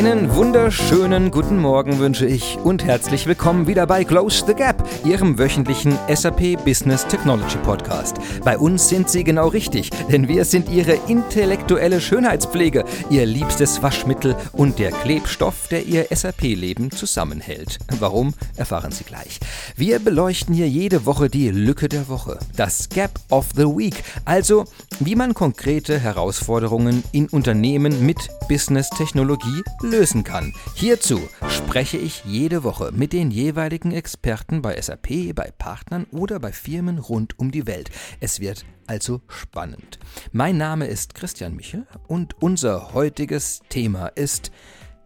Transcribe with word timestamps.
Einen 0.00 0.34
wunderschönen 0.34 1.30
guten 1.30 1.58
Morgen 1.58 1.98
wünsche 1.98 2.24
ich 2.24 2.56
und 2.56 2.86
herzlich 2.86 3.26
willkommen 3.26 3.66
wieder 3.66 3.86
bei 3.86 4.02
Close 4.02 4.46
the 4.46 4.54
Gap, 4.54 4.82
Ihrem 5.04 5.38
wöchentlichen 5.38 5.98
SAP 6.08 6.64
Business 6.64 7.06
Technology 7.06 7.58
Podcast. 7.58 8.16
Bei 8.42 8.56
uns 8.56 8.88
sind 8.88 9.10
Sie 9.10 9.24
genau 9.24 9.48
richtig, 9.48 9.90
denn 10.10 10.26
wir 10.26 10.46
sind 10.46 10.70
Ihre 10.70 10.94
intellektuelle 11.06 12.00
Schönheitspflege, 12.00 12.86
Ihr 13.10 13.26
liebstes 13.26 13.82
Waschmittel 13.82 14.36
und 14.52 14.78
der 14.78 14.90
Klebstoff, 14.90 15.68
der 15.68 15.84
Ihr 15.84 16.06
SAP-Leben 16.10 16.90
zusammenhält. 16.92 17.78
Warum, 17.98 18.32
erfahren 18.56 18.92
Sie 18.92 19.04
gleich. 19.04 19.38
Wir 19.76 19.98
beleuchten 19.98 20.54
hier 20.54 20.68
jede 20.68 21.04
Woche 21.04 21.28
die 21.28 21.50
Lücke 21.50 21.90
der 21.90 22.08
Woche, 22.08 22.38
das 22.56 22.88
Gap 22.88 23.20
of 23.28 23.48
the 23.54 23.66
Week, 23.66 24.02
also 24.24 24.64
wie 24.98 25.14
man 25.14 25.34
konkrete 25.34 25.98
Herausforderungen 25.98 27.04
in 27.12 27.28
Unternehmen 27.28 28.06
mit 28.06 28.16
Business-Technologie 28.48 29.62
lösen 29.90 30.24
kann. 30.24 30.54
Hierzu 30.74 31.20
spreche 31.48 31.98
ich 31.98 32.24
jede 32.24 32.64
Woche 32.64 32.92
mit 32.92 33.12
den 33.12 33.30
jeweiligen 33.30 33.92
Experten 33.92 34.62
bei 34.62 34.80
SAP, 34.80 35.34
bei 35.34 35.50
Partnern 35.56 36.06
oder 36.12 36.38
bei 36.38 36.52
Firmen 36.52 36.98
rund 36.98 37.38
um 37.38 37.50
die 37.50 37.66
Welt. 37.66 37.90
Es 38.20 38.40
wird 38.40 38.64
also 38.86 39.20
spannend. 39.28 39.98
Mein 40.32 40.56
Name 40.56 40.86
ist 40.86 41.14
Christian 41.14 41.56
Michel 41.56 41.86
und 42.06 42.40
unser 42.40 42.94
heutiges 42.94 43.60
Thema 43.68 44.06
ist 44.08 44.50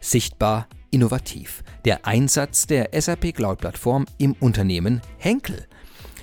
sichtbar 0.00 0.68
innovativ. 0.90 1.62
Der 1.84 2.06
Einsatz 2.06 2.66
der 2.66 2.90
SAP 2.98 3.34
Cloud 3.34 3.58
Plattform 3.58 4.06
im 4.18 4.34
Unternehmen 4.34 5.00
Henkel. 5.18 5.66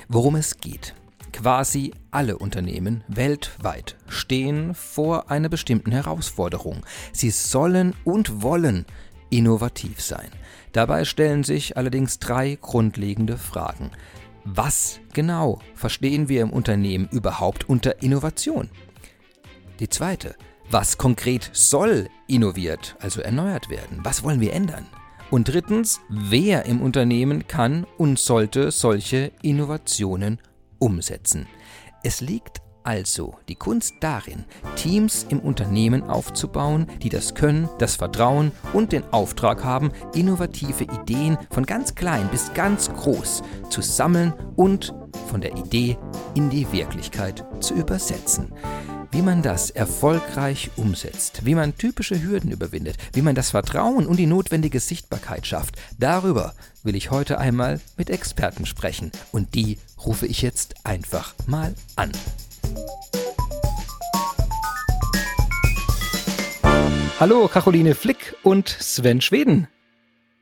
Worum 0.08 0.36
es 0.36 0.58
geht. 0.58 0.94
Quasi 1.32 1.94
alle 2.12 2.38
Unternehmen 2.38 3.04
weltweit 3.08 3.96
stehen 4.08 4.76
vor 4.76 5.32
einer 5.32 5.50
bestimmten 5.50 5.92
Herausforderung. 5.92 6.86
Sie 7.14 7.30
sollen 7.30 7.96
und 8.04 8.42
wollen 8.42 8.86
innovativ 9.30 10.02
sein. 10.02 10.30
Dabei 10.74 11.06
stellen 11.06 11.44
sich 11.44 11.78
allerdings 11.78 12.20
drei 12.20 12.58
grundlegende 12.62 13.38
Fragen. 13.38 13.92
Was 14.44 15.00
genau 15.14 15.60
verstehen 15.76 16.28
wir 16.28 16.42
im 16.42 16.52
Unternehmen 16.52 17.08
überhaupt 17.12 17.70
unter 17.70 18.02
Innovation? 18.02 18.70
Die 19.80 19.90
zweite, 19.90 20.36
was 20.70 20.98
konkret 20.98 21.50
soll 21.54 22.10
innoviert, 22.28 22.96
also 23.00 23.22
erneuert 23.22 23.70
werden? 23.70 24.00
Was 24.04 24.24
wollen 24.24 24.42
wir 24.42 24.54
ändern? 24.54 24.86
Und 25.30 25.48
drittens, 25.48 26.02
wer 26.10 26.66
im 26.66 26.82
Unternehmen 26.82 27.48
kann 27.48 27.86
und 27.98 28.20
sollte 28.20 28.72
solche 28.72 29.32
Innovationen 29.42 30.40
umsetzen. 30.82 31.48
Es 32.04 32.20
liegt 32.20 32.62
also 32.84 33.36
die 33.48 33.56
Kunst 33.56 33.96
darin, 34.00 34.46
Teams 34.76 35.26
im 35.30 35.40
Unternehmen 35.40 36.04
aufzubauen, 36.04 36.88
die 37.02 37.10
das 37.10 37.36
Können, 37.36 37.70
das 37.78 37.96
Vertrauen 37.96 38.52
und 38.74 38.92
den 38.92 39.04
Auftrag 39.12 39.64
haben, 39.64 39.92
innovative 40.16 40.86
Ideen 40.86 41.38
von 41.52 41.66
ganz 41.66 41.94
klein 41.94 42.28
bis 42.32 42.54
ganz 42.54 42.92
groß 42.92 43.44
zu 43.70 43.82
sammeln 43.82 44.34
und 44.56 44.96
von 45.28 45.42
der 45.42 45.56
Idee 45.56 45.98
in 46.34 46.50
die 46.50 46.72
Wirklichkeit 46.72 47.46
zu 47.60 47.76
übersetzen. 47.76 48.52
Wie 49.14 49.22
man 49.22 49.42
das 49.42 49.72
erfolgreich 49.72 50.72
umsetzt, 50.78 51.46
wie 51.46 51.54
man 51.54 51.78
typische 51.78 52.24
Hürden 52.24 52.50
überwindet, 52.50 52.96
wie 53.12 53.22
man 53.22 53.36
das 53.36 53.50
Vertrauen 53.52 54.08
und 54.08 54.16
die 54.16 54.26
notwendige 54.26 54.80
Sichtbarkeit 54.80 55.46
schafft, 55.46 55.76
darüber 56.00 56.54
will 56.84 56.96
ich 56.96 57.12
heute 57.12 57.38
einmal 57.38 57.82
mit 57.98 58.10
Experten 58.10 58.66
sprechen. 58.66 59.12
Und 59.34 59.54
die 59.54 59.80
rufe 60.06 60.28
ich 60.28 60.42
jetzt 60.42 60.76
einfach 60.86 61.36
mal 61.46 61.76
an. 61.98 62.14
Hallo 67.20 67.50
Caroline 67.50 67.96
Flick 67.96 68.38
und 68.44 68.70
Sven 68.70 69.20
Schweden. 69.20 69.68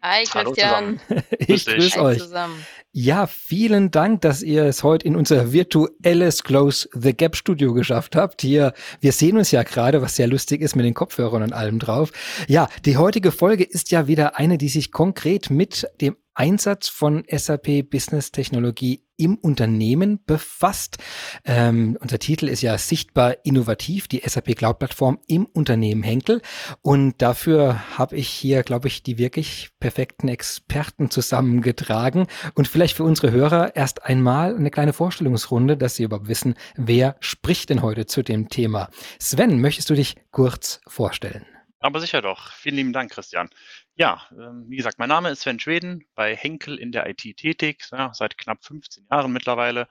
Hi 0.04 0.26
Christian. 0.26 1.00
ich 1.40 1.66
grüße 1.66 2.00
euch. 2.00 2.20
Zusammen. 2.20 2.64
Ja, 2.92 3.28
vielen 3.28 3.92
Dank, 3.92 4.22
dass 4.22 4.42
ihr 4.42 4.64
es 4.66 4.84
heute 4.84 5.06
in 5.06 5.16
unser 5.16 5.54
virtuelles 5.54 6.44
Close 6.44 6.90
the 6.92 7.14
Gap 7.14 7.36
Studio 7.36 7.72
geschafft 7.74 8.16
habt. 8.16 8.42
Hier, 8.42 8.74
wir 9.00 9.12
sehen 9.12 9.38
uns 9.38 9.52
ja 9.52 9.62
gerade, 9.62 10.02
was 10.02 10.16
sehr 10.16 10.26
lustig 10.26 10.62
ist 10.62 10.76
mit 10.76 10.86
den 10.86 10.96
Kopfhörern 10.96 11.44
und 11.44 11.54
allem 11.54 11.78
drauf. 11.78 12.12
Ja, 12.48 12.68
die 12.86 12.98
heutige 12.98 13.32
Folge 13.32 13.64
ist 13.64 13.92
ja 13.92 14.08
wieder 14.08 14.40
eine, 14.40 14.58
die 14.58 14.70
sich 14.70 14.92
konkret 14.92 15.52
mit 15.52 15.88
dem 16.02 16.16
Einsatz 16.40 16.88
von 16.88 17.26
SAP 17.30 17.90
Business 17.90 18.32
Technologie 18.32 19.04
im 19.18 19.36
Unternehmen 19.36 20.24
befasst. 20.26 20.98
Ähm, 21.44 21.98
unser 22.00 22.18
Titel 22.18 22.48
ist 22.48 22.62
ja 22.62 22.78
sichtbar 22.78 23.36
innovativ, 23.44 24.08
die 24.08 24.22
SAP 24.26 24.56
Cloud 24.56 24.80
Plattform 24.80 25.20
im 25.28 25.46
Unternehmen 25.46 26.02
Henkel. 26.02 26.42
Und 26.82 27.22
dafür 27.22 27.98
habe 27.98 28.16
ich 28.16 28.30
hier, 28.30 28.64
glaube 28.64 28.88
ich, 28.88 29.04
die 29.04 29.18
wirklich 29.18 29.72
perfekten 29.82 30.30
Experten 30.30 31.12
zusammengetragen. 31.12 32.28
Und 32.56 32.70
vielleicht 32.70 32.96
für 32.96 33.04
unsere 33.04 33.32
Hörer 33.32 33.76
erst 33.76 34.06
einmal 34.06 34.56
eine 34.56 34.72
kleine 34.72 34.94
Vorstellungsrunde, 34.94 35.76
dass 35.76 35.98
sie 35.98 36.04
überhaupt 36.04 36.30
wissen, 36.30 36.56
wer 36.78 37.18
spricht 37.20 37.70
denn 37.70 37.82
heute 37.82 38.06
zu 38.06 38.24
dem 38.24 38.48
Thema. 38.48 38.90
Sven, 39.20 39.60
möchtest 39.60 39.90
du 39.90 39.94
dich 39.94 40.16
kurz 40.32 40.80
vorstellen? 40.88 41.46
Aber 41.80 42.00
sicher 42.02 42.22
doch. 42.22 42.52
Vielen 42.52 42.76
lieben 42.76 42.94
Dank, 42.94 43.12
Christian. 43.12 43.50
Ja, 43.96 44.22
ähm, 44.32 44.66
wie 44.68 44.76
gesagt, 44.76 45.00
mein 45.00 45.10
Name 45.10 45.30
ist 45.30 45.42
Sven 45.42 45.60
Schweden, 45.60 46.06
bei 46.14 46.36
Henkel 46.36 46.78
in 46.78 46.92
der 46.92 47.08
IT 47.10 47.38
tätig, 47.38 47.88
ja, 47.92 48.14
seit 48.14 48.38
knapp 48.38 48.64
15 48.64 49.08
Jahren 49.10 49.32
mittlerweile. 49.32 49.88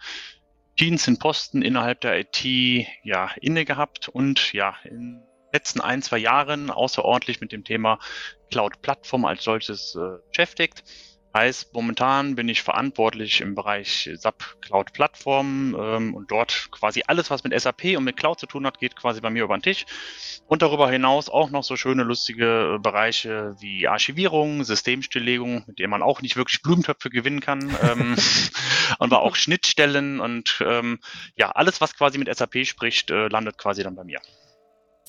Dienst 0.78 1.08
in 1.08 1.18
Posten 1.18 1.62
innerhalb 1.62 2.02
der 2.02 2.20
IT 2.20 2.44
ja, 3.02 3.30
inne 3.40 3.64
gehabt 3.64 4.08
und 4.08 4.52
ja, 4.52 4.76
in 4.84 5.14
den 5.14 5.22
letzten 5.52 5.80
ein, 5.80 6.02
zwei 6.02 6.18
Jahren 6.18 6.70
außerordentlich 6.70 7.40
mit 7.40 7.52
dem 7.52 7.64
Thema 7.64 7.98
Cloud-Plattform 8.50 9.24
als 9.24 9.42
solches 9.42 9.96
äh, 9.96 10.18
beschäftigt. 10.28 10.84
Heißt, 11.38 11.72
momentan 11.72 12.34
bin 12.34 12.48
ich 12.48 12.62
verantwortlich 12.62 13.40
im 13.42 13.54
Bereich 13.54 14.10
SAP 14.12 14.60
Cloud 14.60 14.92
Plattform 14.92 15.76
ähm, 15.78 16.12
und 16.12 16.32
dort 16.32 16.68
quasi 16.72 17.04
alles, 17.06 17.30
was 17.30 17.44
mit 17.44 17.52
SAP 17.56 17.96
und 17.96 18.02
mit 18.02 18.16
Cloud 18.16 18.40
zu 18.40 18.46
tun 18.46 18.66
hat, 18.66 18.80
geht 18.80 18.96
quasi 18.96 19.20
bei 19.20 19.30
mir 19.30 19.44
über 19.44 19.56
den 19.56 19.62
Tisch. 19.62 19.86
Und 20.48 20.62
darüber 20.62 20.90
hinaus 20.90 21.28
auch 21.28 21.50
noch 21.50 21.62
so 21.62 21.76
schöne, 21.76 22.02
lustige 22.02 22.80
Bereiche 22.82 23.54
wie 23.60 23.86
Archivierung, 23.86 24.64
Systemstilllegung, 24.64 25.62
mit 25.68 25.78
denen 25.78 25.90
man 25.90 26.02
auch 26.02 26.22
nicht 26.22 26.34
wirklich 26.34 26.60
Blumentöpfe 26.60 27.08
gewinnen 27.08 27.38
kann. 27.38 27.70
ähm, 27.84 28.16
aber 28.98 29.22
auch 29.22 29.36
Schnittstellen 29.36 30.18
und 30.18 30.60
ähm, 30.66 30.98
ja, 31.36 31.50
alles, 31.50 31.80
was 31.80 31.94
quasi 31.94 32.18
mit 32.18 32.36
SAP 32.36 32.66
spricht, 32.66 33.12
äh, 33.12 33.28
landet 33.28 33.58
quasi 33.58 33.84
dann 33.84 33.94
bei 33.94 34.02
mir. 34.02 34.18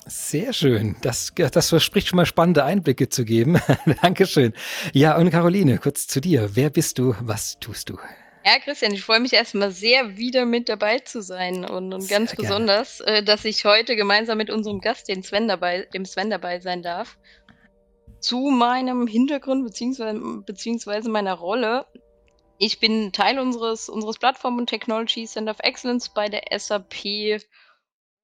Sehr 0.05 0.53
schön. 0.53 0.95
Das, 1.01 1.33
das 1.35 1.69
verspricht 1.69 2.07
schon 2.07 2.17
mal 2.17 2.25
spannende 2.25 2.63
Einblicke 2.63 3.09
zu 3.09 3.25
geben. 3.25 3.59
Dankeschön. 4.01 4.53
Ja, 4.93 5.17
und 5.17 5.29
Caroline, 5.29 5.77
kurz 5.77 6.07
zu 6.07 6.21
dir. 6.21 6.49
Wer 6.55 6.69
bist 6.69 6.97
du? 6.97 7.15
Was 7.21 7.59
tust 7.59 7.89
du? 7.89 7.97
Ja, 8.45 8.57
Christian, 8.59 8.93
ich 8.93 9.03
freue 9.03 9.19
mich 9.19 9.33
erstmal 9.33 9.71
sehr, 9.71 10.17
wieder 10.17 10.45
mit 10.45 10.69
dabei 10.69 10.99
zu 10.99 11.21
sein 11.21 11.65
und, 11.65 11.93
und 11.93 12.07
ganz 12.07 12.31
gerne. 12.31 12.47
besonders, 12.47 12.99
äh, 13.01 13.21
dass 13.21 13.43
ich 13.45 13.65
heute 13.65 13.95
gemeinsam 13.95 14.37
mit 14.37 14.49
unserem 14.49 14.79
Gast, 14.79 15.09
den 15.09 15.23
Sven 15.23 15.47
dabei, 15.47 15.87
dem 15.93 16.05
Sven 16.05 16.29
dabei 16.29 16.59
sein 16.59 16.81
darf. 16.81 17.17
Zu 18.21 18.49
meinem 18.49 19.07
Hintergrund 19.07 19.65
beziehungsweise, 19.65 20.19
beziehungsweise 20.45 21.09
meiner 21.09 21.33
Rolle. 21.33 21.85
Ich 22.57 22.79
bin 22.79 23.11
Teil 23.11 23.39
unseres, 23.39 23.87
unseres 23.87 24.17
Plattform 24.17 24.57
und 24.57 24.67
Technology 24.67 25.25
Center 25.25 25.51
of 25.51 25.59
Excellence 25.61 26.09
bei 26.09 26.27
der 26.27 26.43
SAP 26.57 27.41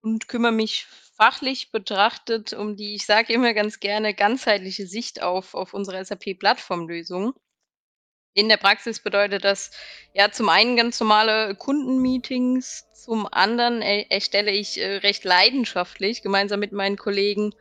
und 0.02 0.28
kümmere 0.28 0.52
mich 0.52 0.88
fachlich 1.16 1.72
betrachtet 1.72 2.54
um 2.54 2.76
die, 2.76 2.96
ich 2.96 3.06
sage 3.06 3.34
immer 3.34 3.54
ganz 3.54 3.80
gerne, 3.80 4.14
ganzheitliche 4.14 4.86
Sicht 4.86 5.22
auf, 5.22 5.54
auf 5.54 5.74
unsere 5.74 6.04
SAP-Plattformlösung. 6.04 7.34
In 8.34 8.50
der 8.50 8.58
Praxis 8.58 9.00
bedeutet 9.00 9.46
das 9.46 9.72
ja 10.14 10.30
zum 10.30 10.50
einen 10.50 10.76
ganz 10.76 11.00
normale 11.00 11.56
Kundenmeetings, 11.56 12.86
zum 12.94 13.28
anderen 13.32 13.82
er 13.82 14.12
erstelle 14.12 14.52
ich 14.52 14.78
äh, 14.78 14.98
recht 14.98 15.24
leidenschaftlich 15.24 16.22
gemeinsam 16.22 16.60
mit 16.60 16.74
meinen 16.74 16.98
Kollegen 16.98 17.56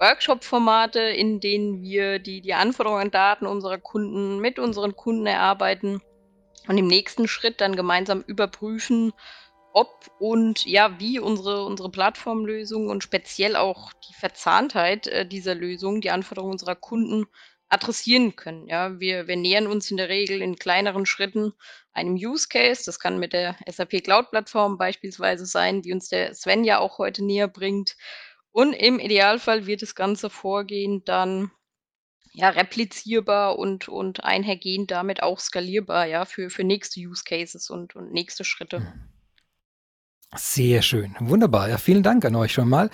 Workshop-Formate, 0.00 1.00
in 1.00 1.40
denen 1.40 1.80
wir 1.82 2.18
die, 2.18 2.40
die 2.40 2.54
Anforderungen 2.54 3.02
an 3.02 3.10
Daten 3.10 3.46
unserer 3.46 3.78
Kunden 3.78 4.40
mit 4.40 4.58
unseren 4.58 4.96
Kunden 4.96 5.26
erarbeiten 5.26 6.02
und 6.66 6.76
im 6.76 6.88
nächsten 6.88 7.28
Schritt 7.28 7.60
dann 7.60 7.76
gemeinsam 7.76 8.22
überprüfen, 8.26 9.12
ob 9.76 10.10
und 10.18 10.64
ja, 10.64 10.98
wie 10.98 11.18
unsere, 11.18 11.66
unsere 11.66 11.90
Plattformlösung 11.90 12.88
und 12.88 13.02
speziell 13.02 13.56
auch 13.56 13.92
die 14.08 14.14
Verzahntheit 14.14 15.06
äh, 15.06 15.28
dieser 15.28 15.54
Lösung 15.54 16.00
die 16.00 16.10
Anforderungen 16.10 16.52
unserer 16.52 16.76
Kunden 16.76 17.26
adressieren 17.68 18.36
können. 18.36 18.66
Ja, 18.68 18.98
wir, 19.00 19.26
wir 19.26 19.36
nähern 19.36 19.66
uns 19.66 19.90
in 19.90 19.98
der 19.98 20.08
Regel 20.08 20.40
in 20.40 20.56
kleineren 20.56 21.04
Schritten 21.04 21.52
einem 21.92 22.14
Use 22.14 22.48
Case. 22.48 22.84
Das 22.86 22.98
kann 22.98 23.18
mit 23.18 23.34
der 23.34 23.54
SAP 23.70 24.02
Cloud 24.02 24.30
Plattform 24.30 24.78
beispielsweise 24.78 25.44
sein, 25.44 25.82
die 25.82 25.92
uns 25.92 26.08
der 26.08 26.34
Sven 26.34 26.64
ja 26.64 26.78
auch 26.78 26.96
heute 26.96 27.22
näher 27.22 27.48
bringt. 27.48 27.98
Und 28.52 28.72
im 28.72 28.98
Idealfall 28.98 29.66
wird 29.66 29.82
das 29.82 29.94
ganze 29.94 30.30
Vorgehen 30.30 31.04
dann 31.04 31.50
ja 32.32 32.48
replizierbar 32.48 33.58
und, 33.58 33.88
und 33.88 34.24
einhergehend 34.24 34.90
damit 34.90 35.22
auch 35.22 35.38
skalierbar, 35.38 36.06
ja, 36.06 36.24
für, 36.24 36.48
für 36.48 36.64
nächste 36.64 36.98
Use 37.00 37.24
Cases 37.24 37.68
und, 37.68 37.94
und 37.94 38.10
nächste 38.10 38.42
Schritte. 38.42 38.94
Sehr 40.36 40.82
schön, 40.82 41.16
wunderbar. 41.18 41.68
Ja, 41.68 41.78
vielen 41.78 42.02
Dank 42.02 42.24
an 42.24 42.36
euch 42.36 42.52
schon 42.52 42.68
mal. 42.68 42.90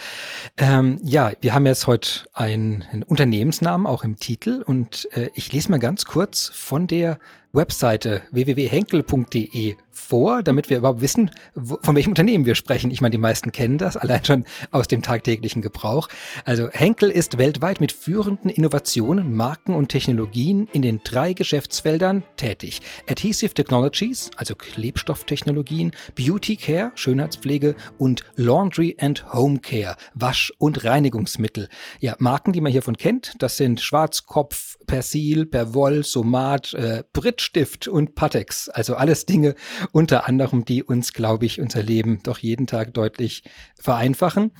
Ähm, 0.56 1.00
ja, 1.03 1.33
wir 1.41 1.55
haben 1.55 1.67
jetzt 1.67 1.87
heute 1.87 2.27
einen, 2.33 2.85
Unternehmensnamen 3.06 3.87
auch 3.87 4.05
im 4.05 4.17
Titel 4.17 4.62
und 4.65 5.09
äh, 5.12 5.31
ich 5.35 5.53
lese 5.53 5.71
mal 5.71 5.79
ganz 5.79 6.05
kurz 6.05 6.50
von 6.55 6.87
der 6.87 7.19
Webseite 7.53 8.23
www.henkel.de 8.31 9.77
vor, 9.91 10.43
damit 10.43 10.71
wir 10.71 10.79
überhaupt 10.79 11.03
wissen, 11.03 11.31
wo, 11.55 11.79
von 11.83 11.95
welchem 11.95 12.11
Unternehmen 12.11 12.47
wir 12.47 12.55
sprechen. 12.55 12.91
Ich 12.91 13.01
meine, 13.01 13.13
die 13.13 13.19
meisten 13.19 13.53
kennen 13.53 13.79
das, 13.79 13.97
allein 13.97 14.25
schon 14.25 14.45
aus 14.71 14.89
dem 14.89 15.03
tagtäglichen 15.03 15.63
Gebrauch. 15.63 16.09
Also 16.45 16.71
Henkel 16.71 17.11
ist 17.11 17.39
weltweit 17.39 17.81
mit 17.81 17.93
führenden 17.93 18.51
Innovationen, 18.51 19.35
Marken 19.35 19.75
und 19.75 19.89
Technologien 19.89 20.67
in 20.73 20.83
den 20.83 21.01
drei 21.05 21.35
Geschäftsfeldern 21.35 22.25
tätig. 22.37 22.81
Adhesive 23.09 23.55
Technologies, 23.55 24.31
also 24.37 24.55
Klebstofftechnologien, 24.55 25.93
Beauty 26.15 26.57
Care, 26.57 26.93
Schönheitspflege 26.95 27.75
und 27.99 28.25
Laundry 28.37 28.97
and 28.99 29.33
Home 29.33 29.59
Care, 29.59 29.97
Wasch- 30.15 30.53
und 30.59 30.85
Reinigungsmittel. 30.85 31.69
Ja, 32.01 32.17
Marken, 32.19 32.53
die 32.53 32.61
man 32.61 32.73
hiervon 32.73 32.97
kennt, 32.97 33.35
das 33.39 33.57
sind 33.59 33.81
Schwarzkopf, 33.81 34.79
Persil, 34.87 35.47
Perwoll, 35.47 36.05
Somat, 36.05 36.75
äh, 36.75 37.05
Brittstift 37.43 37.89
und 37.89 38.15
Patex. 38.15 38.69
Also 38.69 38.94
alles 38.94 39.27
Dinge, 39.27 39.56
unter 39.91 40.29
anderem, 40.29 40.65
die 40.65 40.85
uns, 40.85 41.12
glaube 41.12 41.44
ich, 41.44 41.61
unser 41.61 41.83
Leben 41.83 42.21
doch 42.23 42.39
jeden 42.39 42.69
Tag 42.69 42.94
deutlich 42.94 43.43
vereinfachen. 43.81 44.53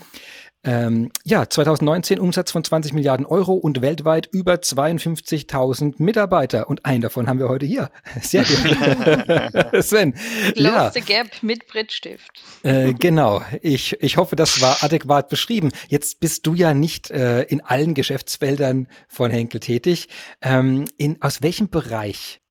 Ähm, 0.65 1.11
ja, 1.25 1.49
2019 1.49 2.19
Umsatz 2.19 2.51
von 2.51 2.63
20 2.63 2.93
Milliarden 2.93 3.25
Euro 3.27 3.55
und 3.55 3.83
weltweit 3.83 4.29
über 4.33 4.55
52.000 4.55 5.95
Mitarbeiter. 5.99 6.69
Und 6.69 6.85
einen 6.85 7.03
davon 7.03 7.29
haben 7.29 7.39
wir 7.39 7.49
heute 7.49 7.67
hier. 7.67 7.91
Sehr 8.21 8.45
gut. 8.45 8.59
Sven. 9.85 10.15
Close 10.55 10.57
ja. 10.57 10.91
the 10.91 11.01
Gap 11.01 11.43
mit 11.43 11.69
Brittstift. 11.69 12.43
Äh, 12.65 12.95
genau. 12.95 13.43
Ich, 13.61 13.97
ich 14.01 14.17
hoffe, 14.17 14.35
das 14.35 14.61
war 14.61 14.83
adäquat 14.83 15.29
beschrieben. 15.29 15.71
Jetzt 15.89 16.19
bist 16.19 16.47
du 16.47 16.55
ja 16.55 16.75
nicht 16.75 17.11
äh, 17.11 17.43
in 17.43 17.61
allen 17.61 17.95
Geschäftsfeldern 17.95 18.89
von 19.09 19.31
Henkel 19.31 19.61
tätig. 19.61 20.09
Ähm, 20.41 20.85
in, 20.97 21.21
aus 21.23 21.43
welchem 21.43 21.71
Bereich 21.71 22.42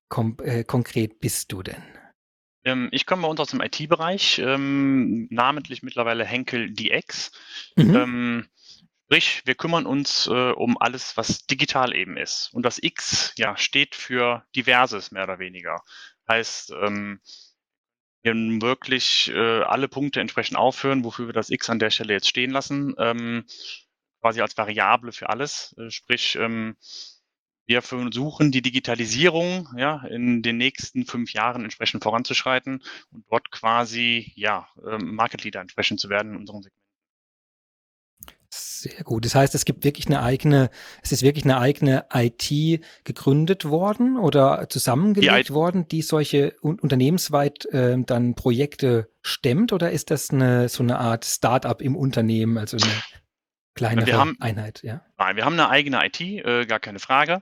äh, 0.43 0.63
konkret 0.63 1.19
bist 1.19 1.51
du 1.51 1.63
denn? 1.63 1.83
Ähm, 2.63 2.89
ich 2.91 3.05
komme 3.05 3.23
bei 3.23 3.27
uns 3.27 3.39
aus 3.39 3.49
dem 3.49 3.61
IT-Bereich, 3.61 4.39
ähm, 4.39 5.27
namentlich 5.31 5.83
mittlerweile 5.83 6.25
Henkel 6.25 6.71
DX. 6.71 7.31
Mhm. 7.75 7.95
Ähm, 7.95 8.47
sprich, 9.05 9.41
wir 9.45 9.55
kümmern 9.55 9.85
uns 9.85 10.27
äh, 10.27 10.51
um 10.51 10.77
alles, 10.77 11.17
was 11.17 11.45
digital 11.45 11.95
eben 11.95 12.17
ist. 12.17 12.49
Und 12.53 12.63
das 12.63 12.79
X 12.81 13.33
ja, 13.37 13.57
steht 13.57 13.95
für 13.95 14.45
diverses, 14.55 15.11
mehr 15.11 15.23
oder 15.23 15.39
weniger. 15.39 15.81
Heißt, 16.27 16.71
ähm, 16.81 17.19
wir 18.23 18.33
wirklich 18.61 19.31
äh, 19.33 19.61
alle 19.63 19.87
Punkte 19.87 20.21
entsprechend 20.21 20.57
aufführen, 20.57 21.03
wofür 21.03 21.27
wir 21.27 21.33
das 21.33 21.49
X 21.49 21.69
an 21.69 21.79
der 21.79 21.89
Stelle 21.89 22.13
jetzt 22.13 22.27
stehen 22.27 22.51
lassen, 22.51 22.93
ähm, 22.99 23.45
quasi 24.21 24.41
als 24.41 24.57
Variable 24.57 25.11
für 25.11 25.29
alles. 25.29 25.75
Äh, 25.79 25.89
sprich, 25.89 26.35
ähm, 26.35 26.77
wir 27.71 27.81
versuchen, 27.81 28.51
die 28.51 28.61
Digitalisierung 28.61 29.69
ja, 29.77 30.05
in 30.07 30.41
den 30.41 30.57
nächsten 30.57 31.05
fünf 31.05 31.31
Jahren 31.31 31.63
entsprechend 31.63 32.03
voranzuschreiten 32.03 32.83
und 33.11 33.25
dort 33.29 33.49
quasi 33.49 34.33
ja, 34.35 34.67
ähm, 34.85 35.15
Market 35.15 35.45
Leader 35.45 35.61
entsprechend 35.61 36.01
zu 36.01 36.09
werden 36.09 36.33
in 36.33 36.39
unserem 36.39 36.63
Segment. 36.63 36.81
Sehr 38.53 39.03
gut. 39.05 39.23
Das 39.23 39.33
heißt, 39.33 39.55
es 39.55 39.63
gibt 39.63 39.85
wirklich 39.85 40.07
eine 40.07 40.21
eigene, 40.21 40.69
es 41.01 41.13
ist 41.13 41.23
wirklich 41.23 41.45
eine 41.45 41.59
eigene 41.59 42.07
IT 42.13 42.81
gegründet 43.05 43.63
worden 43.63 44.17
oder 44.17 44.67
zusammengelegt 44.67 45.49
die 45.49 45.53
worden, 45.53 45.87
die 45.87 46.01
solche 46.01 46.55
un 46.61 46.77
unternehmensweit 46.77 47.65
äh, 47.67 47.97
dann 48.05 48.35
Projekte 48.35 49.09
stemmt 49.21 49.71
oder 49.71 49.91
ist 49.91 50.11
das 50.11 50.31
eine 50.31 50.67
so 50.67 50.83
eine 50.83 50.99
Art 50.99 51.23
Start-up 51.23 51.81
im 51.81 51.95
Unternehmen, 51.95 52.57
also 52.57 52.75
eine 52.75 52.91
kleinere 53.75 54.05
wir 54.05 54.17
haben, 54.17 54.37
Einheit, 54.39 54.81
ja? 54.83 55.01
Nein, 55.17 55.35
wir 55.35 55.45
haben 55.45 55.53
eine 55.53 55.69
eigene 55.69 56.05
IT, 56.05 56.21
äh, 56.21 56.65
gar 56.65 56.79
keine 56.79 56.99
Frage. 56.99 57.41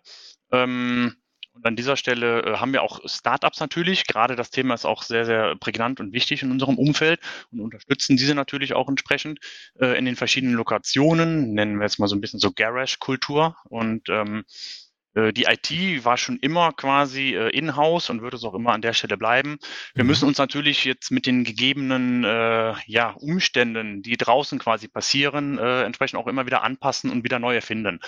Ähm, 0.52 1.16
und 1.60 1.66
an 1.66 1.76
dieser 1.76 1.98
Stelle 1.98 2.42
äh, 2.44 2.58
haben 2.58 2.72
wir 2.72 2.84
auch 2.84 3.02
Startups 3.06 3.60
natürlich. 3.60 4.08
Gerade 4.08 4.36
das 4.36 4.50
Thema 4.50 4.76
ist 4.76 4.86
auch 4.86 5.04
sehr, 5.04 5.26
sehr 5.26 5.56
prägnant 5.58 6.00
und 6.00 6.14
wichtig 6.14 6.42
in 6.42 6.52
unserem 6.52 6.78
Umfeld 6.78 7.20
und 7.52 7.60
unterstützen 7.60 8.16
diese 8.16 8.34
natürlich 8.34 8.74
auch 8.74 8.88
entsprechend 8.88 9.40
äh, 9.80 9.98
in 9.98 10.06
den 10.06 10.16
verschiedenen 10.16 10.56
Lokationen. 10.56 11.54
Nennen 11.54 11.78
wir 11.78 11.84
jetzt 11.84 12.00
mal 12.00 12.08
so 12.08 12.16
ein 12.16 12.22
bisschen 12.22 12.40
so 12.40 12.52
Garage-Kultur. 12.54 13.58
Und 13.66 14.08
ähm, 14.08 14.40
äh, 14.40 14.44
die 15.16 15.46
IT 15.46 16.06
war 16.06 16.18
schon 16.18 16.38
immer 16.38 16.72
quasi 16.74 17.34
äh, 17.34 17.50
in-house 17.50 18.10
und 18.10 18.22
wird 18.22 18.34
es 18.34 18.44
auch 18.44 18.54
immer 18.54 18.74
an 18.74 18.82
der 18.82 18.94
Stelle 18.94 19.18
bleiben. 19.18 19.58
Wir 19.96 20.04
mhm. 20.04 20.10
müssen 20.10 20.28
uns 20.28 20.38
natürlich 20.38 20.86
jetzt 20.86 21.12
mit 21.12 21.26
den 21.26 21.44
gegebenen 21.44 22.24
äh, 22.24 22.76
ja, 22.86 23.12
Umständen, 23.12 24.02
die 24.02 24.18
draußen 24.18 24.60
quasi 24.60 24.88
passieren, 24.88 25.58
äh, 25.58 25.84
entsprechend 25.84 26.20
auch 26.20 26.28
immer 26.28 26.46
wieder 26.46 26.64
anpassen 26.64 27.10
und 27.10 27.24
wieder 27.24 27.40
neu 27.40 27.56
erfinden. 27.56 28.00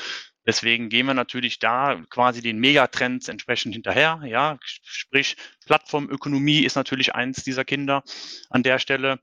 Deswegen 0.45 0.89
gehen 0.89 1.05
wir 1.05 1.13
natürlich 1.13 1.59
da 1.59 2.01
quasi 2.09 2.41
den 2.41 2.59
Megatrends 2.59 3.27
entsprechend 3.27 3.73
hinterher. 3.73 4.21
Ja, 4.25 4.57
sprich 4.63 5.37
Plattformökonomie 5.65 6.63
ist 6.63 6.75
natürlich 6.75 7.13
eins 7.13 7.43
dieser 7.43 7.63
Kinder 7.63 8.03
an 8.49 8.63
der 8.63 8.79
Stelle. 8.79 9.19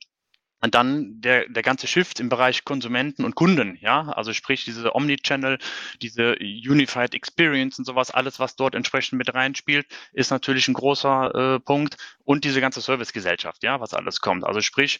Und 0.60 0.75
dann 0.75 1.20
der, 1.20 1.49
der 1.49 1.62
ganze 1.62 1.87
Shift 1.87 2.19
im 2.19 2.28
Bereich 2.28 2.64
Konsumenten 2.64 3.25
und 3.25 3.37
Kunden, 3.37 3.78
ja, 3.81 4.08
also 4.08 4.32
sprich 4.32 4.64
diese 4.64 4.94
Omnichannel, 4.94 5.58
diese 6.02 6.37
Unified 6.40 7.14
Experience 7.14 7.78
und 7.78 7.84
sowas, 7.84 8.10
alles, 8.10 8.40
was 8.40 8.56
dort 8.56 8.75
entsprechend 8.75 9.19
mit 9.19 9.32
reinspielt, 9.32 9.87
ist 10.12 10.31
natürlich 10.31 10.66
ein 10.66 10.75
großer 10.75 11.56
äh, 11.56 11.60
Punkt. 11.60 11.96
Und 12.25 12.44
diese 12.44 12.60
ganze 12.60 12.81
Servicegesellschaft, 12.81 13.62
ja, 13.62 13.81
was 13.81 13.94
alles 13.94 14.20
kommt. 14.20 14.44
Also 14.44 14.60
sprich, 14.60 14.99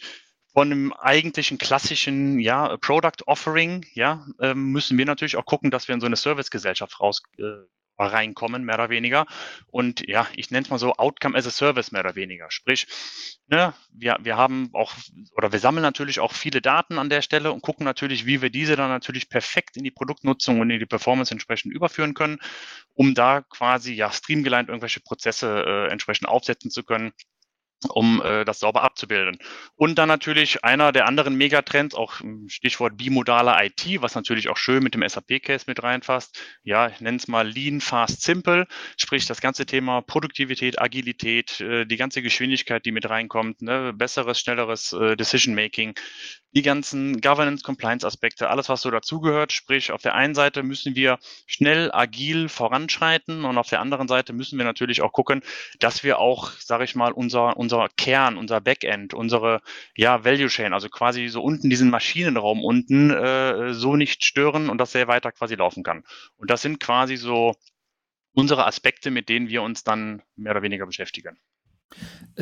von 0.53 0.73
einem 0.73 0.93
eigentlichen 0.93 1.59
klassischen 1.59 2.39
ja, 2.39 2.77
Product 2.79 3.23
Offering, 3.27 3.85
ja, 3.95 4.27
äh, 4.41 4.55
müssen 4.55 4.97
wir 4.97 5.05
natürlich 5.05 5.37
auch 5.37 5.45
gucken, 5.45 5.71
dass 5.71 5.89
wir 5.89 5.95
in 5.95 6.01
so 6.01 6.07
eine 6.07 6.17
Servicegesellschaft 6.17 7.01
raus 7.01 7.23
äh, 7.39 7.43
reinkommen, 8.07 8.65
mehr 8.65 8.77
oder 8.77 8.91
weniger. 8.91 9.27
Und 9.67 10.07
ja, 10.07 10.27
ich 10.35 10.51
nenne 10.51 10.65
es 10.65 10.71
mal 10.71 10.79
so 10.79 10.95
Outcome 10.95 11.37
as 11.37 11.47
a 11.47 11.51
Service, 11.51 11.93
mehr 11.93 12.03
oder 12.03 12.15
weniger. 12.15 12.51
Sprich, 12.51 12.87
ne, 13.49 13.75
wir, 13.93 14.17
wir 14.21 14.37
haben 14.37 14.71
auch, 14.73 14.95
oder 15.33 15.53
wir 15.53 15.59
sammeln 15.59 15.83
natürlich 15.83 16.21
auch 16.21 16.33
viele 16.33 16.61
Daten 16.61 16.99
an 16.99 17.11
der 17.11 17.23
Stelle 17.23 17.53
und 17.53 17.63
gucken 17.63 17.85
natürlich, 17.85 18.27
wie 18.27 18.43
wir 18.43 18.51
diese 18.51 18.77
dann 18.77 18.91
natürlich 18.91 19.29
perfekt 19.29 19.77
in 19.77 19.85
die 19.85 19.91
Produktnutzung 19.91 20.61
und 20.61 20.71
in 20.71 20.79
die 20.79 20.87
Performance 20.87 21.33
entsprechend 21.33 21.75
überführen 21.75 22.15
können, 22.15 22.39
um 22.95 23.15
da 23.15 23.43
quasi 23.43 23.95
ja 23.95 24.13
streamgelined 24.13 24.69
irgendwelche 24.69 25.01
Prozesse 25.01 25.65
äh, 25.67 25.93
entsprechend 25.93 26.29
aufsetzen 26.29 26.71
zu 26.71 26.85
können, 26.85 27.13
um 27.89 28.21
äh, 28.23 28.45
das 28.45 28.61
sauber 28.61 28.83
abzubilden. 28.83 29.39
Und 29.77 29.97
dann 29.97 30.09
natürlich 30.09 30.65
einer 30.65 30.93
der 30.93 31.07
anderen 31.07 31.37
Megatrends, 31.37 31.95
auch 31.95 32.21
Stichwort 32.49 32.97
bimodale 32.97 33.55
IT, 33.65 34.03
was 34.03 34.15
natürlich 34.15 34.49
auch 34.49 34.57
schön 34.57 34.83
mit 34.83 34.95
dem 34.95 35.07
SAP-Case 35.07 35.65
mit 35.69 35.83
reinfasst. 35.83 36.41
Ja, 36.65 36.89
ich 36.89 37.01
nenne 37.01 37.19
es 37.19 37.29
mal 37.29 37.47
Lean, 37.49 37.81
Fast, 37.81 38.23
Simple, 38.23 38.67
sprich 38.97 39.27
das 39.27 39.41
ganze 39.41 39.67
Thema 39.67 40.03
Produktivität, 40.03 40.81
Agilität, 40.81 41.61
äh, 41.61 41.87
die 41.87 41.97
ganze 41.97 42.23
Geschwindigkeit, 42.23 42.85
die 42.85 42.93
mit 42.93 43.09
reinkommt, 43.09 43.63
ne, 43.63 43.93
besseres, 43.93 44.41
schnelleres 44.41 44.93
äh, 44.93 45.17
Decision-Making, 45.17 45.95
die 46.53 46.63
ganzen 46.63 47.21
Governance, 47.21 47.63
Compliance-Aspekte, 47.63 48.49
alles, 48.49 48.69
was 48.69 48.81
so 48.81 48.91
dazugehört. 48.91 49.53
Sprich, 49.53 49.93
auf 49.93 50.03
der 50.03 50.15
einen 50.15 50.35
Seite 50.35 50.63
müssen 50.63 50.97
wir 50.97 51.19
schnell, 51.47 51.91
agil 51.93 52.49
voranschreiten 52.49 53.45
und 53.45 53.59
auf 53.59 53.69
der 53.69 53.81
anderen 53.81 54.09
Seite 54.09 54.33
müssen 54.33 54.59
wir 54.59 54.65
natürlich 54.65 55.03
auch 55.03 55.13
gucken, 55.13 55.43
dass 55.79 56.03
wir 56.05 56.19
auch, 56.19 56.51
sage 56.53 56.85
ich 56.85 56.95
mal, 56.95 57.13
unser, 57.13 57.57
unser 57.57 57.89
Kern, 57.97 58.39
unser 58.39 58.61
Backend, 58.61 59.13
unsere 59.13 59.61
ja, 59.95 60.25
Value 60.25 60.49
Chain, 60.49 60.73
also 60.73 60.89
quasi 60.89 61.29
so 61.29 61.43
unten 61.43 61.69
diesen 61.69 61.91
Maschinenraum 61.91 62.65
unten, 62.65 63.11
äh, 63.11 63.75
so 63.75 63.97
nicht 63.97 64.25
stören 64.25 64.71
und 64.71 64.79
dass 64.79 64.93
der 64.93 65.09
weiter 65.09 65.33
quasi 65.33 65.55
laufen 65.55 65.83
kann. 65.83 66.05
Und 66.37 66.51
das 66.51 66.63
sind 66.63 66.81
quasi 66.81 67.17
so 67.17 67.55
unsere 68.33 68.67
Aspekte, 68.67 69.11
mit 69.11 69.29
denen 69.29 69.49
wir 69.49 69.63
uns 69.63 69.85
dann 69.85 70.23
mehr 70.37 70.53
oder 70.53 70.63
weniger 70.63 70.87
beschäftigen. 70.87 71.39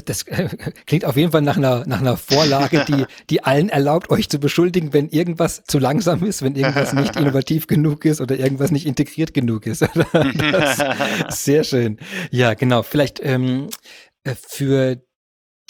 Das 0.04 0.22
äh, 0.24 0.48
klingt 0.86 1.04
auf 1.04 1.16
jeden 1.16 1.32
Fall 1.32 1.42
nach 1.42 1.56
einer, 1.56 1.86
nach 1.86 2.00
einer 2.00 2.16
Vorlage, 2.16 2.84
die, 2.86 3.06
die 3.30 3.44
allen 3.44 3.68
erlaubt, 3.68 4.10
euch 4.10 4.28
zu 4.28 4.38
beschuldigen, 4.38 4.92
wenn 4.92 5.08
irgendwas 5.08 5.64
zu 5.64 5.78
langsam 5.78 6.22
ist, 6.24 6.42
wenn 6.42 6.54
irgendwas 6.54 6.92
nicht 6.92 7.16
innovativ 7.20 7.66
genug 7.66 8.04
ist 8.04 8.20
oder 8.20 8.38
irgendwas 8.38 8.70
nicht 8.70 8.86
integriert 8.86 9.34
genug 9.34 9.66
ist. 9.66 9.84
Das, 10.36 11.44
sehr 11.44 11.64
schön. 11.64 11.98
Ja, 12.30 12.54
genau. 12.54 12.82
Vielleicht 12.82 13.20
ähm, 13.22 13.68
äh, 14.24 14.34
für 14.34 15.02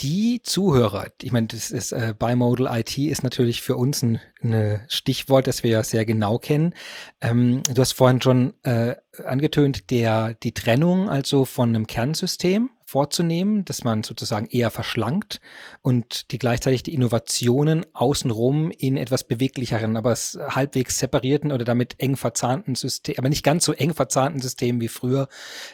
die 0.00 0.42
Zuhörer, 0.42 1.06
ich 1.22 1.32
meine, 1.32 1.46
das 1.46 1.70
ist 1.70 1.92
äh, 1.92 2.14
Bimodal 2.18 2.68
IT 2.78 2.98
ist 2.98 3.22
natürlich 3.22 3.62
für 3.62 3.76
uns 3.76 4.02
ein, 4.02 4.20
ein 4.42 4.80
Stichwort, 4.88 5.46
das 5.46 5.62
wir 5.62 5.70
ja 5.70 5.82
sehr 5.82 6.04
genau 6.04 6.38
kennen. 6.38 6.74
Ähm, 7.20 7.62
du 7.72 7.80
hast 7.80 7.92
vorhin 7.92 8.20
schon 8.20 8.54
äh, 8.62 8.96
angetönt, 9.24 9.90
der 9.90 10.34
die 10.34 10.52
Trennung 10.52 11.08
also 11.08 11.44
von 11.44 11.70
einem 11.70 11.86
Kernsystem 11.86 12.70
vorzunehmen, 12.86 13.64
dass 13.64 13.82
man 13.82 14.04
sozusagen 14.04 14.46
eher 14.46 14.70
verschlankt 14.70 15.40
und 15.82 16.30
die 16.30 16.38
gleichzeitig 16.38 16.84
die 16.84 16.94
Innovationen 16.94 17.84
außenrum 17.92 18.70
in 18.70 18.96
etwas 18.96 19.24
beweglicheren, 19.24 19.96
aber 19.96 20.14
halbwegs 20.14 21.00
separierten 21.00 21.50
oder 21.50 21.64
damit 21.64 21.96
eng 21.98 22.16
verzahnten 22.16 22.76
System, 22.76 23.16
aber 23.18 23.28
nicht 23.28 23.42
ganz 23.42 23.64
so 23.64 23.72
eng 23.72 23.92
verzahnten 23.92 24.40
System 24.40 24.80
wie 24.80 24.86
früher, 24.86 25.28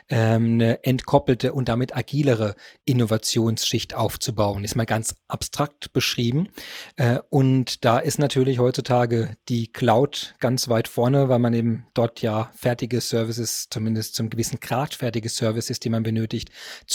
ähm, 0.08 0.54
eine 0.54 0.84
entkoppelte 0.84 1.52
und 1.52 1.68
damit 1.68 1.94
agilere 1.94 2.54
Innovationsschicht 2.86 3.94
aufzubauen. 3.94 4.64
Ist 4.64 4.74
mal 4.74 4.86
ganz 4.86 5.14
abstrakt 5.28 5.92
beschrieben. 5.92 6.48
Äh, 6.96 7.18
und 7.28 7.84
da 7.84 7.98
ist 7.98 8.18
natürlich 8.20 8.58
heutzutage 8.58 9.36
die 9.50 9.70
Cloud 9.70 10.34
ganz 10.40 10.70
weit 10.70 10.88
vorne, 10.88 11.28
weil 11.28 11.40
man 11.40 11.52
eben 11.52 11.86
dort 11.92 12.22
ja 12.22 12.50
fertige 12.54 13.02
Services, 13.02 13.68
zumindest 13.68 14.14
zum 14.14 14.30
gewissen 14.30 14.60
Grad 14.60 14.94
fertige 14.94 15.28
Services, 15.28 15.78
die 15.78 15.90
man 15.90 16.02
benötigt, 16.02 16.50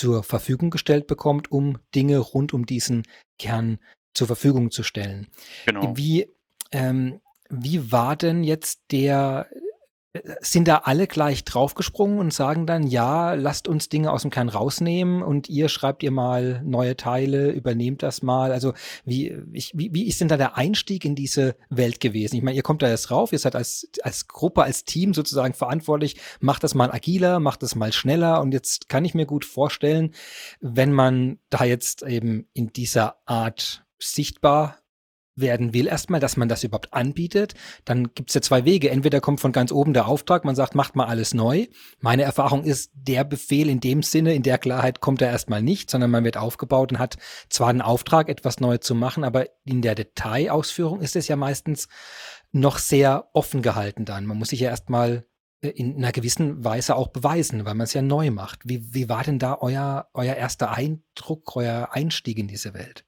zur 0.08 0.24
Verfügung 0.24 0.70
gestellt 0.70 1.06
bekommt, 1.06 1.52
um 1.52 1.80
Dinge 1.94 2.20
rund 2.20 2.54
um 2.54 2.66
diesen 2.66 3.04
Kern 3.38 3.78
zur 4.14 4.28
Verfügung 4.28 4.72
zu 4.72 4.82
stellen. 4.84 5.28
Genau. 5.66 5.98
Wie, 5.98 6.32
ähm, 6.72 7.20
wie 7.50 7.92
war 7.92 8.16
denn 8.16 8.46
jetzt 8.46 8.80
der 8.92 9.50
sind 10.42 10.68
da 10.68 10.78
alle 10.84 11.08
gleich 11.08 11.44
draufgesprungen 11.44 12.20
und 12.20 12.34
sagen 12.34 12.66
dann, 12.66 12.88
ja, 12.88 13.34
lasst 13.34 13.68
uns 13.68 13.90
Dinge 13.90 14.12
aus 14.12 14.22
dem 14.22 14.32
Kern 14.32 14.50
rausnehmen 14.50 15.22
und 15.22 15.50
ihr 15.50 15.70
schreibt 15.70 16.04
ihr 16.04 16.12
mal 16.12 16.62
neue 16.64 16.96
Teile, 16.96 17.52
übernehmt 17.52 18.04
das 18.04 18.22
mal. 18.22 18.52
Also 18.52 18.74
wie, 19.06 19.38
wie, 19.48 19.94
wie 19.94 20.08
ist 20.08 20.22
denn 20.22 20.28
da 20.28 20.38
der 20.38 20.58
Einstieg 20.58 21.06
in 21.06 21.16
diese 21.16 21.56
Welt 21.70 22.00
gewesen? 22.00 22.36
Ich 22.36 22.44
meine, 22.44 22.56
ihr 22.56 22.64
kommt 22.64 22.82
da 22.82 22.90
jetzt 22.90 23.12
rauf, 23.12 23.32
ihr 23.32 23.40
seid 23.40 23.56
als, 23.56 23.90
als 24.02 24.28
Gruppe, 24.28 24.64
als 24.64 24.86
Team 24.86 25.14
sozusagen 25.14 25.54
verantwortlich, 25.54 26.18
macht 26.40 26.64
das 26.64 26.76
mal 26.76 26.92
agiler, 26.92 27.40
macht 27.40 27.64
das 27.64 27.76
mal 27.76 27.92
schneller 27.92 28.42
und 28.42 28.54
jetzt 28.54 28.90
kann 28.90 29.06
ich 29.06 29.14
mir 29.14 29.26
gut 29.26 29.46
vorstellen, 29.46 30.14
wenn 30.60 30.94
man 30.94 31.40
da 31.50 31.64
jetzt 31.66 32.04
eben 32.04 32.48
in 32.54 32.72
dieser 32.74 33.18
Art 33.26 33.86
sichtbar 34.00 34.78
werden 35.40 35.74
will, 35.74 35.88
erstmal, 35.88 36.20
dass 36.20 36.38
man 36.38 36.50
das 36.50 36.64
überhaupt 36.64 36.94
anbietet, 36.94 37.54
dann 37.86 38.14
gibt 38.14 38.30
es 38.30 38.36
ja 38.36 38.42
zwei 38.42 38.66
Wege. 38.66 38.90
Entweder 38.90 39.22
kommt 39.22 39.40
von 39.40 39.52
ganz 39.52 39.72
oben 39.72 39.94
der 39.94 40.08
Auftrag, 40.08 40.44
man 40.46 40.56
sagt, 40.56 40.76
macht 40.76 40.96
mal 40.96 41.06
alles 41.06 41.34
neu. 41.34 41.68
Meine 42.00 42.24
Erfahrung 42.24 42.64
ist, 42.64 42.92
der 42.94 43.24
Befehl 43.24 43.70
in 43.70 43.80
dem 43.80 44.04
Sinne, 44.04 44.34
in 44.34 44.44
der 44.44 44.58
Klarheit 44.58 45.00
kommt 45.00 45.22
er 45.22 45.30
erstmal 45.30 45.62
nicht, 45.62 45.90
sondern 45.90 46.12
man 46.12 46.24
wird 46.24 46.38
aufgebaut 46.38 46.92
und 46.92 47.00
hat 47.00 47.18
zwar 47.50 47.70
einen 47.70 47.82
Auftrag, 47.82 48.30
etwas 48.30 48.60
neu 48.60 48.78
zu 48.78 48.96
machen, 48.96 49.24
aber 49.24 49.48
in 49.64 49.82
der 49.82 49.96
Detailausführung 49.96 51.02
ist 51.02 51.16
es 51.16 51.28
ja 51.28 51.36
meistens 51.36 51.88
noch 52.52 52.78
sehr 52.78 53.30
offen 53.34 53.62
gehalten 53.62 54.06
dann. 54.06 54.26
Man 54.26 54.38
muss 54.38 54.50
sich 54.50 54.62
ja 54.62 54.70
erstmal 54.70 55.26
äh, 55.62 55.70
in 55.70 55.98
einer 55.98 56.12
gewissen 56.12 56.64
Weise 56.64 56.96
auch 56.96 57.10
beweisen, 57.10 57.66
weil 57.66 57.76
man 57.76 57.86
es 57.86 57.94
ja 57.94 58.02
neu 58.02 58.32
macht. 58.32 58.62
Wie, 58.64 58.94
wie 58.94 59.10
war 59.10 59.24
denn 59.24 59.40
da 59.40 59.58
euer, 59.60 60.10
euer 60.14 60.36
erster 60.36 60.72
Eindruck, 60.72 61.56
euer 61.56 61.90
Einstieg 61.92 62.38
in 62.38 62.48
diese 62.48 62.74
Welt? 62.74 63.06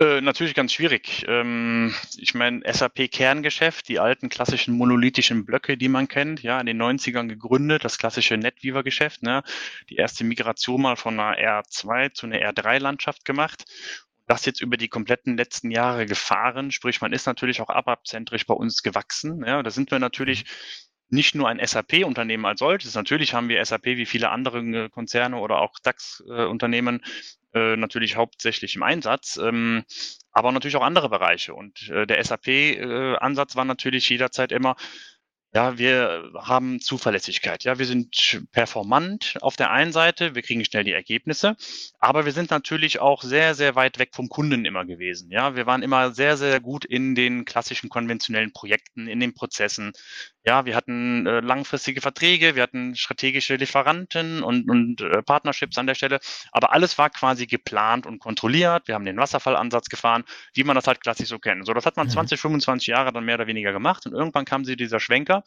Äh, 0.00 0.22
natürlich 0.22 0.54
ganz 0.54 0.72
schwierig. 0.72 1.26
Ähm, 1.28 1.94
ich 2.16 2.34
meine, 2.34 2.62
SAP-Kerngeschäft, 2.64 3.86
die 3.86 3.98
alten 3.98 4.30
klassischen 4.30 4.74
monolithischen 4.74 5.44
Blöcke, 5.44 5.76
die 5.76 5.88
man 5.88 6.08
kennt, 6.08 6.42
ja, 6.42 6.58
in 6.58 6.64
den 6.64 6.80
90ern 6.80 7.28
gegründet, 7.28 7.84
das 7.84 7.98
klassische 7.98 8.38
NetWeaver-Geschäft, 8.38 9.22
ne, 9.22 9.42
die 9.90 9.96
erste 9.96 10.24
Migration 10.24 10.80
mal 10.80 10.96
von 10.96 11.20
einer 11.20 11.36
R2 11.38 12.14
zu 12.14 12.26
einer 12.26 12.38
R3-Landschaft 12.38 13.26
gemacht. 13.26 13.64
Das 14.26 14.46
jetzt 14.46 14.62
über 14.62 14.78
die 14.78 14.88
kompletten 14.88 15.36
letzten 15.36 15.70
Jahre 15.70 16.06
gefahren, 16.06 16.70
sprich, 16.70 17.02
man 17.02 17.12
ist 17.12 17.26
natürlich 17.26 17.60
auch 17.60 17.68
ABAP-zentrisch 17.68 18.46
bei 18.46 18.54
uns 18.54 18.82
gewachsen. 18.82 19.44
Ja, 19.44 19.62
da 19.62 19.70
sind 19.70 19.90
wir 19.90 19.98
natürlich 19.98 20.46
nicht 21.10 21.34
nur 21.34 21.48
ein 21.48 21.60
SAP-Unternehmen 21.64 22.46
als 22.46 22.60
solches. 22.60 22.94
Natürlich 22.94 23.34
haben 23.34 23.48
wir 23.48 23.62
SAP 23.62 23.84
wie 23.84 24.06
viele 24.06 24.30
andere 24.30 24.60
äh, 24.60 24.88
Konzerne 24.88 25.36
oder 25.36 25.58
auch 25.58 25.78
DAX-Unternehmen 25.82 27.02
äh, 27.54 27.76
natürlich 27.76 28.16
hauptsächlich 28.16 28.76
im 28.76 28.82
Einsatz, 28.82 29.36
ähm, 29.36 29.84
aber 30.32 30.52
natürlich 30.52 30.76
auch 30.76 30.82
andere 30.82 31.08
Bereiche. 31.08 31.54
Und 31.54 31.88
äh, 31.90 32.06
der 32.06 32.22
SAP-Ansatz 32.22 33.54
äh, 33.54 33.56
war 33.56 33.64
natürlich 33.64 34.08
jederzeit 34.08 34.52
immer, 34.52 34.76
ja, 35.52 35.78
wir 35.78 36.30
haben 36.36 36.80
Zuverlässigkeit. 36.80 37.64
Ja, 37.64 37.78
wir 37.78 37.86
sind 37.86 38.46
performant 38.52 39.36
auf 39.40 39.56
der 39.56 39.72
einen 39.72 39.90
Seite, 39.92 40.36
wir 40.36 40.42
kriegen 40.42 40.64
schnell 40.64 40.84
die 40.84 40.92
Ergebnisse, 40.92 41.56
aber 41.98 42.24
wir 42.24 42.30
sind 42.32 42.50
natürlich 42.50 43.00
auch 43.00 43.22
sehr, 43.22 43.56
sehr 43.56 43.74
weit 43.74 43.98
weg 43.98 44.10
vom 44.14 44.28
Kunden 44.28 44.64
immer 44.64 44.84
gewesen. 44.84 45.28
Ja, 45.32 45.56
wir 45.56 45.66
waren 45.66 45.82
immer 45.82 46.12
sehr, 46.12 46.36
sehr 46.36 46.60
gut 46.60 46.84
in 46.84 47.16
den 47.16 47.44
klassischen 47.44 47.88
konventionellen 47.88 48.52
Projekten, 48.52 49.08
in 49.08 49.18
den 49.18 49.34
Prozessen. 49.34 49.92
Ja, 50.44 50.64
wir 50.64 50.74
hatten 50.74 51.26
äh, 51.26 51.40
langfristige 51.40 52.00
Verträge, 52.00 52.56
wir 52.56 52.62
hatten 52.62 52.96
strategische 52.96 53.56
Lieferanten 53.56 54.42
und, 54.42 54.70
und 54.70 55.02
äh, 55.02 55.22
Partnerships 55.22 55.76
an 55.76 55.86
der 55.86 55.94
Stelle, 55.94 56.18
aber 56.50 56.72
alles 56.72 56.96
war 56.96 57.10
quasi 57.10 57.46
geplant 57.46 58.06
und 58.06 58.20
kontrolliert. 58.20 58.88
Wir 58.88 58.94
haben 58.94 59.04
den 59.04 59.18
Wasserfallansatz 59.18 59.90
gefahren, 59.90 60.24
wie 60.54 60.64
man 60.64 60.76
das 60.76 60.86
halt 60.86 61.02
klassisch 61.02 61.28
so 61.28 61.38
kennt. 61.38 61.66
So, 61.66 61.74
das 61.74 61.84
hat 61.84 61.98
man 61.98 62.06
mhm. 62.06 62.12
20, 62.12 62.40
25 62.40 62.86
Jahre 62.86 63.12
dann 63.12 63.24
mehr 63.24 63.34
oder 63.34 63.48
weniger 63.48 63.72
gemacht 63.72 64.06
und 64.06 64.12
irgendwann 64.12 64.46
kam 64.46 64.64
sie 64.64 64.76
dieser 64.76 64.98
Schwenker 64.98 65.44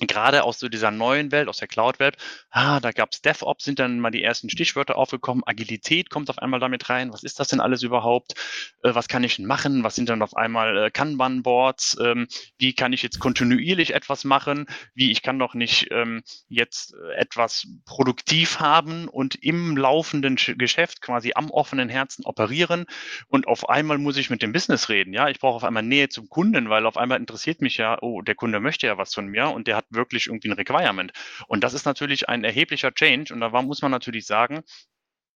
gerade 0.00 0.44
aus 0.44 0.58
so 0.58 0.68
dieser 0.68 0.90
neuen 0.90 1.32
Welt, 1.32 1.48
aus 1.48 1.58
der 1.58 1.68
Cloud-Welt, 1.68 2.16
ah, 2.50 2.80
da 2.80 2.92
gab's 2.92 3.20
DevOps, 3.20 3.64
sind 3.64 3.78
dann 3.78 4.00
mal 4.00 4.10
die 4.10 4.22
ersten 4.22 4.48
Stichwörter 4.48 4.96
aufgekommen, 4.96 5.42
Agilität 5.46 6.10
kommt 6.10 6.30
auf 6.30 6.38
einmal 6.38 6.60
damit 6.60 6.88
rein, 6.88 7.12
was 7.12 7.22
ist 7.22 7.38
das 7.40 7.48
denn 7.48 7.60
alles 7.60 7.82
überhaupt, 7.82 8.34
äh, 8.82 8.94
was 8.94 9.08
kann 9.08 9.24
ich 9.24 9.36
denn 9.36 9.46
machen, 9.46 9.84
was 9.84 9.94
sind 9.94 10.08
dann 10.08 10.22
auf 10.22 10.36
einmal 10.36 10.76
äh, 10.76 10.90
Kanban-Boards, 10.90 11.98
ähm, 12.02 12.26
wie 12.58 12.74
kann 12.74 12.92
ich 12.92 13.02
jetzt 13.02 13.20
kontinuierlich 13.20 13.94
etwas 13.94 14.24
machen, 14.24 14.66
wie 14.94 15.10
ich 15.10 15.22
kann 15.22 15.38
doch 15.38 15.54
nicht 15.54 15.88
ähm, 15.90 16.22
jetzt 16.48 16.94
äh, 16.94 17.14
etwas 17.14 17.66
produktiv 17.84 18.60
haben 18.60 19.08
und 19.08 19.34
im 19.36 19.76
laufenden 19.76 20.36
Geschäft 20.36 21.02
quasi 21.02 21.32
am 21.34 21.50
offenen 21.50 21.88
Herzen 21.88 22.24
operieren. 22.24 22.86
Und 23.28 23.46
auf 23.46 23.68
einmal 23.68 23.98
muss 23.98 24.16
ich 24.16 24.30
mit 24.30 24.42
dem 24.42 24.52
Business 24.52 24.88
reden, 24.88 25.12
ja, 25.12 25.28
ich 25.28 25.38
brauche 25.38 25.56
auf 25.56 25.64
einmal 25.64 25.82
Nähe 25.82 26.08
zum 26.08 26.28
Kunden, 26.28 26.70
weil 26.70 26.86
auf 26.86 26.96
einmal 26.96 27.18
interessiert 27.18 27.60
mich 27.60 27.76
ja, 27.76 27.98
oh, 28.00 28.22
der 28.22 28.34
Kunde 28.34 28.60
möchte 28.60 28.86
ja 28.86 28.98
was 28.98 29.14
von 29.14 29.26
mir 29.26 29.50
und 29.50 29.66
der 29.66 29.76
hat 29.76 29.86
wirklich 29.94 30.26
irgendwie 30.26 30.48
ein 30.48 30.54
Requirement. 30.54 31.12
Und 31.46 31.64
das 31.64 31.74
ist 31.74 31.84
natürlich 31.84 32.28
ein 32.28 32.44
erheblicher 32.44 32.92
Change. 32.92 33.32
Und 33.32 33.40
da 33.40 33.50
muss 33.62 33.82
man 33.82 33.90
natürlich 33.90 34.26
sagen, 34.26 34.62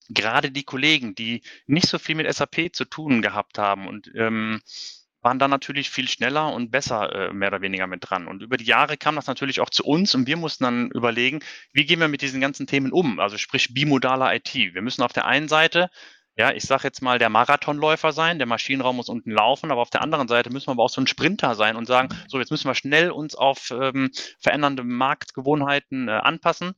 gerade 0.09 0.51
die 0.51 0.63
Kollegen, 0.63 1.15
die 1.15 1.41
nicht 1.67 1.87
so 1.87 1.97
viel 1.97 2.15
mit 2.15 2.31
SAP 2.33 2.73
zu 2.73 2.85
tun 2.85 3.21
gehabt 3.21 3.57
haben 3.57 3.87
und 3.87 4.11
ähm, 4.15 4.61
waren 5.21 5.39
da 5.39 5.47
natürlich 5.47 5.89
viel 5.89 6.07
schneller 6.07 6.53
und 6.53 6.69
besser 6.69 7.11
äh, 7.29 7.33
mehr 7.33 7.47
oder 7.49 7.61
weniger 7.61 7.87
mit 7.87 8.07
dran. 8.07 8.27
Und 8.27 8.43
über 8.43 8.57
die 8.57 8.65
Jahre 8.65 8.95
kam 8.95 9.15
das 9.15 9.25
natürlich 9.25 9.59
auch 9.59 9.71
zu 9.71 9.83
uns 9.83 10.13
und 10.13 10.27
wir 10.27 10.37
mussten 10.37 10.65
dann 10.65 10.91
überlegen, 10.91 11.39
wie 11.73 11.85
gehen 11.85 11.99
wir 11.99 12.07
mit 12.07 12.21
diesen 12.21 12.41
ganzen 12.41 12.67
Themen 12.67 12.91
um? 12.91 13.19
Also 13.19 13.37
sprich 13.39 13.73
bimodaler 13.73 14.35
IT. 14.35 14.53
Wir 14.53 14.83
müssen 14.83 15.01
auf 15.01 15.13
der 15.13 15.25
einen 15.25 15.47
Seite 15.47 15.89
ja, 16.37 16.51
ich 16.51 16.63
sage 16.63 16.83
jetzt 16.83 17.01
mal, 17.01 17.17
der 17.17 17.29
Marathonläufer 17.29 18.11
sein, 18.11 18.39
der 18.39 18.47
Maschinenraum 18.47 18.97
muss 18.97 19.09
unten 19.09 19.31
laufen, 19.31 19.71
aber 19.71 19.81
auf 19.81 19.89
der 19.89 20.01
anderen 20.01 20.27
Seite 20.27 20.49
müssen 20.51 20.67
wir 20.67 20.73
aber 20.73 20.83
auch 20.83 20.89
so 20.89 21.01
ein 21.01 21.07
Sprinter 21.07 21.55
sein 21.55 21.77
und 21.77 21.85
sagen, 21.85 22.09
so 22.27 22.39
jetzt 22.39 22.51
müssen 22.51 22.67
wir 22.67 22.75
schnell 22.75 23.09
uns 23.11 23.35
auf 23.35 23.71
ähm, 23.71 24.11
verändernde 24.39 24.83
Marktgewohnheiten 24.83 26.09
äh, 26.09 26.11
anpassen 26.11 26.73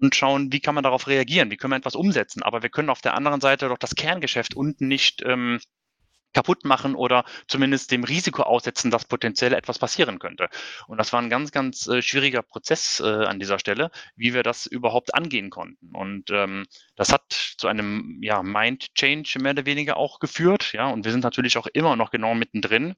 und 0.00 0.14
schauen, 0.14 0.52
wie 0.52 0.60
kann 0.60 0.74
man 0.74 0.84
darauf 0.84 1.06
reagieren, 1.06 1.50
wie 1.50 1.56
können 1.56 1.72
wir 1.72 1.76
etwas 1.78 1.96
umsetzen. 1.96 2.42
Aber 2.42 2.62
wir 2.62 2.70
können 2.70 2.90
auf 2.90 3.02
der 3.02 3.14
anderen 3.14 3.40
Seite 3.40 3.68
doch 3.68 3.78
das 3.78 3.94
Kerngeschäft 3.94 4.54
unten 4.54 4.88
nicht 4.88 5.22
ähm, 5.24 5.60
kaputt 6.34 6.64
machen 6.64 6.94
oder 6.94 7.24
zumindest 7.48 7.90
dem 7.90 8.04
Risiko 8.04 8.42
aussetzen, 8.42 8.90
dass 8.90 9.06
potenziell 9.06 9.54
etwas 9.54 9.78
passieren 9.78 10.18
könnte. 10.18 10.48
Und 10.86 10.98
das 10.98 11.12
war 11.12 11.22
ein 11.22 11.30
ganz, 11.30 11.52
ganz 11.52 11.86
äh, 11.86 12.02
schwieriger 12.02 12.42
Prozess 12.42 13.00
äh, 13.00 13.24
an 13.24 13.38
dieser 13.38 13.58
Stelle, 13.58 13.90
wie 14.16 14.34
wir 14.34 14.42
das 14.42 14.66
überhaupt 14.66 15.14
angehen 15.14 15.50
konnten. 15.50 15.94
Und 15.94 16.30
ähm, 16.30 16.66
das 16.96 17.12
hat 17.12 17.24
zu 17.30 17.68
einem 17.68 18.18
ja, 18.20 18.42
Mind-Change 18.42 19.38
mehr 19.40 19.52
oder 19.52 19.66
weniger 19.66 19.96
auch 19.96 20.18
geführt. 20.18 20.72
Ja, 20.72 20.88
und 20.88 21.04
wir 21.04 21.12
sind 21.12 21.24
natürlich 21.24 21.56
auch 21.56 21.68
immer 21.68 21.96
noch 21.96 22.10
genau 22.10 22.34
mittendrin. 22.34 22.94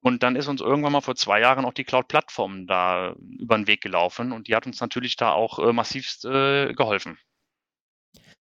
Und 0.00 0.22
dann 0.22 0.36
ist 0.36 0.48
uns 0.48 0.60
irgendwann 0.60 0.92
mal 0.92 1.00
vor 1.00 1.16
zwei 1.16 1.40
Jahren 1.40 1.64
auch 1.64 1.72
die 1.72 1.84
Cloud-Plattform 1.84 2.66
da 2.66 3.14
über 3.38 3.56
den 3.56 3.66
Weg 3.66 3.80
gelaufen 3.80 4.32
und 4.32 4.48
die 4.48 4.54
hat 4.54 4.66
uns 4.66 4.78
natürlich 4.82 5.16
da 5.16 5.32
auch 5.32 5.58
äh, 5.58 5.72
massivst 5.72 6.26
äh, 6.26 6.74
geholfen. 6.74 7.16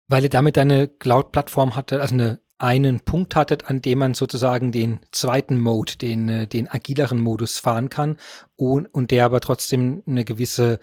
Weil 0.06 0.22
ihr 0.22 0.30
damit 0.30 0.56
eine 0.58 0.86
Cloud-Plattform 0.86 1.74
hatte, 1.74 2.00
also 2.00 2.14
eine 2.14 2.40
einen 2.60 3.00
Punkt 3.00 3.36
hattet, 3.36 3.70
an 3.70 3.80
dem 3.80 3.98
man 3.98 4.14
sozusagen 4.14 4.70
den 4.70 5.00
zweiten 5.12 5.58
Mode, 5.58 5.96
den, 5.96 6.28
äh, 6.28 6.46
den 6.46 6.68
agileren 6.70 7.20
Modus 7.20 7.58
fahren 7.58 7.88
kann 7.88 8.18
und, 8.56 8.86
und 8.86 9.10
der 9.10 9.24
aber 9.24 9.40
trotzdem 9.40 10.02
eine 10.06 10.24
gewisse 10.24 10.78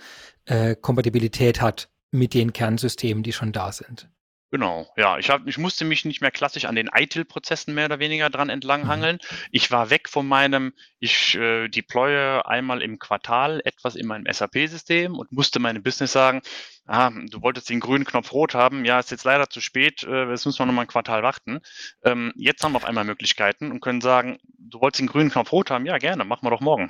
äh, 0.45 0.75
Kompatibilität 0.75 1.61
hat 1.61 1.89
mit 2.11 2.33
den 2.33 2.51
Kernsystemen, 2.51 3.21
die 3.21 3.33
schon 3.33 3.51
da 3.51 3.71
sind. 3.71 4.09
Genau, 4.49 4.87
ja. 4.95 5.17
Ich, 5.17 5.29
hab, 5.29 5.45
ich 5.45 5.57
musste 5.57 5.83
mich 5.83 6.05
nicht 6.05 6.21
mehr 6.21 6.31
klassisch 6.31 6.65
an 6.65 6.75
den 6.75 6.89
ITIL-Prozessen 6.93 7.73
mehr 7.73 7.87
oder 7.87 7.99
weniger 7.99 8.29
dran 8.29 8.49
entlanghangeln. 8.49 9.17
Mhm. 9.17 9.37
Ich 9.51 9.71
war 9.71 9.89
weg 9.89 10.07
von 10.07 10.25
meinem, 10.25 10.73
ich 10.99 11.35
äh, 11.35 11.67
deploye 11.67 12.45
einmal 12.45 12.81
im 12.81 12.97
Quartal 12.97 13.61
etwas 13.65 13.97
in 13.97 14.07
meinem 14.07 14.25
SAP-System 14.31 15.15
und 15.17 15.33
musste 15.33 15.59
meinem 15.59 15.83
Business 15.83 16.13
sagen, 16.13 16.41
ah, 16.85 17.09
du 17.09 17.41
wolltest 17.41 17.69
den 17.69 17.81
grünen 17.81 18.05
Knopf 18.05 18.31
rot 18.31 18.53
haben, 18.53 18.85
ja, 18.85 18.99
ist 18.99 19.11
jetzt 19.11 19.25
leider 19.25 19.49
zu 19.49 19.59
spät, 19.59 20.03
äh, 20.03 20.29
jetzt 20.29 20.45
müssen 20.45 20.59
wir 20.59 20.65
nochmal 20.65 20.85
ein 20.85 20.89
Quartal 20.89 21.23
warten. 21.23 21.59
Ähm, 22.05 22.31
jetzt 22.37 22.63
haben 22.63 22.71
wir 22.71 22.77
auf 22.77 22.85
einmal 22.85 23.03
Möglichkeiten 23.03 23.69
und 23.71 23.81
können 23.81 23.99
sagen, 23.99 24.39
du 24.57 24.79
wolltest 24.79 25.01
den 25.01 25.07
grünen 25.07 25.29
Knopf 25.29 25.51
rot 25.51 25.71
haben, 25.71 25.85
ja, 25.85 25.97
gerne, 25.97 26.23
machen 26.23 26.45
wir 26.45 26.51
doch 26.51 26.61
morgen. 26.61 26.89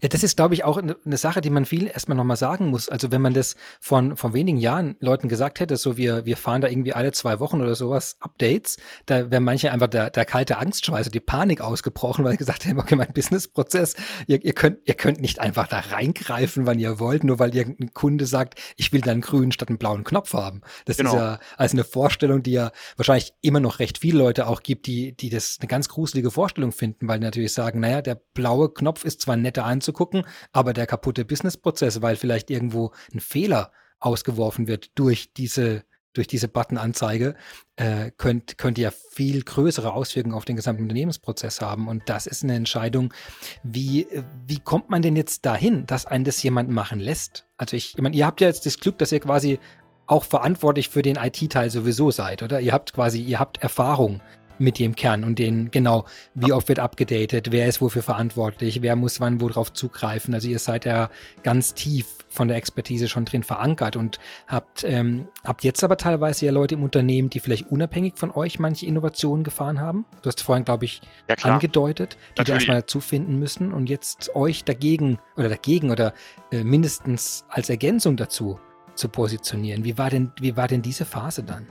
Ja, 0.00 0.08
das 0.08 0.22
ist, 0.22 0.36
glaube 0.36 0.54
ich, 0.54 0.64
auch 0.64 0.76
eine 0.76 0.96
ne 1.04 1.16
Sache, 1.16 1.40
die 1.40 1.50
man 1.50 1.64
viel 1.64 1.86
erstmal 1.86 2.16
nochmal 2.16 2.36
sagen 2.36 2.68
muss. 2.68 2.88
Also 2.88 3.10
wenn 3.10 3.20
man 3.20 3.34
das 3.34 3.56
von, 3.80 4.16
von 4.16 4.32
wenigen 4.34 4.58
Jahren 4.58 4.96
Leuten 5.00 5.28
gesagt 5.28 5.60
hätte, 5.60 5.76
so 5.76 5.96
wir, 5.96 6.24
wir 6.24 6.36
fahren 6.36 6.60
da 6.60 6.68
irgendwie 6.68 6.92
alle 6.92 7.12
zwei 7.12 7.40
Wochen 7.40 7.60
oder 7.60 7.74
sowas, 7.74 8.16
Updates, 8.20 8.78
da 9.06 9.30
wäre 9.30 9.40
manche 9.40 9.72
einfach 9.72 9.88
der, 9.88 10.10
der 10.10 10.24
kalte 10.24 10.58
Angstschweiß, 10.58 11.10
die 11.10 11.20
Panik 11.20 11.60
ausgebrochen, 11.60 12.24
weil 12.24 12.32
sie 12.32 12.38
gesagt 12.38 12.66
haben, 12.66 12.78
okay, 12.78 12.96
mein 12.96 13.12
Businessprozess, 13.12 13.94
ihr, 14.26 14.42
ihr 14.44 14.52
könnt, 14.52 14.78
ihr 14.84 14.94
könnt 14.94 15.20
nicht 15.20 15.40
einfach 15.40 15.68
da 15.68 15.80
reingreifen, 15.80 16.66
wann 16.66 16.78
ihr 16.78 16.98
wollt, 16.98 17.24
nur 17.24 17.38
weil 17.38 17.54
irgendein 17.54 17.92
Kunde 17.94 18.26
sagt, 18.26 18.60
ich 18.76 18.92
will 18.92 19.00
dann 19.00 19.12
einen 19.12 19.20
grünen 19.20 19.52
statt 19.52 19.68
einen 19.68 19.78
blauen 19.78 20.04
Knopf 20.04 20.32
haben. 20.32 20.62
Das 20.84 20.96
genau. 20.96 21.10
ist 21.10 21.16
ja 21.16 21.38
also 21.56 21.76
eine 21.76 21.84
Vorstellung, 21.84 22.42
die 22.42 22.52
ja 22.52 22.72
wahrscheinlich 22.96 23.34
immer 23.42 23.60
noch 23.60 23.78
recht 23.78 23.98
viele 23.98 24.18
Leute 24.18 24.46
auch 24.46 24.62
gibt, 24.62 24.86
die, 24.86 25.16
die 25.16 25.30
das 25.30 25.58
eine 25.60 25.68
ganz 25.68 25.88
gruselige 25.88 26.30
Vorstellung 26.30 26.72
finden, 26.72 27.08
weil 27.08 27.18
die 27.18 27.24
natürlich 27.24 27.52
sagen, 27.52 27.80
naja, 27.80 28.02
der 28.02 28.14
blaue 28.14 28.72
Knopf 28.72 29.04
ist 29.04 29.20
zwar 29.20 29.36
ein 29.36 29.42
netter 29.52 29.64
anzugucken, 29.64 30.24
aber 30.52 30.72
der 30.72 30.86
kaputte 30.86 31.24
Businessprozess, 31.24 32.02
weil 32.02 32.16
vielleicht 32.16 32.50
irgendwo 32.50 32.92
ein 33.12 33.20
Fehler 33.20 33.70
ausgeworfen 34.00 34.66
wird 34.66 34.90
durch 34.98 35.32
diese 35.32 35.84
durch 36.14 36.26
diese 36.26 36.46
Button-Anzeige, 36.46 37.34
äh, 37.76 38.10
könnt, 38.18 38.58
könnt 38.58 38.76
ihr 38.76 38.90
viel 38.90 39.42
größere 39.42 39.94
Auswirkungen 39.94 40.34
auf 40.34 40.44
den 40.44 40.56
gesamten 40.56 40.82
Unternehmensprozess 40.82 41.62
haben. 41.62 41.88
Und 41.88 42.02
das 42.10 42.26
ist 42.26 42.44
eine 42.44 42.54
Entscheidung, 42.54 43.14
wie, 43.62 44.06
wie 44.46 44.58
kommt 44.58 44.90
man 44.90 45.00
denn 45.00 45.16
jetzt 45.16 45.46
dahin, 45.46 45.86
dass 45.86 46.04
einen 46.04 46.24
das 46.24 46.42
jemand 46.42 46.68
machen 46.68 47.00
lässt? 47.00 47.46
Also 47.56 47.78
ich, 47.78 47.94
ich 47.96 48.02
meine, 48.02 48.14
ihr 48.14 48.26
habt 48.26 48.42
ja 48.42 48.48
jetzt 48.48 48.66
das 48.66 48.78
Glück, 48.78 48.98
dass 48.98 49.10
ihr 49.10 49.20
quasi 49.20 49.58
auch 50.06 50.24
verantwortlich 50.24 50.90
für 50.90 51.00
den 51.00 51.16
IT-Teil 51.16 51.70
sowieso 51.70 52.10
seid, 52.10 52.42
oder? 52.42 52.60
Ihr 52.60 52.72
habt 52.72 52.92
quasi, 52.92 53.22
ihr 53.22 53.38
habt 53.38 53.62
Erfahrung 53.62 54.20
mit 54.58 54.78
dem 54.78 54.94
Kern 54.94 55.24
und 55.24 55.38
den, 55.38 55.70
genau, 55.70 56.04
wie 56.34 56.52
oft 56.52 56.68
wird 56.68 56.78
abgedatet, 56.78 57.52
wer 57.52 57.66
ist 57.66 57.80
wofür 57.80 58.02
verantwortlich, 58.02 58.82
wer 58.82 58.96
muss 58.96 59.20
wann 59.20 59.40
worauf 59.40 59.72
zugreifen. 59.72 60.34
Also 60.34 60.48
ihr 60.48 60.58
seid 60.58 60.84
ja 60.84 61.10
ganz 61.42 61.74
tief 61.74 62.06
von 62.28 62.48
der 62.48 62.56
Expertise 62.56 63.08
schon 63.08 63.24
drin 63.24 63.42
verankert 63.42 63.96
und 63.96 64.18
habt, 64.46 64.84
ähm, 64.84 65.28
habt 65.44 65.64
jetzt 65.64 65.84
aber 65.84 65.96
teilweise 65.96 66.46
ja 66.46 66.52
Leute 66.52 66.74
im 66.74 66.82
Unternehmen, 66.82 67.28
die 67.28 67.40
vielleicht 67.40 67.70
unabhängig 67.70 68.14
von 68.16 68.30
euch 68.30 68.58
manche 68.58 68.86
Innovationen 68.86 69.44
gefahren 69.44 69.80
haben. 69.80 70.06
Du 70.22 70.28
hast 70.28 70.42
vorhin, 70.42 70.64
glaube 70.64 70.86
ich, 70.86 71.02
ja, 71.28 71.36
angedeutet, 71.42 72.16
die 72.16 72.40
Natürlich. 72.40 72.46
da 72.46 72.54
erstmal 72.54 72.80
dazu 72.80 73.00
finden 73.00 73.38
müssen 73.38 73.72
und 73.72 73.88
jetzt 73.88 74.34
euch 74.34 74.64
dagegen 74.64 75.18
oder 75.36 75.50
dagegen 75.50 75.90
oder 75.90 76.14
äh, 76.50 76.64
mindestens 76.64 77.44
als 77.48 77.68
Ergänzung 77.68 78.16
dazu 78.16 78.58
zu 78.94 79.08
positionieren. 79.08 79.84
Wie 79.84 79.98
war 79.98 80.10
denn, 80.10 80.32
wie 80.40 80.56
war 80.56 80.68
denn 80.68 80.82
diese 80.82 81.04
Phase 81.04 81.42
dann? 81.42 81.66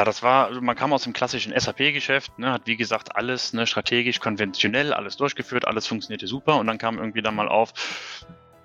Ja, 0.00 0.04
das 0.06 0.22
war, 0.22 0.46
also 0.46 0.62
man 0.62 0.76
kam 0.76 0.94
aus 0.94 1.02
dem 1.02 1.12
klassischen 1.12 1.52
SAP-Geschäft, 1.54 2.38
ne, 2.38 2.52
hat 2.52 2.62
wie 2.64 2.78
gesagt 2.78 3.16
alles 3.16 3.52
ne, 3.52 3.66
strategisch, 3.66 4.18
konventionell, 4.18 4.94
alles 4.94 5.18
durchgeführt, 5.18 5.66
alles 5.66 5.86
funktionierte 5.86 6.26
super 6.26 6.56
und 6.56 6.66
dann 6.68 6.78
kam 6.78 6.96
irgendwie 6.96 7.20
dann 7.20 7.34
mal 7.34 7.48
auf, 7.48 7.74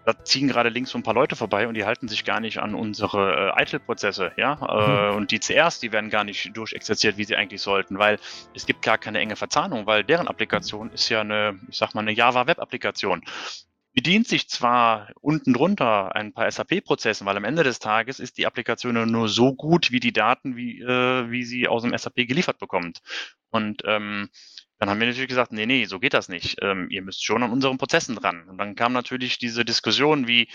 da 0.06 0.14
ziehen 0.24 0.48
gerade 0.48 0.70
links 0.70 0.92
so 0.92 0.98
ein 0.98 1.04
paar 1.04 1.14
Leute 1.14 1.36
vorbei 1.36 1.68
und 1.68 1.74
die 1.74 1.84
halten 1.84 2.08
sich 2.08 2.24
gar 2.24 2.40
nicht 2.40 2.60
an 2.60 2.74
unsere 2.74 3.54
äh, 3.54 3.62
ITIL-Prozesse, 3.62 4.32
ja. 4.38 4.54
Äh, 4.54 5.12
mhm. 5.12 5.18
und 5.18 5.32
die 5.32 5.40
CRs, 5.42 5.82
die 5.82 5.92
werden 5.92 6.10
gar 6.10 6.24
nicht 6.24 6.56
durchexerziert, 6.56 7.18
wie 7.18 7.26
sie 7.26 7.36
eigentlich 7.36 7.62
sollten, 7.62 8.00
weil 8.00 8.18
es 8.54 8.66
gibt 8.66 8.82
gar 8.82 8.98
keine 8.98 9.20
enge 9.20 9.36
Verzahnung, 9.36 9.86
weil 9.88 10.06
deren 10.06 10.30
Applikation 10.30 10.90
ist 10.92 11.10
ja 11.10 11.20
eine, 11.20 11.60
ich 11.68 11.76
sag 11.76 11.94
mal, 11.96 12.00
eine 12.00 12.14
Java-Web-Applikation 12.14 13.26
bedient 13.96 14.28
sich 14.28 14.50
zwar 14.50 15.10
unten 15.22 15.54
drunter 15.54 16.16
ein 16.16 16.34
paar 16.34 16.52
SAP-Prozessen, 16.52 17.26
weil 17.26 17.38
am 17.38 17.46
Ende 17.46 17.64
des 17.64 17.80
Tages 17.80 18.20
ist 18.20 18.38
die 18.38 18.46
Applikation 18.46 19.10
nur 19.10 19.30
so 19.30 19.56
gut 19.56 19.92
wie 19.92 20.02
die 20.02 20.14
Daten, 20.14 20.58
wie, 20.58 20.82
äh, 20.82 21.32
wie 21.32 21.46
sie 21.46 21.68
aus 21.68 21.84
dem 21.84 21.98
SAP 21.98 22.28
geliefert 22.28 22.60
bekommt. 22.60 23.02
Und 23.52 23.84
ähm, 23.86 24.30
dann 24.78 24.90
haben 24.90 25.00
wir 25.00 25.08
natürlich 25.08 25.30
gesagt, 25.30 25.54
nee, 25.54 25.66
nee, 25.66 25.86
so 25.86 26.00
geht 26.00 26.14
das 26.14 26.28
nicht. 26.28 26.58
Ähm, 26.62 26.88
ihr 26.90 27.02
müsst 27.02 27.24
schon 27.24 27.42
an 27.42 27.52
unseren 27.54 27.78
Prozessen 27.78 28.18
dran. 28.18 28.50
Und 28.50 28.58
dann 28.58 28.76
kam 28.76 28.92
natürlich 28.92 29.38
diese 29.38 29.64
Diskussion 29.64 30.28
wie, 30.28 30.50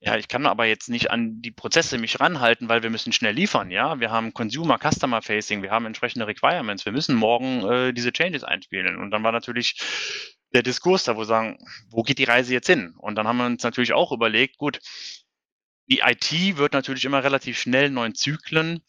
ja, 0.00 0.16
ich 0.16 0.28
kann 0.28 0.46
aber 0.46 0.64
jetzt 0.64 0.88
nicht 0.88 1.10
an 1.10 1.42
die 1.42 1.50
Prozesse 1.50 1.98
mich 1.98 2.18
ranhalten, 2.18 2.70
weil 2.70 2.82
wir 2.82 2.88
müssen 2.88 3.12
schnell 3.12 3.34
liefern, 3.34 3.70
ja. 3.70 4.00
Wir 4.00 4.10
haben 4.10 4.32
Consumer, 4.32 4.78
Customer 4.78 5.20
Facing, 5.20 5.62
wir 5.62 5.70
haben 5.70 5.84
entsprechende 5.84 6.26
Requirements, 6.26 6.86
wir 6.86 6.92
müssen 6.92 7.14
morgen 7.14 7.70
äh, 7.70 7.92
diese 7.92 8.12
Changes 8.12 8.44
einspielen. 8.44 8.96
Und 8.96 9.10
dann 9.10 9.22
war 9.22 9.32
natürlich 9.32 9.78
der 10.52 10.62
Diskurs 10.62 11.04
da, 11.04 11.16
wo 11.16 11.24
sagen, 11.24 11.58
wo 11.90 12.02
geht 12.02 12.18
die 12.18 12.24
Reise 12.24 12.52
jetzt 12.52 12.66
hin? 12.66 12.94
Und 12.98 13.16
dann 13.16 13.26
haben 13.26 13.38
wir 13.38 13.46
uns 13.46 13.62
natürlich 13.62 13.92
auch 13.92 14.12
überlegt, 14.12 14.58
gut, 14.58 14.78
die 15.88 16.00
IT 16.00 16.56
wird 16.56 16.72
natürlich 16.72 17.04
immer 17.04 17.22
relativ 17.22 17.58
schnell 17.58 17.90
neuen 17.90 18.14
Zyklen 18.14 18.82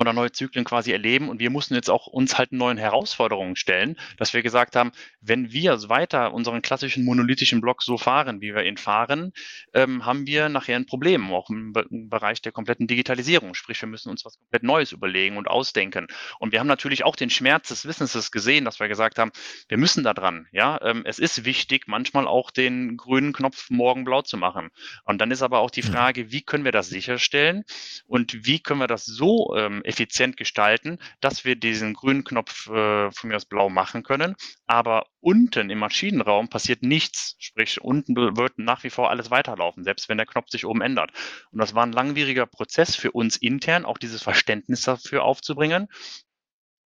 oder 0.00 0.12
neue 0.12 0.32
Zyklen 0.32 0.64
quasi 0.64 0.92
erleben. 0.92 1.28
Und 1.28 1.40
wir 1.40 1.50
mussten 1.50 1.74
jetzt 1.74 1.90
auch 1.90 2.06
uns 2.06 2.38
halt 2.38 2.52
neuen 2.52 2.78
Herausforderungen 2.78 3.56
stellen, 3.56 3.96
dass 4.16 4.32
wir 4.32 4.42
gesagt 4.42 4.74
haben, 4.74 4.92
wenn 5.20 5.52
wir 5.52 5.70
weiter 5.88 6.32
unseren 6.32 6.62
klassischen 6.62 7.04
monolithischen 7.04 7.60
Block 7.60 7.82
so 7.82 7.98
fahren, 7.98 8.40
wie 8.40 8.54
wir 8.54 8.64
ihn 8.64 8.78
fahren, 8.78 9.32
ähm, 9.74 10.04
haben 10.06 10.26
wir 10.26 10.48
nachher 10.48 10.76
ein 10.76 10.86
Problem, 10.86 11.32
auch 11.32 11.50
im, 11.50 11.74
im, 11.90 12.08
Bereich 12.08 12.40
der 12.40 12.52
kompletten 12.52 12.86
Digitalisierung. 12.86 13.54
Sprich, 13.54 13.80
wir 13.82 13.88
müssen 13.88 14.10
uns 14.10 14.24
was 14.24 14.38
komplett 14.38 14.62
Neues 14.62 14.92
überlegen 14.92 15.36
und 15.36 15.48
ausdenken. 15.48 16.06
Und 16.38 16.52
wir 16.52 16.60
haben 16.60 16.66
natürlich 16.66 17.04
auch 17.04 17.14
den 17.14 17.30
Schmerz 17.30 17.68
des 17.68 17.84
Wissens 17.84 18.30
gesehen, 18.30 18.64
dass 18.64 18.80
wir 18.80 18.88
gesagt 18.88 19.18
haben, 19.18 19.30
wir 19.68 19.76
müssen 19.76 20.02
da 20.02 20.14
dran. 20.14 20.46
Ja, 20.50 20.80
ähm, 20.82 21.02
es 21.04 21.18
ist 21.18 21.44
wichtig, 21.44 21.86
manchmal 21.86 22.26
auch 22.26 22.50
den 22.50 22.96
grünen 22.96 23.32
Knopf 23.32 23.68
morgen 23.70 24.04
blau 24.04 24.22
zu 24.22 24.36
machen. 24.36 24.70
Und 25.04 25.20
dann 25.20 25.30
ist 25.30 25.42
aber 25.42 25.58
auch 25.58 25.70
die 25.70 25.82
mhm. 25.82 25.92
Frage, 25.92 26.32
wie 26.32 26.42
können 26.42 26.64
wir 26.64 26.72
das 26.72 26.88
sicherstellen 26.88 27.64
und 28.06 28.46
wie 28.46 28.60
können 28.60 28.80
wir 28.80 28.86
das 28.86 29.04
so 29.04 29.54
ähm, 29.56 29.82
effizient 29.90 30.36
gestalten, 30.36 30.98
dass 31.20 31.44
wir 31.44 31.56
diesen 31.56 31.94
grünen 31.94 32.24
Knopf 32.24 32.68
äh, 32.68 33.10
von 33.10 33.28
mir 33.28 33.36
aus 33.36 33.44
blau 33.44 33.68
machen 33.68 34.02
können. 34.02 34.36
Aber 34.66 35.06
unten 35.20 35.68
im 35.68 35.78
Maschinenraum 35.78 36.48
passiert 36.48 36.82
nichts. 36.82 37.36
Sprich, 37.38 37.80
unten 37.82 38.16
wird 38.16 38.58
nach 38.58 38.84
wie 38.84 38.90
vor 38.90 39.10
alles 39.10 39.30
weiterlaufen, 39.30 39.84
selbst 39.84 40.08
wenn 40.08 40.16
der 40.16 40.26
Knopf 40.26 40.48
sich 40.48 40.64
oben 40.64 40.80
ändert. 40.80 41.12
Und 41.50 41.58
das 41.58 41.74
war 41.74 41.84
ein 41.84 41.92
langwieriger 41.92 42.46
Prozess 42.46 42.96
für 42.96 43.12
uns 43.12 43.36
intern, 43.36 43.84
auch 43.84 43.98
dieses 43.98 44.22
Verständnis 44.22 44.82
dafür 44.82 45.24
aufzubringen. 45.24 45.88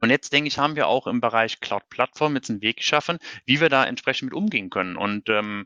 Und 0.01 0.09
jetzt 0.09 0.33
denke 0.33 0.49
ich, 0.49 0.57
haben 0.57 0.75
wir 0.75 0.87
auch 0.87 1.07
im 1.07 1.21
Bereich 1.21 1.61
Cloud-Plattform 1.61 2.35
jetzt 2.35 2.49
einen 2.49 2.61
Weg 2.61 2.77
geschaffen, 2.77 3.19
wie 3.45 3.61
wir 3.61 3.69
da 3.69 3.85
entsprechend 3.85 4.31
mit 4.31 4.33
umgehen 4.33 4.69
können. 4.69 4.97
Und 4.97 5.29
ähm, 5.29 5.65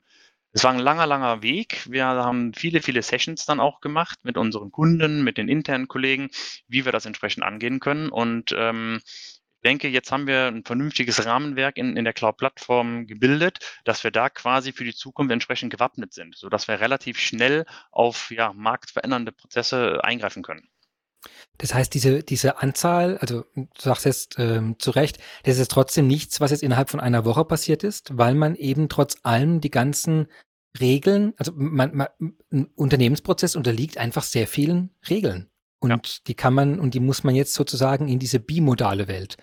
es 0.58 0.64
war 0.64 0.72
ein 0.72 0.80
langer, 0.80 1.06
langer 1.06 1.44
Weg. 1.44 1.86
Wir 1.88 2.06
haben 2.08 2.52
viele, 2.52 2.82
viele 2.82 3.04
Sessions 3.04 3.46
dann 3.46 3.60
auch 3.60 3.80
gemacht 3.80 4.18
mit 4.24 4.38
unseren 4.38 4.72
Kunden, 4.72 5.24
mit 5.24 5.38
den 5.38 5.50
internen 5.50 5.88
Kollegen, 5.88 6.32
wie 6.68 6.84
wir 6.84 6.92
das 6.92 7.06
entsprechend 7.06 7.44
angehen 7.44 7.80
können. 7.80 8.10
Und 8.10 8.56
ähm, 8.58 9.00
ich 9.06 9.40
denke, 9.64 9.88
jetzt 9.88 10.12
haben 10.12 10.26
wir 10.26 10.48
ein 10.48 10.64
vernünftiges 10.66 11.24
Rahmenwerk 11.24 11.78
in, 11.78 11.96
in 11.96 12.06
der 12.06 12.14
Cloud-Plattform 12.14 13.06
gebildet, 13.06 13.60
dass 13.86 14.04
wir 14.04 14.10
da 14.10 14.32
quasi 14.32 14.72
für 14.72 14.84
die 14.84 14.96
Zukunft 14.96 15.32
entsprechend 15.32 15.72
gewappnet 15.72 16.12
sind, 16.12 16.36
sodass 16.36 16.68
wir 16.68 16.80
relativ 16.80 17.20
schnell 17.20 17.64
auf 17.92 18.32
ja, 18.32 18.52
marktverändernde 18.52 19.34
Prozesse 19.34 20.04
eingreifen 20.04 20.42
können. 20.42 20.68
Das 21.58 21.74
heißt, 21.74 21.94
diese, 21.94 22.24
diese 22.24 22.60
Anzahl, 22.60 23.18
also 23.18 23.46
du 23.56 23.68
sagst 23.78 24.06
jetzt 24.06 24.36
ähm, 24.38 24.76
zu 24.80 24.92
Recht, 24.92 25.18
das 25.44 25.58
ist 25.58 25.72
trotzdem 25.72 26.08
nichts, 26.08 26.40
was 26.40 26.52
jetzt 26.52 26.64
innerhalb 26.64 26.90
von 26.90 27.00
einer 27.00 27.26
Woche 27.26 27.46
passiert 27.46 27.84
ist, 27.84 28.18
weil 28.18 28.36
man 28.36 28.56
eben 28.56 28.90
trotz 28.90 29.18
allem 29.24 29.60
die 29.60 29.72
ganzen 29.72 30.28
Regeln, 30.80 31.34
also 31.38 31.52
man, 31.56 31.96
man, 31.96 32.08
ein 32.52 32.68
Unternehmensprozess 32.76 33.56
unterliegt 33.56 33.98
einfach 33.98 34.24
sehr 34.24 34.48
vielen 34.48 34.92
Regeln. 35.10 35.50
Und 35.80 35.90
ja. 35.90 36.00
die 36.28 36.34
kann 36.34 36.54
man 36.54 36.80
und 36.80 36.94
die 36.94 37.00
muss 37.00 37.24
man 37.24 37.36
jetzt 37.36 37.54
sozusagen 37.54 38.08
in 38.08 38.20
diese 38.20 38.40
bimodale 38.40 39.08
Welt 39.08 39.38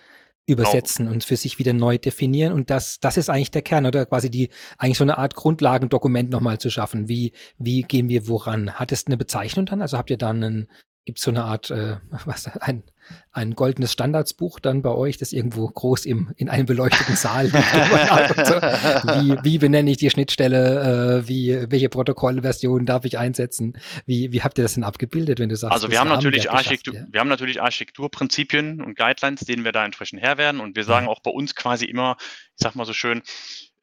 übersetzen 0.47 1.05
genau. 1.05 1.15
und 1.15 1.23
für 1.23 1.37
sich 1.37 1.57
wieder 1.57 1.73
neu 1.73 1.97
definieren. 1.97 2.53
Und 2.53 2.69
das, 2.69 2.99
das 2.99 3.17
ist 3.17 3.29
eigentlich 3.29 3.51
der 3.51 3.61
Kern, 3.61 3.85
oder 3.85 4.05
quasi 4.05 4.29
die, 4.29 4.49
eigentlich 4.77 4.97
so 4.97 5.03
eine 5.03 5.17
Art 5.17 5.35
Grundlagendokument 5.35 6.29
nochmal 6.29 6.59
zu 6.59 6.69
schaffen. 6.69 7.07
Wie, 7.07 7.31
wie 7.57 7.81
gehen 7.81 8.09
wir 8.09 8.27
woran? 8.27 8.73
Hat 8.73 8.91
es 8.91 9.07
eine 9.07 9.17
Bezeichnung 9.17 9.65
dann? 9.65 9.81
Also 9.81 9.97
habt 9.97 10.09
ihr 10.09 10.17
dann 10.17 10.43
einen, 10.43 10.67
gibt 11.05 11.19
es 11.19 11.23
so 11.23 11.31
eine 11.31 11.43
Art, 11.43 11.69
äh, 11.69 11.97
was, 12.25 12.47
ein, 12.59 12.83
ein 13.31 13.53
goldenes 13.53 13.91
Standardsbuch 13.91 14.59
dann 14.59 14.81
bei 14.81 14.89
euch, 14.89 15.17
das 15.17 15.33
irgendwo 15.33 15.67
groß 15.67 16.05
im, 16.05 16.33
in 16.35 16.49
einem 16.49 16.65
beleuchteten 16.65 17.15
Saal 17.15 17.45
liegt. 17.45 17.55
so. 18.45 18.55
wie, 18.55 19.37
wie 19.43 19.57
benenne 19.59 19.91
ich 19.91 19.97
die 19.97 20.09
Schnittstelle? 20.09 21.21
Äh, 21.21 21.27
wie, 21.27 21.71
welche 21.71 21.89
Protokollversion 21.89 22.87
darf 22.87 23.05
ich 23.05 23.19
einsetzen? 23.19 23.77
Wie, 24.07 24.31
wie 24.31 24.41
habt 24.41 24.57
ihr 24.57 24.63
das 24.63 24.73
denn 24.73 24.83
abgebildet, 24.83 25.39
wenn 25.39 25.49
du 25.49 25.55
sagst, 25.55 25.73
also 25.73 25.91
wir 25.91 25.99
haben 25.99 26.09
natürlich 26.09 26.49
Architektur, 26.49 26.95
ja. 26.95 27.05
wir 27.11 27.19
haben 27.19 27.29
natürlich 27.29 27.61
Architekturprinzipien 27.61 28.81
und 28.81 28.97
Guidelines, 28.97 29.41
denen 29.41 29.63
wir 29.63 29.71
da 29.71 29.85
entsprechend 29.85 30.21
Herr 30.21 30.37
werden 30.39 30.59
und 30.59 30.75
wir 30.75 30.83
sagen 30.83 31.05
mhm. 31.05 31.11
auch 31.11 31.19
bei 31.19 31.31
uns 31.31 31.53
quasi 31.53 31.85
immer, 31.85 32.17
ich 32.19 32.63
sag 32.63 32.75
mal 32.75 32.85
so 32.85 32.93
schön, 32.93 33.21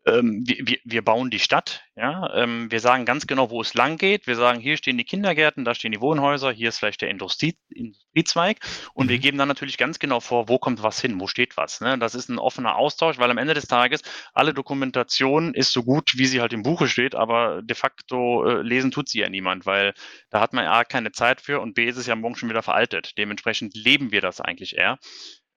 ähm, 0.05 0.43
wir, 0.47 0.79
wir 0.85 1.03
bauen 1.03 1.31
die 1.31 1.39
Stadt, 1.39 1.85
ja, 1.95 2.35
ähm, 2.35 2.71
wir 2.71 2.81
sagen 2.81 3.05
ganz 3.05 3.27
genau, 3.27 3.51
wo 3.51 3.61
es 3.61 3.75
lang 3.75 3.99
geht. 3.99 4.27
Wir 4.27 4.35
sagen, 4.35 4.61
hier 4.61 4.77
stehen 4.77 4.99
die 4.99 5.05
Kindergärten, 5.05 5.65
da 5.65 5.75
stehen 5.75 5.93
die 5.93 6.01
Wohnhäuser, 6.01 6.51
hier 6.51 6.71
ist 6.71 6.79
vielleicht 6.79 7.03
der 7.03 7.11
Industrie, 7.11 7.57
Industriezweig 7.69 8.59
und 8.95 9.07
mhm. 9.07 9.11
wir 9.11 9.19
geben 9.19 9.39
dann 9.39 9.49
natürlich 9.49 9.79
ganz 9.79 9.99
genau 9.99 10.21
vor, 10.21 10.49
wo 10.49 10.59
kommt 10.59 10.83
was 10.83 11.01
hin, 11.01 11.21
wo 11.21 11.27
steht 11.27 11.57
was. 11.57 11.81
Ne? 11.81 11.99
Das 11.99 12.15
ist 12.15 12.29
ein 12.29 12.39
offener 12.39 12.77
Austausch, 12.77 13.19
weil 13.19 13.31
am 13.31 13.39
Ende 13.39 13.55
des 13.55 13.67
Tages 13.69 14.03
alle 14.33 14.55
Dokumentation 14.55 15.55
ist 15.55 15.73
so 15.73 15.85
gut, 15.85 16.15
wie 16.17 16.27
sie 16.27 16.41
halt 16.41 16.53
im 16.53 16.63
Buche 16.63 16.89
steht, 16.89 17.15
aber 17.15 17.63
de 17.63 17.77
facto 17.77 18.45
äh, 18.45 18.63
lesen 18.63 18.91
tut 18.91 19.09
sie 19.09 19.21
ja 19.21 19.29
niemand, 19.29 19.67
weil 19.67 19.95
da 20.31 20.41
hat 20.41 20.53
man 20.53 20.67
A 20.67 20.85
keine 20.85 21.13
Zeit 21.13 21.41
für 21.41 21.61
und 21.61 21.75
B 21.75 21.87
ist 21.87 21.97
es 21.97 22.07
ja 22.07 22.17
morgen 22.17 22.37
schon 22.37 22.49
wieder 22.49 22.63
veraltet. 22.63 23.17
Dementsprechend 23.19 23.75
leben 23.75 24.11
wir 24.11 24.21
das 24.21 24.41
eigentlich 24.41 24.77
eher. 24.77 24.99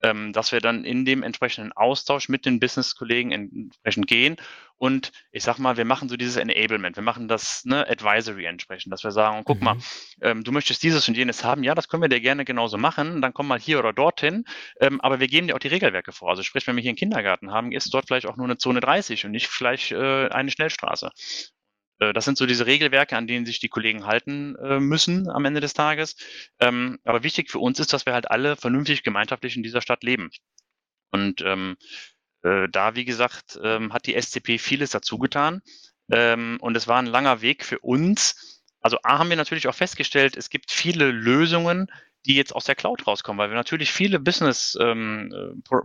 Ähm, 0.06 0.34
dass 0.34 0.52
wir 0.52 0.62
dann 0.62 0.86
in 0.86 1.04
dem 1.04 1.24
entsprechenden 1.24 1.72
Austausch 1.74 2.30
mit 2.30 2.46
den 2.46 2.60
Business-Kollegen 2.60 3.32
entsprechend 3.32 4.06
gehen 4.08 4.38
und 4.78 5.12
ich 5.32 5.44
sag 5.44 5.58
mal, 5.58 5.78
wir 5.78 5.86
machen 5.86 6.10
so 6.10 6.18
dieses 6.18 6.36
Enablement, 6.36 6.96
wir 6.96 7.04
machen 7.04 7.28
das 7.28 7.66
ne, 7.66 7.88
Advisory 7.90 8.46
entsprechend, 8.46 8.94
dass 8.94 9.04
wir 9.04 9.12
sagen, 9.12 9.44
guck 9.46 9.60
mhm. 9.60 9.64
mal, 9.64 9.78
ähm, 10.22 10.44
du 10.44 10.52
möchtest 10.52 10.84
dieses 10.84 11.08
und 11.08 11.18
jenes 11.18 11.44
haben, 11.44 11.64
ja, 11.64 11.74
das 11.74 11.88
können 11.88 12.04
wir 12.04 12.10
dir 12.10 12.22
gerne 12.22 12.46
genauso 12.46 12.78
machen, 12.78 13.22
dann 13.22 13.34
komm 13.34 13.48
mal 13.48 13.60
hier 13.60 13.80
oder 13.80 13.94
dorthin, 13.94 14.46
ähm, 14.80 15.02
aber 15.02 15.20
wir 15.20 15.28
geben 15.28 15.48
dir 15.48 15.56
auch 15.56 15.60
die 15.60 15.70
Regelwerke 15.70 16.12
vor. 16.12 16.30
Also 16.30 16.44
sprich, 16.44 16.68
wenn 16.68 16.76
wir 16.76 16.82
hier 16.82 16.92
einen 16.92 16.98
Kindergarten 16.98 17.52
haben, 17.52 17.72
ist 17.72 17.94
dort 17.94 18.08
vielleicht 18.08 18.28
auch 18.28 18.38
nur 18.38 18.46
eine 18.46 18.58
Zone 18.58 18.82
30 18.82 19.26
und 19.26 19.32
nicht 19.32 19.48
vielleicht 19.48 19.92
äh, 19.92 20.28
eine 20.28 20.52
Schnellstraße. 20.52 21.10
Äh, 22.00 22.14
das 22.14 22.26
sind 22.26 22.38
so 22.38 22.46
diese 22.46 22.66
Regelwerke, 22.66 23.18
an 23.18 23.28
denen 23.28 23.46
sich 23.46 23.60
die 23.60 23.70
Kollegen 23.70 24.06
halten 24.06 24.56
äh, 24.56 24.80
müssen 24.80 25.30
am 25.30 25.46
Ende 25.46 25.62
des 25.62 25.74
Tages. 25.74 26.16
Ähm, 26.60 27.00
aber 27.04 27.24
wichtig 27.24 27.50
für 27.50 27.60
uns 27.60 27.80
ist, 27.80 27.94
dass 27.94 28.06
wir 28.06 28.14
halt 28.14 28.30
alle 28.30 28.56
vernünftig 28.56 29.04
gemeinschaftlich 29.04 29.56
in 29.56 29.64
dieser 29.64 29.82
Stadt 29.82 30.04
leben. 30.04 30.30
Und 31.12 31.42
ähm, 31.42 31.78
äh, 32.44 32.68
da, 32.70 32.96
wie 32.96 33.06
gesagt, 33.06 33.60
ähm, 33.64 33.94
hat 33.94 34.06
die 34.06 34.20
SCP 34.20 34.58
vieles 34.60 34.92
dazu 34.92 35.18
getan. 35.18 35.62
Und 36.08 36.78
es 36.78 36.88
war 36.88 37.00
ein 37.00 37.08
langer 37.08 37.42
Weg 37.42 37.66
für 37.66 37.80
uns. 37.80 38.70
Also 38.80 39.00
A 39.02 39.18
haben 39.18 39.30
wir 39.30 39.38
natürlich 39.38 39.68
auch 39.68 39.74
festgestellt, 39.74 40.38
es 40.38 40.52
gibt 40.52 40.72
viele 40.72 41.10
Lösungen, 41.10 41.88
die 42.28 42.36
jetzt 42.36 42.54
aus 42.54 42.66
der 42.66 42.76
Cloud 42.76 43.08
rauskommen, 43.08 43.40
weil 43.40 43.50
wir 43.50 43.56
natürlich 43.56 43.92
viele 43.92 44.20
Business 44.20 44.78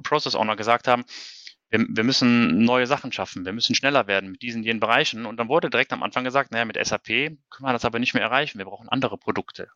Process 0.03 0.35
Owner 0.35 0.57
gesagt 0.57 0.89
haben, 0.89 1.07
wir, 1.71 1.87
wir 1.89 2.05
müssen 2.05 2.65
neue 2.65 2.87
Sachen 2.87 3.13
schaffen, 3.13 3.45
wir 3.45 3.53
müssen 3.53 3.75
schneller 3.75 4.07
werden 4.07 4.33
mit 4.33 4.43
diesen 4.43 4.63
jenen 4.63 4.81
Bereichen. 4.81 5.25
Und 5.25 5.37
dann 5.39 5.49
wurde 5.49 5.71
direkt 5.71 5.93
am 5.93 6.03
Anfang 6.03 6.25
gesagt, 6.25 6.51
naja, 6.51 6.65
mit 6.65 6.85
SAP 6.85 7.07
können 7.07 7.39
wir 7.61 7.73
das 7.73 7.85
aber 7.85 7.99
nicht 7.99 8.15
mehr 8.15 8.23
erreichen, 8.23 8.59
wir 8.59 8.67
brauchen 8.67 8.89
andere 8.89 9.17
Produkte. 9.17 9.69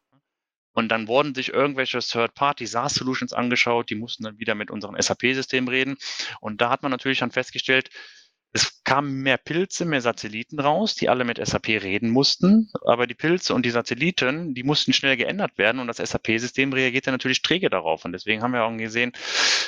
Und 0.72 0.88
dann 0.88 1.06
wurden 1.06 1.34
sich 1.36 1.52
irgendwelche 1.52 2.00
Third-Party 2.00 2.66
SaaS-Solutions 2.66 3.32
angeschaut, 3.32 3.90
die 3.90 3.94
mussten 3.94 4.24
dann 4.24 4.40
wieder 4.40 4.56
mit 4.56 4.72
unserem 4.72 5.00
SAP-System 5.00 5.68
reden. 5.68 5.96
Und 6.40 6.60
da 6.60 6.68
hat 6.68 6.82
man 6.82 6.90
natürlich 6.90 7.20
dann 7.20 7.30
festgestellt, 7.30 7.90
es 8.54 8.84
kamen 8.84 9.22
mehr 9.22 9.36
Pilze, 9.36 9.84
mehr 9.84 10.00
Satelliten 10.00 10.60
raus, 10.60 10.94
die 10.94 11.08
alle 11.08 11.24
mit 11.24 11.44
SAP 11.44 11.66
reden 11.68 12.08
mussten. 12.08 12.70
Aber 12.84 13.08
die 13.08 13.14
Pilze 13.14 13.52
und 13.52 13.66
die 13.66 13.70
Satelliten, 13.70 14.54
die 14.54 14.62
mussten 14.62 14.92
schnell 14.92 15.16
geändert 15.16 15.58
werden 15.58 15.80
und 15.80 15.88
das 15.88 15.96
SAP-System 15.96 16.72
reagierte 16.72 17.10
natürlich 17.10 17.42
träge 17.42 17.68
darauf. 17.68 18.04
Und 18.04 18.12
deswegen 18.12 18.42
haben 18.42 18.52
wir 18.52 18.62
auch 18.62 18.76
gesehen, 18.76 19.10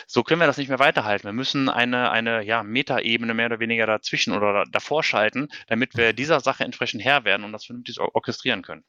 so 0.06 0.22
können 0.22 0.40
wir 0.40 0.46
das 0.46 0.56
nicht 0.56 0.68
mehr 0.68 0.78
weiterhalten. 0.78 1.26
Wir 1.26 1.32
müssen 1.32 1.68
eine, 1.68 2.12
eine 2.12 2.44
ja, 2.44 2.62
Metaebene 2.62 3.34
mehr 3.34 3.46
oder 3.46 3.58
weniger 3.58 3.86
dazwischen 3.86 4.32
oder 4.32 4.64
davor 4.70 5.02
schalten, 5.02 5.48
damit 5.66 5.96
wir 5.96 6.12
dieser 6.12 6.38
Sache 6.38 6.62
entsprechend 6.62 7.02
Herr 7.02 7.24
werden 7.24 7.42
und 7.42 7.50
das 7.50 7.64
vernünftig 7.64 7.98
orchestrieren 7.98 8.62
können. 8.62 8.84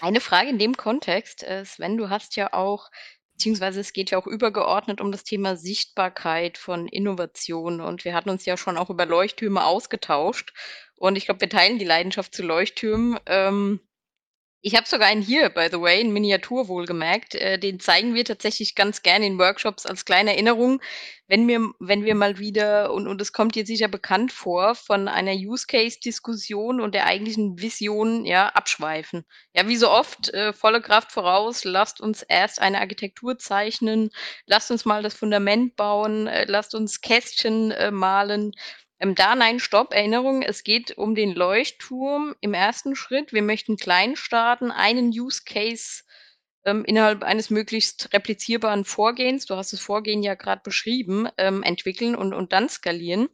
Eine 0.00 0.20
Frage 0.20 0.50
in 0.50 0.58
dem 0.58 0.76
Kontext, 0.76 1.46
Sven, 1.64 1.96
du 1.96 2.10
hast 2.10 2.34
ja 2.34 2.52
auch 2.52 2.90
beziehungsweise 3.36 3.80
es 3.80 3.92
geht 3.92 4.10
ja 4.10 4.18
auch 4.18 4.26
übergeordnet 4.26 5.02
um 5.02 5.12
das 5.12 5.22
Thema 5.22 5.56
Sichtbarkeit 5.56 6.56
von 6.56 6.88
Innovation. 6.88 7.82
Und 7.82 8.06
wir 8.06 8.14
hatten 8.14 8.30
uns 8.30 8.46
ja 8.46 8.56
schon 8.56 8.78
auch 8.78 8.88
über 8.88 9.04
Leuchttürme 9.04 9.62
ausgetauscht. 9.62 10.54
Und 10.96 11.16
ich 11.16 11.26
glaube, 11.26 11.42
wir 11.42 11.50
teilen 11.50 11.78
die 11.78 11.84
Leidenschaft 11.84 12.34
zu 12.34 12.42
Leuchttürmen. 12.42 13.20
Ähm, 13.26 13.80
ich 14.66 14.74
habe 14.74 14.88
sogar 14.88 15.06
einen 15.06 15.22
hier, 15.22 15.48
by 15.50 15.68
the 15.70 15.80
way, 15.80 16.00
in 16.00 16.12
Miniatur 16.12 16.66
wohlgemerkt. 16.66 17.36
Äh, 17.36 17.56
den 17.56 17.78
zeigen 17.78 18.16
wir 18.16 18.24
tatsächlich 18.24 18.74
ganz 18.74 19.02
gerne 19.02 19.24
in 19.24 19.38
Workshops 19.38 19.86
als 19.86 20.04
kleine 20.04 20.32
Erinnerung, 20.32 20.82
wenn 21.28 21.46
wir, 21.46 21.70
wenn 21.78 22.04
wir 22.04 22.16
mal 22.16 22.40
wieder, 22.40 22.92
und, 22.92 23.06
und 23.06 23.20
es 23.20 23.32
kommt 23.32 23.54
dir 23.54 23.64
sicher 23.64 23.86
bekannt 23.86 24.32
vor, 24.32 24.74
von 24.74 25.06
einer 25.06 25.34
Use-Case-Diskussion 25.34 26.80
und 26.80 26.96
der 26.96 27.06
eigentlichen 27.06 27.60
Vision 27.60 28.24
ja, 28.24 28.48
abschweifen. 28.48 29.24
Ja, 29.54 29.68
wie 29.68 29.76
so 29.76 29.88
oft, 29.88 30.34
äh, 30.34 30.52
volle 30.52 30.80
Kraft 30.80 31.12
voraus, 31.12 31.62
lasst 31.62 32.00
uns 32.00 32.22
erst 32.22 32.60
eine 32.60 32.80
Architektur 32.80 33.38
zeichnen, 33.38 34.10
lasst 34.46 34.72
uns 34.72 34.84
mal 34.84 35.04
das 35.04 35.14
Fundament 35.14 35.76
bauen, 35.76 36.26
äh, 36.26 36.44
lasst 36.48 36.74
uns 36.74 37.00
Kästchen 37.00 37.70
äh, 37.70 37.92
malen 37.92 38.50
ähm, 38.98 39.14
da 39.14 39.34
nein, 39.34 39.60
Stopp, 39.60 39.92
Erinnerung, 39.92 40.42
es 40.42 40.64
geht 40.64 40.96
um 40.96 41.14
den 41.14 41.34
Leuchtturm 41.34 42.34
im 42.40 42.54
ersten 42.54 42.96
Schritt. 42.96 43.32
Wir 43.32 43.42
möchten 43.42 43.76
klein 43.76 44.16
starten, 44.16 44.70
einen 44.70 45.08
Use 45.08 45.42
Case 45.44 46.02
ähm, 46.66 46.84
innerhalb 46.84 47.22
eines 47.22 47.48
möglichst 47.48 48.12
replizierbaren 48.12 48.84
Vorgehens, 48.84 49.46
du 49.46 49.56
hast 49.56 49.72
das 49.72 49.80
Vorgehen 49.80 50.22
ja 50.22 50.34
gerade 50.34 50.62
beschrieben, 50.64 51.28
ähm, 51.38 51.62
entwickeln 51.62 52.16
und, 52.16 52.34
und 52.34 52.52
dann 52.52 52.68
skalieren. 52.68 53.28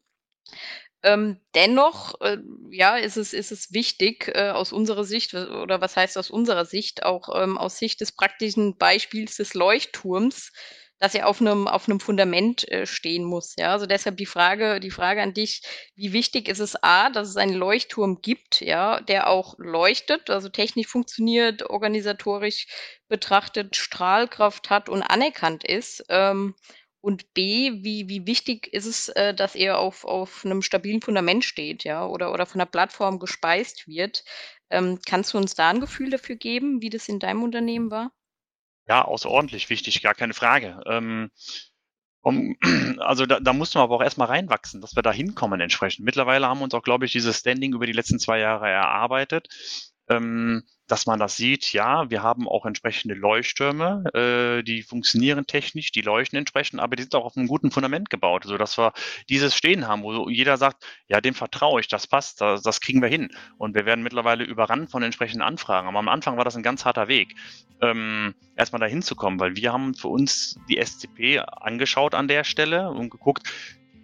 Ähm, 1.05 1.41
dennoch, 1.55 2.21
äh, 2.21 2.39
ja, 2.71 2.97
ist 2.97 3.17
es, 3.17 3.33
ist 3.33 3.51
es 3.51 3.73
wichtig 3.73 4.29
äh, 4.35 4.51
aus 4.51 4.73
unserer 4.73 5.03
Sicht, 5.03 5.35
oder 5.35 5.81
was 5.81 5.97
heißt 5.97 6.17
aus 6.17 6.31
unserer 6.31 6.65
Sicht, 6.65 7.03
auch 7.03 7.29
ähm, 7.35 7.59
aus 7.59 7.79
Sicht 7.79 8.01
des 8.01 8.13
praktischen 8.13 8.77
Beispiels 8.77 9.37
des 9.37 9.55
Leuchtturms, 9.55 10.53
dass 11.03 11.15
er 11.15 11.29
auf 11.29 11.41
einem 11.41 11.69
auf 11.69 11.89
einem 11.89 12.01
Fundament 12.01 12.67
äh, 12.71 12.87
stehen 12.87 13.25
muss. 13.25 13.55
Ja, 13.59 13.73
also 13.73 13.87
deshalb 13.87 14.17
die 14.19 14.27
Frage 14.27 14.81
die 14.81 14.91
Frage 14.91 15.23
an 15.23 15.35
dich: 15.35 15.63
Wie 15.97 16.13
wichtig 16.13 16.49
ist 16.49 16.61
es 16.61 16.77
a, 16.83 17.11
dass 17.11 17.29
es 17.29 17.37
einen 17.37 17.55
Leuchtturm 17.55 18.21
gibt, 18.23 18.61
ja, 18.63 19.01
der 19.03 19.29
auch 19.29 19.55
leuchtet, 19.59 20.31
also 20.31 20.49
technisch 20.49 20.87
funktioniert, 20.89 21.69
organisatorisch 21.71 22.67
betrachtet 23.09 23.77
Strahlkraft 23.77 24.71
hat 24.71 24.89
und 24.89 25.03
anerkannt 25.03 25.65
ist. 25.65 26.05
Ähm, 26.09 26.55
und 27.01 27.35
b, 27.35 27.83
wie 27.83 28.09
wie 28.09 28.27
wichtig 28.27 28.73
ist 28.73 28.87
es, 28.87 29.09
äh, 29.09 29.35
dass 29.35 29.55
er 29.57 29.79
auf 29.79 30.05
auf 30.05 30.45
einem 30.45 30.63
stabilen 30.63 31.03
Fundament 31.03 31.45
steht, 31.45 31.85
ja, 31.85 32.07
oder 32.07 32.33
oder 32.33 32.47
von 32.47 32.61
der 32.61 32.67
Plattform 32.67 33.19
gespeist 33.19 33.89
wird? 33.89 34.25
Ähm, 34.71 35.01
kannst 35.07 35.35
du 35.35 35.39
uns 35.39 35.55
da 35.55 35.71
ein 35.71 35.81
Gefühl 35.81 36.11
dafür 36.11 36.37
geben, 36.37 36.81
wie 36.83 36.91
das 36.91 37.09
in 37.09 37.19
deinem 37.19 37.43
Unternehmen 37.43 37.91
war? 37.91 38.13
Ja, 38.89 39.05
außerordentlich 39.05 39.71
wichtig, 39.71 40.03
gar 40.03 40.15
keine 40.15 40.35
Frage. 40.35 40.81
Ähm, 40.87 41.31
um, 42.23 42.57
also 43.01 43.27
da, 43.27 43.41
da 43.41 43.53
mussten 43.53 43.79
wir 43.79 43.83
aber 43.83 43.97
auch 43.97 44.03
erstmal 44.03 44.29
reinwachsen, 44.29 44.81
dass 44.81 44.97
wir 44.97 45.03
da 45.03 45.13
hinkommen 45.13 45.61
entsprechend. 45.61 46.05
Mittlerweile 46.05 46.47
haben 46.49 46.59
wir 46.59 46.65
uns 46.65 46.75
auch, 46.75 46.83
glaube 46.83 47.05
ich, 47.05 47.13
dieses 47.13 47.39
Standing 47.39 47.75
über 47.75 47.87
die 47.87 47.93
letzten 47.93 48.19
zwei 48.19 48.39
Jahre 48.39 48.69
erarbeitet. 48.69 49.49
Ähm, 50.09 50.63
dass 50.93 51.07
man 51.07 51.19
das 51.19 51.37
sieht, 51.37 51.73
ja, 51.73 52.11
wir 52.11 52.23
haben 52.23 52.47
auch 52.47 52.67
entsprechende 52.67 53.15
Leuchttürme, 53.15 54.05
äh, 54.13 54.63
die 54.63 54.83
funktionieren 54.83 55.47
technisch, 55.47 55.91
die 55.91 56.03
leuchten 56.03 56.39
entsprechend, 56.39 56.81
aber 56.81 56.97
die 56.97 57.03
sind 57.05 57.15
auch 57.15 57.25
auf 57.25 57.37
einem 57.37 57.47
guten 57.47 57.71
Fundament 57.71 58.11
gebaut, 58.11 58.45
so 58.45 58.59
dass 58.59 58.77
wir 58.77 58.93
dieses 59.31 59.57
Stehen 59.57 59.89
haben, 59.89 60.03
wo 60.03 60.29
jeder 60.29 60.59
sagt, 60.59 60.85
ja, 61.09 61.23
dem 61.23 61.35
vertraue 61.35 61.81
ich, 61.81 61.89
das 61.89 62.07
passt, 62.07 62.43
das, 62.43 62.61
das 62.63 62.83
kriegen 62.83 63.01
wir 63.01 63.09
hin. 63.09 63.31
Und 63.57 63.75
wir 63.75 63.87
werden 63.87 64.03
mittlerweile 64.03 64.45
überrannt 64.45 64.91
von 64.91 65.03
entsprechenden 65.03 65.43
Anfragen. 65.43 65.89
Aber 65.89 65.99
am 65.99 66.09
Anfang 66.09 66.37
war 66.37 66.45
das 66.45 66.57
ein 66.57 66.63
ganz 66.63 66.85
harter 66.85 67.09
Weg, 67.09 67.35
ähm, 67.81 68.35
erstmal 68.57 68.81
da 68.81 68.87
hinzukommen, 68.87 69.41
weil 69.41 69.57
wir 69.57 69.73
haben 69.73 69.95
für 69.95 70.09
uns 70.09 70.59
die 70.69 70.77
SCP 70.77 71.39
angeschaut 71.39 72.15
an 72.15 72.29
der 72.29 72.45
Stelle 72.45 72.91
und 72.91 73.09
geguckt, 73.09 73.49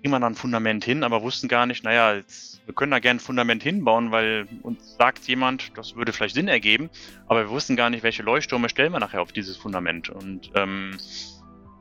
kriegen 0.00 0.12
wir 0.12 0.20
da 0.20 0.26
ein 0.26 0.34
Fundament 0.34 0.84
hin, 0.84 1.02
aber 1.02 1.22
wussten 1.22 1.48
gar 1.48 1.66
nicht, 1.66 1.84
naja, 1.84 2.22
wir 2.64 2.74
können 2.74 2.92
da 2.92 2.98
gerne 2.98 3.18
ein 3.18 3.20
Fundament 3.20 3.62
hinbauen, 3.62 4.12
weil 4.12 4.46
uns 4.62 4.96
sagt 4.96 5.26
jemand, 5.26 5.76
das 5.76 5.96
würde 5.96 6.12
vielleicht 6.12 6.34
Sinn 6.34 6.48
ergeben, 6.48 6.88
aber 7.26 7.40
wir 7.44 7.50
wussten 7.50 7.76
gar 7.76 7.90
nicht, 7.90 8.02
welche 8.02 8.22
Leuchttürme 8.22 8.68
stellen 8.68 8.92
wir 8.92 9.00
nachher 9.00 9.22
auf 9.22 9.32
dieses 9.32 9.56
Fundament. 9.56 10.08
Und 10.08 10.50
ähm, 10.54 10.96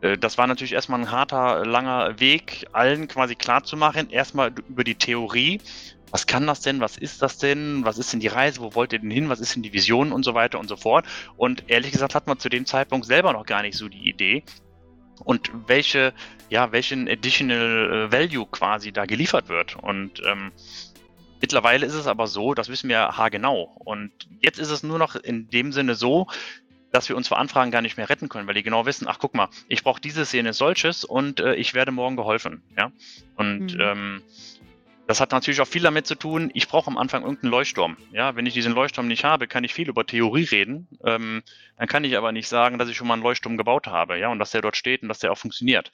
äh, 0.01 0.17
das 0.17 0.37
war 0.37 0.47
natürlich 0.47 0.73
erstmal 0.73 1.01
ein 1.01 1.11
harter, 1.11 1.65
langer 1.65 2.19
Weg, 2.19 2.65
allen 2.71 3.07
quasi 3.07 3.35
klar 3.35 3.63
zu 3.63 3.77
machen, 3.77 4.09
erstmal 4.09 4.51
über 4.67 4.83
die 4.83 4.95
Theorie, 4.95 5.61
was 6.09 6.25
kann 6.25 6.47
das 6.47 6.61
denn, 6.61 6.79
was 6.79 6.97
ist 6.97 7.21
das 7.21 7.37
denn, 7.37 7.83
was 7.83 7.97
ist 7.97 8.13
denn 8.13 8.21
die 8.21 8.27
Reise, 8.27 8.61
wo 8.61 8.73
wollt 8.73 8.93
ihr 8.93 8.99
denn 8.99 9.11
hin, 9.11 9.29
was 9.29 9.41
ist 9.41 9.55
denn 9.55 9.63
die 9.63 9.73
Vision 9.73 10.11
und 10.11 10.23
so 10.23 10.33
weiter 10.33 10.57
und 10.57 10.69
so 10.69 10.77
fort. 10.77 11.05
Und 11.35 11.65
ehrlich 11.67 11.91
gesagt 11.91 12.15
hat 12.15 12.27
man 12.27 12.39
zu 12.39 12.49
dem 12.49 12.65
Zeitpunkt 12.65 13.05
selber 13.05 13.33
noch 13.33 13.45
gar 13.45 13.61
nicht 13.61 13.77
so 13.77 13.89
die 13.89 14.09
Idee, 14.09 14.43
und 15.23 15.51
welche, 15.67 16.13
ja, 16.49 16.71
welchen 16.71 17.07
Additional 17.07 18.07
äh, 18.07 18.11
Value 18.11 18.45
quasi 18.45 18.91
da 18.91 19.05
geliefert 19.05 19.49
wird. 19.49 19.75
Und 19.75 20.21
ähm, 20.25 20.51
mittlerweile 21.41 21.85
ist 21.85 21.93
es 21.93 22.07
aber 22.07 22.27
so, 22.27 22.53
das 22.53 22.69
wissen 22.69 22.89
wir 22.89 23.17
haargenau. 23.17 23.63
Und 23.83 24.11
jetzt 24.41 24.59
ist 24.59 24.69
es 24.69 24.83
nur 24.83 24.99
noch 24.99 25.15
in 25.15 25.49
dem 25.49 25.71
Sinne 25.71 25.95
so, 25.95 26.27
dass 26.91 27.09
wir 27.09 27.17
uns 27.17 27.27
vor 27.27 27.37
Anfragen 27.37 27.71
gar 27.71 27.81
nicht 27.81 27.97
mehr 27.97 28.09
retten 28.09 28.29
können, 28.29 28.47
weil 28.47 28.55
die 28.55 28.63
genau 28.63 28.85
wissen, 28.85 29.07
ach 29.07 29.19
guck 29.19 29.33
mal, 29.33 29.49
ich 29.67 29.83
brauche 29.83 30.01
diese 30.01 30.25
Szene 30.25 30.53
solches 30.53 31.03
und 31.03 31.39
äh, 31.39 31.55
ich 31.55 31.73
werde 31.73 31.91
morgen 31.91 32.15
geholfen. 32.15 32.63
Ja. 32.77 32.91
Und 33.35 33.73
mhm. 33.73 33.81
ähm, 33.81 34.21
das 35.07 35.21
hat 35.21 35.31
natürlich 35.31 35.61
auch 35.61 35.67
viel 35.67 35.81
damit 35.81 36.05
zu 36.05 36.15
tun, 36.15 36.51
ich 36.53 36.67
brauche 36.67 36.91
am 36.91 36.97
Anfang 36.97 37.23
irgendeinen 37.23 37.51
Leuchtturm. 37.51 37.97
Ja, 38.11 38.35
wenn 38.35 38.45
ich 38.45 38.53
diesen 38.53 38.73
Leuchtturm 38.73 39.07
nicht 39.07 39.23
habe, 39.23 39.47
kann 39.47 39.63
ich 39.63 39.73
viel 39.73 39.87
über 39.87 40.05
Theorie 40.05 40.43
reden. 40.43 40.87
Ähm, 41.03 41.43
dann 41.77 41.87
kann 41.87 42.03
ich 42.03 42.17
aber 42.17 42.33
nicht 42.33 42.49
sagen, 42.49 42.77
dass 42.77 42.89
ich 42.89 42.97
schon 42.97 43.07
mal 43.07 43.13
einen 43.13 43.23
Leuchtturm 43.23 43.55
gebaut 43.57 43.87
habe, 43.87 44.19
ja, 44.19 44.29
und 44.29 44.39
dass 44.39 44.51
der 44.51 44.61
dort 44.61 44.75
steht 44.75 45.03
und 45.03 45.07
dass 45.07 45.19
der 45.19 45.31
auch 45.31 45.37
funktioniert. 45.37 45.91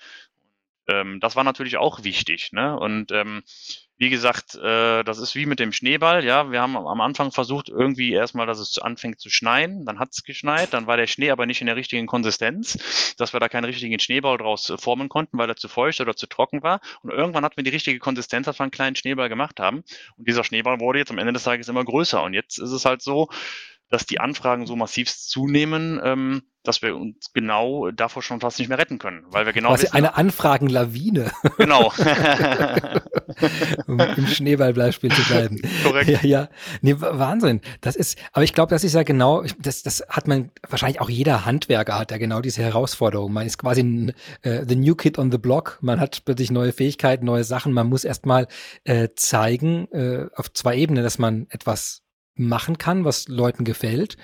Ähm, 0.87 1.19
das 1.19 1.35
war 1.35 1.43
natürlich 1.43 1.77
auch 1.77 2.03
wichtig, 2.03 2.51
ne? 2.51 2.77
Und 2.77 3.11
ähm, 3.11 3.43
wie 3.97 4.09
gesagt, 4.09 4.55
äh, 4.55 5.03
das 5.03 5.19
ist 5.19 5.35
wie 5.35 5.45
mit 5.45 5.59
dem 5.59 5.71
Schneeball. 5.71 6.25
Ja, 6.25 6.51
wir 6.51 6.61
haben 6.61 6.75
am 6.75 6.99
Anfang 6.99 7.31
versucht, 7.31 7.69
irgendwie 7.69 8.11
erstmal, 8.11 8.47
dass 8.47 8.59
es 8.59 8.79
anfängt 8.79 9.19
zu 9.19 9.29
schneien. 9.29 9.85
Dann 9.85 9.99
hat 9.99 10.09
es 10.11 10.23
geschneit, 10.23 10.73
dann 10.73 10.87
war 10.87 10.97
der 10.97 11.07
Schnee 11.07 11.31
aber 11.31 11.45
nicht 11.45 11.61
in 11.61 11.67
der 11.67 11.75
richtigen 11.75 12.07
Konsistenz, 12.07 13.15
dass 13.17 13.33
wir 13.33 13.39
da 13.39 13.49
keinen 13.49 13.65
richtigen 13.65 13.97
Schneeball 13.99 14.37
draus 14.37 14.69
äh, 14.69 14.77
formen 14.77 15.09
konnten, 15.09 15.37
weil 15.37 15.49
er 15.49 15.55
zu 15.55 15.67
feucht 15.67 16.01
oder 16.01 16.15
zu 16.15 16.27
trocken 16.27 16.63
war. 16.63 16.81
Und 17.01 17.11
irgendwann 17.11 17.45
hatten 17.45 17.55
wir 17.55 17.63
die 17.63 17.69
richtige 17.69 17.99
Konsistenz, 17.99 18.45
dass 18.45 18.59
wir 18.59 18.63
einen 18.63 18.71
kleinen 18.71 18.95
Schneeball 18.95 19.29
gemacht 19.29 19.59
haben. 19.59 19.83
Und 20.17 20.27
dieser 20.27 20.43
Schneeball 20.43 20.79
wurde 20.79 20.99
jetzt 20.99 21.11
am 21.11 21.19
Ende 21.19 21.33
des 21.33 21.43
Tages 21.43 21.69
immer 21.69 21.85
größer. 21.85 22.21
Und 22.23 22.33
jetzt 22.33 22.57
ist 22.57 22.71
es 22.71 22.85
halt 22.85 23.01
so, 23.01 23.29
dass 23.93 24.07
die 24.07 24.19
Anfragen 24.19 24.65
so 24.65 24.75
massiv 24.75 25.15
zunehmen, 25.15 26.01
ähm, 26.03 26.41
dass 26.63 26.81
wir 26.81 26.95
uns 26.95 27.31
genau 27.33 27.91
davor 27.91 28.23
schon 28.23 28.39
fast 28.39 28.57
nicht 28.57 28.69
mehr 28.69 28.79
retten 28.79 28.97
können, 28.97 29.23
weil 29.27 29.45
wir 29.45 29.53
genau 29.53 29.69
Quasi 29.69 29.83
wissen, 29.83 29.95
eine 29.95 30.15
Anfragenlawine. 30.15 31.31
Genau. 31.57 31.93
um 33.87 33.99
im 33.99 34.27
Schneeballbeispiel 34.27 35.11
zu 35.11 35.21
bleiben. 35.23 35.61
Korrekt. 35.83 36.09
Ja, 36.09 36.19
ja. 36.23 36.49
Nee, 36.81 36.95
Wahnsinn. 36.97 37.61
Das 37.81 37.95
ist, 37.95 38.17
aber 38.31 38.43
ich 38.43 38.53
glaube, 38.53 38.71
das 38.71 38.83
ist 38.83 38.95
ja 38.95 39.03
genau, 39.03 39.43
das, 39.59 39.83
das 39.83 40.03
hat 40.09 40.27
man 40.27 40.49
wahrscheinlich 40.67 40.99
auch 40.99 41.09
jeder 41.09 41.45
Handwerker 41.45 41.99
hat 41.99 42.09
ja 42.11 42.17
genau 42.17 42.41
diese 42.41 42.63
Herausforderung. 42.63 43.31
Man 43.31 43.45
ist 43.45 43.59
quasi 43.59 43.83
ein, 43.83 44.13
äh, 44.41 44.65
the 44.67 44.75
new 44.75 44.95
kid 44.95 45.19
on 45.19 45.31
the 45.31 45.37
block. 45.37 45.77
Man 45.81 45.99
hat 45.99 46.25
plötzlich 46.25 46.49
neue 46.49 46.73
Fähigkeiten, 46.73 47.25
neue 47.25 47.43
Sachen. 47.43 47.71
Man 47.71 47.87
muss 47.87 48.03
erstmal 48.03 48.47
äh, 48.83 49.09
zeigen 49.15 49.87
äh, 49.91 50.27
auf 50.35 50.51
zwei 50.51 50.75
Ebenen, 50.77 51.03
dass 51.03 51.19
man 51.19 51.45
etwas 51.49 52.02
machen 52.35 52.77
kann, 52.77 53.05
was 53.05 53.27
Leuten 53.27 53.63
gefällt. 53.63 54.17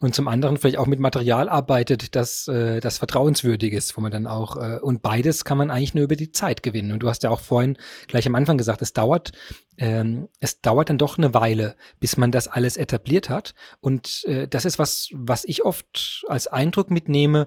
Und 0.00 0.14
zum 0.14 0.28
anderen 0.28 0.58
vielleicht 0.58 0.76
auch 0.76 0.86
mit 0.86 1.00
Material 1.00 1.48
arbeitet, 1.48 2.14
das, 2.14 2.46
äh, 2.46 2.80
das 2.80 2.98
vertrauenswürdig 2.98 3.72
ist, 3.72 3.96
wo 3.96 4.02
man 4.02 4.12
dann 4.12 4.26
auch, 4.26 4.56
äh, 4.56 4.78
und 4.80 5.00
beides 5.00 5.44
kann 5.44 5.56
man 5.56 5.70
eigentlich 5.70 5.94
nur 5.94 6.04
über 6.04 6.16
die 6.16 6.30
Zeit 6.30 6.62
gewinnen. 6.62 6.92
Und 6.92 7.02
du 7.02 7.08
hast 7.08 7.22
ja 7.22 7.30
auch 7.30 7.40
vorhin 7.40 7.78
gleich 8.06 8.26
am 8.26 8.34
Anfang 8.34 8.58
gesagt, 8.58 8.82
es 8.82 8.92
dauert, 8.92 9.32
ähm, 9.78 10.28
es 10.40 10.60
dauert 10.60 10.90
dann 10.90 10.98
doch 10.98 11.16
eine 11.16 11.32
Weile, 11.32 11.74
bis 12.00 12.18
man 12.18 12.32
das 12.32 12.48
alles 12.48 12.76
etabliert 12.76 13.30
hat. 13.30 13.54
Und 13.80 14.24
äh, 14.26 14.46
das 14.46 14.66
ist 14.66 14.78
was, 14.78 15.08
was 15.12 15.44
ich 15.44 15.64
oft 15.64 16.26
als 16.28 16.48
Eindruck 16.48 16.90
mitnehme, 16.90 17.46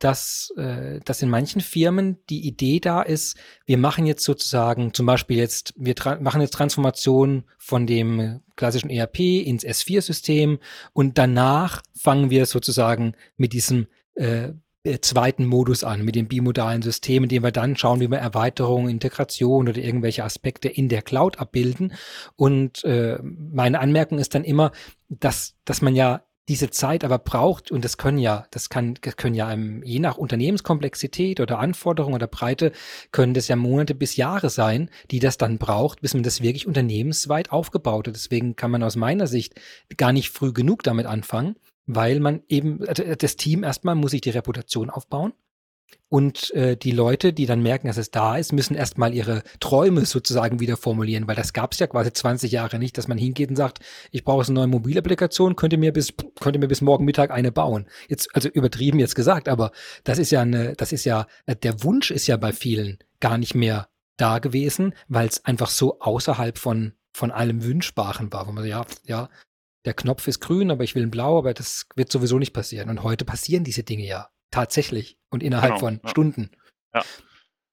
dass, 0.00 0.52
äh, 0.56 0.98
dass 1.04 1.22
in 1.22 1.28
manchen 1.28 1.60
Firmen 1.60 2.18
die 2.28 2.46
Idee 2.46 2.80
da 2.80 3.02
ist, 3.02 3.36
wir 3.66 3.78
machen 3.78 4.06
jetzt 4.06 4.24
sozusagen 4.24 4.92
zum 4.92 5.06
Beispiel 5.06 5.36
jetzt, 5.36 5.74
wir 5.76 5.94
machen 6.20 6.40
jetzt 6.40 6.54
Transformation 6.54 7.44
von 7.58 7.86
dem 7.86 8.40
klassischen 8.56 8.90
ERP 8.90 9.20
ins 9.20 9.64
S4-System 9.64 10.58
und 10.92 11.18
danach 11.18 11.82
fangen 11.94 12.30
wir 12.30 12.46
sozusagen 12.46 13.14
mit 13.36 13.52
diesem 13.52 13.86
äh, 14.14 14.52
zweiten 15.02 15.44
Modus 15.44 15.84
an, 15.84 16.02
mit 16.02 16.14
dem 16.14 16.28
bimodalen 16.28 16.80
System, 16.80 17.24
in 17.24 17.28
dem 17.28 17.42
wir 17.42 17.52
dann 17.52 17.76
schauen, 17.76 18.00
wie 18.00 18.10
wir 18.10 18.18
Erweiterung, 18.18 18.88
Integration 18.88 19.68
oder 19.68 19.78
irgendwelche 19.78 20.24
Aspekte 20.24 20.68
in 20.68 20.88
der 20.88 21.02
Cloud 21.02 21.38
abbilden. 21.38 21.92
Und 22.36 22.82
äh, 22.84 23.18
meine 23.22 23.80
Anmerkung 23.80 24.18
ist 24.18 24.34
dann 24.34 24.44
immer, 24.44 24.72
dass, 25.10 25.54
dass 25.66 25.82
man 25.82 25.94
ja 25.94 26.22
diese 26.50 26.70
Zeit 26.70 27.04
aber 27.04 27.20
braucht, 27.20 27.70
und 27.70 27.84
das 27.84 27.96
können 27.96 28.18
ja, 28.18 28.44
das 28.50 28.68
kann, 28.68 28.94
das 29.00 29.16
können 29.16 29.36
ja 29.36 29.52
im, 29.52 29.84
je 29.84 30.00
nach 30.00 30.16
Unternehmenskomplexität 30.16 31.38
oder 31.38 31.60
Anforderung 31.60 32.12
oder 32.12 32.26
Breite, 32.26 32.72
können 33.12 33.34
das 33.34 33.46
ja 33.46 33.54
Monate 33.54 33.94
bis 33.94 34.16
Jahre 34.16 34.50
sein, 34.50 34.90
die 35.12 35.20
das 35.20 35.38
dann 35.38 35.58
braucht, 35.58 36.00
bis 36.00 36.12
man 36.12 36.24
das 36.24 36.42
wirklich 36.42 36.66
unternehmensweit 36.66 37.52
aufgebaut 37.52 38.08
hat. 38.08 38.16
Deswegen 38.16 38.56
kann 38.56 38.72
man 38.72 38.82
aus 38.82 38.96
meiner 38.96 39.28
Sicht 39.28 39.54
gar 39.96 40.12
nicht 40.12 40.30
früh 40.30 40.52
genug 40.52 40.82
damit 40.82 41.06
anfangen, 41.06 41.54
weil 41.86 42.18
man 42.18 42.42
eben, 42.48 42.84
also 42.84 43.04
das 43.04 43.36
Team 43.36 43.62
erstmal 43.62 43.94
muss 43.94 44.10
sich 44.10 44.20
die 44.20 44.30
Reputation 44.30 44.90
aufbauen. 44.90 45.32
Und 46.10 46.52
äh, 46.54 46.76
die 46.76 46.90
Leute, 46.90 47.32
die 47.32 47.46
dann 47.46 47.62
merken, 47.62 47.86
dass 47.86 47.96
es 47.96 48.10
da 48.10 48.36
ist, 48.36 48.52
müssen 48.52 48.74
erstmal 48.74 49.14
ihre 49.14 49.44
Träume 49.60 50.04
sozusagen 50.04 50.58
wieder 50.58 50.76
formulieren, 50.76 51.28
weil 51.28 51.36
das 51.36 51.52
gab 51.52 51.72
es 51.72 51.78
ja 51.78 51.86
quasi 51.86 52.12
20 52.12 52.50
Jahre 52.50 52.80
nicht, 52.80 52.98
dass 52.98 53.06
man 53.06 53.16
hingeht 53.16 53.48
und 53.48 53.54
sagt, 53.54 53.78
ich 54.10 54.24
brauche 54.24 54.44
eine 54.44 54.54
neue 54.54 54.66
Mobilapplikation, 54.66 55.54
könnte 55.54 55.76
mir 55.76 55.92
bis 55.92 56.12
könnte 56.40 56.58
mir 56.58 56.66
bis 56.66 56.80
morgen 56.80 57.04
Mittag 57.04 57.30
eine 57.30 57.52
bauen. 57.52 57.86
Jetzt 58.08 58.34
also 58.34 58.48
übertrieben 58.48 58.98
jetzt 58.98 59.14
gesagt, 59.14 59.48
aber 59.48 59.70
das 60.02 60.18
ist 60.18 60.32
ja 60.32 60.40
eine, 60.40 60.74
das 60.74 60.90
ist 60.90 61.04
ja 61.04 61.28
äh, 61.46 61.54
der 61.54 61.84
Wunsch 61.84 62.10
ist 62.10 62.26
ja 62.26 62.36
bei 62.36 62.52
vielen 62.52 62.98
gar 63.20 63.38
nicht 63.38 63.54
mehr 63.54 63.88
da 64.16 64.40
gewesen, 64.40 64.94
weil 65.06 65.28
es 65.28 65.44
einfach 65.44 65.70
so 65.70 66.00
außerhalb 66.00 66.58
von 66.58 66.92
von 67.14 67.30
allem 67.30 67.62
Wünschbaren 67.62 68.32
war, 68.32 68.48
wo 68.48 68.52
man 68.52 68.66
ja 68.66 68.84
ja 69.06 69.28
der 69.84 69.94
Knopf 69.94 70.26
ist 70.26 70.40
grün, 70.40 70.72
aber 70.72 70.82
ich 70.82 70.96
will 70.96 71.04
ein 71.04 71.10
blau, 71.12 71.38
aber 71.38 71.54
das 71.54 71.86
wird 71.94 72.10
sowieso 72.10 72.38
nicht 72.40 72.52
passieren. 72.52 72.90
Und 72.90 73.04
heute 73.04 73.24
passieren 73.24 73.62
diese 73.62 73.84
Dinge 73.84 74.06
ja 74.06 74.28
tatsächlich 74.50 75.16
und 75.30 75.42
innerhalb 75.42 75.74
genau, 75.74 75.80
von 75.80 76.00
ja. 76.02 76.08
Stunden. 76.08 76.50
Ja. 76.94 77.02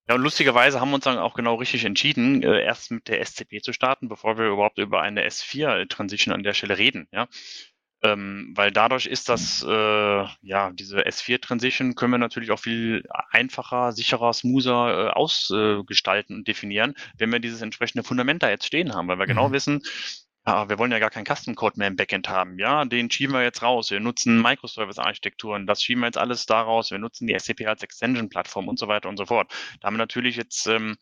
Ja, 0.10 0.16
und 0.16 0.22
lustigerweise 0.22 0.80
haben 0.80 0.90
wir 0.90 0.96
uns 0.96 1.04
dann 1.04 1.18
auch 1.18 1.34
genau 1.34 1.56
richtig 1.56 1.84
entschieden, 1.84 2.42
äh, 2.42 2.64
erst 2.64 2.92
mit 2.92 3.10
der 3.10 3.20
SCP 3.20 3.62
zu 3.62 3.74
starten, 3.74 4.08
bevor 4.08 4.38
wir 4.38 4.48
überhaupt 4.48 4.78
über 4.78 5.02
eine 5.02 5.28
S4-Transition 5.28 6.34
an 6.34 6.44
der 6.44 6.54
Stelle 6.54 6.78
reden, 6.78 7.08
ja. 7.12 7.28
Ähm, 8.04 8.54
weil 8.56 8.72
dadurch 8.72 9.08
ist 9.08 9.28
das, 9.28 9.66
äh, 9.68 10.26
ja, 10.42 10.70
diese 10.72 11.00
S4-Transition 11.00 11.96
können 11.96 12.12
wir 12.12 12.20
natürlich 12.20 12.52
auch 12.52 12.60
viel 12.60 13.04
einfacher, 13.32 13.92
sicherer, 13.92 14.34
smoother 14.34 15.08
äh, 15.08 15.10
ausgestalten 15.10 16.36
und 16.36 16.48
definieren, 16.48 16.94
wenn 17.18 17.32
wir 17.32 17.40
dieses 17.40 17.62
entsprechende 17.64 18.04
Fundament 18.04 18.44
da 18.44 18.52
jetzt 18.52 18.68
stehen 18.68 18.94
haben, 18.94 19.08
weil 19.08 19.18
wir 19.18 19.26
genau 19.26 19.48
mhm. 19.48 19.52
genau 19.52 19.52
wissen, 19.52 19.82
ja, 20.48 20.70
wir 20.70 20.80
wollen 20.80 20.94
ja 20.94 21.00
gar 21.00 21.10
keinen 21.10 21.26
Custom 21.26 21.56
Code 21.56 21.78
mehr 21.78 21.90
im 21.90 21.98
Backend 21.98 22.30
haben. 22.30 22.58
Ja, 22.58 22.86
den 22.86 23.12
schieben 23.12 23.36
wir 23.36 23.44
jetzt 23.44 23.62
raus. 23.62 23.92
Wir 23.92 24.00
nutzen 24.00 24.42
Microservice-Architekturen. 24.42 25.68
Das 25.68 25.84
schieben 25.84 26.02
wir 26.02 26.08
jetzt 26.08 26.18
alles 26.18 26.46
daraus. 26.46 26.90
Wir 26.90 27.00
nutzen 27.00 27.28
die 27.28 27.38
SAP 27.38 27.68
als 27.68 27.84
Extension-Plattform 27.84 28.70
und 28.70 28.80
so 28.80 28.88
weiter 28.88 29.10
und 29.10 29.18
so 29.18 29.26
fort. 29.26 29.52
Da 29.82 29.88
haben 29.88 29.96
wir 29.96 30.00
natürlich 30.00 30.38
jetzt 30.38 30.66
ähm, 30.68 30.96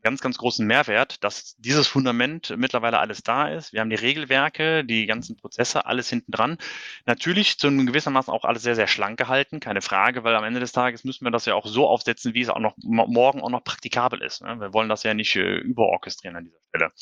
ganz, 0.00 0.22
ganz 0.22 0.38
großen 0.38 0.66
Mehrwert, 0.66 1.22
dass 1.24 1.56
dieses 1.58 1.88
Fundament 1.88 2.54
mittlerweile 2.56 2.98
alles 2.98 3.22
da 3.22 3.48
ist. 3.48 3.74
Wir 3.74 3.80
haben 3.80 3.90
die 3.90 3.96
Regelwerke, 3.96 4.82
die 4.82 5.04
ganzen 5.04 5.36
Prozesse, 5.36 5.84
alles 5.84 6.08
hinten 6.08 6.32
dran. 6.32 6.56
Natürlich 7.04 7.58
zu 7.58 7.66
einem 7.66 7.86
gewissermaßen 7.86 8.32
auch 8.32 8.44
alles 8.44 8.62
sehr, 8.62 8.76
sehr 8.76 8.86
schlank 8.86 9.18
gehalten, 9.18 9.60
keine 9.60 9.82
Frage, 9.82 10.24
weil 10.24 10.36
am 10.36 10.44
Ende 10.44 10.60
des 10.60 10.72
Tages 10.72 11.04
müssen 11.04 11.26
wir 11.26 11.32
das 11.32 11.44
ja 11.44 11.54
auch 11.54 11.66
so 11.66 11.86
aufsetzen, 11.86 12.32
wie 12.32 12.40
es 12.40 12.48
auch 12.48 12.60
noch 12.60 12.76
morgen 12.78 13.42
auch 13.42 13.50
noch 13.50 13.64
praktikabel 13.64 14.22
ist. 14.22 14.40
Ne? 14.40 14.58
Wir 14.58 14.72
wollen 14.72 14.88
das 14.88 15.02
ja 15.02 15.12
nicht 15.12 15.36
äh, 15.36 15.56
überorchestrieren 15.58 16.36
an 16.36 16.44
dieser 16.44 16.60
Stelle. 16.68 16.92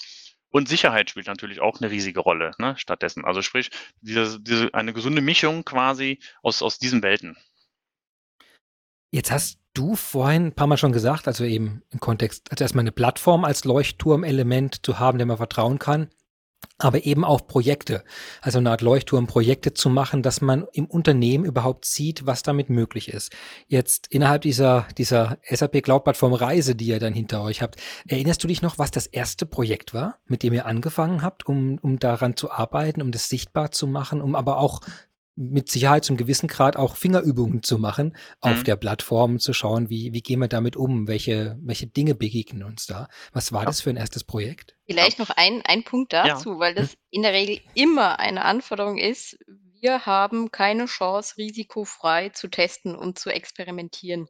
Und 0.54 0.68
Sicherheit 0.68 1.10
spielt 1.10 1.26
natürlich 1.26 1.60
auch 1.60 1.80
eine 1.80 1.90
riesige 1.90 2.20
Rolle 2.20 2.52
ne, 2.58 2.74
stattdessen. 2.78 3.24
Also 3.24 3.42
sprich, 3.42 3.70
diese, 4.02 4.38
diese, 4.40 4.72
eine 4.72 4.92
gesunde 4.92 5.20
Mischung 5.20 5.64
quasi 5.64 6.20
aus, 6.44 6.62
aus 6.62 6.78
diesen 6.78 7.02
Welten. 7.02 7.36
Jetzt 9.10 9.32
hast 9.32 9.58
du 9.74 9.96
vorhin 9.96 10.46
ein 10.46 10.54
paar 10.54 10.68
Mal 10.68 10.76
schon 10.76 10.92
gesagt, 10.92 11.26
also 11.26 11.42
eben 11.42 11.82
im 11.90 11.98
Kontext, 11.98 12.52
also 12.52 12.62
erstmal 12.62 12.84
eine 12.84 12.92
Plattform 12.92 13.44
als 13.44 13.64
Leuchtturmelement 13.64 14.86
zu 14.86 15.00
haben, 15.00 15.18
dem 15.18 15.26
man 15.26 15.38
vertrauen 15.38 15.80
kann 15.80 16.08
aber 16.78 17.04
eben 17.06 17.24
auch 17.24 17.46
Projekte, 17.46 18.02
also 18.42 18.58
eine 18.58 18.70
Art 18.70 18.82
Leuchtturm, 18.82 19.26
Projekte 19.26 19.74
zu 19.74 19.88
machen, 19.88 20.22
dass 20.22 20.40
man 20.40 20.66
im 20.72 20.87
Unternehmen 20.87 21.44
überhaupt 21.44 21.84
sieht, 21.84 22.26
was 22.26 22.42
damit 22.42 22.68
möglich 22.68 23.08
ist. 23.08 23.32
Jetzt 23.68 24.08
innerhalb 24.08 24.42
dieser, 24.42 24.88
dieser 24.98 25.38
SAP 25.48 25.82
Cloud 25.82 26.04
Plattform 26.04 26.32
Reise, 26.32 26.74
die 26.74 26.87
ihr 26.87 26.98
dann 26.98 27.14
hinter 27.14 27.42
euch 27.42 27.62
habt, 27.62 27.80
erinnerst 28.08 28.42
du 28.42 28.48
dich 28.48 28.60
noch, 28.60 28.78
was 28.78 28.90
das 28.90 29.06
erste 29.06 29.46
Projekt 29.46 29.94
war, 29.94 30.18
mit 30.26 30.42
dem 30.42 30.52
ihr 30.52 30.66
angefangen 30.66 31.22
habt, 31.22 31.46
um, 31.46 31.78
um 31.80 31.98
daran 31.98 32.37
zu 32.37 32.50
arbeiten, 32.50 33.02
um 33.02 33.12
das 33.12 33.28
sichtbar 33.28 33.70
zu 33.70 33.87
machen, 33.87 34.20
um 34.20 34.34
aber 34.34 34.58
auch 34.58 34.80
mit 35.37 35.68
Sicherheit 35.68 36.05
zum 36.05 36.16
gewissen 36.16 36.49
Grad 36.49 36.77
auch 36.77 36.97
Fingerübungen 36.97 37.62
zu 37.62 37.79
machen 37.79 38.16
auf 38.40 38.59
mhm. 38.59 38.64
der 38.64 38.77
Plattform, 38.77 39.38
zu 39.38 39.53
schauen, 39.53 39.90
wie, 39.90 40.12
wie 40.12 40.23
gehen 40.23 40.38
wir 40.38 40.49
damit 40.49 40.77
um, 40.77 41.09
welche, 41.09 41.59
welche 41.61 41.87
Dinge 41.87 42.14
begegnen 42.14 42.62
uns 42.62 42.87
da. 42.87 43.09
Was 43.33 43.53
war 43.53 43.62
ja. 43.62 43.66
das 43.66 43.81
für 43.81 43.90
ein 43.90 43.97
erstes 43.97 44.25
Projekt? 44.25 44.77
Vielleicht 44.87 45.18
noch 45.18 45.31
ein, 45.31 45.62
ein 45.64 45.83
Punkt 45.83 46.12
dazu, 46.12 46.53
ja. 46.53 46.59
weil 46.59 46.75
das 46.75 46.92
hm. 46.92 46.99
in 47.11 47.23
der 47.23 47.33
Regel 47.33 47.61
immer 47.75 48.20
eine 48.20 48.44
Anforderung 48.44 48.99
ist. 48.99 49.37
Wir 49.81 50.07
haben 50.07 50.51
keine 50.51 50.87
Chance, 50.87 51.37
risikofrei 51.37 52.31
zu 52.31 52.49
testen 52.49 52.94
und 52.94 53.18
zu 53.18 53.31
experimentieren. 53.31 54.29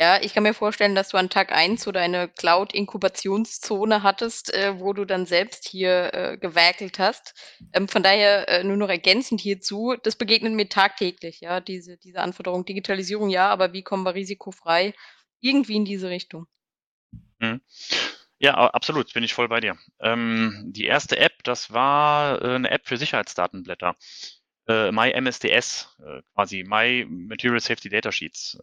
Ja, 0.00 0.20
ich 0.20 0.34
kann 0.34 0.42
mir 0.42 0.54
vorstellen, 0.54 0.94
dass 0.94 1.10
du 1.10 1.16
an 1.18 1.28
Tag 1.28 1.52
1 1.52 1.82
so 1.82 1.92
deine 1.92 2.28
Cloud-Inkubationszone 2.28 4.02
hattest, 4.02 4.52
äh, 4.52 4.80
wo 4.80 4.92
du 4.94 5.04
dann 5.04 5.26
selbst 5.26 5.68
hier 5.68 6.12
äh, 6.14 6.38
gewerkelt 6.38 6.98
hast. 6.98 7.34
Ähm, 7.72 7.88
von 7.88 8.02
daher 8.02 8.48
äh, 8.48 8.64
nur 8.64 8.76
noch 8.76 8.88
ergänzend 8.88 9.40
hierzu, 9.40 9.94
das 10.02 10.16
begegnet 10.16 10.54
mir 10.54 10.68
tagtäglich, 10.68 11.40
ja, 11.40 11.60
diese, 11.60 11.98
diese 11.98 12.20
Anforderung. 12.20 12.64
Digitalisierung 12.64 13.28
ja, 13.28 13.48
aber 13.48 13.72
wie 13.74 13.82
kommen 13.82 14.04
wir 14.04 14.14
risikofrei 14.14 14.94
irgendwie 15.40 15.76
in 15.76 15.84
diese 15.84 16.08
Richtung? 16.08 16.46
Mhm. 17.38 17.60
Ja, 18.38 18.54
absolut, 18.54 19.12
bin 19.12 19.22
ich 19.22 19.34
voll 19.34 19.48
bei 19.48 19.60
dir. 19.60 19.76
Ähm, 20.00 20.64
die 20.66 20.86
erste 20.86 21.16
App, 21.18 21.44
das 21.44 21.72
war 21.72 22.42
äh, 22.42 22.54
eine 22.56 22.70
App 22.70 22.88
für 22.88 22.96
Sicherheitsdatenblätter. 22.96 23.94
Äh, 24.66 24.90
MyMSDS, 24.90 25.96
äh, 26.04 26.22
quasi 26.34 26.64
My 26.66 27.06
Material 27.08 27.60
Safety 27.60 27.88
Data 27.88 28.10
Sheets. 28.10 28.58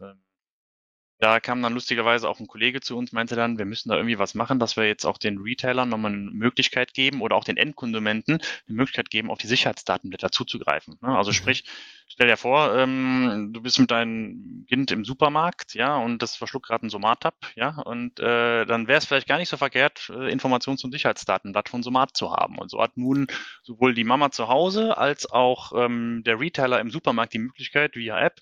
Da 1.20 1.38
kam 1.38 1.60
dann 1.60 1.74
lustigerweise 1.74 2.28
auch 2.28 2.40
ein 2.40 2.46
Kollege 2.46 2.80
zu 2.80 2.96
uns, 2.96 3.12
meinte 3.12 3.36
dann, 3.36 3.58
wir 3.58 3.66
müssen 3.66 3.90
da 3.90 3.96
irgendwie 3.96 4.18
was 4.18 4.34
machen, 4.34 4.58
dass 4.58 4.78
wir 4.78 4.86
jetzt 4.86 5.04
auch 5.04 5.18
den 5.18 5.38
Retailern 5.38 5.90
nochmal 5.90 6.12
eine 6.12 6.30
Möglichkeit 6.30 6.94
geben 6.94 7.20
oder 7.20 7.36
auch 7.36 7.44
den 7.44 7.58
Endkonsumenten 7.58 8.34
eine 8.34 8.76
Möglichkeit 8.76 9.10
geben, 9.10 9.30
auf 9.30 9.36
die 9.36 9.46
Sicherheitsdatenblätter 9.46 10.32
zuzugreifen. 10.32 10.96
Ne? 11.02 11.08
Also 11.08 11.30
mhm. 11.30 11.34
sprich, 11.34 11.64
stell 12.08 12.26
dir 12.26 12.38
vor, 12.38 12.74
ähm, 12.74 13.50
du 13.52 13.60
bist 13.60 13.78
mit 13.78 13.90
deinem 13.90 14.64
Kind 14.66 14.92
im 14.92 15.04
Supermarkt, 15.04 15.74
ja, 15.74 15.94
und 15.96 16.22
das 16.22 16.36
verschluckt 16.36 16.66
gerade 16.66 16.86
ein 16.86 16.90
Somat-Tab, 16.90 17.34
ja, 17.54 17.78
und 17.82 18.18
äh, 18.18 18.64
dann 18.64 18.88
wäre 18.88 18.98
es 18.98 19.04
vielleicht 19.04 19.28
gar 19.28 19.36
nicht 19.36 19.50
so 19.50 19.58
verkehrt, 19.58 20.10
äh, 20.14 20.32
Informationen 20.32 20.78
zum 20.78 20.90
Sicherheitsdatenblatt 20.90 21.68
von 21.68 21.82
Somat 21.82 22.16
zu 22.16 22.32
haben. 22.32 22.56
Und 22.56 22.70
so 22.70 22.80
hat 22.80 22.96
nun 22.96 23.26
sowohl 23.62 23.92
die 23.92 24.04
Mama 24.04 24.30
zu 24.30 24.48
Hause 24.48 24.96
als 24.96 25.30
auch 25.30 25.72
ähm, 25.76 26.22
der 26.24 26.40
Retailer 26.40 26.80
im 26.80 26.90
Supermarkt 26.90 27.34
die 27.34 27.40
Möglichkeit, 27.40 27.94
via 27.94 28.18
App 28.18 28.40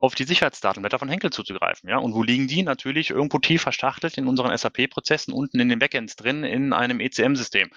auf 0.00 0.14
die 0.14 0.24
Sicherheitsdatenblätter 0.24 0.98
von 0.98 1.08
Henkel 1.08 1.30
zuzugreifen. 1.30 1.88
Ja? 1.88 1.98
Und 1.98 2.14
wo 2.14 2.22
liegen 2.22 2.46
die? 2.46 2.62
Natürlich 2.62 3.10
irgendwo 3.10 3.38
tief 3.38 3.62
verstachtelt 3.62 4.16
in 4.16 4.28
unseren 4.28 4.56
SAP-Prozessen, 4.56 5.32
unten 5.32 5.58
in 5.58 5.68
den 5.68 5.78
Backends 5.78 6.16
drin, 6.16 6.44
in 6.44 6.72
einem 6.72 7.00
ECM-System. 7.00 7.70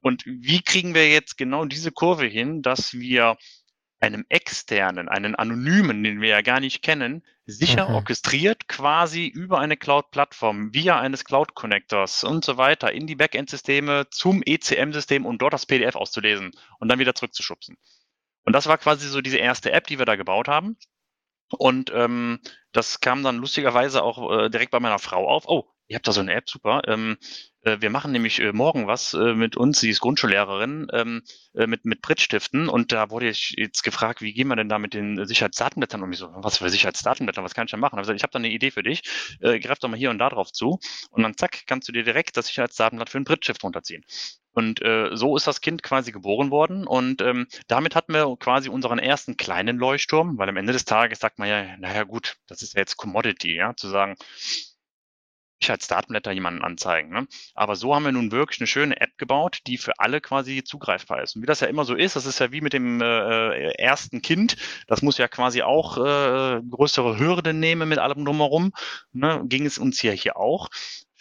Und 0.00 0.24
wie 0.26 0.62
kriegen 0.62 0.94
wir 0.94 1.10
jetzt 1.10 1.36
genau 1.36 1.64
diese 1.64 1.92
Kurve 1.92 2.26
hin, 2.26 2.62
dass 2.62 2.94
wir 2.94 3.36
einem 4.00 4.24
externen, 4.30 5.10
einen 5.10 5.34
anonymen, 5.34 6.02
den 6.02 6.22
wir 6.22 6.30
ja 6.30 6.40
gar 6.40 6.60
nicht 6.60 6.82
kennen, 6.82 7.22
sicher 7.44 7.88
mhm. 7.88 7.96
orchestriert 7.96 8.66
quasi 8.66 9.26
über 9.26 9.58
eine 9.58 9.76
Cloud-Plattform, 9.76 10.72
via 10.72 10.98
eines 10.98 11.24
Cloud-Connectors 11.26 12.24
und 12.24 12.42
so 12.42 12.56
weiter 12.56 12.92
in 12.92 13.06
die 13.06 13.16
Backend-Systeme 13.16 14.06
zum 14.10 14.42
ECM-System, 14.44 15.26
um 15.26 15.36
dort 15.36 15.52
das 15.52 15.66
PDF 15.66 15.96
auszulesen 15.96 16.52
und 16.78 16.88
dann 16.88 16.98
wieder 16.98 17.14
zurückzuschubsen. 17.14 17.76
Und 18.44 18.54
das 18.54 18.66
war 18.66 18.78
quasi 18.78 19.06
so 19.06 19.20
diese 19.20 19.36
erste 19.36 19.72
App, 19.72 19.86
die 19.86 19.98
wir 19.98 20.06
da 20.06 20.16
gebaut 20.16 20.48
haben. 20.48 20.78
Und 21.58 21.90
ähm, 21.94 22.40
das 22.72 23.00
kam 23.00 23.22
dann 23.22 23.38
lustigerweise 23.38 24.02
auch 24.02 24.30
äh, 24.44 24.50
direkt 24.50 24.70
bei 24.70 24.80
meiner 24.80 24.98
Frau 24.98 25.28
auf. 25.28 25.44
Oh, 25.48 25.68
ihr 25.88 25.96
habt 25.96 26.06
da 26.06 26.12
so 26.12 26.20
eine 26.20 26.32
App, 26.32 26.48
super. 26.48 26.82
Ähm, 26.86 27.16
äh, 27.62 27.78
wir 27.80 27.90
machen 27.90 28.12
nämlich 28.12 28.40
äh, 28.40 28.52
morgen 28.52 28.86
was 28.86 29.12
äh, 29.12 29.34
mit 29.34 29.56
uns, 29.56 29.80
sie 29.80 29.90
ist 29.90 30.00
Grundschullehrerin, 30.00 30.86
ähm, 30.92 31.22
mit, 31.52 31.84
mit 31.84 32.00
Brittstiften 32.00 32.68
und 32.68 32.92
da 32.92 33.10
wurde 33.10 33.28
ich 33.28 33.54
jetzt 33.56 33.82
gefragt, 33.82 34.22
wie 34.22 34.32
gehen 34.32 34.46
wir 34.48 34.56
denn 34.56 34.68
da 34.68 34.78
mit 34.78 34.94
den 34.94 35.26
Sicherheitsdatenblättern 35.26 36.02
um? 36.02 36.12
Ich 36.12 36.18
so, 36.18 36.30
was 36.32 36.58
für 36.58 36.70
Sicherheitsdatenblätter, 36.70 37.42
was 37.42 37.54
kann 37.54 37.66
ich 37.66 37.72
da 37.72 37.76
machen? 37.76 37.98
Ich, 37.98 38.02
gesagt, 38.02 38.16
ich 38.18 38.22
habe 38.22 38.32
da 38.32 38.38
eine 38.38 38.50
Idee 38.50 38.70
für 38.70 38.84
dich, 38.84 39.02
greif 39.40 39.80
doch 39.80 39.88
mal 39.88 39.96
hier 39.96 40.10
und 40.10 40.18
da 40.18 40.28
drauf 40.28 40.52
zu 40.52 40.78
und 41.10 41.22
dann 41.24 41.36
zack, 41.36 41.66
kannst 41.66 41.88
du 41.88 41.92
dir 41.92 42.04
direkt 42.04 42.36
das 42.36 42.46
Sicherheitsdatenblatt 42.46 43.10
für 43.10 43.18
einen 43.18 43.24
Brittstift 43.24 43.64
runterziehen. 43.64 44.04
Und 44.52 44.82
äh, 44.82 45.10
so 45.12 45.36
ist 45.36 45.46
das 45.46 45.60
Kind 45.60 45.82
quasi 45.82 46.12
geboren 46.12 46.50
worden. 46.50 46.86
Und 46.86 47.22
ähm, 47.22 47.46
damit 47.68 47.94
hatten 47.94 48.12
wir 48.12 48.36
quasi 48.38 48.68
unseren 48.68 48.98
ersten 48.98 49.36
kleinen 49.36 49.78
Leuchtturm, 49.78 50.38
weil 50.38 50.48
am 50.48 50.56
Ende 50.56 50.72
des 50.72 50.84
Tages 50.84 51.20
sagt 51.20 51.38
man 51.38 51.48
ja, 51.48 51.76
naja 51.78 52.04
gut, 52.04 52.36
das 52.46 52.62
ist 52.62 52.74
ja 52.74 52.80
jetzt 52.80 52.96
Commodity, 52.96 53.54
ja, 53.54 53.74
zu 53.76 53.88
sagen, 53.88 54.16
ich 55.62 55.70
als 55.70 55.86
Datenblätter 55.88 56.32
jemanden 56.32 56.62
anzeigen. 56.62 57.10
Ne? 57.10 57.26
Aber 57.54 57.76
so 57.76 57.94
haben 57.94 58.04
wir 58.04 58.12
nun 58.12 58.32
wirklich 58.32 58.60
eine 58.60 58.66
schöne 58.66 59.00
App 59.00 59.16
gebaut, 59.18 59.58
die 59.66 59.76
für 59.78 59.98
alle 59.98 60.20
quasi 60.20 60.64
zugreifbar 60.64 61.22
ist. 61.22 61.36
Und 61.36 61.42
wie 61.42 61.46
das 61.46 61.60
ja 61.60 61.68
immer 61.68 61.84
so 61.84 61.94
ist, 61.94 62.16
das 62.16 62.26
ist 62.26 62.40
ja 62.40 62.50
wie 62.50 62.60
mit 62.60 62.72
dem 62.72 63.00
äh, 63.00 63.72
ersten 63.74 64.22
Kind, 64.22 64.56
das 64.86 65.02
muss 65.02 65.18
ja 65.18 65.28
quasi 65.28 65.62
auch 65.62 65.98
äh, 65.98 66.60
größere 66.62 67.18
Hürden 67.18 67.60
nehmen 67.60 67.88
mit 67.88 67.98
allem 67.98 68.24
drumherum. 68.24 68.72
Ne? 69.12 69.42
Ging 69.46 69.66
es 69.66 69.78
uns 69.78 70.00
ja 70.02 70.12
hier 70.12 70.36
auch. 70.36 70.68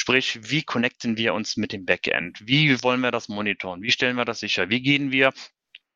Sprich, 0.09 0.39
wie 0.41 0.63
connecten 0.63 1.17
wir 1.17 1.35
uns 1.35 1.55
mit 1.55 1.71
dem 1.71 1.85
Backend? 1.85 2.39
Wie 2.43 2.81
wollen 2.81 3.01
wir 3.01 3.11
das 3.11 3.29
monitoren? 3.29 3.83
Wie 3.83 3.91
stellen 3.91 4.15
wir 4.15 4.25
das 4.25 4.39
sicher? 4.39 4.67
Wie 4.67 4.81
gehen 4.81 5.11
wir 5.11 5.31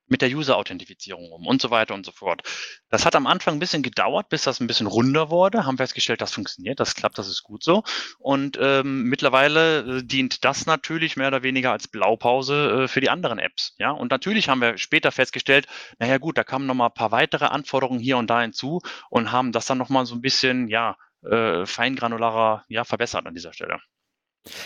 mit 0.06 0.22
der 0.22 0.30
User-Authentifizierung 0.30 1.32
um 1.32 1.48
und 1.48 1.60
so 1.64 1.72
weiter 1.72 1.96
und 1.96 2.06
so 2.06 2.12
fort. 2.12 2.44
Das 2.90 3.08
hat 3.08 3.16
am 3.16 3.26
Anfang 3.26 3.56
ein 3.56 3.60
bisschen 3.60 3.82
gedauert, 3.82 4.30
bis 4.30 4.44
das 4.44 4.60
ein 4.60 4.68
bisschen 4.68 4.86
runder 4.86 5.32
wurde, 5.32 5.66
haben 5.66 5.78
festgestellt, 5.78 6.22
das 6.22 6.32
funktioniert, 6.32 6.80
das 6.80 6.94
klappt, 6.94 7.18
das 7.18 7.28
ist 7.28 7.42
gut 7.42 7.64
so. 7.64 7.82
Und 8.20 8.56
ähm, 8.62 9.06
mittlerweile 9.06 9.80
äh, 9.80 10.04
dient 10.04 10.46
das 10.46 10.68
natürlich 10.68 11.18
mehr 11.18 11.30
oder 11.30 11.42
weniger 11.42 11.72
als 11.72 11.88
Blaupause 11.88 12.84
äh, 12.84 12.88
für 12.88 13.02
die 13.02 13.10
anderen 13.10 13.40
Apps. 13.40 13.74
Ja, 13.80 13.90
und 13.90 14.12
natürlich 14.12 14.48
haben 14.48 14.62
wir 14.62 14.78
später 14.78 15.12
festgestellt, 15.12 15.66
naja 15.98 16.20
gut, 16.20 16.38
da 16.38 16.44
kamen 16.44 16.68
nochmal 16.68 16.90
ein 16.90 16.94
paar 16.94 17.12
weitere 17.12 17.46
Anforderungen 17.46 18.00
hier 18.00 18.18
und 18.18 18.30
da 18.30 18.42
hinzu 18.42 18.80
und 19.10 19.32
haben 19.32 19.52
das 19.52 19.66
dann 19.66 19.80
nochmal 19.80 20.06
so 20.06 20.14
ein 20.14 20.22
bisschen, 20.22 20.68
ja, 20.68 20.98
äh, 21.24 21.66
feingranularer 21.66 22.66
ja, 22.68 22.84
verbessert 22.84 23.26
an 23.26 23.34
dieser 23.34 23.54
Stelle. 23.54 23.80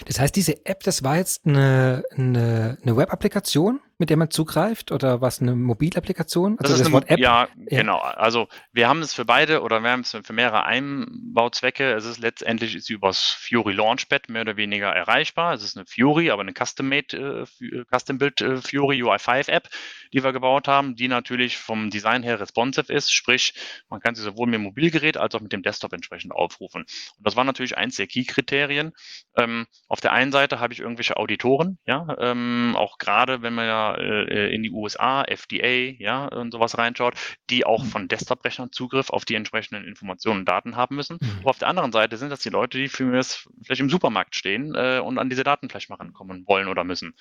Das 0.06 0.20
heißt, 0.20 0.36
diese 0.36 0.66
App, 0.66 0.84
das 0.84 1.04
war 1.04 1.18
jetzt 1.18 1.46
eine, 1.46 2.04
eine, 2.12 2.78
eine 2.82 2.98
Web-Applikation, 2.98 3.80
mit 3.99 4.10
der 4.10 4.17
man 4.17 4.29
zugreift 4.29 4.91
oder 4.91 5.21
was 5.21 5.41
eine 5.41 5.55
Mobile-Applikation? 5.55 6.57
Also 6.60 6.73
das, 6.73 6.83
das 6.83 6.91
Wort 6.91 7.10
App? 7.10 7.19
Ja, 7.19 7.47
ja, 7.69 7.79
genau. 7.79 7.97
Also 7.97 8.47
wir 8.71 8.88
haben 8.88 9.01
es 9.01 9.13
für 9.13 9.25
beide 9.25 9.62
oder 9.62 9.81
wir 9.81 9.89
haben 9.89 10.01
es 10.01 10.12
für 10.12 10.33
mehrere 10.33 10.65
Einbauzwecke. 10.65 11.93
Es 11.93 12.05
ist 12.05 12.19
letztendlich 12.19 12.75
ist 12.75 12.89
übers 12.89 13.38
Fury 13.39 13.73
Launchpad 13.73 14.29
mehr 14.29 14.41
oder 14.43 14.55
weniger 14.55 14.89
erreichbar. 14.89 15.53
Es 15.53 15.63
ist 15.63 15.77
eine 15.77 15.86
Fury, 15.88 16.29
aber 16.29 16.43
eine 16.43 16.53
Custom-Made, 16.53 17.45
äh, 17.60 17.83
Custom-Built 17.91 18.41
äh, 18.41 18.57
Fury 18.57 19.01
UI5 19.01 19.49
App, 19.49 19.69
die 20.13 20.23
wir 20.23 20.31
gebaut 20.31 20.67
haben, 20.67 20.95
die 20.95 21.07
natürlich 21.07 21.57
vom 21.57 21.89
Design 21.89 22.21
her 22.21 22.39
responsive 22.39 22.93
ist. 22.93 23.12
Sprich, 23.12 23.55
man 23.89 23.99
kann 23.99 24.13
sie 24.13 24.21
sowohl 24.21 24.45
mit 24.45 24.55
dem 24.55 24.63
Mobilgerät 24.63 25.17
als 25.17 25.33
auch 25.33 25.41
mit 25.41 25.53
dem 25.53 25.63
Desktop 25.63 25.93
entsprechend 25.93 26.33
aufrufen. 26.33 26.81
Und 26.81 27.25
das 27.25 27.36
war 27.36 27.43
natürlich 27.43 27.77
eins 27.77 27.95
der 27.95 28.05
Key-Kriterien. 28.05 28.93
Ähm, 29.36 29.65
auf 29.88 30.01
der 30.01 30.13
einen 30.13 30.31
Seite 30.31 30.60
habe 30.60 30.73
ich 30.73 30.81
irgendwelche 30.81 31.17
Auditoren, 31.17 31.79
ja, 31.86 32.05
ähm, 32.19 32.75
auch 32.77 32.99
gerade 32.99 33.41
wenn 33.41 33.53
man 33.53 33.65
ja 33.65 33.87
äh, 33.95 34.54
in 34.54 34.63
die 34.63 34.71
USA, 34.71 35.23
FDA, 35.23 35.95
ja, 36.00 36.26
und 36.28 36.52
sowas 36.52 36.78
reinschaut, 36.78 37.15
die 37.50 37.65
auch 37.65 37.84
mhm. 37.84 37.88
von 37.88 38.08
Desktop-Rechnern 38.08 38.71
Zugriff 38.71 39.10
auf 39.10 39.26
die 39.26 39.36
entsprechenden 39.36 39.86
Informationen 39.86 40.39
und 40.39 40.50
Daten 40.50 40.76
haben 40.76 40.95
müssen. 40.95 41.17
Mhm. 41.21 41.39
Aber 41.41 41.50
auf 41.50 41.60
der 41.60 41.67
anderen 41.67 41.91
Seite 41.91 42.17
sind 42.17 42.30
das 42.30 42.41
die 42.41 42.50
Leute, 42.50 42.78
die 42.78 42.88
für 42.88 43.06
mich 43.06 43.47
vielleicht 43.63 43.82
im 43.82 43.89
Supermarkt 43.89 44.36
stehen 44.36 44.76
äh, 44.76 45.00
und 45.00 45.17
an 45.17 45.30
diese 45.30 45.43
Daten 45.43 45.69
vielleicht 45.69 45.89
mal 45.89 45.95
rankommen 45.95 46.45
wollen 46.47 46.67
oder 46.67 46.84
müssen. 46.84 47.13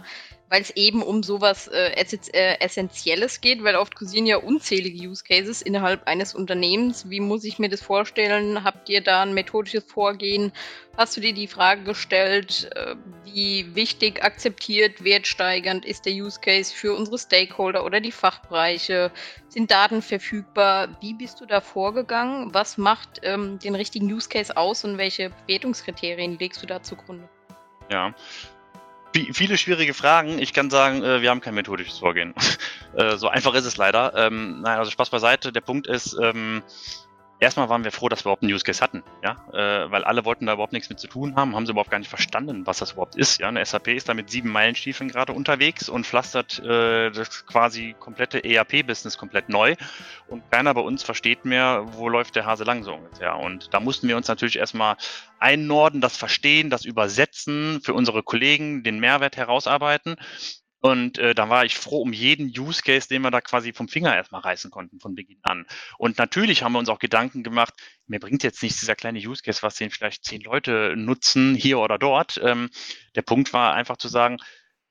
Weil 0.51 0.63
es 0.63 0.71
eben 0.71 1.03
um 1.03 1.23
sowas 1.23 1.69
äh, 1.69 1.93
äh, 2.33 2.61
Essentielles 2.61 3.41
geht, 3.41 3.65
weil 3.65 3.77
oft 3.77 3.97
kursieren 3.97 4.27
ja 4.27 4.37
unzählige 4.37 5.09
Use 5.09 5.25
Cases 5.25 5.63
innerhalb 5.63 6.07
eines 6.07 6.35
Unternehmens. 6.35 7.09
Wie 7.09 7.21
muss 7.21 7.45
ich 7.45 7.59
mir 7.59 7.69
das 7.69 7.83
vorstellen? 7.83 8.63
Habt 8.63 8.89
ihr 8.89 9.01
da 9.01 9.23
ein 9.23 9.35
methodisches 9.35 9.85
Vorgehen? 9.85 10.53
Hast 10.97 11.17
du 11.17 11.21
dir 11.21 11.33
die 11.33 11.49
Frage 11.49 11.83
gestellt, 11.83 12.71
äh, 12.77 12.95
wie 13.25 13.75
wichtig, 13.75 14.23
akzeptiert, 14.23 15.03
wertsteigernd 15.03 15.85
ist 15.85 16.07
der 16.07 16.13
Use 16.13 16.39
Case 16.41 16.73
für 16.73 16.95
unsere 16.95 17.19
Stakeholder 17.19 17.85
oder 17.85 18.01
die 18.01 18.13
Fachbereiche? 18.13 19.11
Sind 19.49 19.71
Daten 19.71 20.03
verfügbar? 20.03 20.97
Wie 21.01 21.15
bist 21.15 21.41
du 21.41 21.47
da 21.47 21.61
vorgegangen? 21.61 22.55
Was 22.55 22.79
macht 22.79 23.21
ähm, 23.23 23.59
den 23.59 23.75
richtigen 23.75 24.13
Use 24.13 24.29
Case 24.29 24.57
aus 24.57 24.85
und 24.85 24.99
welche 24.99 25.31
Bewertungskriterien 25.31 26.39
legst 26.39 26.63
du 26.63 26.67
da 26.67 26.83
zugrunde? 26.83 27.29
Ja, 27.91 28.15
viele 29.33 29.59
schwierige 29.59 29.95
Fragen. 29.95 30.39
Ich 30.39 30.53
kann 30.53 30.71
sagen, 30.71 31.03
äh, 31.03 31.23
wir 31.23 31.31
haben 31.31 31.41
kein 31.41 31.55
methodisches 31.55 31.99
Vorgehen. 31.99 32.35
Äh, 32.97 33.17
so 33.17 33.27
einfach 33.27 33.55
ist 33.55 33.65
es 33.65 33.77
leider. 33.77 34.13
Ähm, 34.15 34.61
nein, 34.61 34.79
also 34.79 34.89
Spaß 34.89 35.11
beiseite. 35.11 35.51
Der 35.51 35.63
Punkt 35.63 35.89
ist, 35.89 36.17
ähm, 36.23 36.63
erstmal 37.41 37.69
waren 37.69 37.85
wir 37.85 37.93
froh, 37.93 38.09
dass 38.09 38.21
wir 38.21 38.27
überhaupt 38.27 38.43
einen 38.43 38.53
Use 38.53 38.65
Case 38.65 38.81
hatten, 38.81 39.03
ja, 39.23 39.37
äh, 39.53 39.91
weil 39.91 40.05
alle 40.05 40.25
wollten 40.25 40.47
da 40.47 40.55
überhaupt 40.55 40.73
nichts 40.73 40.89
mit 40.89 40.99
zu 40.99 41.09
tun 41.09 41.37
haben, 41.37 41.55
haben 41.55 41.67
sie 41.67 41.73
überhaupt 41.73 41.91
gar 41.91 41.99
nicht 41.99 42.09
verstanden, 42.09 42.67
was 42.67 42.79
das 42.79 42.93
überhaupt 42.93 43.17
ist, 43.17 43.41
ja. 43.41 43.49
Eine 43.49 43.65
SAP 43.65 43.89
ist 43.89 44.09
da 44.09 44.15
mit 44.15 44.31
sieben 44.31 44.51
Meilenstiefeln 44.51 45.11
gerade 45.11 45.33
unterwegs 45.33 45.89
und 45.89 46.07
pflastert 46.07 46.59
äh, 46.61 47.11
das 47.11 47.47
quasi 47.47 47.95
komplette 47.99 48.45
ERP-Business 48.45 49.19
komplett 49.19 49.49
neu 49.49 49.75
und 50.29 50.43
keiner 50.51 50.75
bei 50.75 50.81
uns 50.81 51.03
versteht 51.03 51.45
mehr, 51.45 51.85
wo 51.93 52.09
läuft 52.09 52.37
der 52.37 52.47
Hase 52.47 52.65
lang 52.65 52.83
so 52.83 52.95
ungefähr. 52.95 53.37
Und 53.37 53.73
da 53.75 53.81
mussten 53.81 54.09
wir 54.09 54.17
uns 54.17 54.29
natürlich 54.29 54.57
erstmal 54.57 54.97
einnorden, 55.39 56.01
das 56.01 56.17
verstehen, 56.17 56.71
das 56.71 56.85
übersetzen, 56.85 57.81
für 57.83 57.95
unsere 57.95 58.23
Kollegen 58.23 58.83
den 58.83 58.99
Mehrwert 58.99 59.37
herausarbeiten 59.37 60.17
und 60.85 61.17
äh, 61.17 61.35
da 61.35 61.49
war 61.49 61.65
ich 61.65 61.77
froh 61.79 62.03
um 62.03 62.13
jeden 62.13 62.49
Use 62.49 62.83
Case, 62.83 63.09
den 63.09 63.23
wir 63.23 63.31
da 63.31 63.41
quasi 63.41 63.73
vom 63.73 63.89
Finger 63.89 64.15
erstmal 64.15 64.43
reißen 64.43 64.71
konnten 64.71 65.01
von 65.01 65.15
Beginn 65.15 65.39
an. 65.41 65.65
Und 65.97 66.19
natürlich 66.19 66.63
haben 66.63 66.73
wir 66.73 66.79
uns 66.79 66.91
auch 66.91 66.99
Gedanken 66.99 67.43
gemacht, 67.43 67.73
mir 68.07 68.21
bringt 68.21 68.43
jetzt 68.43 68.63
nicht 68.63 68.79
dieser 68.79 68.95
kleine 68.95 69.19
Use 69.19 69.43
Case, 69.43 69.63
was 69.63 69.77
den 69.77 69.89
vielleicht 69.89 70.27
zehn 70.27 70.43
Leute 70.43 70.93
nutzen, 70.95 71.55
hier 71.55 71.79
oder 71.79 71.97
dort. 71.97 72.39
Ähm, 72.45 72.69
der 73.15 73.23
Punkt 73.23 73.55
war 73.55 73.73
einfach 73.73 73.97
zu 73.97 74.09
sagen, 74.09 74.37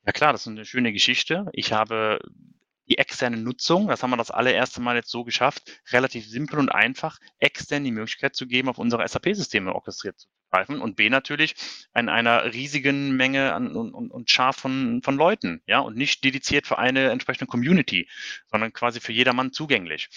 ja 0.04 0.10
klar, 0.10 0.32
das 0.32 0.40
ist 0.40 0.48
eine 0.48 0.64
schöne 0.64 0.92
Geschichte. 0.92 1.46
Ich 1.52 1.72
habe 1.72 2.18
die 2.88 2.98
externe 2.98 3.36
Nutzung, 3.36 3.88
das 3.88 4.02
haben 4.02 4.10
wir 4.10 4.16
das 4.16 4.30
allererste 4.30 4.80
Mal 4.80 4.96
jetzt 4.96 5.10
so 5.10 5.24
geschafft, 5.24 5.80
relativ 5.90 6.26
simpel 6.26 6.58
und 6.58 6.70
einfach 6.70 7.18
extern 7.38 7.84
die 7.84 7.92
Möglichkeit 7.92 8.36
zu 8.36 8.46
geben, 8.46 8.68
auf 8.68 8.78
unsere 8.78 9.06
SAP-Systeme 9.06 9.74
orchestriert 9.74 10.18
zu 10.18 10.28
greifen 10.50 10.80
und 10.80 10.94
B 10.94 11.10
natürlich 11.10 11.54
an 11.92 12.08
einer 12.08 12.52
riesigen 12.52 13.16
Menge 13.16 13.52
an, 13.54 13.74
und, 13.74 13.92
und 13.92 14.30
Schar 14.30 14.52
von, 14.52 15.02
von 15.02 15.16
Leuten, 15.16 15.62
ja, 15.66 15.80
und 15.80 15.96
nicht 15.96 16.22
dediziert 16.22 16.66
für 16.66 16.78
eine 16.78 17.10
entsprechende 17.10 17.46
Community, 17.46 18.08
sondern 18.46 18.72
quasi 18.72 19.00
für 19.00 19.12
jedermann 19.12 19.52
zugänglich. 19.52 20.08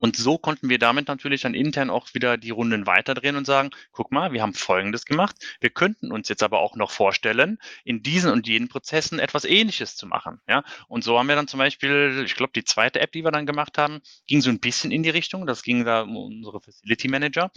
Und 0.00 0.16
so 0.16 0.38
konnten 0.38 0.68
wir 0.68 0.78
damit 0.78 1.08
natürlich 1.08 1.42
dann 1.42 1.54
intern 1.54 1.90
auch 1.90 2.12
wieder 2.14 2.36
die 2.36 2.50
Runden 2.50 2.86
weiterdrehen 2.86 3.36
und 3.36 3.44
sagen, 3.44 3.70
guck 3.92 4.10
mal, 4.10 4.32
wir 4.32 4.42
haben 4.42 4.54
Folgendes 4.54 5.04
gemacht. 5.04 5.36
Wir 5.60 5.70
könnten 5.70 6.10
uns 6.10 6.28
jetzt 6.28 6.42
aber 6.42 6.58
auch 6.60 6.74
noch 6.74 6.90
vorstellen, 6.90 7.58
in 7.84 8.02
diesen 8.02 8.32
und 8.32 8.48
jenen 8.48 8.68
Prozessen 8.68 9.18
etwas 9.18 9.44
Ähnliches 9.44 9.96
zu 9.96 10.06
machen. 10.06 10.40
Ja, 10.48 10.64
und 10.88 11.04
so 11.04 11.18
haben 11.18 11.28
wir 11.28 11.36
dann 11.36 11.48
zum 11.48 11.58
Beispiel, 11.58 12.22
ich 12.24 12.34
glaube, 12.34 12.52
die 12.54 12.64
zweite 12.64 13.00
App, 13.00 13.12
die 13.12 13.22
wir 13.22 13.30
dann 13.30 13.46
gemacht 13.46 13.78
haben, 13.78 14.00
ging 14.26 14.40
so 14.40 14.50
ein 14.50 14.60
bisschen 14.60 14.90
in 14.90 15.02
die 15.02 15.10
Richtung. 15.10 15.46
Das 15.46 15.62
ging 15.62 15.84
da 15.84 16.02
um 16.02 16.16
unsere 16.16 16.60
Facility 16.60 17.08
Manager 17.08 17.50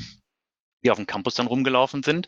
die 0.83 0.91
auf 0.91 0.97
dem 0.97 1.07
Campus 1.07 1.35
dann 1.35 1.47
rumgelaufen 1.47 2.03
sind 2.03 2.27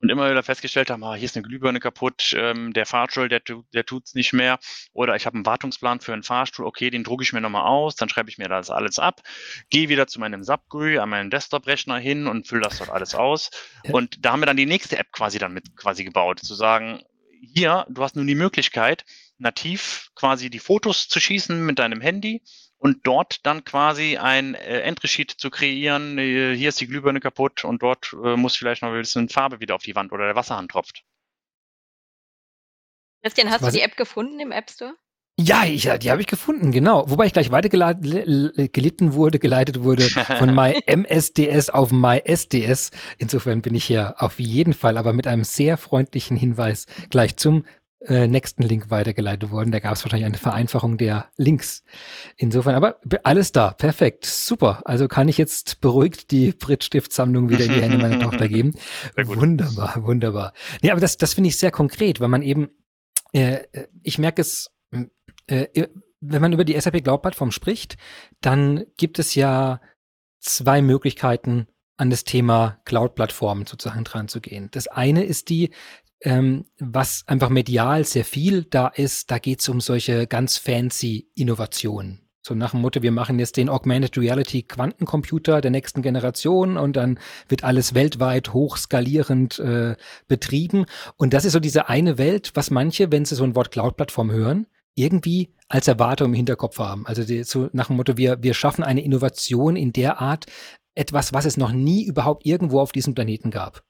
und 0.00 0.10
immer 0.10 0.30
wieder 0.30 0.42
festgestellt 0.42 0.90
haben, 0.90 1.02
ah, 1.04 1.14
hier 1.14 1.24
ist 1.24 1.36
eine 1.36 1.46
Glühbirne 1.46 1.80
kaputt, 1.80 2.34
ähm, 2.36 2.72
der 2.72 2.86
Fahrstuhl, 2.86 3.28
der, 3.28 3.40
der 3.72 3.84
tut's 3.84 4.14
nicht 4.14 4.32
mehr. 4.32 4.58
Oder 4.92 5.16
ich 5.16 5.26
habe 5.26 5.34
einen 5.34 5.46
Wartungsplan 5.46 6.00
für 6.00 6.12
einen 6.12 6.22
Fahrstuhl, 6.22 6.66
okay, 6.66 6.90
den 6.90 7.04
drucke 7.04 7.22
ich 7.22 7.32
mir 7.32 7.40
nochmal 7.40 7.66
aus, 7.66 7.96
dann 7.96 8.08
schreibe 8.08 8.30
ich 8.30 8.38
mir 8.38 8.48
das 8.48 8.70
alles 8.70 8.98
ab, 8.98 9.22
gehe 9.70 9.88
wieder 9.88 10.06
zu 10.06 10.20
meinem 10.20 10.44
Subgui 10.44 10.98
an 10.98 11.08
meinen 11.08 11.30
Desktop-Rechner 11.30 11.98
hin 11.98 12.26
und 12.26 12.46
fülle 12.46 12.62
das 12.62 12.78
dort 12.78 12.90
alles 12.90 13.14
aus. 13.14 13.50
Ja. 13.84 13.94
Und 13.94 14.24
da 14.24 14.32
haben 14.32 14.40
wir 14.40 14.46
dann 14.46 14.56
die 14.56 14.66
nächste 14.66 14.98
App 14.98 15.12
quasi 15.12 15.38
dann 15.38 15.52
mit 15.52 15.76
quasi 15.76 16.04
gebaut, 16.04 16.40
zu 16.40 16.54
sagen, 16.54 17.02
hier, 17.40 17.86
du 17.88 18.02
hast 18.02 18.16
nun 18.16 18.26
die 18.26 18.34
Möglichkeit, 18.34 19.04
nativ 19.38 20.10
quasi 20.14 20.50
die 20.50 20.58
Fotos 20.58 21.08
zu 21.08 21.20
schießen 21.20 21.64
mit 21.64 21.78
deinem 21.78 22.00
Handy 22.00 22.42
und 22.78 23.06
dort 23.06 23.46
dann 23.46 23.64
quasi 23.64 24.16
ein 24.16 24.54
äh, 24.54 24.80
Entry-Sheet 24.80 25.30
zu 25.30 25.50
kreieren. 25.50 26.18
Äh, 26.18 26.54
hier 26.54 26.68
ist 26.68 26.80
die 26.80 26.86
Glühbirne 26.86 27.20
kaputt 27.20 27.64
und 27.64 27.82
dort 27.82 28.14
äh, 28.24 28.36
muss 28.36 28.56
vielleicht 28.56 28.82
noch 28.82 28.90
ein 28.90 29.00
bisschen 29.00 29.28
Farbe 29.28 29.60
wieder 29.60 29.74
auf 29.74 29.82
die 29.82 29.94
Wand 29.94 30.12
oder 30.12 30.26
der 30.26 30.36
Wasserhahn 30.36 30.68
tropft. 30.68 31.04
Christian, 33.22 33.50
hast 33.50 33.62
Was? 33.62 33.72
du 33.72 33.78
die 33.78 33.84
App 33.84 33.96
gefunden 33.96 34.38
im 34.40 34.52
App 34.52 34.70
Store? 34.70 34.94
Ja, 35.38 35.64
ich, 35.64 35.82
die 35.82 36.10
habe 36.10 36.22
ich 36.22 36.26
gefunden, 36.26 36.72
genau. 36.72 37.10
Wobei 37.10 37.26
ich 37.26 37.34
gleich 37.34 37.50
weitergelitten 37.50 39.12
wurde, 39.12 39.38
geleitet 39.38 39.82
wurde 39.82 40.04
von 40.04 40.54
MyMSDS 40.54 41.68
auf 41.68 41.92
MySDS. 41.92 42.90
Insofern 43.18 43.60
bin 43.60 43.74
ich 43.74 43.84
hier 43.84 44.14
auf 44.18 44.38
jeden 44.40 44.72
Fall, 44.72 44.96
aber 44.96 45.12
mit 45.12 45.26
einem 45.26 45.44
sehr 45.44 45.76
freundlichen 45.76 46.38
Hinweis 46.38 46.86
gleich 47.10 47.36
zum 47.36 47.66
äh, 48.06 48.26
nächsten 48.26 48.62
Link 48.62 48.90
weitergeleitet 48.90 49.50
worden. 49.50 49.72
Da 49.72 49.80
gab 49.80 49.94
es 49.94 50.04
wahrscheinlich 50.04 50.26
eine 50.26 50.38
Vereinfachung 50.38 50.96
der 50.96 51.30
Links. 51.36 51.82
Insofern, 52.36 52.74
aber 52.74 53.00
alles 53.24 53.52
da, 53.52 53.72
perfekt, 53.72 54.24
super. 54.26 54.82
Also 54.84 55.08
kann 55.08 55.28
ich 55.28 55.38
jetzt 55.38 55.80
beruhigt 55.80 56.30
die 56.30 56.52
Brittstiftsammlung 56.52 57.48
wieder 57.50 57.64
in 57.64 57.72
die 57.72 57.82
Hände 57.82 57.98
meiner 57.98 58.20
Tochter 58.20 58.48
geben. 58.48 58.74
Wunderbar, 59.16 60.02
wunderbar. 60.04 60.52
Nee, 60.82 60.90
aber 60.90 61.00
das, 61.00 61.16
das 61.16 61.34
finde 61.34 61.48
ich 61.48 61.58
sehr 61.58 61.70
konkret, 61.70 62.20
weil 62.20 62.28
man 62.28 62.42
eben, 62.42 62.70
äh, 63.32 63.64
ich 64.02 64.18
merke 64.18 64.40
es, 64.40 64.70
äh, 65.46 65.88
wenn 66.20 66.42
man 66.42 66.52
über 66.52 66.64
die 66.64 66.80
SAP 66.80 67.02
Cloud 67.02 67.22
Plattform 67.22 67.50
spricht, 67.50 67.96
dann 68.40 68.84
gibt 68.96 69.18
es 69.18 69.34
ja 69.34 69.80
zwei 70.40 70.82
Möglichkeiten, 70.82 71.66
an 71.96 72.10
das 72.10 72.24
Thema 72.24 72.78
Cloud-Plattformen 72.84 73.66
sozusagen 73.66 74.04
dran 74.04 74.28
zu 74.28 74.40
gehen. 74.40 74.68
Das 74.72 74.86
eine 74.86 75.24
ist 75.24 75.48
die, 75.48 75.70
ähm, 76.22 76.64
was 76.78 77.24
einfach 77.26 77.50
medial 77.50 78.04
sehr 78.04 78.24
viel 78.24 78.64
da 78.64 78.88
ist, 78.88 79.30
da 79.30 79.38
geht 79.38 79.60
es 79.60 79.68
um 79.68 79.80
solche 79.80 80.26
ganz 80.26 80.56
fancy 80.56 81.30
Innovationen. 81.34 82.26
So 82.46 82.54
nach 82.54 82.70
dem 82.70 82.80
Motto, 82.80 83.02
wir 83.02 83.10
machen 83.10 83.40
jetzt 83.40 83.56
den 83.56 83.68
Augmented 83.68 84.16
Reality 84.16 84.62
Quantencomputer 84.62 85.60
der 85.60 85.72
nächsten 85.72 86.00
Generation 86.00 86.76
und 86.76 86.94
dann 86.94 87.18
wird 87.48 87.64
alles 87.64 87.94
weltweit 87.94 88.52
hochskalierend 88.52 89.58
äh, 89.58 89.96
betrieben. 90.28 90.86
Und 91.16 91.34
das 91.34 91.44
ist 91.44 91.54
so 91.54 91.60
diese 91.60 91.88
eine 91.88 92.18
Welt, 92.18 92.52
was 92.54 92.70
manche, 92.70 93.10
wenn 93.10 93.24
sie 93.24 93.34
so 93.34 93.42
ein 93.42 93.56
Wort 93.56 93.72
Cloud-Plattform 93.72 94.30
hören, 94.30 94.68
irgendwie 94.94 95.54
als 95.68 95.88
Erwartung 95.88 96.28
im 96.28 96.34
Hinterkopf 96.34 96.78
haben. 96.78 97.04
Also 97.04 97.24
die, 97.24 97.42
so 97.42 97.68
nach 97.72 97.88
dem 97.88 97.96
Motto, 97.96 98.16
wir, 98.16 98.40
wir 98.40 98.54
schaffen 98.54 98.84
eine 98.84 99.02
Innovation 99.02 99.74
in 99.74 99.92
der 99.92 100.20
Art, 100.20 100.46
etwas, 100.94 101.32
was 101.32 101.46
es 101.46 101.56
noch 101.56 101.72
nie 101.72 102.04
überhaupt 102.04 102.46
irgendwo 102.46 102.80
auf 102.80 102.92
diesem 102.92 103.16
Planeten 103.16 103.50
gab. 103.50 103.82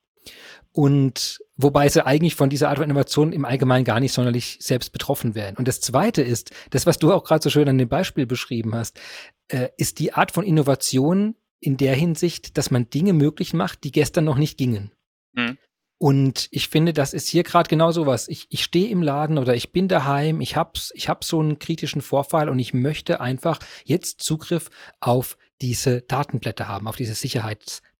Und 0.77 1.43
wobei 1.57 1.89
sie 1.89 2.05
eigentlich 2.05 2.35
von 2.35 2.51
dieser 2.51 2.69
Art 2.69 2.77
von 2.77 2.85
Innovation 2.85 3.33
im 3.33 3.47
Allgemeinen 3.47 3.87
gar 3.87 3.99
nicht 3.99 4.13
sonderlich 4.13 4.59
selbst 4.61 4.93
betroffen 4.93 5.35
wären. 5.35 5.57
Und 5.57 5.67
das 5.67 5.81
Zweite 5.81 6.21
ist, 6.21 6.51
das, 6.69 6.85
was 6.85 6.99
du 6.99 7.15
auch 7.15 7.25
gerade 7.25 7.43
so 7.43 7.49
schön 7.49 7.67
an 7.67 7.79
dem 7.79 7.89
Beispiel 7.89 8.27
beschrieben 8.27 8.75
hast, 8.75 9.01
äh, 9.49 9.71
ist 9.79 10.01
die 10.01 10.13
Art 10.13 10.33
von 10.33 10.45
Innovation 10.45 11.35
in 11.61 11.79
der 11.79 11.95
Hinsicht, 11.95 12.59
dass 12.59 12.71
man 12.71 12.91
Dinge 12.91 13.15
möglich 13.15 13.55
macht, 13.55 13.85
die 13.85 13.91
gestern 13.91 14.27
noch 14.27 14.37
nicht 14.37 14.59
gingen. 14.59 14.93
Mhm. 15.33 15.57
Und 15.97 16.49
ich 16.51 16.69
finde, 16.69 16.93
das 16.93 17.15
ist 17.15 17.27
hier 17.29 17.43
gerade 17.43 17.71
genau 17.71 17.91
sowas. 17.91 18.29
Ich, 18.29 18.47
ich 18.51 18.63
stehe 18.63 18.91
im 18.91 19.01
Laden 19.01 19.39
oder 19.39 19.55
ich 19.55 19.73
bin 19.73 19.89
daheim, 19.89 20.43
ich 20.43 20.57
hab's, 20.57 20.93
ich 20.95 21.09
hab 21.09 21.25
so 21.25 21.41
einen 21.41 21.59
kritischen 21.59 22.03
Vorfall 22.03 22.51
und 22.51 22.59
ich 22.59 22.75
möchte 22.75 23.23
einfach 23.23 23.61
jetzt 23.87 24.21
Zugriff 24.21 24.69
auf 25.01 25.39
diese 25.63 26.03
Datenblätter 26.03 26.69
haben, 26.69 26.87
auf 26.87 26.97
diese 26.97 27.15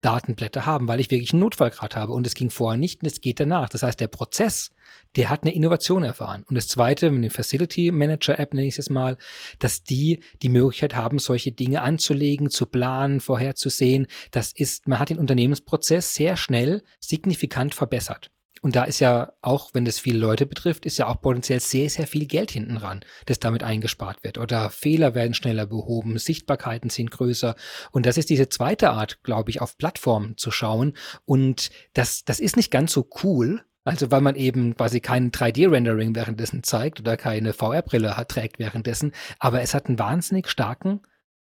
Sicherheitsdatenblätter 0.07 0.67
haben, 0.67 0.89
weil 0.89 1.01
ich 1.01 1.11
wirklich 1.11 1.33
einen 1.33 1.41
Notfallgrad 1.41 1.97
habe. 1.97 2.13
Und 2.13 2.27
es 2.27 2.35
ging 2.35 2.51
vorher 2.51 2.79
nicht 2.79 3.03
und 3.03 3.07
es 3.07 3.21
geht 3.21 3.41
danach. 3.41 3.69
Das 3.69 3.83
heißt, 3.83 3.99
der 4.01 4.09
Prozess, 4.09 4.71
der 5.17 5.31
hat 5.31 5.43
eine 5.43 5.55
Innovation 5.55 6.05
erfahren. 6.05 6.45
Und 6.49 6.55
das 6.55 6.69
zweite, 6.69 7.11
mit 7.11 7.25
dem 7.25 7.31
Facility 7.31 7.91
Manager 7.91 8.39
App 8.39 8.55
nenne 8.55 8.69
ich 8.69 8.79
es 8.79 8.91
mal, 8.91 9.17
dass 9.59 9.83
die 9.83 10.21
die 10.43 10.49
Möglichkeit 10.49 10.95
haben, 10.95 11.19
solche 11.19 11.53
Dinge 11.53 11.83
anzulegen, 11.83 12.51
zu 12.51 12.67
planen, 12.67 13.21
vorherzusehen. 13.21 14.07
Das 14.31 14.53
ist, 14.53 14.87
man 14.87 14.99
hat 14.99 15.11
den 15.11 15.19
Unternehmensprozess 15.19 16.15
sehr 16.15 16.37
schnell 16.37 16.83
signifikant 17.01 17.75
verbessert. 17.75 18.31
Und 18.67 18.75
da 18.75 18.83
ist 18.83 18.99
ja 18.99 19.33
auch, 19.43 19.75
wenn 19.75 19.85
das 19.85 20.01
viele 20.01 20.19
Leute 20.19 20.45
betrifft, 20.45 20.87
ist 20.87 20.99
ja 20.99 21.07
auch 21.07 21.21
potenziell 21.21 21.61
sehr, 21.61 21.89
sehr 21.89 22.09
viel 22.09 22.27
Geld 22.27 22.51
hinten 22.51 22.79
ran, 22.79 23.05
das 23.27 23.39
damit 23.39 23.63
eingespart 23.63 24.25
wird. 24.25 24.39
Oder 24.39 24.71
Fehler 24.71 25.15
werden 25.15 25.35
schneller 25.35 25.67
behoben, 25.67 26.19
Sichtbarkeiten 26.19 26.91
sind 26.91 27.13
größer. 27.13 27.55
Und 27.93 28.07
das 28.07 28.17
ist 28.19 28.29
diese 28.29 28.49
zweite 28.49 28.91
Art, 28.91 29.23
glaube 29.23 29.51
ich, 29.51 29.61
auf 29.63 29.79
Plattformen 29.79 30.37
zu 30.37 30.51
schauen. 30.51 30.95
Und 31.25 31.71
das, 31.93 32.25
das 32.25 32.41
ist 32.41 32.57
nicht 32.57 32.73
ganz 32.73 32.93
so 32.93 33.09
cool, 33.23 33.63
also 33.85 34.11
weil 34.11 34.21
man 34.21 34.35
eben 34.35 34.75
quasi 34.75 34.99
keinen 34.99 35.31
3D-Rendering 35.31 36.17
währenddessen 36.17 36.65
zeigt 36.65 36.99
oder 36.99 37.17
keine 37.17 37.53
VR-Brille 37.53 38.17
trägt 38.27 38.59
währenddessen, 38.59 39.13
aber 39.39 39.63
es 39.63 39.75
hat 39.75 39.87
einen 39.87 40.01
wahnsinnig 40.01 40.49
starken, 40.49 41.03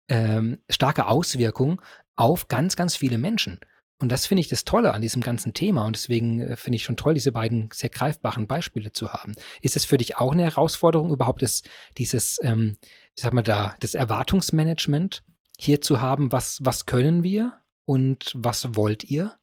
ähm, 0.08 0.60
starke 0.70 1.08
Auswirkung 1.08 1.82
auf 2.16 2.48
ganz, 2.48 2.78
ganz 2.78 2.96
viele 2.96 3.18
Menschen. 3.18 3.60
Und 4.00 4.12
das 4.12 4.26
finde 4.26 4.42
ich 4.42 4.48
das 4.48 4.64
Tolle 4.64 4.94
an 4.94 5.02
diesem 5.02 5.22
ganzen 5.22 5.54
Thema. 5.54 5.86
Und 5.86 5.96
deswegen 5.96 6.40
äh, 6.42 6.56
finde 6.56 6.78
ich 6.78 6.84
schon 6.84 6.98
toll, 6.98 7.14
diese 7.14 7.32
beiden 7.32 7.70
sehr 7.74 7.90
greifbaren 7.90 8.48
Beispiele 8.48 8.92
zu 8.94 9.12
haben. 9.12 9.36
Ist 9.62 9.76
es 9.76 9.86
für 9.86 9.98
dich 9.98 10.18
auch 10.18 10.32
eine 10.32 10.44
Herausforderung, 10.44 11.12
überhaupt 11.12 11.42
das, 11.42 11.64
dieses, 11.98 12.40
ähm, 12.42 12.78
ich 13.16 13.24
sag 13.24 13.34
mal 13.34 13.42
da, 13.42 13.76
das 13.82 13.96
Erwartungsmanagement 13.96 15.24
hier 15.58 15.82
zu 15.82 16.02
haben? 16.02 16.32
Was, 16.32 16.60
was 16.64 16.86
können 16.86 17.24
wir 17.24 17.60
und 17.86 18.32
was 18.36 18.76
wollt 18.76 19.04
ihr? 19.04 19.39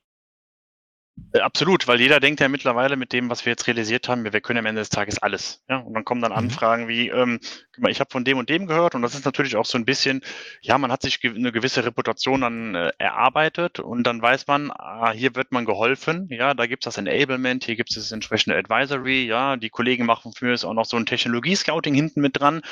Äh, 1.33 1.41
absolut, 1.41 1.89
weil 1.89 2.01
jeder 2.01 2.21
denkt 2.21 2.41
ja 2.41 2.49
mittlerweile 2.49 2.97
mit 2.97 3.12
dem, 3.12 3.31
was 3.31 3.45
wir 3.45 3.53
jetzt 3.53 3.67
realisiert 3.67 4.09
haben, 4.09 4.25
wir 4.25 4.41
können 4.41 4.59
am 4.59 4.67
Ende 4.67 4.81
des 4.81 4.91
Tages 4.91 5.19
alles. 5.19 5.64
Ja? 5.69 5.79
Und 5.79 5.95
dann 5.95 6.05
kommen 6.05 6.21
dann 6.21 6.33
mhm. 6.33 6.39
Anfragen 6.39 6.89
wie, 6.89 7.09
ähm, 7.09 7.41
ich 7.89 8.01
habe 8.01 8.11
von 8.11 8.25
dem 8.25 8.39
und 8.39 8.49
dem 8.49 8.67
gehört 8.67 8.95
und 8.95 9.03
das 9.03 9.14
ist 9.14 9.25
natürlich 9.25 9.57
auch 9.57 9.64
so 9.64 9.79
ein 9.79 9.85
bisschen, 9.85 10.23
ja, 10.61 10.79
man 10.79 10.93
hat 10.93 11.03
sich 11.03 11.21
eine 11.25 11.53
gewisse 11.53 11.85
Reputation 11.85 12.43
dann 12.43 12.75
äh, 12.75 12.93
erarbeitet 12.99 13.81
und 13.81 14.05
dann 14.05 14.21
weiß 14.21 14.47
man, 14.47 14.71
ah, 14.71 15.12
hier 15.12 15.35
wird 15.35 15.53
man 15.53 15.64
geholfen, 15.64 16.29
ja, 16.31 16.55
da 16.55 16.67
gibt 16.67 16.85
es 16.85 16.95
das 16.95 16.99
Enablement, 16.99 17.64
hier 17.64 17.77
gibt 17.77 17.91
es 17.91 17.97
das 17.97 18.12
entsprechende 18.12 18.57
Advisory, 18.57 19.27
ja, 19.27 19.57
die 19.57 19.71
Kollegen 19.71 20.07
machen 20.07 20.33
für 20.33 20.51
uns 20.51 20.64
auch 20.64 20.75
noch 20.75 20.85
so 20.85 20.97
ein 20.97 21.07
Technologie-Scouting 21.07 21.95
hinten 21.95 22.21
mit 22.21 22.39
dran 22.39 22.62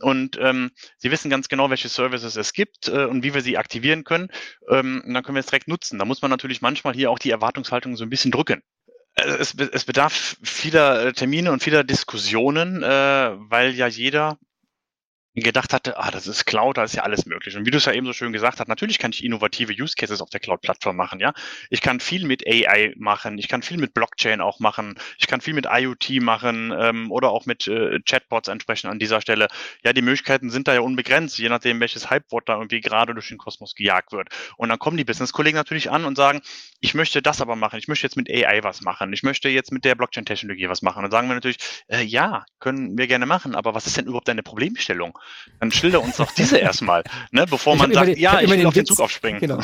und 0.00 0.38
ähm, 0.40 0.70
sie 0.98 1.10
wissen 1.10 1.30
ganz 1.30 1.48
genau, 1.48 1.70
welche 1.70 1.88
Services 1.88 2.36
es 2.36 2.52
gibt 2.52 2.88
äh, 2.88 3.04
und 3.04 3.24
wie 3.24 3.34
wir 3.34 3.40
sie 3.40 3.58
aktivieren 3.58 4.04
können 4.04 4.28
ähm, 4.70 5.02
und 5.04 5.14
dann 5.14 5.22
können 5.22 5.36
wir 5.36 5.40
es 5.40 5.46
direkt 5.46 5.68
nutzen. 5.68 5.98
Da 5.98 6.04
muss 6.04 6.22
man 6.22 6.30
natürlich 6.30 6.62
manchmal 6.62 6.94
hier 6.94 7.10
auch 7.10 7.18
die 7.18 7.30
Erwartungshaltung 7.30 7.85
Veranstaltungen 7.86 7.96
so 7.96 8.04
ein 8.04 8.10
bisschen 8.10 8.30
drücken. 8.30 8.62
Äh, 9.14 9.36
es, 9.38 9.54
es 9.54 9.84
bedarf 9.84 10.36
vieler 10.42 11.12
Termine 11.12 11.52
und 11.52 11.62
vieler 11.62 11.84
Diskussionen, 11.84 12.82
äh, 12.82 12.86
weil 12.86 13.74
ja 13.74 13.86
jeder 13.86 14.38
gedacht 15.42 15.72
hatte, 15.72 15.98
ah, 15.98 16.10
das 16.10 16.26
ist 16.26 16.46
Cloud, 16.46 16.78
da 16.78 16.84
ist 16.84 16.94
ja 16.94 17.02
alles 17.02 17.26
möglich. 17.26 17.56
Und 17.56 17.66
wie 17.66 17.70
du 17.70 17.76
es 17.76 17.84
ja 17.84 17.92
eben 17.92 18.06
so 18.06 18.14
schön 18.14 18.32
gesagt 18.32 18.58
hast, 18.58 18.68
natürlich 18.68 18.98
kann 18.98 19.10
ich 19.12 19.22
innovative 19.22 19.72
Use 19.72 19.94
Cases 19.94 20.20
auf 20.22 20.30
der 20.30 20.40
Cloud-Plattform 20.40 20.96
machen, 20.96 21.20
ja. 21.20 21.34
Ich 21.68 21.82
kann 21.82 22.00
viel 22.00 22.26
mit 22.26 22.46
AI 22.46 22.94
machen, 22.96 23.36
ich 23.38 23.48
kann 23.48 23.62
viel 23.62 23.76
mit 23.76 23.92
Blockchain 23.92 24.40
auch 24.40 24.60
machen, 24.60 24.94
ich 25.18 25.26
kann 25.26 25.42
viel 25.42 25.52
mit 25.52 25.66
IoT 25.70 26.22
machen 26.22 26.72
ähm, 26.78 27.10
oder 27.10 27.30
auch 27.30 27.44
mit 27.44 27.68
äh, 27.68 28.00
Chatbots 28.00 28.48
entsprechend 28.48 28.90
an 28.90 28.98
dieser 28.98 29.20
Stelle. 29.20 29.48
Ja, 29.84 29.92
die 29.92 30.02
Möglichkeiten 30.02 30.48
sind 30.48 30.68
da 30.68 30.74
ja 30.74 30.80
unbegrenzt, 30.80 31.38
je 31.38 31.50
nachdem, 31.50 31.80
welches 31.80 32.10
Hypewort 32.10 32.48
da 32.48 32.54
irgendwie 32.54 32.80
gerade 32.80 33.12
durch 33.12 33.28
den 33.28 33.38
Kosmos 33.38 33.74
gejagt 33.74 34.12
wird. 34.12 34.28
Und 34.56 34.70
dann 34.70 34.78
kommen 34.78 34.96
die 34.96 35.04
Business-Kollegen 35.04 35.56
natürlich 35.56 35.90
an 35.90 36.06
und 36.06 36.16
sagen, 36.16 36.40
ich 36.80 36.94
möchte 36.94 37.20
das 37.20 37.40
aber 37.42 37.56
machen, 37.56 37.78
ich 37.78 37.88
möchte 37.88 38.06
jetzt 38.06 38.16
mit 38.16 38.30
AI 38.30 38.62
was 38.62 38.80
machen, 38.80 39.12
ich 39.12 39.22
möchte 39.22 39.48
jetzt 39.50 39.70
mit 39.72 39.84
der 39.84 39.94
Blockchain-Technologie 39.96 40.68
was 40.68 40.80
machen. 40.80 40.98
Und 40.98 41.04
dann 41.04 41.10
sagen 41.10 41.28
wir 41.28 41.34
natürlich, 41.34 41.58
äh, 41.88 42.02
ja, 42.02 42.44
können 42.58 42.96
wir 42.96 43.06
gerne 43.06 43.26
machen, 43.26 43.54
aber 43.54 43.74
was 43.74 43.86
ist 43.86 43.96
denn 43.96 44.06
überhaupt 44.06 44.28
deine 44.28 44.42
Problemstellung? 44.42 45.18
Dann 45.60 45.72
schilder 45.72 46.02
uns 46.02 46.16
doch 46.16 46.30
diese 46.32 46.58
erstmal, 46.58 47.02
ne, 47.30 47.46
bevor 47.46 47.76
man 47.76 47.92
sagt, 47.92 48.08
den, 48.08 48.18
ja, 48.18 48.40
ich 48.40 48.50
will 48.50 48.58
den 48.58 48.66
auf 48.66 48.74
den 48.74 48.86
Zug 48.86 49.00
aufspringen. 49.00 49.40
Genau. 49.40 49.60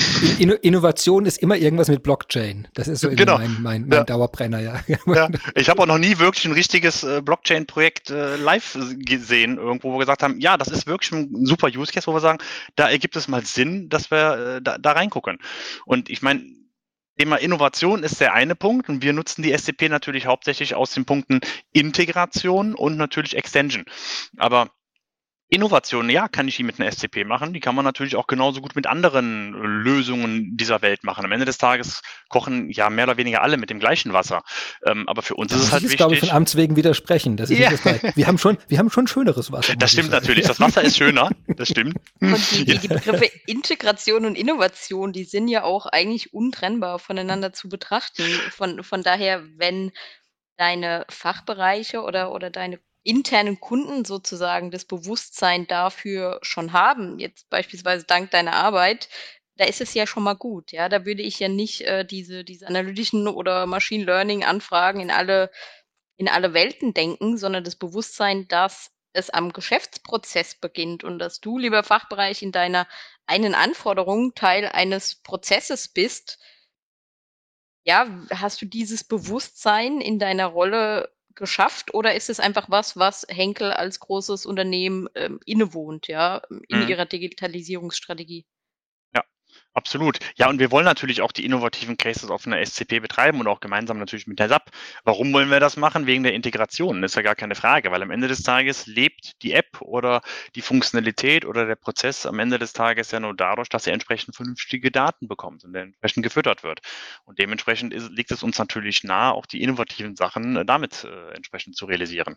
Innovation 0.63 1.27
ist 1.27 1.39
immer 1.39 1.57
irgendwas 1.57 1.89
mit 1.89 2.03
Blockchain. 2.03 2.69
Das 2.75 2.89
ist 2.89 3.01
so 3.01 3.11
genau. 3.11 3.39
mein, 3.39 3.57
mein, 3.61 3.89
mein 3.89 3.99
ja. 3.99 4.05
Dauerbrenner, 4.05 4.61
ja. 4.61 4.81
ja. 5.07 5.29
Ich 5.55 5.69
habe 5.69 5.83
auch 5.83 5.87
noch 5.87 5.99
nie 5.99 6.19
wirklich 6.19 6.45
ein 6.45 6.53
richtiges 6.53 7.03
äh, 7.03 7.21
Blockchain-Projekt 7.23 8.11
äh, 8.11 8.37
live 8.37 8.79
gesehen, 8.99 9.59
irgendwo, 9.59 9.93
wo 9.93 9.97
wir 9.97 10.01
gesagt 10.01 10.23
haben, 10.23 10.41
ja, 10.41 10.57
das 10.57 10.69
ist 10.69 10.87
wirklich 10.87 11.13
ein 11.13 11.45
super 11.47 11.69
Use 11.69 11.93
Case, 11.93 12.07
wo 12.07 12.15
wir 12.15 12.21
sagen, 12.21 12.39
da 12.77 12.89
ergibt 12.89 13.17
es 13.17 13.29
mal 13.29 13.45
Sinn, 13.45 13.89
dass 13.89 14.11
wir 14.11 14.57
äh, 14.57 14.63
da, 14.63 14.79
da 14.79 14.93
reingucken. 14.93 15.39
Und 15.85 16.09
ich 16.09 16.23
meine, 16.23 16.43
Thema 17.19 17.37
Innovation 17.37 18.03
ist 18.03 18.21
der 18.21 18.33
eine 18.33 18.55
Punkt 18.55 18.89
und 18.89 19.03
wir 19.03 19.13
nutzen 19.13 19.43
die 19.43 19.57
SCP 19.57 19.89
natürlich 19.89 20.27
hauptsächlich 20.27 20.75
aus 20.75 20.93
den 20.93 21.05
Punkten 21.05 21.41
Integration 21.73 22.75
und 22.75 22.97
natürlich 22.97 23.37
Extension. 23.37 23.85
Aber 24.39 24.71
Innovationen, 25.53 26.09
ja, 26.09 26.29
kann 26.29 26.49
ich 26.49 26.57
die 26.57 26.63
mit 26.63 26.81
einer 26.81 26.91
SCP 26.91 27.25
machen. 27.25 27.53
Die 27.53 27.61
kann 27.61 27.75
man 27.75 27.85
natürlich 27.85 28.17
auch 28.17 28.27
genauso 28.27 28.63
gut 28.63 28.75
mit 28.75 28.87
anderen 28.87 29.53
Lösungen 29.53 30.57
dieser 30.57 30.81
Welt 30.81 31.05
machen. 31.05 31.27
Am 31.27 31.33
Ende 31.33 31.45
des 31.45 31.59
Tages 31.59 32.01
kochen 32.31 32.71
ja 32.71 32.89
mehr 32.89 33.05
oder 33.05 33.19
weniger 33.19 33.43
alle 33.43 33.59
mit 33.59 33.69
dem 33.69 33.79
gleichen 33.79 34.15
Wasser. 34.15 34.45
Ähm, 34.87 35.07
aber 35.11 35.21
für 35.21 35.35
uns 35.35 35.53
das 35.53 35.61
ist 35.61 35.67
es 35.67 35.73
halt 35.73 35.83
ist, 35.83 35.91
wichtig. 35.91 35.99
glaube 35.99 36.15
ich, 36.15 36.21
von 36.21 36.31
Amts 36.31 36.57
wegen 36.57 36.75
widersprechen. 36.77 37.37
Das 37.37 37.51
ist 37.51 37.85
das 37.85 38.17
wir 38.17 38.27
haben 38.27 38.39
schon, 38.39 38.57
wir 38.69 38.79
haben 38.79 38.89
schon 38.89 39.07
schöneres 39.07 39.53
Wasser. 39.53 39.77
Das 39.77 39.93
stimmt 39.93 40.11
natürlich. 40.11 40.47
Das 40.47 40.59
Wasser 40.59 40.81
ist 40.81 40.97
schöner. 40.97 41.29
Das 41.47 41.69
stimmt. 41.69 41.99
Und 42.23 42.51
die, 42.53 42.65
die, 42.65 42.79
die 42.79 42.89
Begriffe 42.89 43.31
Integration 43.47 44.25
und 44.25 44.37
Innovation, 44.37 45.13
die 45.13 45.25
sind 45.25 45.49
ja 45.49 45.65
auch 45.65 45.85
eigentlich 45.85 46.33
untrennbar 46.33 46.99
voneinander 46.99 47.53
zu 47.53 47.69
betrachten. 47.69 48.25
Von, 48.53 48.83
von 48.83 49.03
daher, 49.03 49.43
wenn 49.59 49.93
deine 50.57 51.05
Fachbereiche 51.11 52.01
oder, 52.01 52.33
oder 52.33 52.49
deine 52.49 52.79
internen 53.03 53.61
Kunden 53.61 54.05
sozusagen 54.05 54.71
das 54.71 54.85
Bewusstsein 54.85 55.67
dafür 55.67 56.39
schon 56.43 56.73
haben, 56.73 57.19
jetzt 57.19 57.49
beispielsweise 57.51 58.05
dank 58.05 58.31
deiner 58.31 58.55
Arbeit, 58.55 59.09
da 59.57 59.65
ist 59.67 59.81
es 59.81 59.95
ja 59.95 60.07
schon 60.07 60.23
mal 60.23 60.35
gut, 60.35 60.73
ja. 60.73 60.89
Da 60.89 61.05
würde 61.05 61.23
ich 61.23 61.39
ja 61.39 61.49
nicht 61.49 61.83
äh, 61.83 62.05
diese, 62.05 62.45
diese 62.45 62.67
analytischen 62.67 63.29
oder 63.29 63.67
Machine 63.67 64.05
Learning 64.05 64.45
Anfragen 64.45 65.01
in 65.01 65.11
alle, 65.11 65.51
in 66.17 66.29
alle 66.29 66.55
Welten 66.55 66.95
denken, 66.95 67.37
sondern 67.37 67.65
das 67.65 67.77
Bewusstsein, 67.77 68.49
dass 68.49 68.91
es 69.13 69.31
am 69.31 69.53
Geschäftsprozess 69.53 70.55
beginnt 70.55 71.05
und 71.05 71.19
dass 71.19 71.41
du, 71.41 71.59
lieber 71.59 71.83
Fachbereich, 71.83 72.43
in 72.43 72.53
deiner 72.53 72.89
einen 73.27 73.55
Anforderung 73.55 74.35
Teil 74.35 74.67
eines 74.67 75.17
Prozesses 75.17 75.89
bist. 75.89 76.39
Ja, 77.85 78.07
hast 78.31 78.63
du 78.63 78.67
dieses 78.67 79.05
Bewusstsein 79.05 80.01
in 80.01 80.19
deiner 80.19 80.47
Rolle 80.47 81.13
geschafft 81.35 81.95
oder 81.95 82.15
ist 82.15 82.31
es 82.31 82.41
einfach 82.41 82.71
was, 82.71 82.97
was 82.97 83.27
Henkel 83.29 83.73
als 83.73 84.01
großes 84.01 84.47
Unternehmen 84.47 85.09
ähm, 85.15 85.41
innewohnt, 85.45 86.09
ja, 86.09 86.43
in 86.69 86.83
mhm. 86.83 86.89
ihrer 86.89 87.07
Digitalisierungsstrategie? 87.07 88.47
Absolut. 89.75 90.19
Ja, 90.37 90.51
und 90.51 90.59
wir 90.59 90.71
wollen 90.71 90.85
natürlich 90.85 91.23
auch 91.23 91.33
die 91.33 91.47
innovativen 91.47 91.97
Cases 91.97 92.31
auf 92.31 92.47
einer 92.47 92.61
SCP 92.65 93.01
betreiben 93.01 93.41
und 93.41 93.47
auch 93.47 93.61
gemeinsam 93.61 93.99
natürlich 93.99 94.27
mit 94.27 94.39
der 94.39 94.51
SAP. 94.51 94.71
Warum 95.05 95.33
wollen 95.33 95.51
wir 95.51 95.61
das 95.61 95.79
machen? 95.79 96.07
Wegen 96.07 96.25
der 96.25 96.35
Integration. 96.35 97.01
Das 97.01 97.13
ist 97.13 97.15
ja 97.17 97.23
gar 97.23 97.35
keine 97.35 97.55
Frage, 97.55 97.91
weil 97.91 98.03
am 98.03 98.11
Ende 98.11 98.29
des 98.29 98.43
Tages 98.43 98.87
lebt 98.87 99.43
die 99.43 99.53
App 99.55 99.81
oder 99.81 100.21
die 100.57 100.61
Funktionalität 100.61 101.47
oder 101.47 101.65
der 101.65 101.77
Prozess 101.77 102.27
am 102.27 102.39
Ende 102.39 102.59
des 102.59 102.75
Tages 102.75 103.13
ja 103.13 103.21
nur 103.21 103.35
dadurch, 103.35 103.71
dass 103.71 103.87
er 103.87 103.95
entsprechend 103.95 104.37
vernünftige 104.37 104.91
Daten 104.91 105.27
bekommt 105.27 105.65
und 105.65 105.75
entsprechend 105.75 106.23
gefüttert 106.23 106.63
wird. 106.63 106.81
Und 107.25 107.39
dementsprechend 107.39 107.95
ist, 107.95 108.11
liegt 108.11 108.31
es 108.31 108.43
uns 108.43 108.59
natürlich 108.59 109.05
nahe, 109.05 109.33
auch 109.33 109.47
die 109.47 109.63
innovativen 109.63 110.17
Sachen 110.17 110.57
äh, 110.57 110.65
damit 110.67 111.05
äh, 111.05 111.31
entsprechend 111.35 111.77
zu 111.77 111.87
realisieren. 111.87 112.37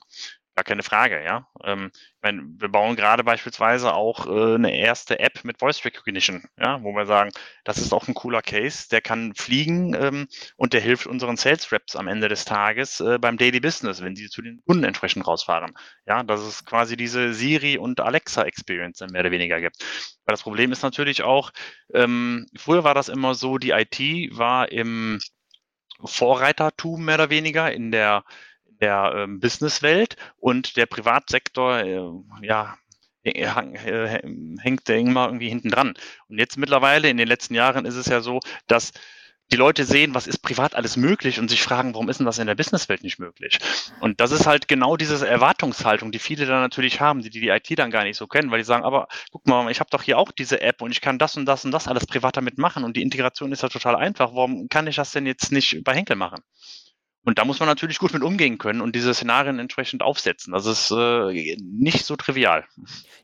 Gar 0.55 0.63
keine 0.63 0.83
Frage, 0.83 1.21
ja. 1.21 1.49
Ähm, 1.65 1.91
ich 1.93 2.21
meine, 2.21 2.43
wir 2.57 2.69
bauen 2.69 2.95
gerade 2.95 3.25
beispielsweise 3.25 3.93
auch 3.93 4.25
äh, 4.25 4.55
eine 4.55 4.73
erste 4.73 5.19
App 5.19 5.43
mit 5.43 5.59
Voice 5.59 5.83
Recognition, 5.83 6.45
ja, 6.57 6.81
wo 6.81 6.93
wir 6.93 7.05
sagen, 7.05 7.31
das 7.65 7.77
ist 7.77 7.91
auch 7.91 8.07
ein 8.07 8.13
cooler 8.13 8.41
Case, 8.41 8.87
der 8.89 9.01
kann 9.01 9.33
fliegen 9.35 9.93
ähm, 9.95 10.27
und 10.55 10.71
der 10.71 10.79
hilft 10.79 11.07
unseren 11.07 11.35
Sales 11.35 11.73
Reps 11.73 11.97
am 11.97 12.07
Ende 12.07 12.29
des 12.29 12.45
Tages 12.45 13.01
äh, 13.01 13.17
beim 13.19 13.35
Daily 13.35 13.59
Business, 13.59 14.01
wenn 14.01 14.15
sie 14.15 14.29
zu 14.29 14.41
den 14.41 14.61
Kunden 14.65 14.85
entsprechend 14.85 15.27
rausfahren. 15.27 15.73
Ja, 16.07 16.23
dass 16.23 16.39
es 16.39 16.63
quasi 16.63 16.95
diese 16.95 17.33
Siri 17.33 17.77
und 17.77 17.99
Alexa 17.99 18.43
Experience 18.43 19.01
mehr 19.11 19.21
oder 19.21 19.31
weniger 19.31 19.59
gibt. 19.59 19.83
Weil 20.23 20.33
das 20.33 20.43
Problem 20.43 20.71
ist 20.71 20.83
natürlich 20.83 21.23
auch, 21.23 21.51
ähm, 21.93 22.45
früher 22.55 22.85
war 22.85 22.93
das 22.93 23.09
immer 23.09 23.35
so, 23.35 23.57
die 23.57 23.71
IT 23.71 23.99
war 24.37 24.71
im 24.71 25.19
Vorreitertum 26.03 27.03
mehr 27.05 27.15
oder 27.15 27.29
weniger 27.29 27.71
in 27.73 27.91
der 27.91 28.23
der 28.81 29.13
ähm, 29.15 29.39
Businesswelt 29.39 30.15
und 30.37 30.77
der 30.77 30.85
Privatsektor, 30.85 31.79
äh, 31.79 32.01
ja, 32.41 32.77
äh, 33.23 34.21
hängt 34.59 34.89
immer 34.89 35.25
irgendwie 35.25 35.49
hinten 35.49 35.69
dran. 35.69 35.93
Und 36.27 36.37
jetzt 36.37 36.57
mittlerweile 36.57 37.09
in 37.09 37.17
den 37.17 37.27
letzten 37.27 37.55
Jahren 37.55 37.85
ist 37.85 37.95
es 37.95 38.05
ja 38.05 38.21
so, 38.21 38.39
dass 38.67 38.91
die 39.51 39.57
Leute 39.57 39.85
sehen, 39.85 40.15
was 40.15 40.27
ist 40.27 40.39
privat 40.39 40.75
alles 40.75 40.97
möglich 40.97 41.39
und 41.39 41.49
sich 41.49 41.61
fragen, 41.61 41.93
warum 41.93 42.09
ist 42.09 42.17
denn 42.17 42.25
das 42.25 42.39
in 42.39 42.47
der 42.47 42.55
Businesswelt 42.55 43.03
nicht 43.03 43.19
möglich? 43.19 43.59
Und 43.99 44.19
das 44.19 44.31
ist 44.31 44.47
halt 44.47 44.67
genau 44.67 44.97
diese 44.97 45.27
Erwartungshaltung, 45.27 46.11
die 46.11 46.19
viele 46.19 46.45
dann 46.45 46.61
natürlich 46.61 46.99
haben, 46.99 47.21
die 47.21 47.29
die 47.29 47.49
IT 47.49 47.67
dann 47.77 47.91
gar 47.91 48.03
nicht 48.03 48.17
so 48.17 48.27
kennen, 48.27 48.49
weil 48.49 48.57
die 48.57 48.63
sagen, 48.65 48.83
aber 48.83 49.07
guck 49.31 49.45
mal, 49.45 49.69
ich 49.69 49.79
habe 49.79 49.89
doch 49.91 50.01
hier 50.01 50.17
auch 50.17 50.31
diese 50.31 50.61
App 50.61 50.81
und 50.81 50.91
ich 50.91 51.01
kann 51.01 51.19
das 51.19 51.37
und 51.37 51.45
das 51.45 51.63
und 51.63 51.71
das 51.71 51.87
alles 51.87 52.07
privat 52.07 52.37
damit 52.37 52.57
machen 52.57 52.83
und 52.83 52.97
die 52.97 53.03
Integration 53.03 53.51
ist 53.51 53.61
ja 53.61 53.69
total 53.69 53.95
einfach. 53.95 54.33
Warum 54.33 54.67
kann 54.67 54.87
ich 54.87 54.95
das 54.95 55.11
denn 55.11 55.27
jetzt 55.27 55.51
nicht 55.51 55.83
bei 55.83 55.93
Henkel 55.93 56.15
machen? 56.15 56.41
Und 57.25 57.39
da 57.39 57.45
muss 57.45 57.59
man 57.59 57.67
natürlich 57.67 57.97
gut 57.97 58.13
mit 58.13 58.21
umgehen 58.21 58.59
können 58.59 58.81
und 58.81 58.95
diese 58.95 59.13
Szenarien 59.13 59.57
entsprechend 59.57 60.03
aufsetzen. 60.03 60.53
Das 60.53 60.67
ist 60.67 60.91
äh, 60.91 61.57
nicht 61.59 62.05
so 62.05 62.15
trivial. 62.15 62.65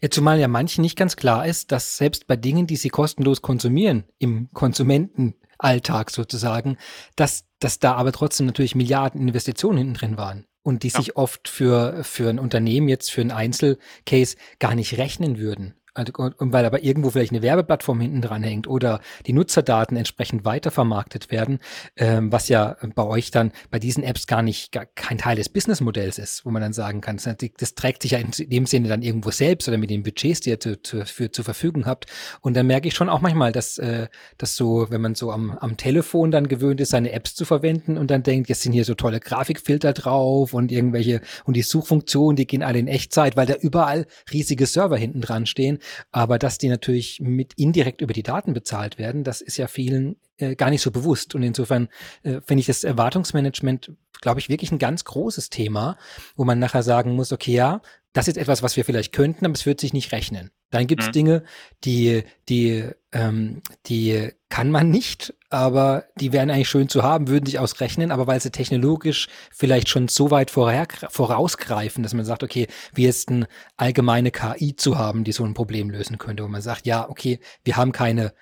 Ja, 0.02 0.10
zumal 0.10 0.40
ja 0.40 0.48
manchen 0.48 0.82
nicht 0.82 0.98
ganz 0.98 1.16
klar 1.16 1.46
ist, 1.46 1.72
dass 1.72 1.98
selbst 1.98 2.26
bei 2.26 2.36
Dingen, 2.36 2.66
die 2.66 2.78
sie 2.78 2.90
kostenlos 2.90 3.44
konsumieren, 3.44 4.06
im 4.18 4.50
Konsumentenalltag 4.54 6.10
sozusagen, 6.10 6.78
dass, 7.16 7.46
dass 7.60 7.78
da 7.78 7.94
aber 7.94 8.12
trotzdem 8.12 8.48
natürlich 8.48 8.74
Milliarden 8.74 9.22
Investitionen 9.22 9.78
hinten 9.78 9.94
drin 9.94 10.18
waren. 10.18 10.46
Und 10.64 10.84
die 10.84 10.90
ja. 10.90 11.00
sich 11.00 11.16
oft 11.16 11.48
für, 11.48 12.04
für 12.04 12.30
ein 12.30 12.40
Unternehmen 12.40 12.88
jetzt, 12.88 13.12
für 13.12 13.22
einen 13.22 13.32
Einzelcase 13.32 14.36
gar 14.60 14.76
nicht 14.76 14.98
rechnen 14.98 15.38
würden. 15.38 15.76
Und 15.94 16.54
weil 16.54 16.64
aber 16.64 16.84
irgendwo 16.84 17.10
vielleicht 17.10 17.34
eine 17.34 17.42
Werbeplattform 17.42 18.00
hinten 18.00 18.22
dran 18.22 18.44
hängt 18.44 18.66
oder 18.66 19.02
die 19.26 19.34
Nutzerdaten 19.34 19.98
entsprechend 19.98 20.46
weitervermarktet 20.46 21.32
werden, 21.32 21.60
ähm, 21.98 22.32
was 22.32 22.48
ja 22.48 22.78
bei 22.96 23.04
euch 23.04 23.30
dann 23.30 23.52
bei 23.72 23.80
diesen 23.80 24.02
Apps 24.02 24.26
gar 24.26 24.42
nicht 24.42 24.72
gar 24.72 24.86
kein 24.86 25.18
Teil 25.18 25.36
des 25.36 25.50
Businessmodells 25.50 26.18
ist, 26.18 26.46
wo 26.46 26.50
man 26.50 26.62
dann 26.62 26.72
sagen 26.72 27.02
kann, 27.02 27.18
das, 27.18 27.36
das 27.58 27.76
trägt 27.76 28.04
sich 28.04 28.12
ja 28.12 28.20
in 28.20 28.32
dem 28.50 28.66
Sinne 28.68 28.88
dann 28.88 29.02
irgendwo 29.02 29.32
selbst 29.32 29.68
oder 29.68 29.78
mit 29.78 29.90
den 29.90 30.04
Budgets, 30.04 30.40
die 30.40 30.52
ihr 30.52 30.62
zu, 30.62 30.82
zu, 30.82 31.06
für, 31.06 31.30
zur 31.30 31.44
Verfügung 31.44 31.86
habt. 31.86 32.06
Und 32.40 32.56
dann 32.56 32.68
merke 32.68 32.88
ich 32.88 32.94
schon 32.94 33.10
auch 33.10 33.20
manchmal, 33.20 33.52
dass, 33.52 33.78
äh, 33.78 34.08
dass 34.38 34.56
so, 34.56 34.88
wenn 34.92 35.02
man 35.02 35.16
so 35.16 35.30
am, 35.30 35.52
am 35.58 35.76
Telefon 35.76 36.32
dann 36.32 36.48
gewöhnt 36.48 36.80
ist, 36.80 36.92
seine 36.92 37.12
Apps 37.12 37.36
zu 37.36 37.44
verwenden 37.44 37.98
und 37.98 38.10
dann 38.10 38.24
denkt, 38.24 38.48
jetzt 38.48 38.62
sind 38.62 38.72
hier 38.72 38.86
so 38.86 38.96
tolle 38.96 39.20
Grafikfilter 39.20 39.92
drauf 39.92 40.54
und 40.54 40.72
irgendwelche 40.72 41.20
und 41.44 41.58
die 41.58 41.64
Suchfunktionen, 41.64 42.38
die 42.38 42.48
gehen 42.48 42.64
alle 42.64 42.80
in 42.80 42.88
Echtzeit, 42.88 43.36
weil 43.36 43.46
da 43.46 43.56
überall 43.56 44.06
riesige 44.32 44.66
Server 44.68 44.96
hinten 44.96 45.20
dran 45.20 45.46
stehen 45.46 45.80
aber 46.12 46.40
dass 46.40 46.58
die 46.58 46.70
natürlich 46.70 47.20
mit 47.20 47.54
indirekt 47.56 48.02
über 48.02 48.14
die 48.14 48.24
Daten 48.24 48.54
bezahlt 48.54 48.98
werden, 48.98 49.24
das 49.24 49.42
ist 49.42 49.58
ja 49.58 49.68
vielen 49.68 50.18
äh, 50.38 50.56
gar 50.56 50.70
nicht 50.70 50.82
so 50.82 50.92
bewusst. 50.92 51.36
Und 51.36 51.44
insofern 51.44 51.88
äh, 52.24 52.42
finde 52.42 52.62
ich 52.62 52.66
das 52.66 52.84
Erwartungsmanagement, 52.84 53.92
glaube 54.22 54.40
ich, 54.40 54.50
wirklich 54.50 54.72
ein 54.72 54.80
ganz 54.80 55.04
großes 55.04 55.50
Thema, 55.50 55.98
wo 56.36 56.44
man 56.44 56.60
nachher 56.60 56.84
sagen 56.84 57.16
muss, 57.16 57.32
okay, 57.32 57.54
ja, 57.54 57.82
das 58.14 58.28
ist 58.28 58.38
etwas, 58.38 58.62
was 58.62 58.76
wir 58.76 58.86
vielleicht 58.86 59.14
könnten, 59.14 59.46
aber 59.46 59.54
es 59.54 59.66
wird 59.66 59.80
sich 59.80 59.94
nicht 59.94 60.12
rechnen. 60.12 60.52
Dann 60.70 60.88
gibt 60.88 61.02
es 61.02 61.08
mhm. 61.08 61.14
Dinge, 61.14 61.44
die, 61.84 62.24
die, 62.50 62.86
ähm, 63.12 63.62
die 63.88 64.30
kann 64.50 64.70
man 64.70 64.90
nicht, 64.90 65.34
aber 65.50 66.06
die 66.20 66.32
wären 66.32 66.50
eigentlich 66.50 66.70
schön 66.70 66.90
zu 66.90 67.04
haben, 67.04 67.28
würden 67.28 67.46
sich 67.46 67.60
ausrechnen, 67.60 68.12
aber 68.12 68.28
weil 68.28 68.40
sie 68.40 68.52
technologisch 68.52 69.28
vielleicht 69.52 69.90
schon 69.90 70.08
so 70.08 70.32
weit 70.32 70.52
vorher, 70.52 70.88
vorausgreifen, 71.10 72.04
dass 72.04 72.14
man 72.14 72.26
sagt, 72.26 72.44
okay, 72.44 72.68
wie 72.94 73.04
jetzt 73.04 73.30
eine 73.30 73.48
allgemeine 73.78 74.32
KI 74.32 74.76
zu 74.76 74.98
haben, 74.98 75.24
die 75.24 75.34
so 75.34 75.46
ein 75.46 75.54
Problem 75.54 75.90
lösen 75.90 76.18
könnte, 76.18 76.44
wo 76.44 76.48
man 76.48 76.62
sagt, 76.62 76.86
ja, 76.86 77.10
okay, 77.10 77.40
wir 77.64 77.78
haben 77.78 77.92
keine 77.92 78.34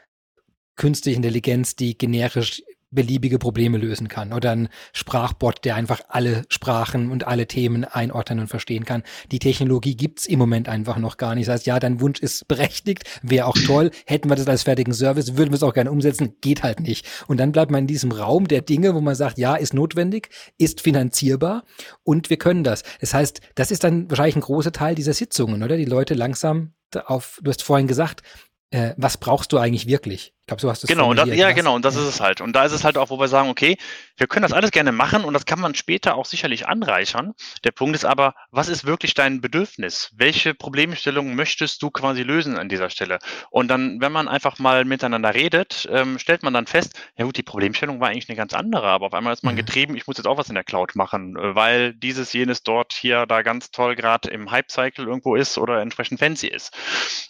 künstliche 0.75 1.17
Intelligenz, 1.17 1.75
die 1.75 1.97
generisch 1.97 2.63
beliebige 2.91 3.37
Probleme 3.37 3.77
lösen 3.77 4.07
kann 4.07 4.33
oder 4.33 4.51
ein 4.51 4.69
Sprachbot, 4.93 5.63
der 5.65 5.75
einfach 5.75 6.01
alle 6.07 6.43
Sprachen 6.49 7.11
und 7.11 7.27
alle 7.27 7.47
Themen 7.47 7.85
einordnen 7.85 8.39
und 8.39 8.47
verstehen 8.47 8.85
kann. 8.85 9.03
Die 9.31 9.39
Technologie 9.39 9.95
gibt's 9.95 10.25
im 10.25 10.39
Moment 10.39 10.67
einfach 10.67 10.97
noch 10.97 11.17
gar 11.17 11.35
nicht. 11.35 11.47
Das 11.47 11.55
heißt, 11.55 11.67
ja, 11.67 11.79
dein 11.79 12.01
Wunsch 12.01 12.19
ist 12.19 12.47
berechtigt, 12.47 13.03
wäre 13.21 13.45
auch 13.45 13.57
toll. 13.65 13.91
Hätten 14.05 14.29
wir 14.29 14.35
das 14.35 14.47
als 14.47 14.63
fertigen 14.63 14.93
Service, 14.93 15.37
würden 15.37 15.51
wir 15.51 15.55
es 15.55 15.63
auch 15.63 15.73
gerne 15.73 15.91
umsetzen, 15.91 16.35
geht 16.41 16.63
halt 16.63 16.79
nicht. 16.79 17.07
Und 17.27 17.39
dann 17.39 17.51
bleibt 17.51 17.71
man 17.71 17.81
in 17.81 17.87
diesem 17.87 18.11
Raum 18.11 18.47
der 18.47 18.61
Dinge, 18.61 18.95
wo 18.95 19.01
man 19.01 19.15
sagt, 19.15 19.37
ja, 19.37 19.55
ist 19.55 19.73
notwendig, 19.73 20.29
ist 20.57 20.81
finanzierbar 20.81 21.63
und 22.03 22.29
wir 22.29 22.37
können 22.37 22.63
das. 22.63 22.83
Das 22.99 23.13
heißt, 23.13 23.41
das 23.55 23.71
ist 23.71 23.83
dann 23.83 24.09
wahrscheinlich 24.09 24.35
ein 24.35 24.41
großer 24.41 24.71
Teil 24.71 24.95
dieser 24.95 25.13
Sitzungen, 25.13 25.63
oder? 25.63 25.77
Die 25.77 25.85
Leute 25.85 26.13
langsam 26.15 26.73
auf, 27.05 27.39
du 27.43 27.51
hast 27.51 27.63
vorhin 27.63 27.87
gesagt, 27.87 28.23
äh, 28.71 28.93
was 28.97 29.17
brauchst 29.17 29.51
du 29.51 29.57
eigentlich 29.57 29.87
wirklich? 29.87 30.33
Glaube, 30.49 30.61
so 30.61 30.69
hast 30.69 30.83
du 30.83 30.85
es 30.85 30.89
Genau, 30.89 31.13
das, 31.13 31.29
ja, 31.29 31.51
genau, 31.51 31.75
und 31.75 31.85
das 31.85 31.95
ist 31.95 32.05
es 32.05 32.19
halt. 32.19 32.41
Und 32.41 32.53
da 32.53 32.65
ist 32.65 32.73
es 32.73 32.83
halt 32.83 32.97
auch, 32.97 33.09
wo 33.09 33.19
wir 33.19 33.27
sagen, 33.27 33.49
okay, 33.49 33.77
wir 34.17 34.27
können 34.27 34.43
das 34.43 34.53
alles 34.53 34.71
gerne 34.71 34.91
machen 34.91 35.23
und 35.23 35.33
das 35.33 35.45
kann 35.45 35.59
man 35.59 35.75
später 35.75 36.15
auch 36.15 36.25
sicherlich 36.25 36.67
anreichern. 36.67 37.33
Der 37.63 37.71
Punkt 37.71 37.95
ist 37.95 38.05
aber, 38.05 38.35
was 38.51 38.67
ist 38.67 38.85
wirklich 38.85 39.13
dein 39.13 39.41
Bedürfnis? 39.41 40.11
Welche 40.15 40.53
Problemstellung 40.53 41.35
möchtest 41.35 41.81
du 41.81 41.89
quasi 41.89 42.23
lösen 42.23 42.57
an 42.57 42.69
dieser 42.69 42.89
Stelle? 42.89 43.19
Und 43.49 43.69
dann, 43.69 44.01
wenn 44.01 44.11
man 44.11 44.27
einfach 44.27 44.59
mal 44.59 44.85
miteinander 44.85 45.33
redet, 45.33 45.87
ähm, 45.91 46.19
stellt 46.19 46.43
man 46.43 46.53
dann 46.53 46.67
fest, 46.67 46.99
ja 47.17 47.25
gut, 47.25 47.37
die 47.37 47.43
Problemstellung 47.43 47.99
war 47.99 48.09
eigentlich 48.09 48.29
eine 48.29 48.35
ganz 48.35 48.53
andere, 48.53 48.87
aber 48.87 49.07
auf 49.07 49.13
einmal 49.13 49.33
ist 49.33 49.43
man 49.43 49.53
mhm. 49.53 49.59
getrieben, 49.59 49.95
ich 49.95 50.07
muss 50.07 50.17
jetzt 50.17 50.27
auch 50.27 50.37
was 50.37 50.49
in 50.49 50.55
der 50.55 50.63
Cloud 50.63 50.95
machen, 50.95 51.37
äh, 51.37 51.55
weil 51.55 51.93
dieses, 51.93 52.33
jenes 52.33 52.63
dort 52.63 52.93
hier 52.93 53.25
da 53.25 53.41
ganz 53.41 53.71
toll 53.71 53.95
gerade 53.95 54.29
im 54.29 54.51
Hype-Cycle 54.51 55.05
irgendwo 55.05 55.35
ist 55.35 55.57
oder 55.57 55.81
entsprechend 55.81 56.19
fancy 56.19 56.47
ist. 56.47 56.75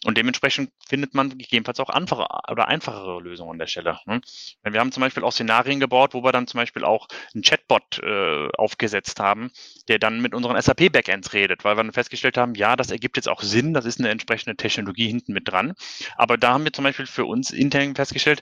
Und 0.06 0.18
dementsprechend 0.18 0.72
findet 0.88 1.14
man 1.14 1.30
gegebenenfalls 1.30 1.80
auch 1.80 1.90
einfache 1.90 2.28
oder 2.50 2.68
einfachere 2.68 3.09
Lösungen 3.18 3.52
an 3.52 3.60
der 3.60 3.68
Stelle. 3.68 4.00
Ne? 4.06 4.22
Wir 4.64 4.80
haben 4.80 4.92
zum 4.92 5.02
Beispiel 5.02 5.24
auch 5.24 5.32
Szenarien 5.32 5.80
gebaut, 5.80 6.14
wo 6.14 6.24
wir 6.24 6.32
dann 6.32 6.48
zum 6.48 6.60
Beispiel 6.60 6.84
auch 6.84 7.08
einen 7.34 7.44
Chatbot 7.44 8.00
äh, 8.04 8.50
aufgesetzt 8.58 9.20
haben, 9.20 9.52
der 9.88 10.00
dann 10.00 10.22
mit 10.22 10.34
unseren 10.36 10.62
SAP-Backends 10.62 11.34
redet, 11.34 11.64
weil 11.64 11.76
wir 11.76 11.84
dann 11.84 11.94
festgestellt 11.94 12.38
haben, 12.38 12.56
ja, 12.56 12.76
das 12.76 12.92
ergibt 12.92 13.18
jetzt 13.18 13.30
auch 13.30 13.42
Sinn, 13.42 13.74
das 13.74 13.86
ist 13.86 14.00
eine 14.00 14.10
entsprechende 14.10 14.56
Technologie 14.56 15.08
hinten 15.08 15.34
mit 15.34 15.48
dran. 15.48 15.74
Aber 16.16 16.38
da 16.38 16.54
haben 16.54 16.64
wir 16.64 16.74
zum 16.74 16.84
Beispiel 16.84 17.06
für 17.06 17.26
uns 17.26 17.52
intern 17.52 17.96
festgestellt, 17.96 18.42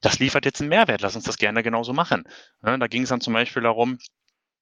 das 0.00 0.18
liefert 0.18 0.44
jetzt 0.44 0.60
einen 0.60 0.68
Mehrwert, 0.68 1.00
lass 1.00 1.16
uns 1.16 1.24
das 1.24 1.38
gerne 1.38 1.62
genauso 1.62 1.92
machen. 1.92 2.24
Ja, 2.64 2.76
da 2.76 2.86
ging 2.86 3.02
es 3.02 3.08
dann 3.08 3.20
zum 3.20 3.32
Beispiel 3.32 3.62
darum, 3.62 3.98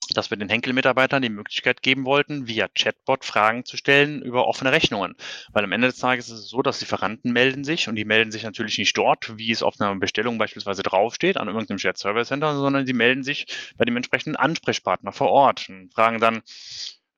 dass 0.09 0.31
wir 0.31 0.37
den 0.37 0.49
Henkel-Mitarbeitern 0.49 1.23
die 1.23 1.29
Möglichkeit 1.29 1.83
geben 1.83 2.05
wollten, 2.05 2.47
via 2.47 2.69
Chatbot 2.69 3.25
Fragen 3.25 3.65
zu 3.65 3.77
stellen 3.77 4.23
über 4.23 4.47
offene 4.47 4.73
Rechnungen. 4.73 5.15
Weil 5.53 5.65
am 5.65 5.73
Ende 5.73 5.89
des 5.89 5.99
Tages 5.99 6.29
ist 6.29 6.41
es 6.41 6.49
so, 6.49 6.63
dass 6.63 6.81
Lieferanten 6.81 7.33
melden 7.33 7.65
sich 7.65 7.89
und 7.89 7.97
die 7.97 8.05
melden 8.05 8.33
sich 8.33 8.43
natürlich 8.43 8.79
nicht 8.79 8.97
dort, 8.97 9.39
wie 9.39 9.51
es 9.51 9.63
auf 9.63 9.81
einer 9.81 9.95
Bestellung 9.97 10.39
beispielsweise 10.39 10.83
draufsteht, 10.83 11.37
an 11.37 11.49
irgendeinem 11.49 11.79
Shared 11.79 11.99
Service 11.99 12.29
Center, 12.29 12.55
sondern 12.55 12.87
sie 12.87 12.93
melden 12.93 13.23
sich 13.23 13.47
bei 13.77 13.85
dem 13.85 13.97
entsprechenden 13.97 14.37
Ansprechpartner 14.37 15.13
vor 15.13 15.31
Ort 15.31 15.69
und 15.69 15.93
fragen 15.95 16.21
dann, 16.21 16.43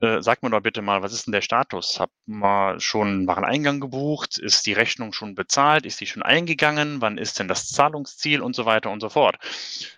äh, 0.01 0.21
sag 0.21 0.43
mir 0.43 0.51
doch 0.51 0.61
bitte 0.61 0.83
mal, 0.83 1.03
was 1.03 1.13
ist 1.13 1.27
denn 1.27 1.33
der 1.33 1.41
Status? 1.41 1.99
Hab 2.01 2.11
mal 2.27 2.79
schon 2.81 3.09
einen 3.09 3.27
Wareneingang 3.27 3.81
gebucht? 3.81 4.39
Ist 4.39 4.67
die 4.67 4.75
Rechnung 4.75 5.13
schon 5.13 5.35
bezahlt? 5.35 5.87
Ist 5.87 6.01
die 6.01 6.07
schon 6.07 6.23
eingegangen? 6.23 7.01
Wann 7.01 7.17
ist 7.17 7.39
denn 7.39 7.49
das 7.49 7.71
Zahlungsziel 7.71 8.43
und 8.43 8.55
so 8.55 8.67
weiter 8.67 8.91
und 8.91 9.01
so 9.01 9.09
fort? 9.09 9.37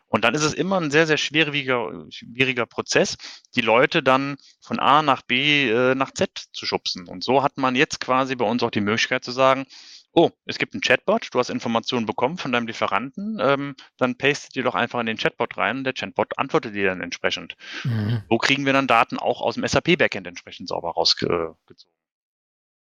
Und 0.06 0.24
dann 0.24 0.34
ist 0.34 0.44
es 0.44 0.54
immer 0.54 0.80
ein 0.80 0.90
sehr, 0.90 1.06
sehr 1.06 1.18
schwieriger, 1.18 2.06
schwieriger 2.10 2.66
Prozess, 2.66 3.16
die 3.56 3.60
Leute 3.60 4.02
dann 4.02 4.36
von 4.60 4.78
A 4.78 5.02
nach 5.02 5.22
B 5.22 5.68
äh, 5.68 5.94
nach 5.94 6.12
Z 6.12 6.30
zu 6.52 6.64
schubsen. 6.64 7.08
Und 7.08 7.24
so 7.24 7.42
hat 7.42 7.58
man 7.58 7.74
jetzt 7.74 8.00
quasi 8.00 8.36
bei 8.36 8.44
uns 8.44 8.62
auch 8.62 8.70
die 8.70 8.80
Möglichkeit 8.80 9.24
zu 9.24 9.32
sagen, 9.32 9.66
oh, 10.12 10.30
es 10.46 10.58
gibt 10.58 10.74
einen 10.74 10.80
Chatbot, 10.80 11.28
du 11.32 11.38
hast 11.38 11.50
Informationen 11.50 12.06
bekommen 12.06 12.38
von 12.38 12.52
deinem 12.52 12.66
Lieferanten, 12.66 13.38
ähm, 13.40 13.76
dann 13.96 14.16
pastet 14.16 14.54
dir 14.54 14.62
doch 14.62 14.74
einfach 14.74 15.00
in 15.00 15.06
den 15.06 15.16
Chatbot 15.16 15.56
rein 15.56 15.78
und 15.78 15.84
der 15.84 15.92
Chatbot 15.92 16.38
antwortet 16.38 16.74
dir 16.74 16.88
dann 16.88 17.00
entsprechend. 17.00 17.56
Mhm. 17.84 18.22
So 18.28 18.38
kriegen 18.38 18.66
wir 18.66 18.72
dann 18.72 18.86
Daten 18.86 19.18
auch 19.18 19.40
aus 19.40 19.54
dem 19.54 19.66
SAP-Backend 19.66 20.26
entsprechend 20.26 20.68
sauber 20.68 20.90
rausgezogen. 20.90 21.56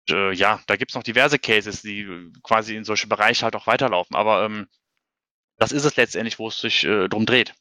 Äh, 0.09 0.33
ja, 0.33 0.61
da 0.67 0.75
gibt 0.75 0.91
es 0.91 0.95
noch 0.95 1.03
diverse 1.03 1.39
Cases, 1.39 1.81
die 1.81 2.31
quasi 2.43 2.75
in 2.75 2.83
solche 2.83 3.07
Bereiche 3.07 3.43
halt 3.43 3.55
auch 3.55 3.67
weiterlaufen, 3.67 4.15
aber 4.15 4.45
ähm, 4.45 4.67
das 5.57 5.71
ist 5.71 5.85
es 5.85 5.95
letztendlich, 5.95 6.37
wo 6.37 6.49
es 6.49 6.59
sich 6.59 6.83
äh, 6.83 7.07
drum 7.07 7.25
dreht. 7.25 7.55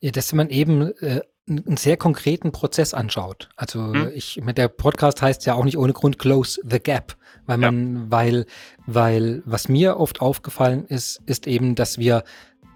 Ja, 0.00 0.10
dass 0.10 0.32
man 0.32 0.48
eben 0.48 0.92
äh, 0.98 1.22
einen 1.48 1.76
sehr 1.76 1.96
konkreten 1.96 2.52
Prozess 2.52 2.94
anschaut. 2.94 3.48
Also 3.56 3.92
hm. 3.92 4.10
ich, 4.14 4.40
mit 4.42 4.58
der 4.58 4.68
Podcast 4.68 5.22
heißt 5.22 5.44
ja 5.46 5.54
auch 5.54 5.64
nicht 5.64 5.76
ohne 5.76 5.92
Grund 5.92 6.18
Close 6.18 6.60
the 6.64 6.78
Gap, 6.78 7.16
weil 7.46 7.58
man, 7.58 7.94
ja. 7.94 8.02
weil, 8.08 8.46
weil 8.86 9.42
was 9.44 9.68
mir 9.68 9.98
oft 9.98 10.20
aufgefallen 10.20 10.84
ist, 10.86 11.20
ist 11.26 11.46
eben, 11.46 11.74
dass 11.74 11.98
wir 11.98 12.22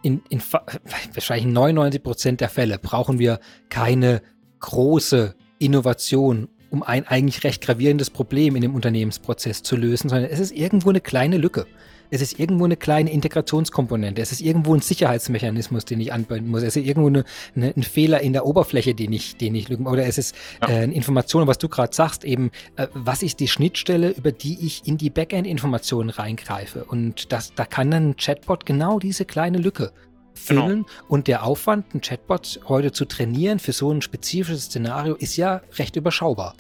in, 0.03 0.23
in 0.29 0.43
wahrscheinlich 1.15 1.47
99 1.47 2.03
Prozent 2.03 2.41
der 2.41 2.49
Fälle 2.49 2.79
brauchen 2.79 3.19
wir 3.19 3.41
keine 3.69 4.21
große 4.61 5.35
Innovation, 5.59 6.49
um 6.71 6.83
ein 6.83 7.07
eigentlich 7.07 7.45
recht 7.45 7.63
gravierendes 7.63 8.11
Problem 8.11 8.57
in 8.57 8.63
dem 8.63 8.75
Unternehmensprozess 8.75 9.63
zu 9.63 9.77
lösen, 9.77 10.09
sondern 10.09 10.31
es 10.31 10.41
ist 10.41 10.53
irgendwo 10.53 10.91
eine 10.91 11.01
kleine 11.01 11.39
Lücke 11.39 11.67
es 12.11 12.23
ist 12.23 12.39
irgendwo 12.39 12.65
eine 12.65 12.77
kleine 12.77 13.11
Integrationskomponente, 13.13 14.21
es 14.21 14.33
ist 14.33 14.41
irgendwo 14.41 14.75
ein 14.75 14.81
Sicherheitsmechanismus, 14.81 15.85
den 15.85 16.01
ich 16.01 16.13
anbinden 16.13 16.51
muss, 16.51 16.63
es 16.63 16.77
ist 16.77 16.87
irgendwo 16.87 17.09
eine, 17.09 17.25
eine, 17.55 17.73
ein 17.77 17.83
Fehler 17.83 18.21
in 18.21 18.33
der 18.33 18.47
Oberfläche, 18.47 18.95
den 18.95 19.13
ich, 19.13 19.37
den 19.37 19.55
ich, 19.55 19.71
oder 19.71 20.07
es 20.07 20.19
ist 20.19 20.35
ja. 20.63 20.69
äh, 20.69 20.73
eine 20.83 20.95
Information, 20.95 21.47
was 21.47 21.59
du 21.59 21.69
gerade 21.69 21.95
sagst, 21.95 22.25
eben, 22.25 22.51
äh, 22.77 22.89
was 22.95 23.23
ist 23.23 23.41
die 23.41 23.49
Schnittstelle, 23.49 24.11
über 24.11 24.33
die 24.33 24.65
ich 24.65 24.87
in 24.87 24.99
die 24.99 25.11
Backend-Informationen 25.11 26.11
reingreife. 26.11 26.85
Und 26.85 27.33
das, 27.33 27.55
da 27.55 27.65
kann 27.65 27.91
dann 27.91 28.11
ein 28.11 28.17
Chatbot 28.17 28.67
genau 28.67 28.99
diese 28.99 29.25
kleine 29.25 29.59
Lücke 29.59 29.93
füllen. 30.35 30.85
Genau. 30.85 30.87
Und 31.09 31.29
der 31.29 31.45
Aufwand, 31.45 31.95
ein 31.95 32.01
Chatbot 32.01 32.61
heute 32.69 32.93
zu 32.93 33.05
trainieren 33.07 33.59
für 33.59 33.73
so 33.73 33.91
ein 33.91 34.03
spezifisches 34.03 34.65
Szenario, 34.65 35.15
ist 35.15 35.37
ja 35.37 35.63
recht 35.79 35.97
überschaubar. 35.97 36.55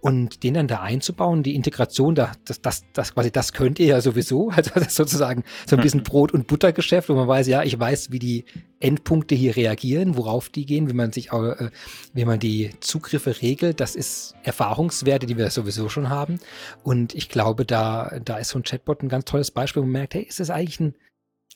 Und 0.00 0.42
den 0.42 0.54
dann 0.54 0.68
da 0.68 0.80
einzubauen, 0.80 1.42
die 1.42 1.54
Integration, 1.54 2.14
da, 2.14 2.32
das, 2.44 2.60
das, 2.60 2.84
das 2.92 3.14
quasi, 3.14 3.30
das 3.30 3.52
könnt 3.52 3.78
ihr 3.78 3.86
ja 3.86 4.00
sowieso. 4.00 4.50
Also 4.62 4.70
das 4.74 4.88
ist 4.88 4.96
sozusagen 4.96 5.44
so 5.66 5.76
ein 5.76 5.82
bisschen. 5.82 6.02
Brot- 6.02 6.32
und 6.32 6.46
Buttergeschäft, 6.46 7.08
wo 7.08 7.14
man 7.14 7.28
weiß, 7.28 7.46
ja, 7.46 7.62
ich 7.62 7.78
weiß, 7.78 8.10
wie 8.10 8.18
die 8.18 8.44
Endpunkte 8.80 9.34
hier 9.34 9.56
reagieren, 9.56 10.16
worauf 10.16 10.48
die 10.48 10.66
gehen, 10.66 10.88
wie 10.88 10.94
man 10.94 11.12
sich 11.12 11.32
auch, 11.32 11.42
äh, 11.42 11.70
wie 12.12 12.24
man 12.24 12.38
die 12.38 12.70
Zugriffe 12.80 13.40
regelt. 13.40 13.80
Das 13.80 13.94
ist 13.94 14.34
Erfahrungswerte, 14.42 15.26
die 15.26 15.36
wir 15.36 15.50
sowieso 15.50 15.88
schon 15.88 16.08
haben. 16.08 16.38
Und 16.82 17.14
ich 17.14 17.28
glaube, 17.28 17.64
da, 17.64 18.18
da 18.24 18.38
ist 18.38 18.50
so 18.50 18.58
ein 18.58 18.64
Chatbot 18.64 19.02
ein 19.02 19.08
ganz 19.08 19.24
tolles 19.24 19.50
Beispiel, 19.50 19.82
wo 19.82 19.86
man 19.86 19.92
merkt, 19.92 20.14
hey, 20.14 20.22
ist 20.22 20.40
es 20.40 20.50
eigentlich 20.50 20.80
ein, 20.80 20.96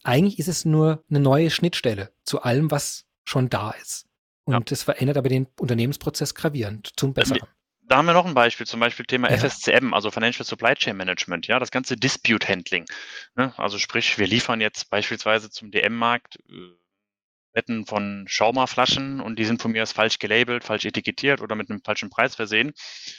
eigentlich 0.04 0.38
ist 0.38 0.48
es 0.48 0.64
nur 0.64 1.04
eine 1.10 1.20
neue 1.20 1.50
Schnittstelle 1.50 2.10
zu 2.24 2.42
allem, 2.42 2.70
was 2.70 3.06
schon 3.24 3.48
da 3.48 3.72
ist. 3.72 4.06
Und 4.44 4.70
es 4.70 4.82
ja. 4.82 4.92
verändert 4.92 5.16
aber 5.16 5.28
den 5.28 5.48
Unternehmensprozess 5.58 6.34
gravierend 6.34 6.90
zum 6.96 7.12
Besseren 7.12 7.48
da 7.88 7.96
haben 7.96 8.06
wir 8.06 8.14
noch 8.14 8.26
ein 8.26 8.34
Beispiel, 8.34 8.66
zum 8.66 8.80
Beispiel 8.80 9.06
Thema 9.06 9.30
ja. 9.30 9.38
FSCM, 9.38 9.94
also 9.94 10.10
Financial 10.10 10.44
Supply 10.44 10.74
Chain 10.74 10.96
Management, 10.96 11.46
ja, 11.46 11.58
das 11.58 11.70
ganze 11.70 11.96
Dispute 11.96 12.48
Handling. 12.48 12.84
Ne? 13.36 13.52
Also 13.56 13.78
sprich, 13.78 14.18
wir 14.18 14.26
liefern 14.26 14.60
jetzt 14.60 14.90
beispielsweise 14.90 15.50
zum 15.50 15.70
DM-Markt 15.70 16.38
Wetten 17.56 17.86
von 17.86 18.26
Schaumerflaschen 18.28 19.20
und 19.20 19.38
die 19.38 19.44
sind 19.44 19.60
von 19.60 19.72
mir 19.72 19.80
als 19.80 19.92
falsch 19.92 20.18
gelabelt, 20.18 20.62
falsch 20.62 20.84
etikettiert 20.84 21.40
oder 21.40 21.56
mit 21.56 21.70
einem 21.70 21.80
falschen 21.82 22.10
Preis 22.10 22.36
versehen. 22.36 22.72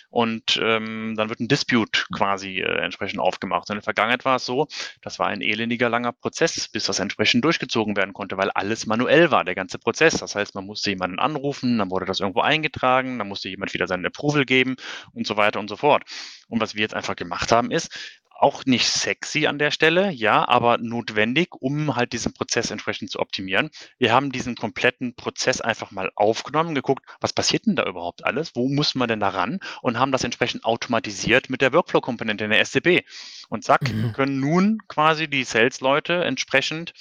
Und 0.10 0.60
ähm, 0.62 1.16
dann 1.18 1.30
wird 1.30 1.40
ein 1.40 1.48
Dispute 1.48 2.06
quasi 2.14 2.60
äh, 2.60 2.84
entsprechend 2.84 3.20
aufgemacht. 3.20 3.70
Und 3.70 3.74
in 3.74 3.78
der 3.80 3.84
Vergangenheit 3.84 4.24
war 4.24 4.38
es 4.38 4.46
so, 4.46 4.68
das 5.02 5.20
war 5.20 5.28
ein 5.28 5.42
elendiger 5.42 5.90
langer 5.90 6.14
Prozess, 6.14 6.68
bis 6.70 6.86
das 6.86 7.00
entsprechend 7.00 7.44
durchgezogen 7.44 7.98
werden 7.98 8.14
konnte, 8.14 8.38
weil 8.38 8.52
alles 8.52 8.86
manuell 8.86 9.32
war, 9.32 9.44
der 9.44 9.56
ganze 9.56 9.80
Prozess. 9.80 10.18
Das 10.18 10.36
heißt, 10.36 10.56
man 10.56 10.66
musste 10.66 10.92
jemanden 10.92 11.20
anrufen, 11.20 11.80
dann 11.80 11.92
wurde 11.92 12.06
das 12.06 12.20
irgendwo 12.20 12.42
eingetragen, 12.42 13.18
dann 13.18 13.28
musste 13.28 13.50
jemand 13.50 13.74
wieder 13.74 13.88
seinen 13.88 14.06
Approval 14.06 14.46
geben 14.46 14.76
und 15.14 15.26
so 15.26 15.36
weiter 15.36 15.60
und 15.60 15.68
so 15.68 15.76
fort. 15.76 16.04
Und 16.48 16.62
was 16.62 16.76
wir 16.76 16.82
jetzt 16.82 16.94
einfach 16.94 17.16
gemacht 17.16 17.52
haben, 17.52 17.72
ist, 17.72 18.20
auch 18.40 18.66
nicht 18.66 18.88
sexy 18.88 19.48
an 19.48 19.60
der 19.60 19.72
Stelle, 19.72 20.12
ja, 20.12 20.48
aber 20.48 20.78
notwendig, 20.78 21.50
um 21.60 21.96
halt 21.96 22.14
diesen 22.14 22.34
Prozess 22.34 22.72
entsprechend 22.72 23.12
zu 23.12 23.20
optimieren. 23.20 23.70
Wir 23.98 24.14
haben 24.14 24.32
diesen 24.32 24.56
kompletten 24.56 25.16
Prozess 25.16 25.62
einfach 25.62 25.92
mal 25.92 26.12
aufgenommen, 26.16 26.76
geguckt, 26.76 27.06
was 27.20 27.34
passiert 27.34 27.66
denn 27.66 27.76
da 27.76 27.86
überhaupt 27.86 28.26
alles? 28.26 28.56
Wo 28.56 28.70
muss 28.70 28.96
man 28.96 29.08
denn 29.08 29.20
da 29.20 29.30
ran? 29.30 29.60
Und 29.82 30.00
haben 30.00 30.12
das 30.12 30.24
entsprechend 30.24 30.66
automatisiert 30.66 31.50
mit 31.50 31.62
der 31.62 31.74
Workflow-Komponente 31.74 32.44
in 32.44 32.52
der 32.52 32.64
SCP. 32.64 33.04
Und 33.50 33.64
zack, 33.64 33.92
mhm. 33.92 34.14
können 34.14 34.40
nun 34.40 34.82
quasi 34.88 35.28
die 35.28 35.44
Sales-Leute 35.44 36.24
entsprechend 36.24 36.94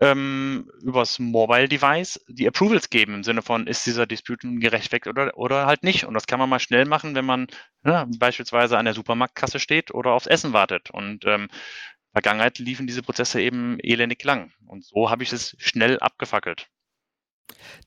ähm, 0.00 0.70
übers 0.82 1.18
Mobile 1.18 1.68
Device 1.68 2.20
die 2.28 2.46
Approvals 2.46 2.90
geben 2.90 3.14
im 3.14 3.24
Sinne 3.24 3.42
von, 3.42 3.66
ist 3.66 3.86
dieser 3.86 4.06
Dispute 4.06 4.46
gerechtfertigt 4.58 5.06
oder, 5.06 5.36
oder 5.36 5.66
halt 5.66 5.82
nicht. 5.82 6.04
Und 6.04 6.14
das 6.14 6.26
kann 6.26 6.38
man 6.38 6.48
mal 6.48 6.60
schnell 6.60 6.84
machen, 6.84 7.14
wenn 7.14 7.24
man 7.24 7.46
ja, 7.84 8.04
ne, 8.04 8.10
beispielsweise 8.18 8.76
an 8.78 8.84
der 8.84 8.94
Supermarktkasse 8.94 9.58
steht 9.58 9.92
oder 9.94 10.12
aufs 10.12 10.26
Essen 10.26 10.52
wartet. 10.52 10.90
Und 10.90 11.24
ähm, 11.24 11.48
Vergangenheit 12.12 12.58
liefen 12.58 12.86
diese 12.86 13.02
Prozesse 13.02 13.40
eben 13.40 13.78
elendig 13.80 14.22
lang. 14.24 14.52
Und 14.66 14.84
so 14.84 15.10
habe 15.10 15.22
ich 15.22 15.32
es 15.32 15.56
schnell 15.58 15.98
abgefackelt. 16.00 16.68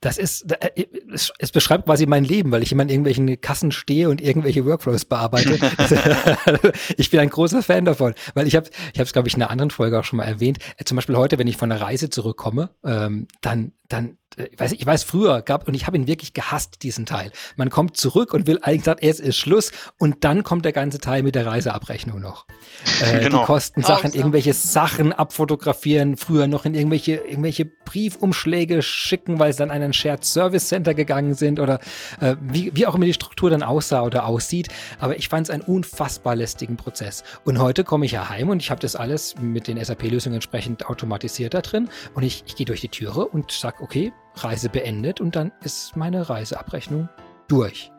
Das 0.01 0.18
ist, 0.18 0.51
äh, 0.51 0.86
es, 1.12 1.32
es, 1.39 1.51
beschreibt 1.51 1.86
quasi 1.86 2.05
mein 2.05 2.24
Leben, 2.24 2.51
weil 2.51 2.64
ich 2.64 2.72
immer 2.72 2.84
in 2.84 2.89
irgendwelchen 2.89 3.41
Kassen 3.41 3.72
stehe 3.72 4.10
und 4.10 4.22
irgendwelche 4.22 4.66
Workflows 4.66 5.05
bearbeite. 5.05 5.60
ich 6.97 7.10
bin 7.10 7.20
ein 7.20 7.30
großer 7.30 7.64
Fan 7.64 7.86
davon, 7.86 8.14
weil 8.34 8.47
ich 8.47 8.55
habe, 8.55 8.70
ich 8.93 8.99
habe 8.99 9.05
es 9.05 9.14
glaube 9.14 9.28
ich 9.28 9.36
in 9.36 9.41
einer 9.41 9.51
anderen 9.51 9.72
Folge 9.72 9.99
auch 9.99 10.03
schon 10.03 10.18
mal 10.18 10.26
erwähnt. 10.26 10.60
Äh, 10.78 10.86
zum 10.86 10.95
Beispiel 10.95 11.18
heute, 11.18 11.38
wenn 11.38 11.47
ich 11.47 11.57
von 11.57 11.72
einer 11.72 11.82
Reise 11.82 12.10
zurückkomme, 12.10 12.70
ähm, 12.84 13.28
dann, 13.41 13.74
dann 13.88 14.18
ich 14.51 14.59
weiß, 14.59 14.71
ich 14.73 14.85
weiß 14.85 15.03
früher 15.03 15.41
gab, 15.41 15.67
und 15.67 15.73
ich 15.73 15.87
habe 15.87 15.97
ihn 15.97 16.07
wirklich 16.07 16.33
gehasst, 16.33 16.83
diesen 16.83 17.05
Teil. 17.05 17.31
Man 17.55 17.69
kommt 17.69 17.97
zurück 17.97 18.33
und 18.33 18.47
will 18.47 18.59
eigentlich 18.61 18.83
sagen, 18.83 18.99
es 19.03 19.19
ist 19.19 19.37
Schluss 19.37 19.71
und 19.97 20.23
dann 20.23 20.43
kommt 20.43 20.65
der 20.65 20.71
ganze 20.71 20.99
Teil 20.99 21.23
mit 21.23 21.35
der 21.35 21.45
Reiseabrechnung 21.45 22.19
noch. 22.19 22.45
Äh, 23.01 23.23
genau. 23.23 23.39
Die 23.39 23.45
Kostensachen, 23.45 24.13
irgendwelche 24.13 24.53
Sachen 24.53 25.13
abfotografieren, 25.13 26.17
früher 26.17 26.47
noch 26.47 26.65
in 26.65 26.75
irgendwelche, 26.75 27.15
irgendwelche 27.15 27.65
Briefumschläge 27.65 28.81
schicken, 28.81 29.39
weil 29.39 29.53
sie 29.53 29.59
dann 29.59 29.71
an 29.71 29.81
ein 29.81 29.93
Shared 29.93 30.25
Service 30.25 30.67
Center 30.67 30.93
gegangen 30.93 31.33
sind 31.33 31.59
oder 31.59 31.79
äh, 32.19 32.35
wie, 32.41 32.75
wie 32.75 32.85
auch 32.87 32.95
immer 32.95 33.05
die 33.05 33.13
Struktur 33.13 33.49
dann 33.49 33.63
aussah 33.63 34.01
oder 34.01 34.25
aussieht. 34.25 34.67
Aber 34.99 35.17
ich 35.17 35.29
fand 35.29 35.47
es 35.47 35.49
einen 35.49 35.63
unfassbar 35.63 36.35
lästigen 36.35 36.75
Prozess. 36.75 37.23
Und 37.45 37.59
heute 37.59 37.83
komme 37.83 38.05
ich 38.05 38.11
ja 38.11 38.29
heim 38.29 38.49
und 38.49 38.61
ich 38.61 38.69
habe 38.69 38.81
das 38.81 38.95
alles 38.95 39.35
mit 39.39 39.67
den 39.67 39.83
SAP-Lösungen 39.83 40.35
entsprechend 40.35 40.87
automatisiert 40.87 41.53
da 41.53 41.61
drin 41.61 41.89
und 42.13 42.23
ich, 42.23 42.43
ich 42.45 42.55
gehe 42.55 42.65
durch 42.65 42.81
die 42.81 42.89
Türe 42.89 43.27
und 43.27 43.51
sage, 43.51 43.81
okay, 43.81 44.11
Reise 44.36 44.69
beendet 44.69 45.21
und 45.21 45.36
dann 45.36 45.51
ist 45.63 45.95
meine 45.95 46.30
Reiseabrechnung 46.30 47.09
durch. 47.47 47.91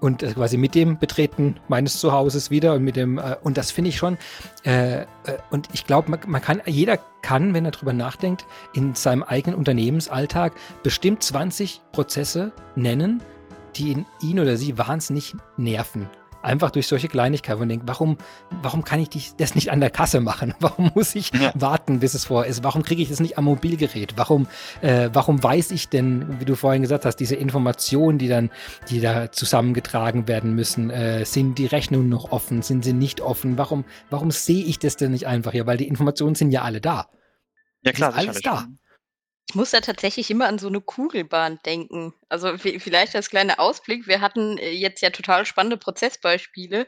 Und 0.00 0.22
äh, 0.22 0.32
quasi 0.32 0.56
mit 0.56 0.74
dem 0.74 0.98
Betreten 0.98 1.56
meines 1.68 2.00
Zuhauses 2.00 2.50
wieder 2.50 2.74
und 2.74 2.82
mit 2.82 2.96
dem, 2.96 3.18
äh, 3.18 3.36
und 3.42 3.56
das 3.56 3.70
finde 3.70 3.90
ich 3.90 3.96
schon, 3.96 4.18
äh, 4.64 5.02
äh, 5.02 5.06
und 5.50 5.68
ich 5.72 5.86
glaube, 5.86 6.10
man, 6.10 6.20
man, 6.26 6.42
kann, 6.42 6.60
jeder 6.66 6.98
kann, 7.22 7.54
wenn 7.54 7.64
er 7.64 7.70
drüber 7.70 7.92
nachdenkt, 7.92 8.44
in 8.74 8.94
seinem 8.94 9.22
eigenen 9.22 9.56
Unternehmensalltag 9.56 10.54
bestimmt 10.82 11.22
20 11.22 11.80
Prozesse 11.92 12.52
nennen, 12.74 13.22
die 13.76 13.90
ihn, 13.92 14.06
ihn 14.20 14.40
oder 14.40 14.56
sie 14.56 14.76
wahnsinnig 14.76 15.34
nerven 15.56 16.08
Einfach 16.42 16.70
durch 16.70 16.86
solche 16.86 17.08
Kleinigkeiten. 17.08 17.62
Und 17.62 17.68
denkt, 17.68 17.86
warum, 17.86 18.18
warum 18.62 18.84
kann 18.84 19.00
ich 19.00 19.34
das 19.36 19.54
nicht 19.54 19.70
an 19.70 19.80
der 19.80 19.90
Kasse 19.90 20.20
machen? 20.20 20.54
Warum 20.60 20.90
muss 20.94 21.14
ich 21.14 21.32
ja. 21.32 21.52
warten, 21.54 22.00
bis 22.00 22.14
es 22.14 22.24
vor 22.26 22.46
ist? 22.46 22.62
Warum 22.64 22.82
kriege 22.82 23.02
ich 23.02 23.08
das 23.08 23.20
nicht 23.20 23.38
am 23.38 23.44
Mobilgerät? 23.44 24.14
Warum, 24.16 24.46
äh, 24.80 25.10
warum 25.12 25.42
weiß 25.42 25.70
ich 25.70 25.88
denn, 25.88 26.40
wie 26.40 26.44
du 26.44 26.54
vorhin 26.54 26.82
gesagt 26.82 27.04
hast, 27.04 27.16
diese 27.16 27.36
Informationen, 27.36 28.18
die 28.18 28.28
dann, 28.28 28.50
die 28.88 29.00
da 29.00 29.30
zusammengetragen 29.30 30.28
werden 30.28 30.54
müssen, 30.54 30.90
äh, 30.90 31.24
sind 31.24 31.58
die 31.58 31.66
Rechnungen 31.66 32.08
noch 32.08 32.32
offen? 32.32 32.62
Sind 32.62 32.84
sie 32.84 32.92
nicht 32.92 33.20
offen? 33.20 33.58
Warum, 33.58 33.84
warum 34.10 34.30
sehe 34.30 34.64
ich 34.64 34.78
das 34.78 34.96
denn 34.96 35.12
nicht 35.12 35.26
einfach 35.26 35.52
hier? 35.52 35.66
Weil 35.66 35.76
die 35.76 35.88
Informationen 35.88 36.34
sind 36.34 36.50
ja 36.50 36.62
alle 36.62 36.80
da. 36.80 37.08
Ja, 37.84 37.92
klar, 37.92 38.14
alles 38.14 38.40
da. 38.40 38.66
Ich 39.52 39.56
muss 39.56 39.70
da 39.70 39.82
tatsächlich 39.82 40.30
immer 40.30 40.48
an 40.48 40.58
so 40.58 40.68
eine 40.68 40.80
Kugelbahn 40.80 41.60
denken. 41.66 42.14
Also 42.30 42.56
vielleicht 42.56 43.14
als 43.14 43.28
kleiner 43.28 43.60
Ausblick, 43.60 44.06
wir 44.06 44.22
hatten 44.22 44.56
äh, 44.56 44.70
jetzt 44.70 45.02
ja 45.02 45.10
total 45.10 45.44
spannende 45.44 45.76
Prozessbeispiele. 45.76 46.86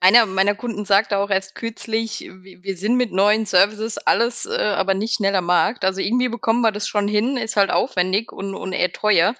Einer 0.00 0.26
meiner 0.26 0.56
Kunden 0.56 0.84
sagte 0.84 1.18
auch 1.18 1.30
erst 1.30 1.54
kürzlich, 1.54 2.28
wir 2.42 2.76
sind 2.76 2.96
mit 2.96 3.12
neuen 3.12 3.46
Services 3.46 3.96
alles, 3.96 4.44
äh, 4.44 4.58
aber 4.58 4.94
nicht 4.94 5.14
schneller 5.14 5.40
Markt. 5.40 5.84
Also 5.84 6.00
irgendwie 6.00 6.28
bekommen 6.28 6.62
wir 6.62 6.72
das 6.72 6.88
schon 6.88 7.06
hin, 7.06 7.36
ist 7.36 7.54
halt 7.54 7.70
aufwendig 7.70 8.32
und, 8.32 8.56
und 8.56 8.72
eher 8.72 8.90
teuer. 8.90 9.36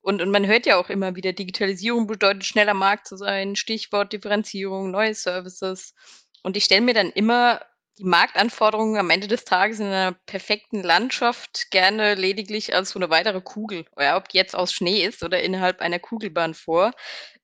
Und, 0.00 0.20
und 0.20 0.32
man 0.32 0.44
hört 0.44 0.66
ja 0.66 0.76
auch 0.76 0.90
immer 0.90 1.14
wieder, 1.14 1.32
Digitalisierung 1.32 2.08
bedeutet 2.08 2.44
schneller 2.44 2.74
Markt 2.74 3.06
zu 3.06 3.16
sein, 3.16 3.54
Stichwort 3.54 4.12
Differenzierung, 4.12 4.90
neue 4.90 5.14
Services. 5.14 5.94
Und 6.42 6.56
ich 6.56 6.64
stelle 6.64 6.80
mir 6.80 6.94
dann 6.94 7.10
immer 7.10 7.60
die 7.98 8.04
Marktanforderungen 8.04 8.96
am 8.96 9.10
Ende 9.10 9.26
des 9.26 9.44
Tages 9.44 9.80
in 9.80 9.86
einer 9.86 10.12
perfekten 10.26 10.82
Landschaft 10.82 11.70
gerne 11.70 12.14
lediglich 12.14 12.74
als 12.74 12.90
so 12.90 12.98
eine 12.98 13.10
weitere 13.10 13.40
Kugel, 13.40 13.86
ja, 13.98 14.16
ob 14.16 14.28
die 14.28 14.36
jetzt 14.36 14.54
aus 14.54 14.72
Schnee 14.72 15.04
ist 15.04 15.22
oder 15.24 15.42
innerhalb 15.42 15.80
einer 15.80 15.98
Kugelbahn 15.98 16.54
vor. 16.54 16.92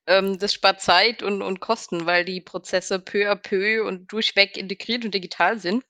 Ähm, 0.07 0.39
das 0.39 0.53
spart 0.53 0.81
Zeit 0.81 1.23
und, 1.23 1.41
und 1.41 1.59
Kosten, 1.59 2.05
weil 2.05 2.25
die 2.25 2.41
Prozesse 2.41 2.99
peu 2.99 3.29
à 3.29 3.35
peu 3.35 3.83
und 3.85 4.11
durchweg 4.11 4.57
integriert 4.57 5.03
und 5.03 5.13
digital 5.13 5.59
sind. 5.59 5.83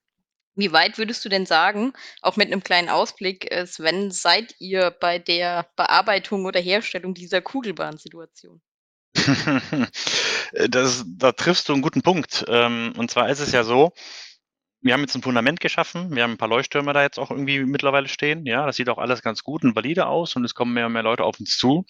Wie 0.56 0.72
weit 0.72 0.98
würdest 0.98 1.24
du 1.26 1.30
denn 1.30 1.46
sagen, 1.46 1.94
auch 2.22 2.38
mit 2.38 2.48
einem 2.48 2.64
kleinen 2.64 2.90
Ausblick, 2.90 3.52
äh, 3.52 3.68
Sven, 3.68 4.10
seid 4.10 4.56
ihr 4.60 4.90
bei 4.90 5.20
der 5.20 5.70
Bearbeitung 5.76 6.46
oder 6.46 6.62
Herstellung 6.62 7.14
dieser 7.14 7.42
Kugelbahnsituation? 7.42 8.62
das, 10.70 11.04
da 11.06 11.32
triffst 11.34 11.68
du 11.68 11.74
einen 11.74 11.82
guten 11.82 12.02
Punkt. 12.02 12.46
Ähm, 12.48 12.94
und 12.98 13.12
zwar 13.12 13.30
ist 13.30 13.42
es 13.42 13.52
ja 13.52 13.64
so, 13.64 13.94
wir 14.86 14.94
haben 14.94 15.02
jetzt 15.02 15.16
ein 15.16 15.24
Fundament 15.24 15.60
geschaffen. 15.60 16.16
Wir 16.16 16.22
haben 16.22 16.34
ein 16.34 16.38
paar 16.38 16.48
Leuchttürme 16.48 16.94
da 16.94 17.02
jetzt 17.02 17.18
auch 17.18 17.32
irgendwie 17.32 17.60
mittlerweile 17.62 18.08
stehen. 18.08 18.46
Ja, 18.46 18.68
das 18.68 18.76
sieht 18.76 18.88
auch 18.88 19.00
alles 19.00 19.24
ganz 19.24 19.44
gut 19.44 19.64
und 19.64 19.76
valide 19.76 20.06
aus 20.06 20.36
und 20.36 20.46
es 20.46 20.54
kommen 20.54 20.76
mehr 20.76 20.86
und 20.86 20.94
mehr 20.94 21.02
Leute 21.02 21.24
auf 21.24 21.40
uns 21.40 21.58
zu. 21.58 21.88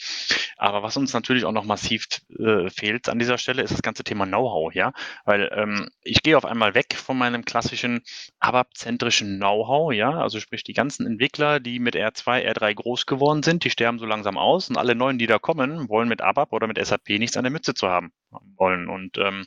Aber 0.55 0.81
was 0.81 0.95
uns 0.95 1.11
natürlich 1.11 1.43
auch 1.43 1.51
noch 1.51 1.65
massiv 1.65 2.05
äh, 2.39 2.69
fehlt 2.69 3.09
an 3.09 3.19
dieser 3.19 3.37
Stelle, 3.37 3.63
ist 3.63 3.73
das 3.73 3.81
ganze 3.81 4.05
Thema 4.05 4.25
Know-how. 4.25 4.73
Ja, 4.73 4.93
weil 5.25 5.51
ähm, 5.53 5.89
ich 6.03 6.23
gehe 6.23 6.37
auf 6.37 6.45
einmal 6.45 6.73
weg 6.73 6.95
von 6.95 7.17
meinem 7.17 7.43
klassischen 7.43 8.01
ABAP-zentrischen 8.39 9.39
Know-how. 9.39 9.91
Ja, 9.91 10.11
also 10.11 10.39
sprich 10.39 10.63
die 10.63 10.71
ganzen 10.71 11.05
Entwickler, 11.05 11.59
die 11.59 11.79
mit 11.79 11.97
R2, 11.97 12.49
R3 12.49 12.75
groß 12.75 13.07
geworden 13.07 13.43
sind, 13.43 13.65
die 13.65 13.71
sterben 13.71 13.99
so 13.99 14.05
langsam 14.05 14.37
aus 14.37 14.69
und 14.69 14.77
alle 14.77 14.95
neuen, 14.95 15.17
die 15.17 15.27
da 15.27 15.37
kommen, 15.37 15.89
wollen 15.89 16.07
mit 16.07 16.21
ABAP 16.21 16.53
oder 16.53 16.67
mit 16.67 16.77
SAP 16.83 17.09
nichts 17.09 17.35
an 17.35 17.43
der 17.43 17.51
Mütze 17.51 17.73
zu 17.73 17.89
haben 17.89 18.13
wollen. 18.55 18.87
Und 18.87 19.17
ähm, 19.17 19.43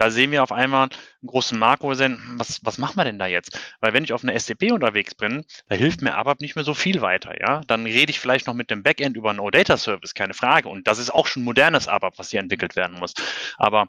da 0.00 0.10
sehen 0.10 0.30
wir 0.30 0.42
auf 0.42 0.50
einmal 0.50 0.88
einen 0.88 1.26
großen 1.26 1.58
Markt, 1.58 1.82
wir 1.82 1.94
sehen, 1.94 2.18
was, 2.36 2.64
was 2.64 2.78
machen 2.78 2.96
wir 2.96 3.04
denn 3.04 3.18
da 3.18 3.26
jetzt? 3.26 3.60
Weil 3.80 3.92
wenn 3.92 4.02
ich 4.02 4.14
auf 4.14 4.24
einer 4.24 4.38
SCP 4.38 4.72
unterwegs 4.72 5.14
bin, 5.14 5.44
da 5.68 5.74
hilft 5.74 6.00
mir 6.00 6.14
ABAP 6.14 6.40
nicht 6.40 6.56
mehr 6.56 6.64
so 6.64 6.72
viel 6.72 7.02
weiter, 7.02 7.38
ja. 7.38 7.60
Dann 7.66 7.84
rede 7.84 8.10
ich 8.10 8.18
vielleicht 8.18 8.46
noch 8.46 8.54
mit 8.54 8.70
dem 8.70 8.82
Backend 8.82 9.14
über 9.14 9.28
einen 9.28 9.40
OData-Service, 9.40 10.14
keine 10.14 10.32
Frage. 10.32 10.70
Und 10.70 10.88
das 10.88 10.98
ist 10.98 11.10
auch 11.10 11.26
schon 11.26 11.44
modernes 11.44 11.86
ABAP, 11.86 12.18
was 12.18 12.30
hier 12.30 12.40
entwickelt 12.40 12.76
werden 12.76 12.98
muss. 12.98 13.12
Aber 13.58 13.88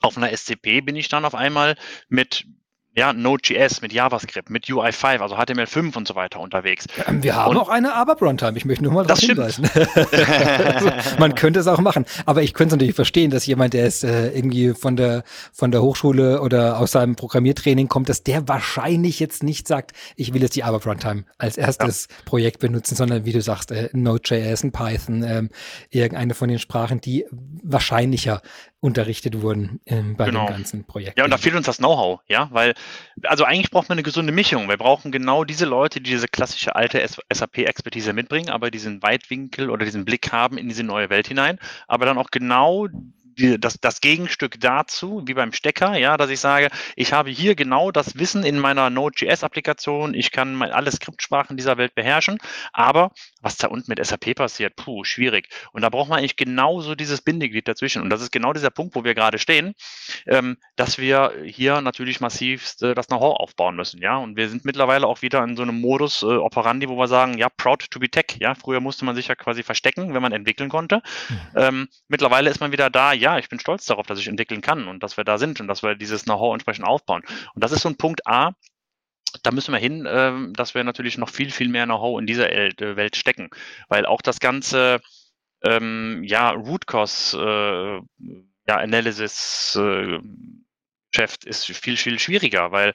auf 0.00 0.16
einer 0.16 0.36
SCP 0.36 0.80
bin 0.80 0.96
ich 0.96 1.08
dann 1.08 1.24
auf 1.24 1.36
einmal 1.36 1.76
mit 2.08 2.44
ja, 2.96 3.12
Node.js, 3.12 3.82
mit 3.82 3.92
JavaScript, 3.92 4.48
mit 4.48 4.64
UI5, 4.64 5.18
also 5.18 5.36
HTML5 5.36 5.96
und 5.98 6.08
so 6.08 6.14
weiter 6.14 6.40
unterwegs. 6.40 6.86
Ja, 6.96 7.04
wir 7.22 7.36
haben 7.36 7.50
und, 7.50 7.58
auch 7.58 7.68
eine 7.68 7.94
ABAP 7.94 8.22
Runtime. 8.22 8.56
Ich 8.56 8.64
möchte 8.64 8.84
nur 8.84 8.92
mal 8.94 9.04
darauf 9.04 9.20
hinweisen. 9.20 9.68
also, 9.94 10.90
man 11.18 11.34
könnte 11.34 11.60
es 11.60 11.66
auch 11.66 11.78
machen. 11.78 12.06
Aber 12.24 12.42
ich 12.42 12.54
könnte 12.54 12.68
es 12.68 12.76
natürlich 12.78 12.94
verstehen, 12.94 13.30
dass 13.30 13.44
jemand, 13.44 13.74
der 13.74 13.86
ist 13.86 14.02
äh, 14.02 14.30
irgendwie 14.30 14.72
von 14.72 14.96
der, 14.96 15.24
von 15.52 15.70
der 15.70 15.82
Hochschule 15.82 16.40
oder 16.40 16.78
aus 16.78 16.92
seinem 16.92 17.16
Programmiertraining 17.16 17.88
kommt, 17.88 18.08
dass 18.08 18.22
der 18.22 18.48
wahrscheinlich 18.48 19.20
jetzt 19.20 19.42
nicht 19.42 19.68
sagt, 19.68 19.92
ich 20.16 20.32
will 20.32 20.40
jetzt 20.40 20.56
die 20.56 20.64
ABAP 20.64 20.86
Runtime 20.86 21.24
als 21.36 21.58
erstes 21.58 22.08
ja. 22.08 22.16
Projekt 22.24 22.60
benutzen, 22.60 22.96
sondern 22.96 23.26
wie 23.26 23.32
du 23.32 23.42
sagst, 23.42 23.72
äh, 23.72 23.90
Node.js, 23.92 24.64
ein 24.64 24.72
Python, 24.72 25.22
ähm, 25.22 25.50
irgendeine 25.90 26.32
von 26.32 26.48
den 26.48 26.58
Sprachen, 26.58 27.02
die 27.02 27.26
wahrscheinlicher 27.62 28.40
unterrichtet 28.80 29.40
wurden 29.40 29.80
ähm, 29.86 30.16
bei 30.16 30.26
genau. 30.26 30.46
dem 30.46 30.56
ganzen 30.56 30.84
Projekt. 30.84 31.18
Ja, 31.18 31.24
und 31.24 31.30
da 31.30 31.38
fehlt 31.38 31.54
uns 31.54 31.66
das 31.66 31.78
Know-how, 31.78 32.20
ja, 32.28 32.48
weil, 32.52 32.74
also 33.22 33.44
eigentlich 33.44 33.70
braucht 33.70 33.88
man 33.88 33.96
eine 33.96 34.02
gesunde 34.02 34.32
Mischung. 34.32 34.68
Wir 34.68 34.76
brauchen 34.76 35.12
genau 35.12 35.44
diese 35.44 35.64
Leute, 35.64 36.00
die 36.00 36.10
diese 36.10 36.28
klassische 36.28 36.76
alte 36.76 37.04
SAP-Expertise 37.32 38.12
mitbringen, 38.12 38.50
aber 38.50 38.70
diesen 38.70 39.02
Weitwinkel 39.02 39.70
oder 39.70 39.84
diesen 39.84 40.04
Blick 40.04 40.30
haben 40.30 40.58
in 40.58 40.68
diese 40.68 40.82
neue 40.82 41.10
Welt 41.10 41.28
hinein, 41.28 41.58
aber 41.88 42.06
dann 42.06 42.18
auch 42.18 42.30
genau 42.30 42.86
die, 43.38 43.58
das, 43.60 43.78
das 43.80 44.00
Gegenstück 44.00 44.60
dazu, 44.60 45.22
wie 45.26 45.34
beim 45.34 45.52
Stecker, 45.52 45.96
ja, 45.96 46.16
dass 46.16 46.30
ich 46.30 46.40
sage, 46.40 46.68
ich 46.94 47.12
habe 47.12 47.30
hier 47.30 47.54
genau 47.54 47.90
das 47.90 48.18
Wissen 48.18 48.44
in 48.44 48.58
meiner 48.58 48.90
Node.js-Applikation, 48.90 50.14
ich 50.14 50.30
kann 50.30 50.54
mal 50.54 50.72
alle 50.72 50.90
Skriptsprachen 50.90 51.56
dieser 51.56 51.76
Welt 51.76 51.94
beherrschen, 51.94 52.38
aber 52.72 53.12
was 53.40 53.56
da 53.56 53.68
unten 53.68 53.90
mit 53.90 54.04
SAP 54.04 54.34
passiert, 54.34 54.76
puh, 54.76 55.04
schwierig. 55.04 55.48
Und 55.72 55.82
da 55.82 55.88
braucht 55.88 56.08
man 56.08 56.18
eigentlich 56.18 56.36
genauso 56.36 56.94
dieses 56.94 57.22
Bindeglied 57.22 57.68
dazwischen. 57.68 58.02
Und 58.02 58.10
das 58.10 58.20
ist 58.20 58.32
genau 58.32 58.52
dieser 58.52 58.70
Punkt, 58.70 58.94
wo 58.94 59.04
wir 59.04 59.14
gerade 59.14 59.38
stehen, 59.38 59.74
ähm, 60.26 60.56
dass 60.74 60.98
wir 60.98 61.32
hier 61.44 61.80
natürlich 61.80 62.20
massiv 62.20 62.74
äh, 62.82 62.94
das 62.94 63.06
Know-how 63.06 63.38
aufbauen 63.38 63.76
müssen, 63.76 64.00
ja. 64.00 64.16
Und 64.16 64.36
wir 64.36 64.48
sind 64.48 64.64
mittlerweile 64.64 65.06
auch 65.06 65.22
wieder 65.22 65.42
in 65.44 65.56
so 65.56 65.62
einem 65.62 65.80
Modus 65.80 66.22
äh, 66.22 66.26
operandi, 66.26 66.88
wo 66.88 66.96
wir 66.96 67.08
sagen, 67.08 67.38
ja, 67.38 67.48
proud 67.48 67.90
to 67.90 68.00
be 68.00 68.08
tech, 68.08 68.36
ja. 68.38 68.54
Früher 68.54 68.80
musste 68.80 69.04
man 69.04 69.14
sich 69.14 69.28
ja 69.28 69.34
quasi 69.34 69.62
verstecken, 69.62 70.14
wenn 70.14 70.22
man 70.22 70.32
entwickeln 70.32 70.68
konnte. 70.68 71.02
Mhm. 71.28 71.38
Ähm, 71.54 71.88
mittlerweile 72.08 72.50
ist 72.50 72.60
man 72.60 72.72
wieder 72.72 72.90
da, 72.90 73.12
ja, 73.12 73.25
ja, 73.26 73.38
ich 73.38 73.48
bin 73.48 73.58
stolz 73.58 73.84
darauf, 73.86 74.06
dass 74.06 74.20
ich 74.20 74.28
entwickeln 74.28 74.60
kann 74.60 74.86
und 74.86 75.02
dass 75.02 75.16
wir 75.16 75.24
da 75.24 75.36
sind 75.36 75.60
und 75.60 75.66
dass 75.66 75.82
wir 75.82 75.96
dieses 75.96 76.26
Know-how 76.26 76.52
entsprechend 76.54 76.86
aufbauen. 76.86 77.22
Und 77.54 77.64
das 77.64 77.72
ist 77.72 77.82
so 77.82 77.88
ein 77.88 77.96
Punkt 77.96 78.24
A, 78.24 78.52
da 79.42 79.50
müssen 79.50 79.72
wir 79.72 79.80
hin, 79.80 80.06
äh, 80.06 80.52
dass 80.52 80.76
wir 80.76 80.84
natürlich 80.84 81.18
noch 81.18 81.28
viel, 81.28 81.50
viel 81.50 81.68
mehr 81.68 81.86
Know-how 81.86 82.20
in 82.20 82.28
dieser 82.28 82.52
äh, 82.52 82.96
Welt 82.96 83.16
stecken. 83.16 83.50
Weil 83.88 84.06
auch 84.06 84.22
das 84.22 84.38
ganze 84.38 85.00
ähm, 85.64 86.22
ja, 86.22 86.50
Root 86.50 86.86
Cause 86.86 87.36
äh, 87.36 88.28
ja, 88.68 88.76
Analysis 88.76 89.76
äh, 89.76 90.20
ist 91.46 91.64
viel, 91.64 91.96
viel 91.96 92.20
schwieriger, 92.20 92.70
weil 92.70 92.92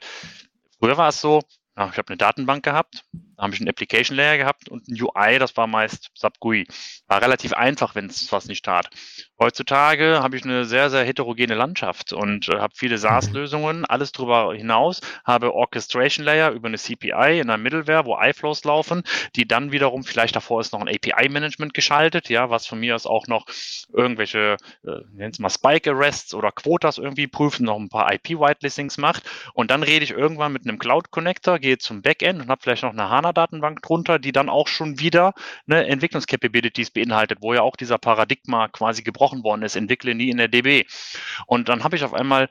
früher 0.78 0.96
war 0.96 1.08
es 1.08 1.20
so, 1.20 1.42
ja, 1.76 1.90
ich 1.90 1.98
habe 1.98 2.08
eine 2.08 2.16
Datenbank 2.16 2.64
gehabt, 2.64 3.04
habe 3.42 3.54
ich 3.54 3.60
einen 3.60 3.68
Application 3.68 4.16
Layer 4.16 4.38
gehabt 4.38 4.68
und 4.68 4.86
ein 4.88 5.02
UI, 5.02 5.38
das 5.40 5.56
war 5.56 5.66
meist 5.66 6.10
SAP 6.14 6.38
GUI. 6.38 6.66
War 7.08 7.20
relativ 7.20 7.52
einfach, 7.52 7.96
wenn 7.96 8.06
es 8.06 8.30
was 8.30 8.46
nicht 8.46 8.64
tat. 8.64 8.88
Heutzutage 9.40 10.20
habe 10.22 10.36
ich 10.36 10.44
eine 10.44 10.64
sehr, 10.64 10.88
sehr 10.90 11.04
heterogene 11.04 11.54
Landschaft 11.54 12.12
und 12.12 12.48
äh, 12.48 12.58
habe 12.58 12.74
viele 12.76 12.96
SaaS-Lösungen, 12.96 13.84
alles 13.84 14.12
darüber 14.12 14.54
hinaus, 14.54 15.00
habe 15.24 15.52
Orchestration 15.52 16.24
Layer 16.24 16.52
über 16.52 16.68
eine 16.68 16.78
CPI 16.78 17.40
in 17.40 17.50
einer 17.50 17.56
Middleware, 17.56 18.06
wo 18.06 18.16
iFlows 18.16 18.62
laufen, 18.62 19.02
die 19.34 19.48
dann 19.48 19.72
wiederum, 19.72 20.04
vielleicht 20.04 20.36
davor 20.36 20.60
ist 20.60 20.72
noch 20.72 20.80
ein 20.80 20.88
API-Management 20.88 21.74
geschaltet, 21.74 22.28
ja, 22.28 22.50
was 22.50 22.68
von 22.68 22.78
mir 22.78 22.94
aus 22.94 23.04
auch 23.04 23.26
noch 23.26 23.46
irgendwelche, 23.92 24.56
äh, 24.86 25.00
nennt 25.12 25.34
es 25.34 25.40
mal 25.40 25.50
Spike-Arrests 25.50 26.34
oder 26.34 26.52
Quotas 26.52 26.98
irgendwie 26.98 27.26
prüfen, 27.26 27.64
noch 27.64 27.80
ein 27.80 27.88
paar 27.88 28.12
IP-Whitelistings 28.12 28.98
macht 28.98 29.24
und 29.54 29.72
dann 29.72 29.82
rede 29.82 30.04
ich 30.04 30.12
irgendwann 30.12 30.52
mit 30.52 30.68
einem 30.68 30.78
Cloud-Connector, 30.78 31.58
gehe 31.58 31.78
zum 31.78 32.02
Backend 32.02 32.40
und 32.40 32.48
habe 32.48 32.62
vielleicht 32.62 32.84
noch 32.84 32.92
eine 32.92 33.10
HANA 33.10 33.31
Java-Datenbank 33.32 33.82
drunter, 33.82 34.18
die 34.18 34.32
dann 34.32 34.48
auch 34.48 34.68
schon 34.68 34.98
wieder 34.98 35.32
ne, 35.66 35.86
Entwicklungscapabilities 35.86 36.90
beinhaltet, 36.90 37.38
wo 37.40 37.54
ja 37.54 37.62
auch 37.62 37.76
dieser 37.76 37.98
Paradigma 37.98 38.68
quasi 38.68 39.02
gebrochen 39.02 39.42
worden 39.42 39.62
ist, 39.62 39.76
entwickle 39.76 40.14
nie 40.14 40.30
in 40.30 40.36
der 40.36 40.48
DB. 40.48 40.84
Und 41.46 41.68
dann 41.68 41.84
habe 41.84 41.96
ich 41.96 42.04
auf 42.04 42.14
einmal 42.14 42.48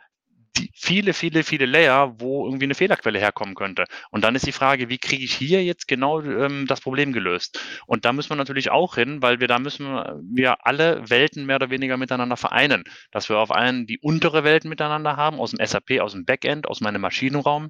die 0.57 0.69
viele, 0.75 1.13
viele, 1.13 1.43
viele 1.43 1.65
Layer, 1.65 2.19
wo 2.19 2.45
irgendwie 2.45 2.65
eine 2.65 2.75
Fehlerquelle 2.75 3.19
herkommen 3.19 3.55
könnte. 3.55 3.85
Und 4.09 4.25
dann 4.25 4.35
ist 4.35 4.45
die 4.45 4.51
Frage, 4.51 4.89
wie 4.89 4.97
kriege 4.97 5.23
ich 5.23 5.33
hier 5.33 5.63
jetzt 5.63 5.87
genau 5.87 6.19
ähm, 6.19 6.67
das 6.67 6.81
Problem 6.81 7.13
gelöst? 7.13 7.57
Und 7.85 8.03
da 8.03 8.11
müssen 8.11 8.31
wir 8.31 8.35
natürlich 8.35 8.69
auch 8.69 8.95
hin, 8.95 9.21
weil 9.21 9.39
wir 9.39 9.47
da 9.47 9.59
müssen 9.59 9.85
wir 9.85 10.65
alle 10.65 11.09
Welten 11.09 11.45
mehr 11.45 11.55
oder 11.55 11.69
weniger 11.69 11.95
miteinander 11.95 12.35
vereinen, 12.35 12.83
dass 13.11 13.29
wir 13.29 13.37
auf 13.37 13.51
einen 13.51 13.87
die 13.87 13.99
untere 13.99 14.43
Welt 14.43 14.65
miteinander 14.65 15.15
haben, 15.15 15.39
aus 15.39 15.51
dem 15.51 15.65
SAP, 15.65 16.01
aus 16.01 16.11
dem 16.11 16.25
Backend, 16.25 16.67
aus 16.67 16.81
meinem 16.81 16.99
Maschinenraum 16.99 17.69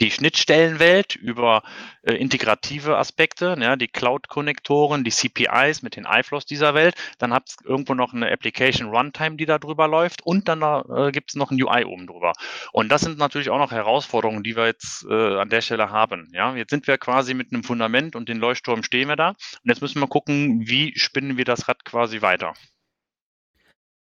die 0.00 0.10
Schnittstellenwelt 0.10 1.14
über 1.14 1.62
äh, 2.02 2.14
integrative 2.14 2.96
Aspekte, 2.96 3.56
ja, 3.60 3.76
die 3.76 3.88
Cloud-Konnektoren, 3.88 5.04
die 5.04 5.10
CPIs 5.10 5.82
mit 5.82 5.96
den 5.96 6.06
iFlows 6.06 6.46
dieser 6.46 6.74
Welt. 6.74 6.94
Dann 7.18 7.32
habt 7.32 7.56
ihr 7.62 7.70
irgendwo 7.70 7.94
noch 7.94 8.14
eine 8.14 8.30
Application 8.30 8.88
Runtime, 8.88 9.36
die 9.36 9.46
da 9.46 9.58
drüber 9.58 9.88
läuft 9.88 10.22
und 10.24 10.48
dann 10.48 10.62
äh, 10.62 11.12
gibt 11.12 11.30
es 11.30 11.36
noch 11.36 11.50
ein 11.50 11.62
UI 11.62 11.84
oben 11.84 12.06
drüber. 12.06 12.32
Und 12.72 12.90
das 12.90 13.02
sind 13.02 13.18
natürlich 13.18 13.50
auch 13.50 13.58
noch 13.58 13.72
Herausforderungen, 13.72 14.42
die 14.42 14.56
wir 14.56 14.66
jetzt 14.66 15.04
äh, 15.08 15.38
an 15.38 15.50
der 15.50 15.60
Stelle 15.60 15.90
haben. 15.90 16.30
Ja, 16.32 16.54
jetzt 16.56 16.70
sind 16.70 16.86
wir 16.86 16.98
quasi 16.98 17.34
mit 17.34 17.52
einem 17.52 17.62
Fundament 17.62 18.16
und 18.16 18.28
den 18.28 18.38
Leuchtturm 18.38 18.82
stehen 18.82 19.08
wir 19.08 19.16
da. 19.16 19.30
Und 19.30 19.36
jetzt 19.64 19.82
müssen 19.82 20.00
wir 20.00 20.08
gucken, 20.08 20.66
wie 20.66 20.98
spinnen 20.98 21.36
wir 21.36 21.44
das 21.44 21.68
Rad 21.68 21.84
quasi 21.84 22.22
weiter. 22.22 22.54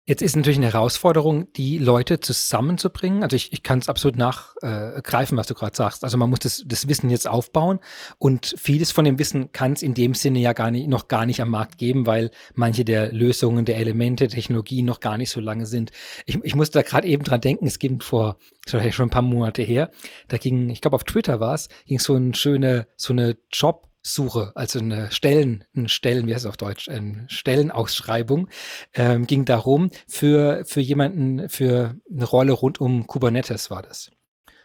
Jetzt 0.06 0.20
ist 0.20 0.36
natürlich 0.36 0.58
eine 0.58 0.70
Herausforderung, 0.70 1.50
die 1.54 1.78
Leute 1.78 2.20
zusammenzubringen. 2.20 3.22
Also 3.22 3.36
ich, 3.36 3.54
ich 3.54 3.62
kann 3.62 3.78
es 3.78 3.88
absolut 3.88 4.18
nachgreifen, 4.18 5.38
äh, 5.38 5.40
was 5.40 5.46
du 5.46 5.54
gerade 5.54 5.74
sagst. 5.74 6.04
Also 6.04 6.18
man 6.18 6.28
muss 6.28 6.40
das, 6.40 6.62
das 6.66 6.88
Wissen 6.88 7.08
jetzt 7.08 7.26
aufbauen 7.26 7.80
und 8.18 8.54
vieles 8.58 8.92
von 8.92 9.06
dem 9.06 9.18
Wissen 9.18 9.50
kann 9.52 9.72
es 9.72 9.82
in 9.82 9.94
dem 9.94 10.12
Sinne 10.12 10.40
ja 10.40 10.52
gar 10.52 10.70
nicht, 10.70 10.88
noch 10.88 11.08
gar 11.08 11.24
nicht 11.24 11.40
am 11.40 11.48
Markt 11.48 11.78
geben, 11.78 12.04
weil 12.06 12.30
manche 12.54 12.84
der 12.84 13.12
Lösungen, 13.12 13.64
der 13.64 13.78
Elemente, 13.78 14.28
Technologien 14.28 14.84
noch 14.84 15.00
gar 15.00 15.16
nicht 15.16 15.30
so 15.30 15.40
lange 15.40 15.64
sind. 15.64 15.90
Ich, 16.26 16.38
ich 16.42 16.54
musste 16.54 16.80
da 16.80 16.82
gerade 16.82 17.08
eben 17.08 17.24
dran 17.24 17.40
denken, 17.40 17.66
es 17.66 17.78
ging 17.78 18.02
vor, 18.02 18.36
das 18.66 18.74
war 18.74 18.84
ja 18.84 18.92
schon 18.92 19.06
ein 19.06 19.10
paar 19.10 19.22
Monate 19.22 19.62
her, 19.62 19.90
da 20.28 20.36
ging, 20.36 20.68
ich 20.68 20.82
glaube 20.82 20.96
auf 20.96 21.04
Twitter 21.04 21.40
war 21.40 21.54
es, 21.54 21.70
ging 21.86 21.98
so 21.98 22.14
ein 22.14 22.34
schöne, 22.34 22.88
so 22.96 23.14
eine 23.14 23.38
Job- 23.50 23.88
Suche, 24.06 24.52
also 24.54 24.78
eine 24.78 25.10
Stellen, 25.10 25.64
ein 25.74 25.88
Stellen, 25.88 26.26
wie 26.26 26.34
heißt 26.34 26.44
es 26.44 26.48
auf 26.48 26.58
Deutsch, 26.58 26.88
eine 26.88 27.24
Stellenausschreibung, 27.28 28.48
ähm, 28.92 29.26
ging 29.26 29.46
darum 29.46 29.90
für, 30.06 30.64
für 30.66 30.80
jemanden, 30.80 31.48
für 31.48 31.96
eine 32.12 32.24
Rolle 32.24 32.52
rund 32.52 32.80
um 32.80 33.06
Kubernetes 33.06 33.70
war 33.70 33.82
das. 33.82 34.10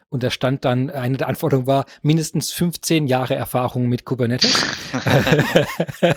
Und 0.09 0.23
da 0.23 0.31
stand 0.31 0.65
dann, 0.65 0.89
eine 0.89 1.17
der 1.17 1.27
Anforderungen 1.27 1.67
war 1.67 1.85
mindestens 2.01 2.51
15 2.51 3.05
Jahre 3.05 3.35
Erfahrung 3.35 3.87
mit 3.87 4.05
Kubernetes. 4.05 4.65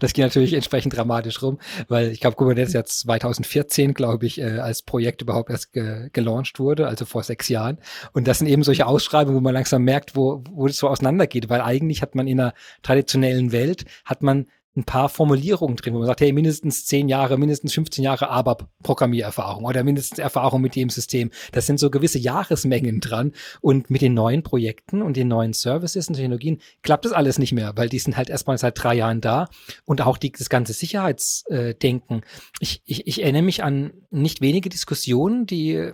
das 0.00 0.12
ging 0.12 0.24
natürlich 0.24 0.52
entsprechend 0.52 0.94
dramatisch 0.94 1.40
rum, 1.40 1.58
weil 1.88 2.08
ich 2.08 2.20
glaube, 2.20 2.36
Kubernetes 2.36 2.74
ja 2.74 2.84
2014, 2.84 3.94
glaube 3.94 4.26
ich, 4.26 4.40
äh, 4.40 4.58
als 4.58 4.82
Projekt 4.82 5.22
überhaupt 5.22 5.48
erst 5.48 5.72
ge 5.72 6.10
gelauncht 6.12 6.58
wurde, 6.58 6.86
also 6.86 7.06
vor 7.06 7.22
sechs 7.22 7.48
Jahren. 7.48 7.78
Und 8.12 8.28
das 8.28 8.40
sind 8.40 8.46
eben 8.46 8.62
solche 8.62 8.86
Ausschreibungen, 8.86 9.38
wo 9.38 9.40
man 9.40 9.54
langsam 9.54 9.84
merkt, 9.84 10.16
wo, 10.16 10.44
wo 10.50 10.66
es 10.66 10.76
so 10.76 10.88
auseinandergeht, 10.88 11.48
weil 11.48 11.62
eigentlich 11.62 12.02
hat 12.02 12.14
man 12.14 12.26
in 12.26 12.40
einer 12.40 12.52
traditionellen 12.82 13.52
Welt, 13.52 13.86
hat 14.04 14.22
man 14.22 14.46
ein 14.76 14.84
paar 14.84 15.08
Formulierungen 15.08 15.76
drin, 15.76 15.94
wo 15.94 15.98
man 15.98 16.06
sagt, 16.06 16.20
hey, 16.20 16.32
mindestens 16.32 16.86
zehn 16.86 17.08
Jahre, 17.08 17.36
mindestens 17.36 17.74
15 17.74 18.04
Jahre 18.04 18.30
ABAP-Programmiererfahrung 18.30 19.64
oder 19.64 19.82
mindestens 19.82 20.20
Erfahrung 20.20 20.60
mit 20.60 20.76
dem 20.76 20.90
System. 20.90 21.30
Das 21.50 21.66
sind 21.66 21.80
so 21.80 21.90
gewisse 21.90 22.18
Jahresmengen 22.18 23.00
dran. 23.00 23.32
Und 23.60 23.90
mit 23.90 24.00
den 24.00 24.14
neuen 24.14 24.44
Projekten 24.44 25.02
und 25.02 25.16
den 25.16 25.26
neuen 25.26 25.54
Services 25.54 26.08
und 26.08 26.14
Technologien 26.14 26.60
klappt 26.82 27.04
das 27.04 27.12
alles 27.12 27.38
nicht 27.38 27.52
mehr, 27.52 27.72
weil 27.76 27.88
die 27.88 27.98
sind 27.98 28.16
halt 28.16 28.30
erstmal 28.30 28.58
seit 28.58 28.80
drei 28.80 28.94
Jahren 28.94 29.20
da. 29.20 29.48
Und 29.84 30.02
auch 30.02 30.16
die, 30.16 30.30
das 30.30 30.48
ganze 30.48 30.72
Sicherheitsdenken. 30.72 32.22
Ich, 32.60 32.82
ich, 32.84 33.08
ich 33.08 33.22
erinnere 33.22 33.42
mich 33.42 33.64
an 33.64 33.92
nicht 34.10 34.40
wenige 34.40 34.68
Diskussionen, 34.68 35.46
die 35.46 35.92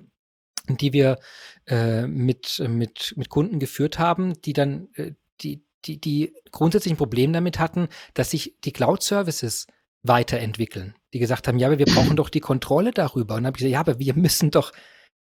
die 0.68 0.92
wir 0.92 1.18
äh, 1.66 2.08
mit, 2.08 2.60
mit, 2.68 3.14
mit 3.16 3.28
Kunden 3.28 3.60
geführt 3.60 4.00
haben, 4.00 4.40
die 4.42 4.52
dann 4.52 4.88
äh, 4.94 5.12
die, 5.40 5.62
die, 5.86 6.00
die 6.00 6.34
grundsätzlich 6.52 6.94
ein 6.94 6.98
Problem 6.98 7.32
damit 7.32 7.58
hatten, 7.58 7.88
dass 8.14 8.30
sich 8.30 8.56
die 8.64 8.72
Cloud-Services 8.72 9.66
weiterentwickeln. 10.02 10.94
Die 11.12 11.18
gesagt 11.18 11.48
haben, 11.48 11.58
ja, 11.58 11.68
aber 11.68 11.78
wir 11.78 11.86
brauchen 11.86 12.16
doch 12.16 12.28
die 12.28 12.40
Kontrolle 12.40 12.92
darüber. 12.92 13.34
Und 13.34 13.42
dann 13.42 13.46
habe 13.48 13.56
ich 13.56 13.64
gesagt, 13.64 13.72
ja, 13.72 13.80
aber 13.80 13.98
wir 13.98 14.14
müssen 14.14 14.50
doch 14.50 14.72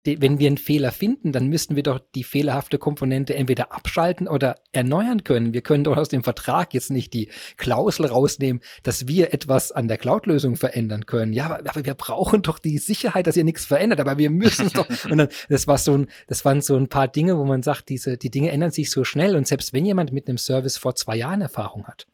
wenn 0.03 0.39
wir 0.39 0.47
einen 0.47 0.57
Fehler 0.57 0.91
finden, 0.91 1.31
dann 1.31 1.47
müssten 1.47 1.75
wir 1.75 1.83
doch 1.83 1.99
die 2.15 2.23
fehlerhafte 2.23 2.79
Komponente 2.79 3.35
entweder 3.35 3.71
abschalten 3.71 4.27
oder 4.27 4.55
erneuern 4.71 5.23
können. 5.23 5.53
Wir 5.53 5.61
können 5.61 5.83
doch 5.83 5.95
aus 5.95 6.09
dem 6.09 6.23
Vertrag 6.23 6.73
jetzt 6.73 6.89
nicht 6.89 7.13
die 7.13 7.29
Klausel 7.57 8.07
rausnehmen, 8.07 8.61
dass 8.81 9.07
wir 9.07 9.33
etwas 9.33 9.71
an 9.71 9.87
der 9.87 9.97
Cloud-Lösung 9.97 10.55
verändern 10.55 11.05
können. 11.05 11.33
Ja, 11.33 11.45
aber, 11.45 11.85
wir 11.85 11.93
brauchen 11.93 12.41
doch 12.41 12.57
die 12.57 12.79
Sicherheit, 12.79 13.27
dass 13.27 13.37
ihr 13.37 13.43
nichts 13.43 13.65
verändert, 13.65 13.99
aber 13.99 14.17
wir 14.17 14.31
müssen 14.31 14.67
es 14.67 14.73
doch. 14.73 14.87
Und 15.09 15.17
dann, 15.19 15.29
das 15.49 15.67
war 15.67 15.77
so 15.77 15.97
ein, 15.97 16.07
das 16.27 16.45
waren 16.45 16.61
so 16.61 16.75
ein 16.75 16.89
paar 16.89 17.07
Dinge, 17.07 17.37
wo 17.37 17.45
man 17.45 17.61
sagt, 17.61 17.89
diese, 17.89 18.17
die 18.17 18.31
Dinge 18.31 18.51
ändern 18.51 18.71
sich 18.71 18.89
so 18.89 19.03
schnell. 19.03 19.35
Und 19.35 19.47
selbst 19.47 19.71
wenn 19.71 19.85
jemand 19.85 20.11
mit 20.11 20.27
einem 20.27 20.39
Service 20.39 20.77
vor 20.77 20.95
zwei 20.95 21.17
Jahren 21.17 21.41
Erfahrung 21.41 21.85
hat, 21.85 22.07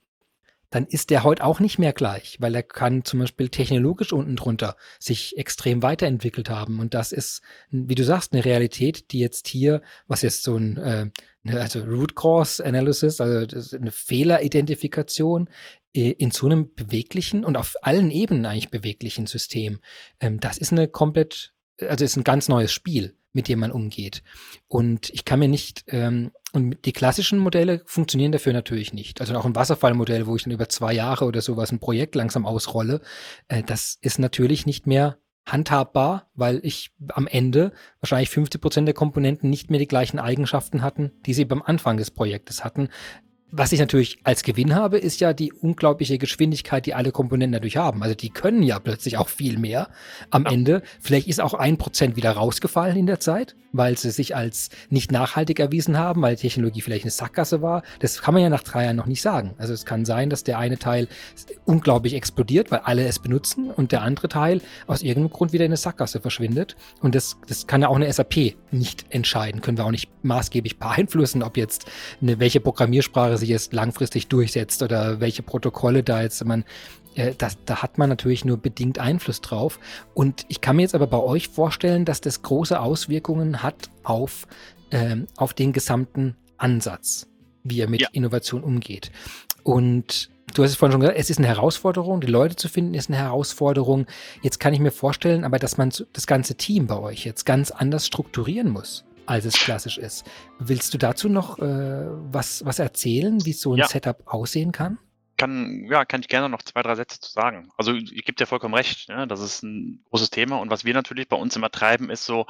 dann 0.70 0.86
ist 0.86 1.10
der 1.10 1.24
heute 1.24 1.44
auch 1.44 1.60
nicht 1.60 1.80
mehr 1.80 1.94
gleich, 1.94 2.38
weil 2.40 2.54
er 2.54 2.64
kann 2.64 3.06
zum 3.06 3.22
Beispiel 3.22 3.50
technologisch 3.50 4.12
unten 4.12 4.36
drunter 4.36 4.76
sich 5.00 5.38
extrem 5.38 5.82
weiterentwickelt 5.82 6.50
haben. 6.50 6.80
Und 6.80 6.94
das 6.94 7.12
ist, 7.12 7.42
wie 7.70 7.96
du 7.96 8.04
sagst, 8.04 8.34
eine 8.34 8.44
Realität, 8.44 9.12
die 9.12 9.20
jetzt 9.20 9.48
hier, 9.48 9.82
was 10.08 10.22
jetzt 10.22 10.44
so 10.44 10.58
ein, 10.58 10.78
äh, 10.78 11.10
also 11.54 11.80
Root 11.84 12.16
Cause 12.16 12.66
Analysis, 12.66 13.22
also 13.22 13.78
eine 13.78 13.92
Fehleridentifikation 13.92 15.50
äh, 15.94 16.12
in 16.12 16.32
so 16.32 16.48
einem 16.48 16.74
beweglichen 16.76 17.46
und 17.46 17.56
auf 17.56 17.76
allen 17.82 18.12
Ebenen 18.12 18.46
eigentlich 18.46 18.70
beweglichen 18.70 19.26
System, 19.26 19.80
ähm, 20.20 20.40
das 20.40 20.58
ist 20.58 20.74
eine 20.74 20.90
komplett, 20.90 21.54
also 21.82 22.06
ist 22.06 22.18
ein 22.18 22.24
ganz 22.24 22.48
neues 22.48 22.72
Spiel 22.72 23.16
mit 23.38 23.48
dem 23.48 23.60
man 23.60 23.72
umgeht. 23.72 24.24
Und 24.68 25.12
ich 25.12 25.24
kann 25.24 25.40
mir 25.40 25.48
nicht, 25.48 25.86
ähm, 25.88 26.32
und 26.54 26.78
die 26.86 26.92
klassischen 26.92 27.38
Modelle 27.38 27.84
funktionieren 27.86 28.32
dafür 28.32 28.52
natürlich 28.52 28.94
nicht. 28.94 29.22
Also 29.22 29.36
auch 29.36 29.46
ein 29.46 29.56
Wasserfallmodell, 29.56 30.26
wo 30.26 30.36
ich 30.36 30.44
dann 30.44 30.52
über 30.52 30.70
zwei 30.70 30.92
Jahre 30.92 31.26
oder 31.26 31.42
sowas 31.42 31.72
ein 31.72 31.80
Projekt 31.80 32.16
langsam 32.16 32.48
ausrolle, 32.48 33.00
äh, 33.48 33.62
das 33.62 34.00
ist 34.02 34.18
natürlich 34.18 34.66
nicht 34.66 34.88
mehr 34.88 35.18
handhabbar, 35.46 36.30
weil 36.34 36.60
ich 36.64 36.92
am 37.10 37.28
Ende 37.28 37.72
wahrscheinlich 38.02 38.32
50 38.32 38.60
Prozent 38.60 38.88
der 38.88 38.96
Komponenten 38.96 39.50
nicht 39.50 39.70
mehr 39.70 39.80
die 39.80 39.88
gleichen 39.88 40.20
Eigenschaften 40.20 40.82
hatten, 40.82 41.12
die 41.26 41.36
sie 41.36 41.46
beim 41.46 41.62
Anfang 41.62 41.98
des 41.98 42.12
Projektes 42.12 42.66
hatten. 42.66 42.90
Was 43.50 43.72
ich 43.72 43.80
natürlich 43.80 44.20
als 44.26 44.44
Gewinn 44.44 44.76
habe, 44.76 44.98
ist 44.98 45.22
ja 45.22 45.32
die 45.32 45.54
unglaubliche 45.54 46.18
Geschwindigkeit, 46.18 46.86
die 46.86 46.94
alle 46.94 47.14
Komponenten 47.14 47.54
dadurch 47.54 47.78
haben. 47.78 48.04
Also 48.04 48.14
die 48.14 48.30
können 48.30 48.62
ja 48.62 48.78
plötzlich 48.78 49.18
auch 49.18 49.30
viel 49.30 49.58
mehr 49.58 49.88
am 50.32 50.44
ja. 50.44 50.52
Ende. 50.52 50.82
Vielleicht 51.00 51.30
ist 51.30 51.40
auch 51.40 51.54
ein 51.54 51.78
Prozent 51.78 52.18
wieder 52.18 52.32
rausgefallen 52.32 52.98
in 52.98 53.06
der 53.06 53.22
Zeit, 53.22 53.56
weil 53.72 53.98
sie 53.98 54.12
sich 54.12 54.36
als 54.36 54.70
nicht 54.90 55.14
nachhaltig 55.14 55.62
erwiesen 55.62 55.98
haben, 55.98 56.22
weil 56.22 56.36
die 56.36 56.42
Technologie 56.42 56.82
vielleicht 56.82 57.06
eine 57.06 57.12
Sackgasse 57.12 57.62
war. 57.62 57.84
Das 58.00 58.22
kann 58.22 58.34
man 58.34 58.44
ja 58.44 58.50
nach 58.50 58.64
drei 58.64 58.84
Jahren 58.84 58.98
noch 58.98 59.06
nicht 59.06 59.22
sagen. 59.22 59.54
Also 59.58 59.74
es 59.74 59.86
kann 59.86 60.04
sein, 60.04 60.30
dass 60.30 60.44
der 60.44 60.60
eine 60.60 60.78
Teil 60.78 61.08
unglaublich 61.64 62.16
explodiert, 62.16 62.70
weil 62.70 62.80
alle 62.80 63.08
es 63.08 63.20
benutzen 63.20 63.72
und 63.72 63.94
der 63.94 64.02
andere 64.02 64.28
Teil 64.28 64.60
aus 64.88 65.04
irgendeinem 65.04 65.32
Grund 65.32 65.54
wieder 65.54 65.64
in 65.64 65.70
eine 65.70 65.78
Sackgasse 65.78 66.20
verschwindet. 66.20 66.76
Und 67.02 67.16
das, 67.16 67.38
das 67.48 67.66
kann 67.66 67.82
ja 67.82 67.88
auch 67.88 67.96
eine 67.96 68.12
SAP 68.12 68.58
nicht 68.72 69.06
entscheiden. 69.10 69.62
Können 69.62 69.78
wir 69.78 69.86
auch 69.86 69.92
nicht 69.92 70.10
maßgeblich 70.24 70.80
beeinflussen, 70.80 71.44
ob 71.44 71.56
jetzt 71.56 71.86
eine, 72.22 72.40
welche 72.40 72.60
Programmiersprache 72.60 73.37
sich 73.38 73.50
jetzt 73.50 73.74
langfristig 73.74 74.28
durchsetzt 74.28 74.82
oder 74.82 75.20
welche 75.20 75.44
Protokolle 75.44 76.04
da 76.04 76.22
jetzt 76.22 76.44
man 76.46 76.64
äh, 77.18 77.34
das, 77.38 77.58
da 77.66 77.82
hat 77.82 77.98
man 77.98 78.10
natürlich 78.10 78.46
nur 78.46 78.58
bedingt 78.58 79.00
Einfluss 79.00 79.42
drauf. 79.42 79.80
Und 80.14 80.46
ich 80.48 80.62
kann 80.62 80.76
mir 80.76 80.84
jetzt 80.84 80.96
aber 80.96 81.08
bei 81.08 81.20
euch 81.20 81.50
vorstellen, 81.50 82.06
dass 82.06 82.22
das 82.22 82.44
große 82.44 82.80
Auswirkungen 82.80 83.64
hat 83.64 83.90
auf, 84.04 84.48
ähm, 84.92 85.28
auf 85.36 85.54
den 85.54 85.74
gesamten 85.74 86.38
Ansatz, 86.58 87.28
wie 87.64 87.82
er 87.82 87.90
mit 87.90 88.02
ja. 88.02 88.10
Innovation 88.14 88.64
umgeht. 88.64 89.12
Und 89.64 90.30
du 90.54 90.64
hast 90.64 90.72
es 90.72 90.78
vorhin 90.78 90.94
schon 90.94 91.02
gesagt, 91.02 91.20
es 91.20 91.30
ist 91.30 91.40
eine 91.40 91.48
Herausforderung, 91.48 92.22
die 92.22 92.28
Leute 92.28 92.56
zu 92.56 92.70
finden 92.70 92.94
ist 92.94 93.10
eine 93.10 93.18
Herausforderung. 93.18 94.06
Jetzt 94.42 94.60
kann 94.60 94.74
ich 94.74 94.80
mir 94.80 94.92
vorstellen, 94.92 95.44
aber 95.44 95.60
dass 95.60 95.78
man 95.78 95.92
das 96.14 96.28
ganze 96.28 96.56
Team 96.56 96.88
bei 96.88 96.98
euch 96.98 97.26
jetzt 97.26 97.46
ganz 97.46 97.72
anders 97.72 98.08
strukturieren 98.08 98.70
muss 98.70 99.07
als 99.28 99.46
es 99.46 99.56
klassisch 99.56 99.98
ist. 99.98 100.26
Willst 100.60 100.94
du 100.94 100.98
dazu 100.98 101.30
noch 101.30 101.60
äh, 101.60 102.06
was, 102.32 102.66
was 102.66 102.80
erzählen, 102.80 103.44
wie 103.46 103.54
so 103.54 103.74
ein 103.74 103.80
ja. 103.80 103.88
Setup 103.88 104.24
aussehen 104.26 104.72
kann? 104.72 104.98
Kann, 105.38 105.86
ja, 105.90 106.04
kann 106.04 106.22
ich 106.22 106.30
gerne 106.30 106.50
noch 106.50 106.64
zwei, 106.64 106.82
drei 106.82 106.96
Sätze 106.96 107.20
zu 107.20 107.32
sagen. 107.32 107.70
Also, 107.78 107.94
ich 107.94 108.26
gebe 108.26 108.34
dir 108.34 108.48
vollkommen 108.48 108.74
recht, 108.74 109.08
ja, 109.08 109.28
das 109.28 109.40
ist 109.40 109.62
ein 109.62 110.04
großes 110.10 110.32
Thema. 110.32 110.58
Und 110.58 110.72
was 110.72 110.84
wir 110.84 110.96
natürlich 110.96 111.28
bei 111.28 111.38
uns 111.38 111.56
immer 111.56 111.70
treiben, 111.70 112.10
ist 112.10 112.26
so, 112.26 112.48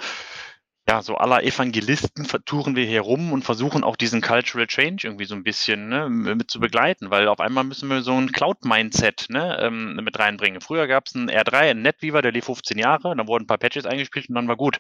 ja, 0.90 1.02
so 1.02 1.16
aller 1.16 1.44
Evangelisten 1.44 2.26
touren 2.46 2.78
wir 2.78 2.86
hier 2.86 3.02
rum 3.02 3.34
und 3.34 3.44
versuchen 3.44 3.84
auch 3.84 3.98
diesen 3.98 4.22
Cultural 4.22 4.68
Change 4.68 5.06
irgendwie 5.06 5.26
so 5.26 5.36
ein 5.36 5.44
bisschen 5.44 5.90
ne, 5.90 6.10
mit 6.10 6.50
zu 6.50 6.62
begleiten, 6.62 7.10
weil 7.12 7.28
auf 7.28 7.42
einmal 7.42 7.66
müssen 7.66 7.90
wir 7.90 8.02
so 8.04 8.14
ein 8.14 8.32
Cloud-Mindset 8.32 9.26
ne, 9.30 9.58
ähm, 9.60 9.96
mit 9.96 10.18
reinbringen. 10.18 10.62
Früher 10.62 10.88
gab 10.88 11.08
es 11.08 11.16
einen 11.16 11.30
R3, 11.30 11.72
einen 11.72 11.82
NetWeaver, 11.82 12.22
der 12.22 12.32
lief 12.32 12.46
15 12.46 12.78
Jahre, 12.78 13.14
dann 13.16 13.28
wurden 13.28 13.44
ein 13.44 13.48
paar 13.48 13.58
Patches 13.58 13.86
eingespielt 13.86 14.30
und 14.30 14.36
dann 14.36 14.48
war 14.48 14.56
gut. 14.56 14.78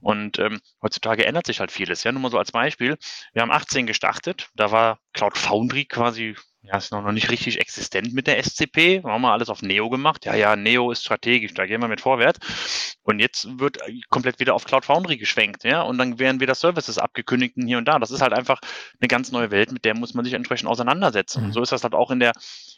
Und 0.00 0.38
ähm, 0.38 0.60
heutzutage 0.80 1.26
ändert 1.26 1.46
sich 1.46 1.58
halt 1.58 1.72
vieles. 1.72 2.04
Ja, 2.04 2.12
nur 2.12 2.22
mal 2.22 2.30
so 2.30 2.38
als 2.38 2.52
Beispiel. 2.52 2.96
Wir 3.32 3.42
haben 3.42 3.50
18 3.50 3.86
gestartet, 3.86 4.50
da 4.54 4.70
war 4.70 5.00
Cloud 5.12 5.36
Foundry 5.36 5.86
quasi 5.86 6.36
ja, 6.70 6.76
ist 6.76 6.92
noch 6.92 7.12
nicht 7.12 7.30
richtig 7.30 7.58
existent 7.58 8.12
mit 8.12 8.26
der 8.26 8.42
SCP. 8.42 9.02
Wir 9.02 9.10
haben 9.10 9.22
wir 9.22 9.32
alles 9.32 9.48
auf 9.48 9.62
Neo 9.62 9.88
gemacht. 9.88 10.26
Ja, 10.26 10.34
ja, 10.34 10.54
Neo 10.54 10.90
ist 10.90 11.02
strategisch, 11.02 11.54
da 11.54 11.64
gehen 11.64 11.80
wir 11.80 11.88
mit 11.88 12.02
vorwärts. 12.02 12.98
Und 13.02 13.20
jetzt 13.20 13.58
wird 13.58 13.78
komplett 14.10 14.38
wieder 14.38 14.54
auf 14.54 14.66
Cloud 14.66 14.84
Foundry 14.84 15.16
geschwenkt, 15.16 15.64
ja, 15.64 15.80
und 15.80 15.96
dann 15.96 16.18
werden 16.18 16.40
wieder 16.40 16.54
Services 16.54 16.98
abgekündigt 16.98 17.54
hier 17.56 17.78
und 17.78 17.86
da. 17.86 17.98
Das 17.98 18.10
ist 18.10 18.20
halt 18.20 18.34
einfach 18.34 18.60
eine 19.00 19.08
ganz 19.08 19.32
neue 19.32 19.50
Welt, 19.50 19.72
mit 19.72 19.86
der 19.86 19.96
muss 19.96 20.12
man 20.12 20.26
sich 20.26 20.34
entsprechend 20.34 20.68
auseinandersetzen. 20.68 21.42
Und 21.42 21.48
mhm. 21.48 21.52
so 21.54 21.62
ist 21.62 21.72
das 21.72 21.84
halt 21.84 21.94
auch 21.94 22.10
in 22.10 22.20
der, 22.20 22.32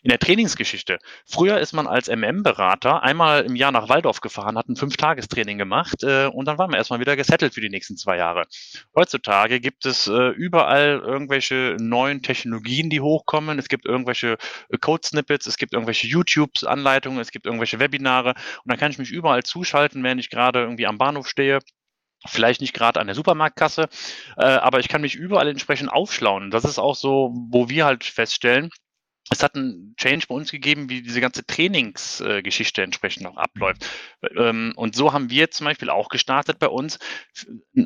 in 0.05 0.11
der 0.11 0.21
Trainingsgeschichte. 0.21 0.99
Früher 1.27 1.59
ist 1.59 1.73
man 1.73 1.89
als 1.89 2.09
MM-Berater 2.09 3.03
einmal 3.03 3.43
im 3.43 3.57
Jahr 3.57 3.73
nach 3.73 3.89
Waldorf 3.89 4.21
gefahren, 4.21 4.57
hat 4.57 4.69
ein 4.69 4.77
Fünf-Tagestraining 4.77 5.59
gemacht 5.59 6.05
äh, 6.05 6.27
und 6.27 6.47
dann 6.47 6.59
waren 6.59 6.71
wir 6.71 6.77
erstmal 6.77 7.01
wieder 7.01 7.17
gesettelt 7.17 7.55
für 7.55 7.61
die 7.61 7.69
nächsten 7.69 7.97
zwei 7.97 8.17
Jahre. 8.17 8.45
Heutzutage 8.95 9.59
gibt 9.59 9.85
es 9.85 10.07
äh, 10.07 10.29
überall 10.29 11.01
irgendwelche 11.05 11.77
neuen 11.81 12.23
Technologien, 12.23 12.89
die 12.89 13.01
hochkommen. 13.01 13.59
Es 13.59 13.69
gibt 13.69 13.80
irgendwelche 13.85 14.37
äh, 14.69 14.79
Code-Snippets, 14.79 15.47
es 15.47 15.57
gibt 15.57 15.73
irgendwelche 15.75 16.07
YouTube-Anleitungen, 16.07 17.21
es 17.21 17.31
gibt 17.31 17.47
irgendwelche 17.47 17.79
Webinare 17.79 18.31
und 18.31 18.67
dann 18.67 18.79
kann 18.79 18.91
ich 18.91 18.99
mich 18.99 19.11
überall 19.11 19.43
zuschalten, 19.43 20.03
wenn 20.03 20.19
ich 20.19 20.31
gerade 20.31 20.61
irgendwie 20.61 20.87
am 20.87 20.99
Bahnhof 20.99 21.29
stehe 21.29 21.61
vielleicht 22.27 22.61
nicht 22.61 22.75
gerade 22.75 23.01
an 23.01 23.07
der 23.07 23.17
Supermarktkasse, 23.17 23.89
äh, 24.37 24.45
aber 24.45 24.81
ich 24.81 24.89
kann 24.89 25.01
mich 25.01 25.15
überall 25.15 25.49
entsprechend 25.49 25.91
aufschlauen. 25.91 26.51
Das 26.51 26.65
ist 26.65 26.79
auch 26.79 26.95
so, 26.95 27.33
wo 27.49 27.69
wir 27.69 27.87
halt 27.87 28.05
feststellen, 28.05 28.71
es 29.33 29.45
hat 29.45 29.55
einen 29.55 29.95
Change 29.97 30.27
bei 30.29 30.35
uns 30.35 30.51
gegeben, 30.51 30.91
wie 30.91 31.03
diese 31.03 31.21
ganze 31.21 31.47
Trainingsgeschichte 31.47 32.83
entsprechend 32.83 33.27
auch 33.27 33.37
abläuft. 33.37 33.87
Ähm, 34.37 34.73
und 34.75 34.97
so 34.97 35.13
haben 35.13 35.31
wir 35.31 35.51
zum 35.53 35.67
Beispiel 35.67 35.89
auch 35.89 36.09
gestartet 36.09 36.59
bei 36.59 36.67
uns, 36.67 36.99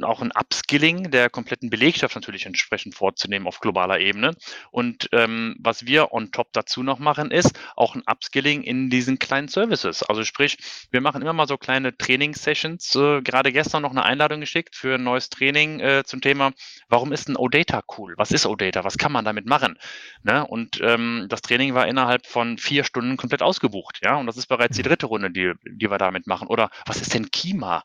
auch 0.03 0.23
ein 0.23 0.33
Upskilling 0.33 1.11
der 1.11 1.29
kompletten 1.29 1.69
Belegschaft 1.69 2.15
natürlich 2.15 2.47
entsprechend 2.47 2.95
vorzunehmen 2.95 3.47
auf 3.47 3.61
globaler 3.61 4.01
Ebene. 4.01 4.35
Und 4.71 5.11
ähm, 5.13 5.55
was 5.61 5.87
wir 5.87 6.13
on 6.13 6.33
top 6.33 6.53
dazu 6.55 6.83
noch 6.83 6.99
machen, 6.99 7.31
ist 7.31 7.59
auch 7.77 7.95
ein 7.95 8.03
Upskilling 8.11 8.63
in 8.63 8.89
diesen 8.89 9.19
kleinen 9.19 9.49
Services. 9.49 10.03
Also 10.03 10.25
sprich, 10.25 10.57
wir 10.91 11.03
machen 11.03 11.21
immer 11.21 11.35
mal 11.35 11.47
so 11.47 11.59
kleine 11.59 11.97
Trainingssessions. 11.97 12.95
Äh, 12.95 13.21
gerade 13.21 13.53
gestern 13.53 13.83
noch 13.83 13.91
eine 13.91 14.05
Einladung 14.05 14.41
geschickt 14.41 14.77
für 14.77 14.95
ein 14.95 15.05
neues 15.05 15.29
Training 15.29 15.81
äh, 15.81 16.05
zum 16.07 16.23
Thema, 16.23 16.53
warum 16.89 17.13
ist 17.13 17.29
ein 17.29 17.37
OData 17.37 17.83
cool? 17.99 18.15
Was 18.17 18.31
ist 18.31 18.47
OData? 18.47 18.83
Was 18.83 18.97
kann 18.97 19.13
man 19.13 19.27
damit 19.27 19.45
machen? 19.45 19.79
Ne? 20.23 20.47
Und 20.47 20.81
ähm, 20.83 21.29
das 21.35 21.43
Training 21.43 21.75
war 21.75 21.89
innerhalb 21.89 22.27
von 22.27 22.59
vier 22.59 22.85
Stunden 22.85 23.17
komplett 23.17 23.43
ausgebucht, 23.43 24.01
ja, 24.05 24.17
und 24.17 24.27
das 24.27 24.37
ist 24.37 24.47
bereits 24.47 24.77
die 24.77 24.85
dritte 24.85 25.07
Runde, 25.07 25.33
die, 25.33 25.53
die 25.65 25.91
wir 25.91 25.99
damit 25.99 26.29
machen. 26.29 26.47
Oder 26.47 26.71
was 26.87 27.01
ist 27.01 27.13
denn 27.13 27.33
Kima? 27.33 27.83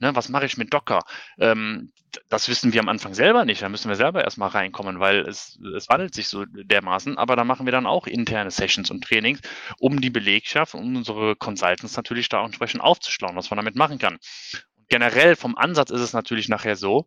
Ne, 0.00 0.14
was 0.14 0.28
mache 0.28 0.44
ich 0.44 0.58
mit 0.58 0.74
Docker? 0.74 1.00
Ähm, 1.38 1.92
das 2.28 2.48
wissen 2.50 2.74
wir 2.74 2.80
am 2.80 2.90
Anfang 2.90 3.14
selber 3.14 3.46
nicht, 3.46 3.62
da 3.62 3.70
müssen 3.70 3.88
wir 3.88 3.96
selber 3.96 4.22
erstmal 4.22 4.50
reinkommen, 4.50 5.00
weil 5.00 5.20
es, 5.20 5.58
es 5.74 5.88
wandelt 5.88 6.14
sich 6.14 6.28
so 6.28 6.44
dermaßen, 6.44 7.16
aber 7.16 7.36
da 7.36 7.44
machen 7.44 7.66
wir 7.66 7.72
dann 7.72 7.86
auch 7.86 8.06
interne 8.06 8.50
Sessions 8.50 8.90
und 8.90 9.02
Trainings, 9.02 9.40
um 9.78 10.00
die 10.00 10.10
Belegschaft, 10.10 10.74
um 10.74 10.96
unsere 10.96 11.36
Consultants 11.36 11.96
natürlich 11.96 12.28
da 12.28 12.44
entsprechend 12.44 12.82
aufzuschlauen, 12.82 13.36
was 13.36 13.48
man 13.48 13.56
damit 13.56 13.76
machen 13.76 13.98
kann. 13.98 14.18
Generell 14.88 15.36
vom 15.36 15.56
Ansatz 15.56 15.90
ist 15.90 16.02
es 16.02 16.12
natürlich 16.12 16.48
nachher 16.48 16.76
so, 16.76 17.06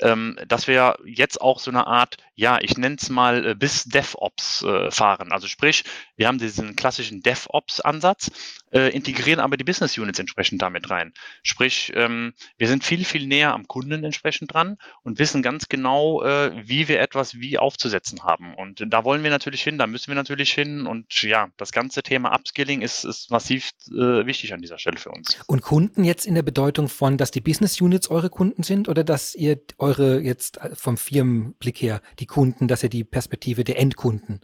ähm, 0.00 0.38
dass 0.46 0.66
wir 0.66 0.96
jetzt 1.04 1.40
auch 1.40 1.58
so 1.58 1.70
eine 1.70 1.86
Art, 1.86 2.16
ja, 2.34 2.58
ich 2.60 2.76
nenne 2.76 2.96
es 3.00 3.08
mal 3.08 3.46
äh, 3.46 3.54
bis 3.54 3.84
DevOps 3.84 4.62
äh, 4.62 4.90
fahren. 4.90 5.32
Also 5.32 5.46
sprich, 5.46 5.84
wir 6.16 6.26
haben 6.26 6.38
diesen 6.38 6.76
klassischen 6.76 7.22
DevOps-Ansatz, 7.22 8.30
äh, 8.72 8.94
integrieren 8.94 9.40
aber 9.40 9.56
die 9.56 9.64
Business 9.64 9.98
Units 9.98 10.18
entsprechend 10.18 10.62
damit 10.62 10.90
rein. 10.90 11.12
Sprich, 11.42 11.92
ähm, 11.94 12.34
wir 12.56 12.68
sind 12.68 12.84
viel, 12.84 13.04
viel 13.04 13.26
näher 13.26 13.52
am 13.52 13.66
Kunden 13.66 14.04
entsprechend 14.04 14.54
dran 14.54 14.76
und 15.02 15.18
wissen 15.18 15.42
ganz 15.42 15.68
genau, 15.68 16.22
äh, 16.22 16.52
wie 16.66 16.88
wir 16.88 17.00
etwas 17.00 17.34
wie 17.34 17.58
aufzusetzen 17.58 18.22
haben. 18.22 18.54
Und 18.54 18.84
da 18.88 19.04
wollen 19.04 19.22
wir 19.22 19.30
natürlich 19.30 19.62
hin, 19.62 19.78
da 19.78 19.86
müssen 19.86 20.08
wir 20.08 20.14
natürlich 20.14 20.52
hin. 20.52 20.86
Und 20.86 21.22
ja, 21.22 21.48
das 21.56 21.72
ganze 21.72 22.02
Thema 22.02 22.34
Upskilling 22.34 22.82
ist, 22.82 23.04
ist 23.04 23.30
massiv 23.30 23.70
äh, 23.88 24.26
wichtig 24.26 24.52
an 24.52 24.60
dieser 24.60 24.78
Stelle 24.78 24.98
für 24.98 25.10
uns. 25.10 25.38
Und 25.46 25.62
Kunden 25.62 26.04
jetzt 26.04 26.26
in 26.26 26.34
der 26.34 26.42
Bedeutung 26.42 26.88
von, 26.88 27.16
dass 27.16 27.30
die 27.30 27.40
Business 27.40 27.80
Units 27.80 28.08
eure 28.08 28.30
Kunden 28.30 28.62
sind 28.62 28.88
oder 28.88 29.04
dass 29.04 29.34
ihr 29.34 29.59
eure 29.78 30.20
jetzt 30.20 30.58
vom 30.74 30.96
Firmenblick 30.96 31.80
her 31.80 32.00
die 32.18 32.26
Kunden, 32.26 32.68
dass 32.68 32.82
ihr 32.82 32.88
die 32.88 33.04
Perspektive 33.04 33.64
der 33.64 33.78
Endkunden 33.78 34.40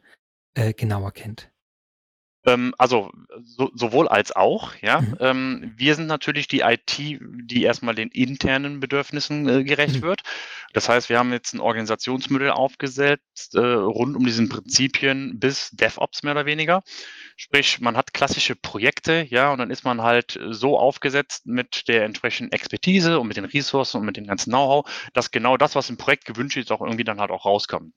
äh, 0.54 0.72
genauer 0.72 1.12
kennt? 1.12 1.50
Ähm, 2.46 2.74
also 2.78 3.10
so, 3.42 3.70
sowohl 3.74 4.08
als 4.08 4.34
auch, 4.34 4.74
ja. 4.80 5.00
Mhm. 5.00 5.16
Ähm, 5.20 5.74
wir 5.76 5.94
sind 5.96 6.06
natürlich 6.06 6.46
die 6.46 6.60
IT, 6.60 6.96
die 6.98 7.62
erstmal 7.62 7.96
den 7.96 8.08
internen 8.08 8.78
Bedürfnissen 8.78 9.48
äh, 9.48 9.64
gerecht 9.64 9.96
mhm. 9.96 10.02
wird. 10.02 10.22
Das 10.72 10.88
heißt, 10.88 11.08
wir 11.08 11.18
haben 11.18 11.32
jetzt 11.32 11.54
ein 11.54 11.60
Organisationsmodell 11.60 12.50
aufgesetzt 12.50 13.54
äh, 13.54 13.60
rund 13.60 14.14
um 14.16 14.24
diesen 14.24 14.48
Prinzipien 14.48 15.40
bis 15.40 15.70
DevOps 15.70 16.22
mehr 16.22 16.32
oder 16.32 16.46
weniger. 16.46 16.82
Sprich, 17.36 17.80
man 17.80 17.96
hat 17.96 18.14
klassische 18.14 18.54
Projekte, 18.54 19.26
ja, 19.28 19.52
und 19.52 19.58
dann 19.58 19.70
ist 19.70 19.84
man 19.84 20.02
halt 20.02 20.38
so 20.50 20.78
aufgesetzt 20.78 21.46
mit 21.46 21.88
der 21.88 22.04
entsprechenden 22.04 22.52
Expertise 22.52 23.18
und 23.18 23.26
mit 23.26 23.36
den 23.36 23.44
Ressourcen 23.44 23.98
und 23.98 24.06
mit 24.06 24.16
dem 24.16 24.26
ganzen 24.26 24.50
Know-how, 24.50 24.88
dass 25.14 25.32
genau 25.32 25.56
das, 25.56 25.74
was 25.74 25.90
im 25.90 25.96
Projekt 25.96 26.26
gewünscht 26.26 26.56
ist, 26.56 26.70
auch 26.70 26.80
irgendwie 26.80 27.04
dann 27.04 27.20
halt 27.20 27.30
auch 27.30 27.44
rauskommt. 27.44 27.92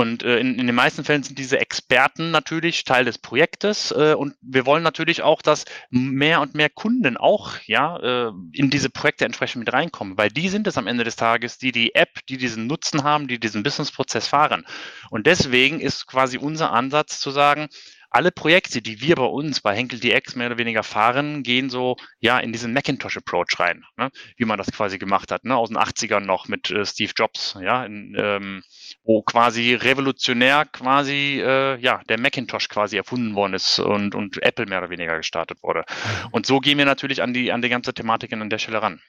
Und 0.00 0.22
äh, 0.22 0.38
in, 0.38 0.58
in 0.58 0.66
den 0.66 0.74
meisten 0.74 1.04
Fällen 1.04 1.22
sind 1.22 1.38
diese 1.38 1.60
Experten 1.60 2.30
natürlich 2.30 2.84
Teil 2.84 3.04
des 3.04 3.18
Projektes 3.18 3.90
äh, 3.90 4.14
und 4.14 4.34
wir 4.40 4.64
wollen 4.64 4.82
natürlich 4.82 5.20
auch, 5.20 5.42
dass 5.42 5.66
mehr 5.90 6.40
und 6.40 6.54
mehr 6.54 6.70
Kunden 6.70 7.18
auch 7.18 7.56
ja 7.66 7.98
äh, 7.98 8.32
in 8.54 8.70
diese 8.70 8.88
Projekte 8.88 9.26
entsprechend 9.26 9.60
mit 9.60 9.74
reinkommen, 9.74 10.16
weil 10.16 10.30
die 10.30 10.48
sind 10.48 10.66
es 10.66 10.78
am 10.78 10.86
Ende 10.86 11.04
des 11.04 11.16
Tages, 11.16 11.58
die 11.58 11.70
die 11.70 11.94
App, 11.94 12.24
die 12.30 12.38
diesen 12.38 12.66
Nutzen 12.66 13.04
haben, 13.04 13.28
die 13.28 13.38
diesen 13.38 13.62
Businessprozess 13.62 14.26
fahren. 14.26 14.64
Und 15.10 15.26
deswegen 15.26 15.80
ist 15.80 16.06
quasi 16.06 16.38
unser 16.38 16.72
Ansatz 16.72 17.20
zu 17.20 17.30
sagen, 17.30 17.68
alle 18.10 18.32
Projekte, 18.32 18.82
die 18.82 19.00
wir 19.00 19.14
bei 19.14 19.24
uns 19.24 19.60
bei 19.60 19.74
Henkel 19.74 20.00
DX 20.00 20.34
mehr 20.34 20.48
oder 20.48 20.58
weniger 20.58 20.82
fahren, 20.82 21.42
gehen 21.42 21.70
so 21.70 21.96
ja 22.18 22.38
in 22.38 22.52
diesen 22.52 22.72
Macintosh-Approach 22.72 23.58
rein, 23.58 23.84
ne? 23.96 24.10
wie 24.36 24.44
man 24.44 24.58
das 24.58 24.72
quasi 24.72 24.98
gemacht 24.98 25.30
hat, 25.30 25.44
ne? 25.44 25.56
aus 25.56 25.68
den 25.68 25.78
80ern 25.78 26.20
noch 26.20 26.48
mit 26.48 26.70
äh, 26.70 26.84
Steve 26.84 27.12
Jobs, 27.16 27.56
ja, 27.60 27.84
in, 27.84 28.16
ähm, 28.18 28.62
wo 29.04 29.22
quasi 29.22 29.74
revolutionär 29.74 30.66
quasi 30.66 31.40
äh, 31.40 31.78
ja 31.78 32.02
der 32.08 32.18
Macintosh 32.18 32.68
quasi 32.68 32.96
erfunden 32.96 33.34
worden 33.34 33.54
ist 33.54 33.78
und, 33.78 34.14
und 34.14 34.42
Apple 34.42 34.66
mehr 34.66 34.78
oder 34.78 34.90
weniger 34.90 35.16
gestartet 35.16 35.62
wurde. 35.62 35.84
Mhm. 35.88 36.28
Und 36.32 36.46
so 36.46 36.58
gehen 36.58 36.78
wir 36.78 36.86
natürlich 36.86 37.22
an 37.22 37.32
die 37.32 37.52
an 37.52 37.62
die 37.62 37.68
ganze 37.68 37.94
Thematik 37.94 38.32
an 38.32 38.50
der 38.50 38.58
Stelle 38.58 38.82
ran. 38.82 39.00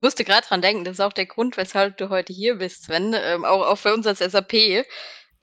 Ich 0.00 0.06
musste 0.06 0.24
gerade 0.24 0.46
dran 0.46 0.60
denken, 0.60 0.84
das 0.84 0.94
ist 0.94 1.00
auch 1.00 1.14
der 1.14 1.24
Grund, 1.24 1.56
weshalb 1.56 1.96
du 1.96 2.10
heute 2.10 2.34
hier 2.34 2.56
bist, 2.56 2.84
Sven, 2.84 3.14
ähm, 3.18 3.46
auch, 3.46 3.66
auch 3.66 3.78
für 3.78 3.94
uns 3.94 4.06
als 4.06 4.18
SAP 4.18 4.84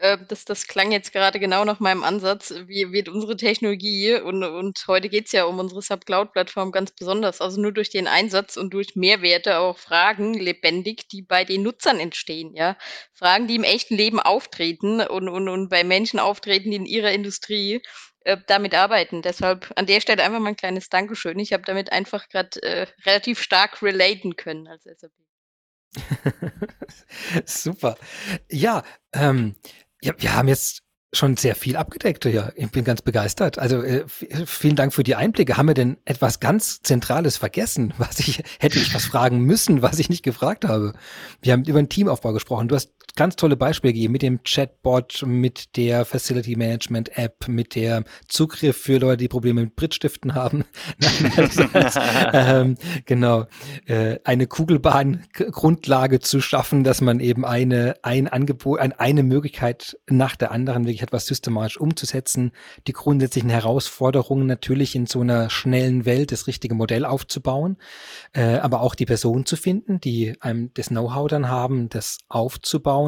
äh, 0.02 0.18
das, 0.28 0.46
das 0.46 0.68
klang 0.68 0.92
jetzt 0.92 1.14
gerade 1.14 1.40
genau 1.40 1.64
nach 1.64 1.80
meinem 1.80 2.04
Ansatz. 2.04 2.54
Wie 2.66 2.92
wird 2.92 3.08
unsere 3.08 3.38
Technologie 3.38 4.16
und, 4.16 4.44
und 4.44 4.84
heute 4.88 5.10
geht 5.10 5.28
es 5.28 5.32
ja 5.32 5.46
um 5.46 5.60
unsere 5.60 5.82
Sub-Cloud-Plattform 5.82 6.72
ganz 6.72 6.92
besonders, 6.92 7.40
also 7.40 7.62
nur 7.62 7.72
durch 7.72 7.90
den 7.92 8.08
Einsatz 8.08 8.58
und 8.58 8.74
durch 8.74 8.96
Mehrwerte 8.96 9.60
auch 9.60 9.78
Fragen 9.78 10.34
lebendig, 10.34 11.08
die 11.10 11.22
bei 11.22 11.46
den 11.46 11.64
Nutzern 11.64 12.00
entstehen, 12.00 12.56
ja. 12.56 12.78
Fragen, 13.14 13.48
die 13.48 13.56
im 13.56 13.64
echten 13.64 13.96
Leben 13.96 14.20
auftreten 14.20 15.02
und, 15.02 15.30
und, 15.30 15.48
und 15.48 15.70
bei 15.70 15.84
Menschen 15.84 16.20
auftreten, 16.20 16.72
die 16.72 16.78
in 16.78 16.86
ihrer 16.86 17.12
Industrie 17.12 17.82
äh, 18.22 18.38
damit 18.48 18.74
arbeiten. 18.74 19.22
Deshalb 19.22 19.72
an 19.76 19.86
der 19.86 20.02
Stelle 20.02 20.24
einfach 20.24 20.40
mal 20.40 20.50
ein 20.50 20.56
kleines 20.56 20.90
Dankeschön. 20.90 21.38
Ich 21.40 21.54
habe 21.54 21.64
damit 21.64 21.92
einfach 21.92 22.28
gerade 22.28 22.62
äh, 22.64 22.88
relativ 23.06 23.40
stark 23.42 23.82
relaten 23.84 24.36
können 24.36 24.68
als 24.68 24.84
SAP. 24.84 25.12
Super. 27.46 27.98
Ja, 28.50 28.84
ähm, 29.14 29.56
ja, 30.04 30.14
wir 30.18 30.36
haben 30.36 30.48
jetzt 30.48 30.82
schon 31.14 31.36
sehr 31.36 31.56
viel 31.56 31.76
abgedeckt 31.76 32.24
hier. 32.24 32.54
Ich 32.56 32.72
bin 32.72 32.86
ganz 32.86 33.02
begeistert. 33.02 33.60
Also 33.60 33.82
äh, 33.82 34.06
vielen 34.08 34.76
Dank 34.78 34.94
für 34.94 35.04
die 35.04 35.16
Einblicke. 35.16 35.58
Haben 35.58 35.68
wir 35.68 35.74
denn 35.74 35.98
etwas 36.06 36.40
ganz 36.40 36.82
Zentrales 36.82 37.38
vergessen, 37.38 37.94
was 37.98 38.20
ich 38.20 38.44
hätte 38.60 38.80
ich 38.80 38.94
was 38.94 39.06
fragen 39.06 39.40
müssen, 39.42 39.82
was 39.82 40.00
ich 40.00 40.10
nicht 40.10 40.24
gefragt 40.24 40.66
habe? 40.66 40.94
Wir 41.42 41.54
haben 41.54 41.66
über 41.66 41.82
den 41.82 41.90
Teamaufbau 41.90 42.32
gesprochen. 42.32 42.70
Du 42.70 42.76
hast 42.76 42.94
ganz 43.16 43.36
tolle 43.36 43.58
Beispiele 43.58 43.94
gegeben 43.94 44.14
mit 44.14 44.22
dem 44.22 44.44
Chatbot, 44.44 45.24
mit 45.26 45.76
der 45.76 46.06
Facility 46.06 46.56
Management 46.56 47.18
App, 47.18 47.48
mit 47.48 47.76
der 47.76 48.04
Zugriff 48.28 48.78
für 48.78 48.98
Leute, 48.98 49.18
die 49.18 49.28
Probleme 49.28 49.62
mit 49.62 49.76
Brittstiften 49.76 50.34
haben. 50.36 50.64
Also, 51.36 51.64
ähm, 52.34 52.78
genau, 53.06 53.46
äh, 53.86 54.20
eine 54.24 54.48
Kugelbahn-Grundlage 54.48 56.20
zu 56.20 56.42
schaffen, 56.42 56.84
dass 56.84 57.02
man 57.02 57.20
eben 57.20 57.46
eine, 57.46 57.96
ein 58.02 58.28
Angebot, 58.28 58.80
ein, 58.80 58.94
eine 58.94 59.24
Möglichkeit 59.24 59.98
nach 60.10 60.36
der 60.36 60.52
anderen 60.52 60.86
wirklich 60.86 61.02
etwas 61.02 61.26
systematisch 61.26 61.80
umzusetzen, 61.80 62.52
die 62.88 62.94
grundsätzlichen 62.94 63.50
Herausforderungen 63.50 64.46
natürlich 64.46 64.96
in 64.96 65.06
so 65.06 65.22
einer 65.22 65.50
schnellen 65.50 66.06
Welt 66.06 66.32
das 66.32 66.48
richtige 66.48 66.76
Modell 66.76 67.06
aufzubauen, 67.06 67.78
äh, 68.34 68.56
aber 68.56 68.82
auch 68.82 68.96
die 68.96 69.06
Person 69.06 69.46
zu 69.46 69.56
finden, 69.56 70.00
die 70.00 70.36
einem 70.42 70.72
das 70.74 70.88
Know-how 70.88 71.28
dann 71.28 71.50
haben, 71.50 71.90
das 71.90 72.20
aufzubauen. 72.28 73.01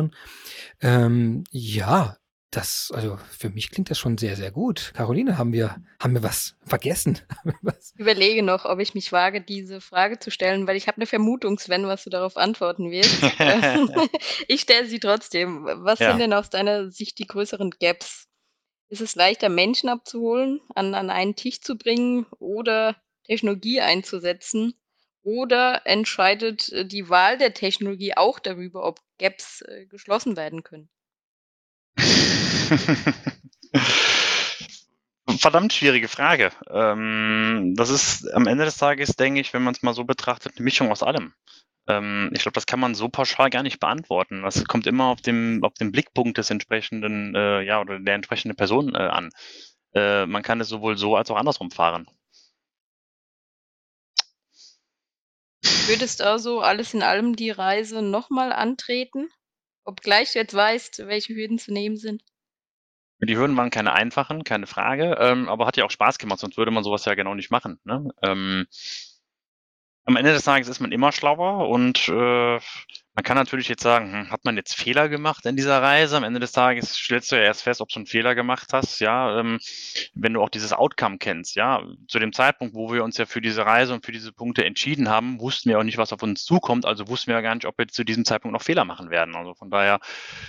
Ähm, 0.81 1.43
ja, 1.51 2.17
das, 2.55 2.91
also 2.93 3.17
für 3.31 3.49
mich 3.49 3.71
klingt 3.71 3.89
das 3.89 3.97
schon 3.97 4.17
sehr, 4.17 4.35
sehr 4.35 4.51
gut. 4.51 4.91
Caroline, 4.95 5.37
haben 5.37 5.53
wir, 5.53 5.77
haben 5.99 6.13
wir 6.13 6.23
was 6.23 6.55
vergessen? 6.63 7.19
Ich 7.95 7.99
überlege 7.99 8.41
noch, 8.41 8.65
ob 8.65 8.79
ich 8.79 8.95
mich 8.95 9.11
wage, 9.11 9.39
diese 9.39 9.79
Frage 9.79 10.17
zu 10.17 10.31
stellen, 10.31 10.65
weil 10.65 10.75
ich 10.75 10.87
habe 10.87 10.97
eine 10.97 11.05
Vermutung, 11.05 11.59
Sven, 11.59 11.85
was 11.85 12.03
du 12.03 12.09
darauf 12.09 12.37
antworten 12.37 12.89
wirst. 12.89 13.21
ich 14.47 14.61
stelle 14.61 14.87
sie 14.87 14.99
trotzdem. 14.99 15.65
Was 15.65 15.99
ja. 15.99 16.09
sind 16.09 16.19
denn 16.19 16.33
aus 16.33 16.49
deiner 16.49 16.89
Sicht 16.89 17.19
die 17.19 17.27
größeren 17.27 17.69
Gaps? 17.79 18.27
Ist 18.89 19.01
es 19.01 19.15
leichter, 19.15 19.49
Menschen 19.49 19.89
abzuholen, 19.89 20.59
an, 20.73 20.95
an 20.95 21.09
einen 21.09 21.35
Tisch 21.35 21.61
zu 21.61 21.77
bringen 21.77 22.25
oder 22.39 22.95
Technologie 23.25 23.81
einzusetzen? 23.81 24.73
Oder 25.23 25.81
entscheidet 25.85 26.69
äh, 26.71 26.85
die 26.85 27.09
Wahl 27.09 27.37
der 27.37 27.53
Technologie 27.53 28.15
auch 28.15 28.39
darüber, 28.39 28.85
ob 28.85 28.99
Gaps 29.17 29.61
äh, 29.61 29.85
geschlossen 29.85 30.35
werden 30.35 30.63
können? 30.63 30.89
Verdammt 35.39 35.73
schwierige 35.73 36.09
Frage. 36.09 36.51
Ähm, 36.69 37.73
das 37.75 37.89
ist 37.89 38.31
am 38.33 38.47
Ende 38.47 38.65
des 38.65 38.77
Tages, 38.77 39.15
denke 39.15 39.39
ich, 39.39 39.53
wenn 39.53 39.63
man 39.63 39.73
es 39.73 39.81
mal 39.81 39.93
so 39.93 40.03
betrachtet, 40.03 40.53
eine 40.57 40.63
Mischung 40.63 40.91
aus 40.91 41.03
allem. 41.03 41.33
Ähm, 41.87 42.29
ich 42.33 42.41
glaube, 42.41 42.53
das 42.53 42.65
kann 42.65 42.79
man 42.79 42.95
so 42.95 43.09
pauschal 43.09 43.49
gar 43.49 43.63
nicht 43.63 43.79
beantworten. 43.79 44.41
Das 44.43 44.65
kommt 44.65 44.87
immer 44.87 45.05
auf 45.05 45.21
dem, 45.21 45.63
auf 45.63 45.73
den 45.73 45.91
Blickpunkt 45.91 46.37
des 46.37 46.49
entsprechenden, 46.49 47.35
äh, 47.35 47.61
ja, 47.61 47.79
oder 47.81 47.99
der 47.99 48.15
entsprechenden 48.15 48.57
Person 48.57 48.93
äh, 48.95 48.97
an. 48.97 49.29
Äh, 49.93 50.25
man 50.25 50.43
kann 50.43 50.61
es 50.61 50.69
sowohl 50.69 50.97
so 50.97 51.15
als 51.15 51.31
auch 51.31 51.37
andersrum 51.37 51.71
fahren. 51.71 52.07
Würdest 55.85 56.21
du 56.21 56.25
also 56.25 56.61
alles 56.61 56.93
in 56.93 57.03
allem 57.03 57.35
die 57.35 57.51
Reise 57.51 58.01
nochmal 58.01 58.53
antreten? 58.53 59.29
Obgleich 59.83 60.31
du 60.31 60.39
jetzt 60.39 60.53
weißt, 60.53 61.07
welche 61.07 61.35
Hürden 61.35 61.59
zu 61.59 61.73
nehmen 61.73 61.97
sind? 61.97 62.23
Die 63.19 63.35
Hürden 63.35 63.57
waren 63.57 63.69
keine 63.69 63.91
einfachen, 63.93 64.45
keine 64.45 64.65
Frage, 64.65 65.17
ähm, 65.19 65.49
aber 65.49 65.65
hat 65.65 65.75
ja 65.75 65.83
auch 65.83 65.91
Spaß 65.91 66.19
gemacht, 66.19 66.39
sonst 66.39 66.57
würde 66.57 66.71
man 66.71 66.85
sowas 66.85 67.03
ja 67.03 67.15
genau 67.15 67.35
nicht 67.35 67.51
machen. 67.51 67.79
Ne? 67.83 68.09
Ähm, 68.21 68.65
am 70.05 70.15
Ende 70.15 70.31
des 70.31 70.43
Tages 70.45 70.69
ist 70.69 70.79
man 70.79 70.93
immer 70.93 71.11
schlauer 71.11 71.67
und 71.67 72.07
äh, 72.07 72.59
man 73.15 73.23
kann 73.23 73.37
natürlich 73.37 73.67
jetzt 73.67 73.83
sagen, 73.83 74.11
hm, 74.11 74.31
hat 74.31 74.43
man 74.43 74.55
jetzt 74.55 74.75
Fehler 74.75 75.07
gemacht 75.07 75.45
in 75.45 75.55
dieser 75.55 75.81
Reise? 75.81 76.17
Am 76.17 76.23
Ende 76.23 76.39
des 76.39 76.51
Tages 76.51 76.95
stellst 76.95 77.31
du 77.31 77.35
ja 77.35 77.43
erst 77.43 77.61
fest, 77.61 77.79
ob 77.79 77.89
du 77.89 77.97
einen 77.97 78.07
Fehler 78.07 78.33
gemacht 78.33 78.69
hast, 78.73 78.99
ja, 78.99 79.39
ähm, 79.39 79.59
wenn 80.15 80.33
du 80.33 80.41
auch 80.41 80.49
dieses 80.49 80.73
Outcome 80.73 81.19
kennst, 81.19 81.55
ja. 81.55 81.83
Zu 82.07 82.17
dem 82.17 82.33
Zeitpunkt, 82.33 82.73
wo 82.73 82.91
wir 82.91 83.03
uns 83.03 83.17
ja 83.17 83.27
für 83.27 83.39
diese 83.41 83.65
Reise 83.65 83.93
und 83.93 84.03
für 84.03 84.11
diese 84.11 84.31
Punkte 84.31 84.65
entschieden 84.65 85.09
haben, 85.09 85.39
wussten 85.39 85.69
wir 85.69 85.77
auch 85.77 85.83
nicht, 85.83 85.99
was 85.99 86.11
auf 86.11 86.23
uns 86.23 86.43
zukommt, 86.43 86.85
also 86.85 87.07
wussten 87.07 87.27
wir 87.27 87.35
ja 87.35 87.41
gar 87.41 87.53
nicht, 87.53 87.65
ob 87.65 87.77
wir 87.77 87.87
zu 87.87 88.03
diesem 88.03 88.25
Zeitpunkt 88.25 88.53
noch 88.53 88.63
Fehler 88.63 88.83
machen 88.83 89.11
werden. 89.11 89.35
Also 89.35 89.53
von 89.53 89.69
daher 89.69 89.99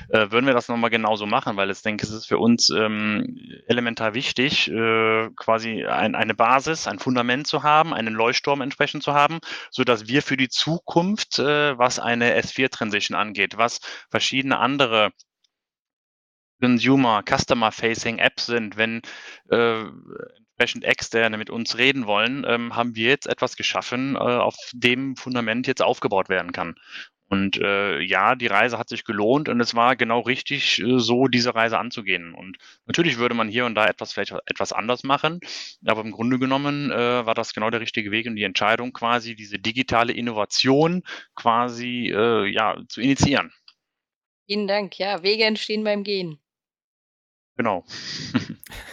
äh, 0.08 0.30
würden 0.30 0.46
wir 0.46 0.54
das 0.54 0.68
nochmal 0.68 0.90
genauso 0.90 1.26
machen, 1.26 1.56
weil 1.56 1.70
ich 1.70 1.82
denke, 1.82 2.06
es 2.06 2.12
ist 2.12 2.26
für 2.26 2.38
uns 2.38 2.70
ähm, 2.70 3.38
elementar 3.68 4.14
wichtig, 4.14 4.70
äh, 4.70 5.28
quasi 5.36 5.84
ein, 5.84 6.14
eine 6.14 6.34
Basis, 6.34 6.86
ein 6.86 6.98
Fundament 6.98 7.46
zu 7.46 7.62
haben, 7.62 7.92
einen 7.92 8.14
Leuchtturm 8.14 8.62
entsprechend 8.62 9.02
zu 9.02 9.12
haben, 9.12 9.40
so 9.70 9.84
dass 9.84 10.08
wir 10.08 10.22
für 10.22 10.38
die 10.38 10.48
Zukunft, 10.48 11.38
äh, 11.38 11.76
was 11.76 11.98
eine 11.98 12.32
S 12.54 12.70
S4-Transition 12.70 13.16
angeht, 13.16 13.56
was 13.56 13.80
verschiedene 14.10 14.58
andere 14.58 15.12
Consumer, 16.60 17.22
Customer-Facing 17.22 18.18
Apps 18.18 18.46
sind, 18.46 18.76
wenn 18.76 19.02
äh, 19.50 19.84
entsprechend 20.56 20.84
Externe 20.84 21.36
mit 21.36 21.50
uns 21.50 21.76
reden 21.78 22.06
wollen, 22.06 22.44
ähm, 22.46 22.76
haben 22.76 22.94
wir 22.94 23.08
jetzt 23.08 23.26
etwas 23.26 23.56
geschaffen, 23.56 24.14
äh, 24.14 24.18
auf 24.18 24.56
dem 24.72 25.16
Fundament 25.16 25.66
jetzt 25.66 25.82
aufgebaut 25.82 26.28
werden 26.28 26.52
kann. 26.52 26.76
Und 27.34 27.56
äh, 27.60 27.98
ja, 27.98 28.36
die 28.36 28.46
Reise 28.46 28.78
hat 28.78 28.88
sich 28.88 29.02
gelohnt 29.04 29.48
und 29.48 29.60
es 29.60 29.74
war 29.74 29.96
genau 29.96 30.20
richtig, 30.20 30.80
äh, 30.80 31.00
so 31.00 31.26
diese 31.26 31.52
Reise 31.56 31.78
anzugehen. 31.80 32.32
Und 32.32 32.58
natürlich 32.86 33.18
würde 33.18 33.34
man 33.34 33.48
hier 33.48 33.66
und 33.66 33.74
da 33.74 33.86
etwas 33.86 34.12
vielleicht 34.12 34.32
etwas 34.46 34.72
anders 34.72 35.02
machen, 35.02 35.40
aber 35.84 36.02
im 36.02 36.12
Grunde 36.12 36.38
genommen 36.38 36.92
äh, 36.92 37.26
war 37.26 37.34
das 37.34 37.52
genau 37.52 37.70
der 37.70 37.80
richtige 37.80 38.12
Weg 38.12 38.28
und 38.28 38.36
die 38.36 38.44
Entscheidung 38.44 38.92
quasi, 38.92 39.34
diese 39.34 39.58
digitale 39.58 40.12
Innovation 40.12 41.02
quasi 41.34 42.12
äh, 42.14 42.46
ja 42.46 42.78
zu 42.88 43.00
initiieren. 43.00 43.52
Vielen 44.46 44.68
Dank. 44.68 44.96
Ja, 45.00 45.24
Wege 45.24 45.44
entstehen 45.44 45.82
beim 45.82 46.04
Gehen. 46.04 46.38
Genau. 47.56 47.84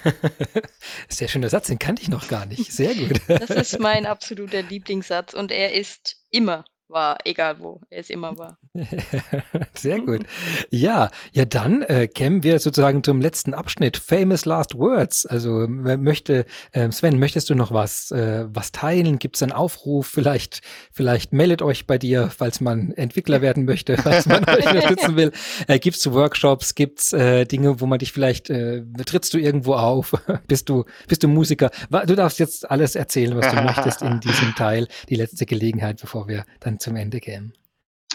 Sehr 1.09 1.27
schöner 1.27 1.49
Satz, 1.49 1.67
den 1.67 1.77
kannte 1.77 2.01
ich 2.01 2.09
noch 2.09 2.27
gar 2.27 2.47
nicht. 2.47 2.71
Sehr 2.71 2.95
gut. 2.95 3.21
Das 3.27 3.51
ist 3.51 3.79
mein 3.79 4.07
absoluter 4.07 4.63
Lieblingssatz 4.63 5.35
und 5.35 5.51
er 5.51 5.73
ist 5.73 6.23
immer 6.31 6.65
war, 6.91 7.17
egal 7.25 7.59
wo, 7.59 7.79
ist 7.89 8.09
immer 8.09 8.37
wahr. 8.37 8.57
Sehr 9.73 9.99
gut. 9.99 10.25
Ja, 10.69 11.09
ja, 11.31 11.45
dann 11.45 11.81
äh, 11.83 12.07
kämen 12.07 12.43
wir 12.43 12.59
sozusagen 12.59 13.03
zum 13.03 13.21
letzten 13.21 13.53
Abschnitt, 13.53 13.97
Famous 13.97 14.45
Last 14.45 14.77
Words. 14.77 15.25
Also 15.25 15.67
möchte, 15.67 16.45
äh, 16.71 16.91
Sven, 16.91 17.19
möchtest 17.19 17.49
du 17.49 17.55
noch 17.55 17.71
was, 17.71 18.11
äh, 18.11 18.45
was 18.49 18.71
teilen? 18.71 19.19
Gibt 19.19 19.35
es 19.35 19.43
einen 19.43 19.51
Aufruf? 19.51 20.07
Vielleicht, 20.07 20.61
vielleicht 20.91 21.33
meldet 21.33 21.61
euch 21.61 21.87
bei 21.87 21.97
dir, 21.97 22.29
falls 22.35 22.61
man 22.61 22.91
Entwickler 22.91 23.41
werden 23.41 23.65
möchte, 23.65 23.97
falls 23.97 24.25
man 24.25 24.47
euch 24.47 24.65
unterstützen 24.67 25.15
will. 25.15 25.31
Äh, 25.67 25.79
Gibt 25.79 25.97
es 25.97 26.11
Workshops? 26.11 26.75
Gibt 26.75 26.99
es 26.99 27.13
äh, 27.13 27.45
Dinge, 27.45 27.79
wo 27.79 27.85
man 27.85 27.99
dich 27.99 28.11
vielleicht, 28.11 28.49
äh, 28.49 28.83
trittst 29.05 29.33
du 29.33 29.37
irgendwo 29.37 29.75
auf? 29.75 30.13
bist 30.47 30.69
du, 30.69 30.85
bist 31.07 31.23
du 31.23 31.27
Musiker? 31.27 31.71
Du 31.89 32.15
darfst 32.15 32.39
jetzt 32.39 32.69
alles 32.69 32.95
erzählen, 32.95 33.35
was 33.37 33.53
du 33.53 33.61
möchtest 33.61 34.01
in 34.01 34.19
diesem 34.19 34.55
Teil. 34.55 34.87
Die 35.09 35.15
letzte 35.15 35.45
Gelegenheit, 35.45 35.99
bevor 36.01 36.27
wir 36.27 36.45
dann 36.59 36.79
zum 36.81 36.95
Ende 36.95 37.19
kämen. 37.19 37.53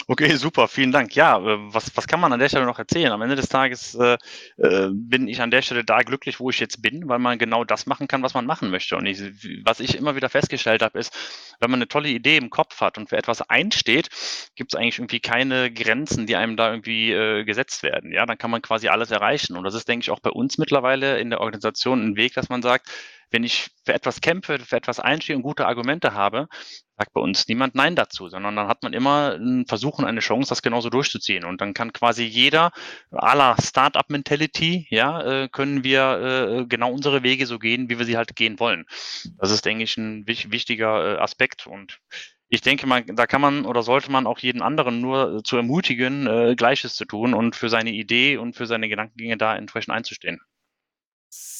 Okay, 0.08 0.36
super, 0.36 0.68
vielen 0.68 0.92
Dank. 0.92 1.16
Ja, 1.16 1.36
äh, 1.38 1.58
was, 1.74 1.90
was 1.96 2.06
kann 2.06 2.20
man 2.20 2.32
an 2.32 2.38
der 2.38 2.48
Stelle 2.48 2.64
noch 2.64 2.78
erzählen? 2.78 3.10
Am 3.10 3.22
Ende 3.22 3.34
des 3.34 3.48
Tages 3.48 3.96
äh, 3.96 4.16
äh, 4.56 4.88
bin 4.92 5.26
ich 5.26 5.42
an 5.42 5.50
der 5.50 5.62
Stelle 5.62 5.84
da 5.84 6.02
glücklich, 6.02 6.38
wo 6.38 6.50
ich 6.50 6.60
jetzt 6.60 6.80
bin, 6.80 7.08
weil 7.08 7.18
man 7.18 7.38
genau 7.38 7.64
das 7.64 7.86
machen 7.86 8.06
kann, 8.06 8.22
was 8.22 8.34
man 8.34 8.46
machen 8.46 8.70
möchte. 8.70 8.96
Und 8.96 9.06
ich, 9.06 9.20
was 9.64 9.80
ich 9.80 9.96
immer 9.96 10.14
wieder 10.14 10.28
festgestellt 10.28 10.82
habe, 10.82 10.98
ist, 11.00 11.12
wenn 11.58 11.70
man 11.72 11.78
eine 11.78 11.88
tolle 11.88 12.08
Idee 12.08 12.36
im 12.36 12.50
Kopf 12.50 12.80
hat 12.80 12.98
und 12.98 13.08
für 13.08 13.16
etwas 13.16 13.42
einsteht, 13.42 14.08
gibt 14.54 14.72
es 14.72 14.78
eigentlich 14.78 14.98
irgendwie 14.98 15.20
keine 15.20 15.72
Grenzen, 15.72 16.26
die 16.26 16.36
einem 16.36 16.56
da 16.56 16.70
irgendwie 16.70 17.10
äh, 17.10 17.44
gesetzt 17.44 17.82
werden. 17.82 18.12
Ja, 18.12 18.26
dann 18.26 18.38
kann 18.38 18.52
man 18.52 18.62
quasi 18.62 18.86
alles 18.86 19.10
erreichen. 19.10 19.56
Und 19.56 19.64
das 19.64 19.74
ist, 19.74 19.88
denke 19.88 20.04
ich, 20.04 20.10
auch 20.12 20.20
bei 20.20 20.30
uns 20.30 20.56
mittlerweile 20.56 21.18
in 21.18 21.30
der 21.30 21.40
Organisation 21.40 22.06
ein 22.06 22.16
Weg, 22.16 22.34
dass 22.34 22.48
man 22.48 22.62
sagt, 22.62 22.88
wenn 23.30 23.44
ich 23.44 23.70
für 23.84 23.94
etwas 23.94 24.20
kämpfe, 24.20 24.58
für 24.58 24.76
etwas 24.76 25.00
einstehe 25.00 25.36
und 25.36 25.42
gute 25.42 25.66
Argumente 25.66 26.14
habe, 26.14 26.48
sagt 26.96 27.12
bei 27.12 27.20
uns 27.20 27.46
niemand 27.48 27.74
Nein 27.74 27.94
dazu, 27.94 28.28
sondern 28.28 28.56
dann 28.56 28.68
hat 28.68 28.82
man 28.82 28.92
immer 28.92 29.34
einen 29.34 29.66
Versuch 29.66 29.98
und 29.98 30.04
eine 30.04 30.20
Chance, 30.20 30.48
das 30.48 30.62
genauso 30.62 30.90
durchzuziehen. 30.90 31.44
Und 31.44 31.60
dann 31.60 31.74
kann 31.74 31.92
quasi 31.92 32.24
jeder 32.24 32.70
aller 33.10 33.56
Startup-Mentality, 33.60 34.86
ja, 34.90 35.22
äh, 35.22 35.48
können 35.48 35.84
wir 35.84 36.60
äh, 36.62 36.66
genau 36.66 36.92
unsere 36.92 37.22
Wege 37.22 37.46
so 37.46 37.58
gehen, 37.58 37.90
wie 37.90 37.98
wir 37.98 38.06
sie 38.06 38.16
halt 38.16 38.34
gehen 38.36 38.58
wollen. 38.58 38.86
Das 39.38 39.50
ist, 39.50 39.64
denke 39.64 39.84
ich, 39.84 39.96
ein 39.96 40.26
wichtiger 40.26 41.16
äh, 41.16 41.18
Aspekt 41.18 41.66
und 41.66 42.00
ich 42.48 42.60
denke 42.60 42.86
mal, 42.86 43.02
da 43.04 43.26
kann 43.26 43.40
man 43.40 43.66
oder 43.66 43.82
sollte 43.82 44.10
man 44.10 44.26
auch 44.26 44.38
jeden 44.38 44.62
anderen 44.62 45.00
nur 45.00 45.42
zu 45.42 45.56
ermutigen, 45.56 46.26
äh, 46.28 46.54
Gleiches 46.56 46.94
zu 46.94 47.04
tun 47.04 47.34
und 47.34 47.56
für 47.56 47.68
seine 47.68 47.90
Idee 47.90 48.36
und 48.36 48.54
für 48.54 48.66
seine 48.66 48.88
Gedankengänge 48.88 49.36
da 49.36 49.56
entsprechend 49.56 49.92
einzustehen. 49.94 50.40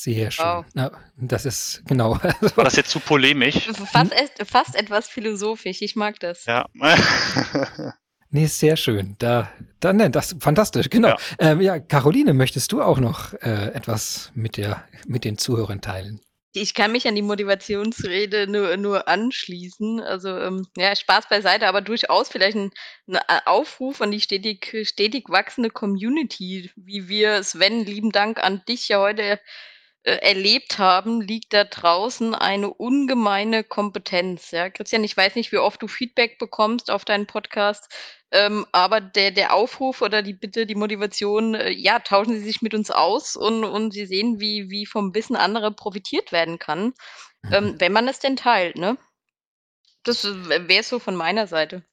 Sehr 0.07 0.31
schön. 0.31 0.47
Wow. 0.47 0.65
Na, 0.75 0.93
das 1.17 1.45
ist 1.45 1.83
genau. 1.87 2.15
War 2.55 2.65
das 2.65 2.77
jetzt 2.77 2.91
zu 2.91 3.01
polemisch? 3.01 3.69
Fast, 3.91 4.15
fast 4.47 4.77
etwas 4.77 5.09
philosophisch. 5.09 5.83
Ich 5.83 5.97
mag 5.97 6.21
das. 6.21 6.45
Ja. 6.45 6.67
nee, 8.31 8.47
sehr 8.47 8.77
schön. 8.77 9.17
Da, 9.19 9.51
da, 9.81 9.93
ne, 9.93 10.09
das 10.09 10.37
fantastisch. 10.39 10.91
Genau. 10.91 11.09
Ja. 11.09 11.17
Ähm, 11.41 11.61
ja, 11.61 11.81
Caroline, 11.81 12.35
möchtest 12.35 12.71
du 12.71 12.83
auch 12.83 13.01
noch 13.01 13.35
äh, 13.35 13.73
etwas 13.73 14.31
mit 14.35 14.57
der, 14.57 14.85
mit 15.07 15.25
den 15.25 15.39
Zuhörern 15.39 15.81
teilen? 15.81 16.21
Ich 16.59 16.73
kann 16.73 16.91
mich 16.91 17.07
an 17.07 17.15
die 17.15 17.21
Motivationsrede 17.23 18.47
nur, 18.47 18.79
nur 18.79 19.09
anschließen. 19.09 20.01
Also 20.01 20.31
ähm, 20.39 20.67
ja, 20.75 20.97
Spaß 20.97 21.29
beiseite, 21.29 21.69
aber 21.69 21.83
durchaus 21.83 22.31
vielleicht 22.31 22.57
ein, 22.57 22.71
ein, 23.07 23.19
Aufruf 23.45 24.01
an 24.01 24.11
die 24.11 24.21
stetig, 24.21 24.75
stetig 24.85 25.29
wachsende 25.29 25.69
Community, 25.69 26.71
wie 26.75 27.09
wir, 27.09 27.43
Sven, 27.43 27.85
lieben 27.85 28.11
Dank 28.11 28.43
an 28.43 28.63
dich 28.67 28.89
ja 28.89 29.01
heute 29.01 29.23
äh, 29.23 29.39
erlebt 30.13 30.79
haben, 30.79 31.21
liegt 31.21 31.53
da 31.53 31.65
draußen 31.65 32.35
eine 32.35 32.73
ungemeine 32.73 33.65
Kompetenz. 33.65 34.53
Ja, 34.53 34.71
Christian, 34.71 35.03
ich 35.03 35.17
weiß 35.17 35.35
nicht, 35.35 35.51
wie 35.53 35.59
oft 35.59 35.83
du 35.83 35.89
Feedback 35.89 36.39
bekommst 36.39 36.91
auf 36.91 37.05
deinen 37.05 37.27
Podcast, 37.27 37.93
ähm, 38.31 38.67
aber 38.73 39.01
der, 39.01 39.33
der 39.33 39.55
Aufruf 39.55 40.03
oder 40.03 40.23
die 40.23 40.33
Bitte, 40.33 40.67
die 40.67 40.75
Motivation, 40.75 41.55
äh, 41.55 41.71
ja, 41.71 41.99
tauschen 41.99 42.35
Sie 42.35 42.45
sich 42.45 42.63
mit 42.63 42.75
uns 42.75 42.91
aus 42.91 43.37
und, 43.37 43.65
und 43.65 43.93
Sie 43.93 44.07
sehen, 44.07 44.41
wie, 44.41 44.71
wie 44.71 44.87
vom 44.87 45.15
Wissen 45.15 45.37
anderer 45.37 45.71
profitiert 45.71 46.33
werden 46.33 46.59
kann, 46.59 46.95
mhm. 47.43 47.53
ähm, 47.53 47.75
wenn 47.79 47.93
man 47.93 48.09
es 48.09 48.21
denn 48.21 48.37
teilt, 48.37 48.77
ne? 48.77 48.97
Das 50.05 50.25
äh, 50.25 50.69
wäre 50.69 50.83
so 50.85 50.99
von 50.99 51.17
meiner 51.17 51.47
Seite. 51.47 51.85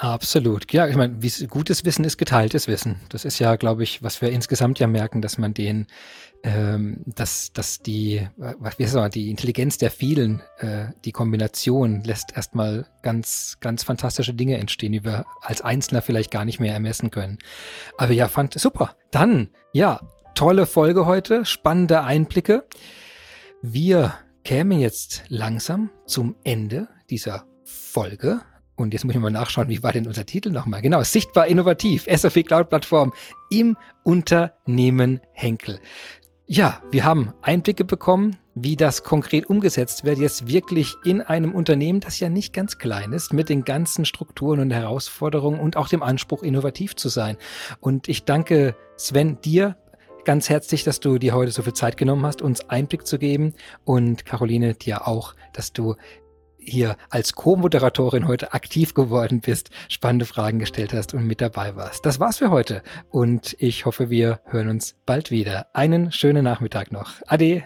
Absolut. 0.00 0.72
Ja, 0.72 0.88
ich 0.88 0.96
meine, 0.96 1.18
gutes 1.48 1.84
Wissen 1.84 2.06
ist 2.06 2.16
geteiltes 2.16 2.68
Wissen. 2.68 3.00
Das 3.10 3.26
ist 3.26 3.38
ja, 3.38 3.56
glaube 3.56 3.82
ich, 3.82 4.02
was 4.02 4.22
wir 4.22 4.30
insgesamt 4.30 4.78
ja 4.78 4.86
merken, 4.86 5.20
dass 5.20 5.36
man 5.36 5.52
den, 5.52 5.88
ähm, 6.42 7.02
dass, 7.04 7.52
dass 7.52 7.80
die, 7.80 8.26
was 8.36 8.78
wie 8.78 8.86
sagen 8.86 9.10
die 9.10 9.28
Intelligenz 9.28 9.76
der 9.76 9.90
vielen, 9.90 10.40
äh, 10.56 10.86
die 11.04 11.12
Kombination 11.12 12.02
lässt 12.02 12.34
erstmal 12.34 12.86
ganz, 13.02 13.58
ganz 13.60 13.82
fantastische 13.82 14.32
Dinge 14.32 14.56
entstehen, 14.56 14.92
die 14.92 15.04
wir 15.04 15.26
als 15.42 15.60
Einzelner 15.60 16.00
vielleicht 16.00 16.30
gar 16.30 16.46
nicht 16.46 16.60
mehr 16.60 16.72
ermessen 16.72 17.10
können. 17.10 17.36
Aber 17.98 18.14
ja, 18.14 18.28
fand 18.28 18.58
super. 18.58 18.96
Dann, 19.10 19.50
ja, 19.74 20.00
tolle 20.34 20.64
Folge 20.64 21.04
heute, 21.04 21.44
spannende 21.44 22.04
Einblicke. 22.04 22.64
Wir 23.60 24.14
kämen 24.44 24.78
jetzt 24.78 25.24
langsam 25.28 25.90
zum 26.06 26.36
Ende 26.42 26.88
dieser 27.10 27.44
Folge. 27.64 28.40
Und 28.80 28.94
jetzt 28.94 29.04
muss 29.04 29.14
ich 29.14 29.20
mal 29.20 29.30
nachschauen, 29.30 29.68
wie 29.68 29.82
war 29.82 29.92
denn 29.92 30.06
unser 30.06 30.24
Titel 30.24 30.50
nochmal? 30.50 30.80
Genau, 30.80 31.02
sichtbar 31.02 31.46
innovativ, 31.46 32.06
SAP 32.10 32.46
Cloud 32.46 32.70
Plattform 32.70 33.12
im 33.50 33.76
Unternehmen 34.04 35.20
Henkel. 35.32 35.80
Ja, 36.46 36.82
wir 36.90 37.04
haben 37.04 37.32
Einblicke 37.42 37.84
bekommen, 37.84 38.36
wie 38.54 38.76
das 38.76 39.04
konkret 39.04 39.46
umgesetzt 39.46 40.04
wird, 40.04 40.18
jetzt 40.18 40.48
wirklich 40.48 40.96
in 41.04 41.20
einem 41.20 41.54
Unternehmen, 41.54 42.00
das 42.00 42.18
ja 42.18 42.28
nicht 42.28 42.52
ganz 42.52 42.78
klein 42.78 43.12
ist, 43.12 43.32
mit 43.32 43.48
den 43.48 43.64
ganzen 43.64 44.04
Strukturen 44.04 44.60
und 44.60 44.70
Herausforderungen 44.72 45.60
und 45.60 45.76
auch 45.76 45.88
dem 45.88 46.02
Anspruch, 46.02 46.42
innovativ 46.42 46.96
zu 46.96 47.08
sein. 47.08 47.36
Und 47.80 48.08
ich 48.08 48.24
danke 48.24 48.74
Sven 48.96 49.40
dir 49.42 49.76
ganz 50.24 50.48
herzlich, 50.48 50.84
dass 50.84 51.00
du 51.00 51.18
dir 51.18 51.34
heute 51.34 51.50
so 51.50 51.62
viel 51.62 51.72
Zeit 51.72 51.96
genommen 51.96 52.24
hast, 52.26 52.42
uns 52.42 52.68
Einblick 52.68 53.06
zu 53.06 53.18
geben 53.18 53.54
und 53.84 54.26
Caroline 54.26 54.74
dir 54.74 55.06
auch, 55.06 55.34
dass 55.52 55.72
du 55.72 55.96
hier 56.60 56.96
als 57.08 57.34
Co-Moderatorin 57.34 58.28
heute 58.28 58.52
aktiv 58.52 58.94
geworden 58.94 59.40
bist, 59.40 59.70
spannende 59.88 60.26
Fragen 60.26 60.58
gestellt 60.58 60.92
hast 60.92 61.14
und 61.14 61.26
mit 61.26 61.40
dabei 61.40 61.76
warst. 61.76 62.06
Das 62.06 62.20
war's 62.20 62.38
für 62.38 62.50
heute 62.50 62.82
und 63.10 63.56
ich 63.58 63.86
hoffe, 63.86 64.10
wir 64.10 64.40
hören 64.44 64.68
uns 64.68 64.96
bald 65.06 65.30
wieder. 65.30 65.66
Einen 65.74 66.12
schönen 66.12 66.44
Nachmittag 66.44 66.92
noch. 66.92 67.14
Ade. 67.26 67.62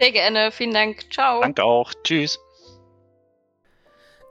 Sehr 0.00 0.12
gerne, 0.12 0.50
vielen 0.52 0.74
Dank. 0.74 1.10
Ciao. 1.12 1.40
Danke 1.40 1.64
auch. 1.64 1.92
Tschüss. 2.04 2.38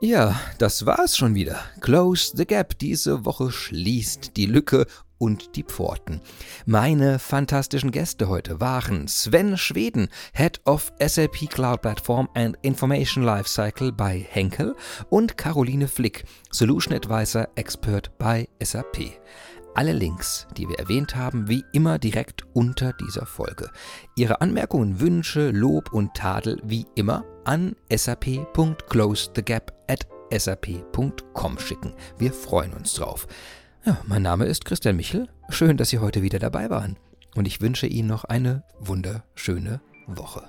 Ja, 0.00 0.38
das 0.58 0.84
war's 0.84 1.16
schon 1.16 1.34
wieder. 1.34 1.58
Close 1.80 2.36
the 2.36 2.46
Gap. 2.46 2.78
Diese 2.78 3.24
Woche 3.24 3.50
schließt 3.50 4.36
die 4.36 4.44
Lücke 4.44 4.86
und 5.18 5.56
die 5.56 5.62
Pforten. 5.62 6.20
Meine 6.64 7.18
fantastischen 7.18 7.90
Gäste 7.90 8.28
heute 8.28 8.60
waren 8.60 9.08
Sven 9.08 9.56
Schweden, 9.56 10.08
Head 10.32 10.60
of 10.64 10.92
SAP 11.00 11.50
Cloud 11.50 11.82
Platform 11.82 12.28
and 12.34 12.56
Information 12.62 13.22
Lifecycle 13.22 13.92
bei 13.92 14.26
Henkel 14.28 14.74
und 15.10 15.36
Caroline 15.36 15.88
Flick, 15.88 16.24
Solution 16.50 16.94
Advisor 16.94 17.48
Expert 17.56 18.16
bei 18.18 18.48
SAP. 18.62 19.18
Alle 19.76 19.92
Links, 19.92 20.46
die 20.56 20.66
wir 20.66 20.78
erwähnt 20.78 21.16
haben, 21.16 21.48
wie 21.48 21.62
immer 21.74 21.98
direkt 21.98 22.44
unter 22.54 22.94
dieser 22.94 23.26
Folge. 23.26 23.70
Ihre 24.16 24.40
Anmerkungen, 24.40 25.00
Wünsche, 25.00 25.50
Lob 25.50 25.92
und 25.92 26.14
Tadel 26.14 26.62
wie 26.64 26.86
immer 26.94 27.24
an 27.44 27.76
sap.closethegap 27.94 29.72
schicken. 31.58 31.92
Wir 32.16 32.32
freuen 32.32 32.72
uns 32.72 32.94
drauf. 32.94 33.26
Ja, 33.86 33.96
mein 34.04 34.22
Name 34.22 34.46
ist 34.46 34.64
Christian 34.64 34.96
Michel. 34.96 35.28
Schön, 35.48 35.76
dass 35.76 35.90
Sie 35.90 36.00
heute 36.00 36.20
wieder 36.22 36.40
dabei 36.40 36.70
waren. 36.70 36.96
Und 37.36 37.46
ich 37.46 37.60
wünsche 37.60 37.86
Ihnen 37.86 38.08
noch 38.08 38.24
eine 38.24 38.64
wunderschöne 38.80 39.80
Woche. 40.08 40.42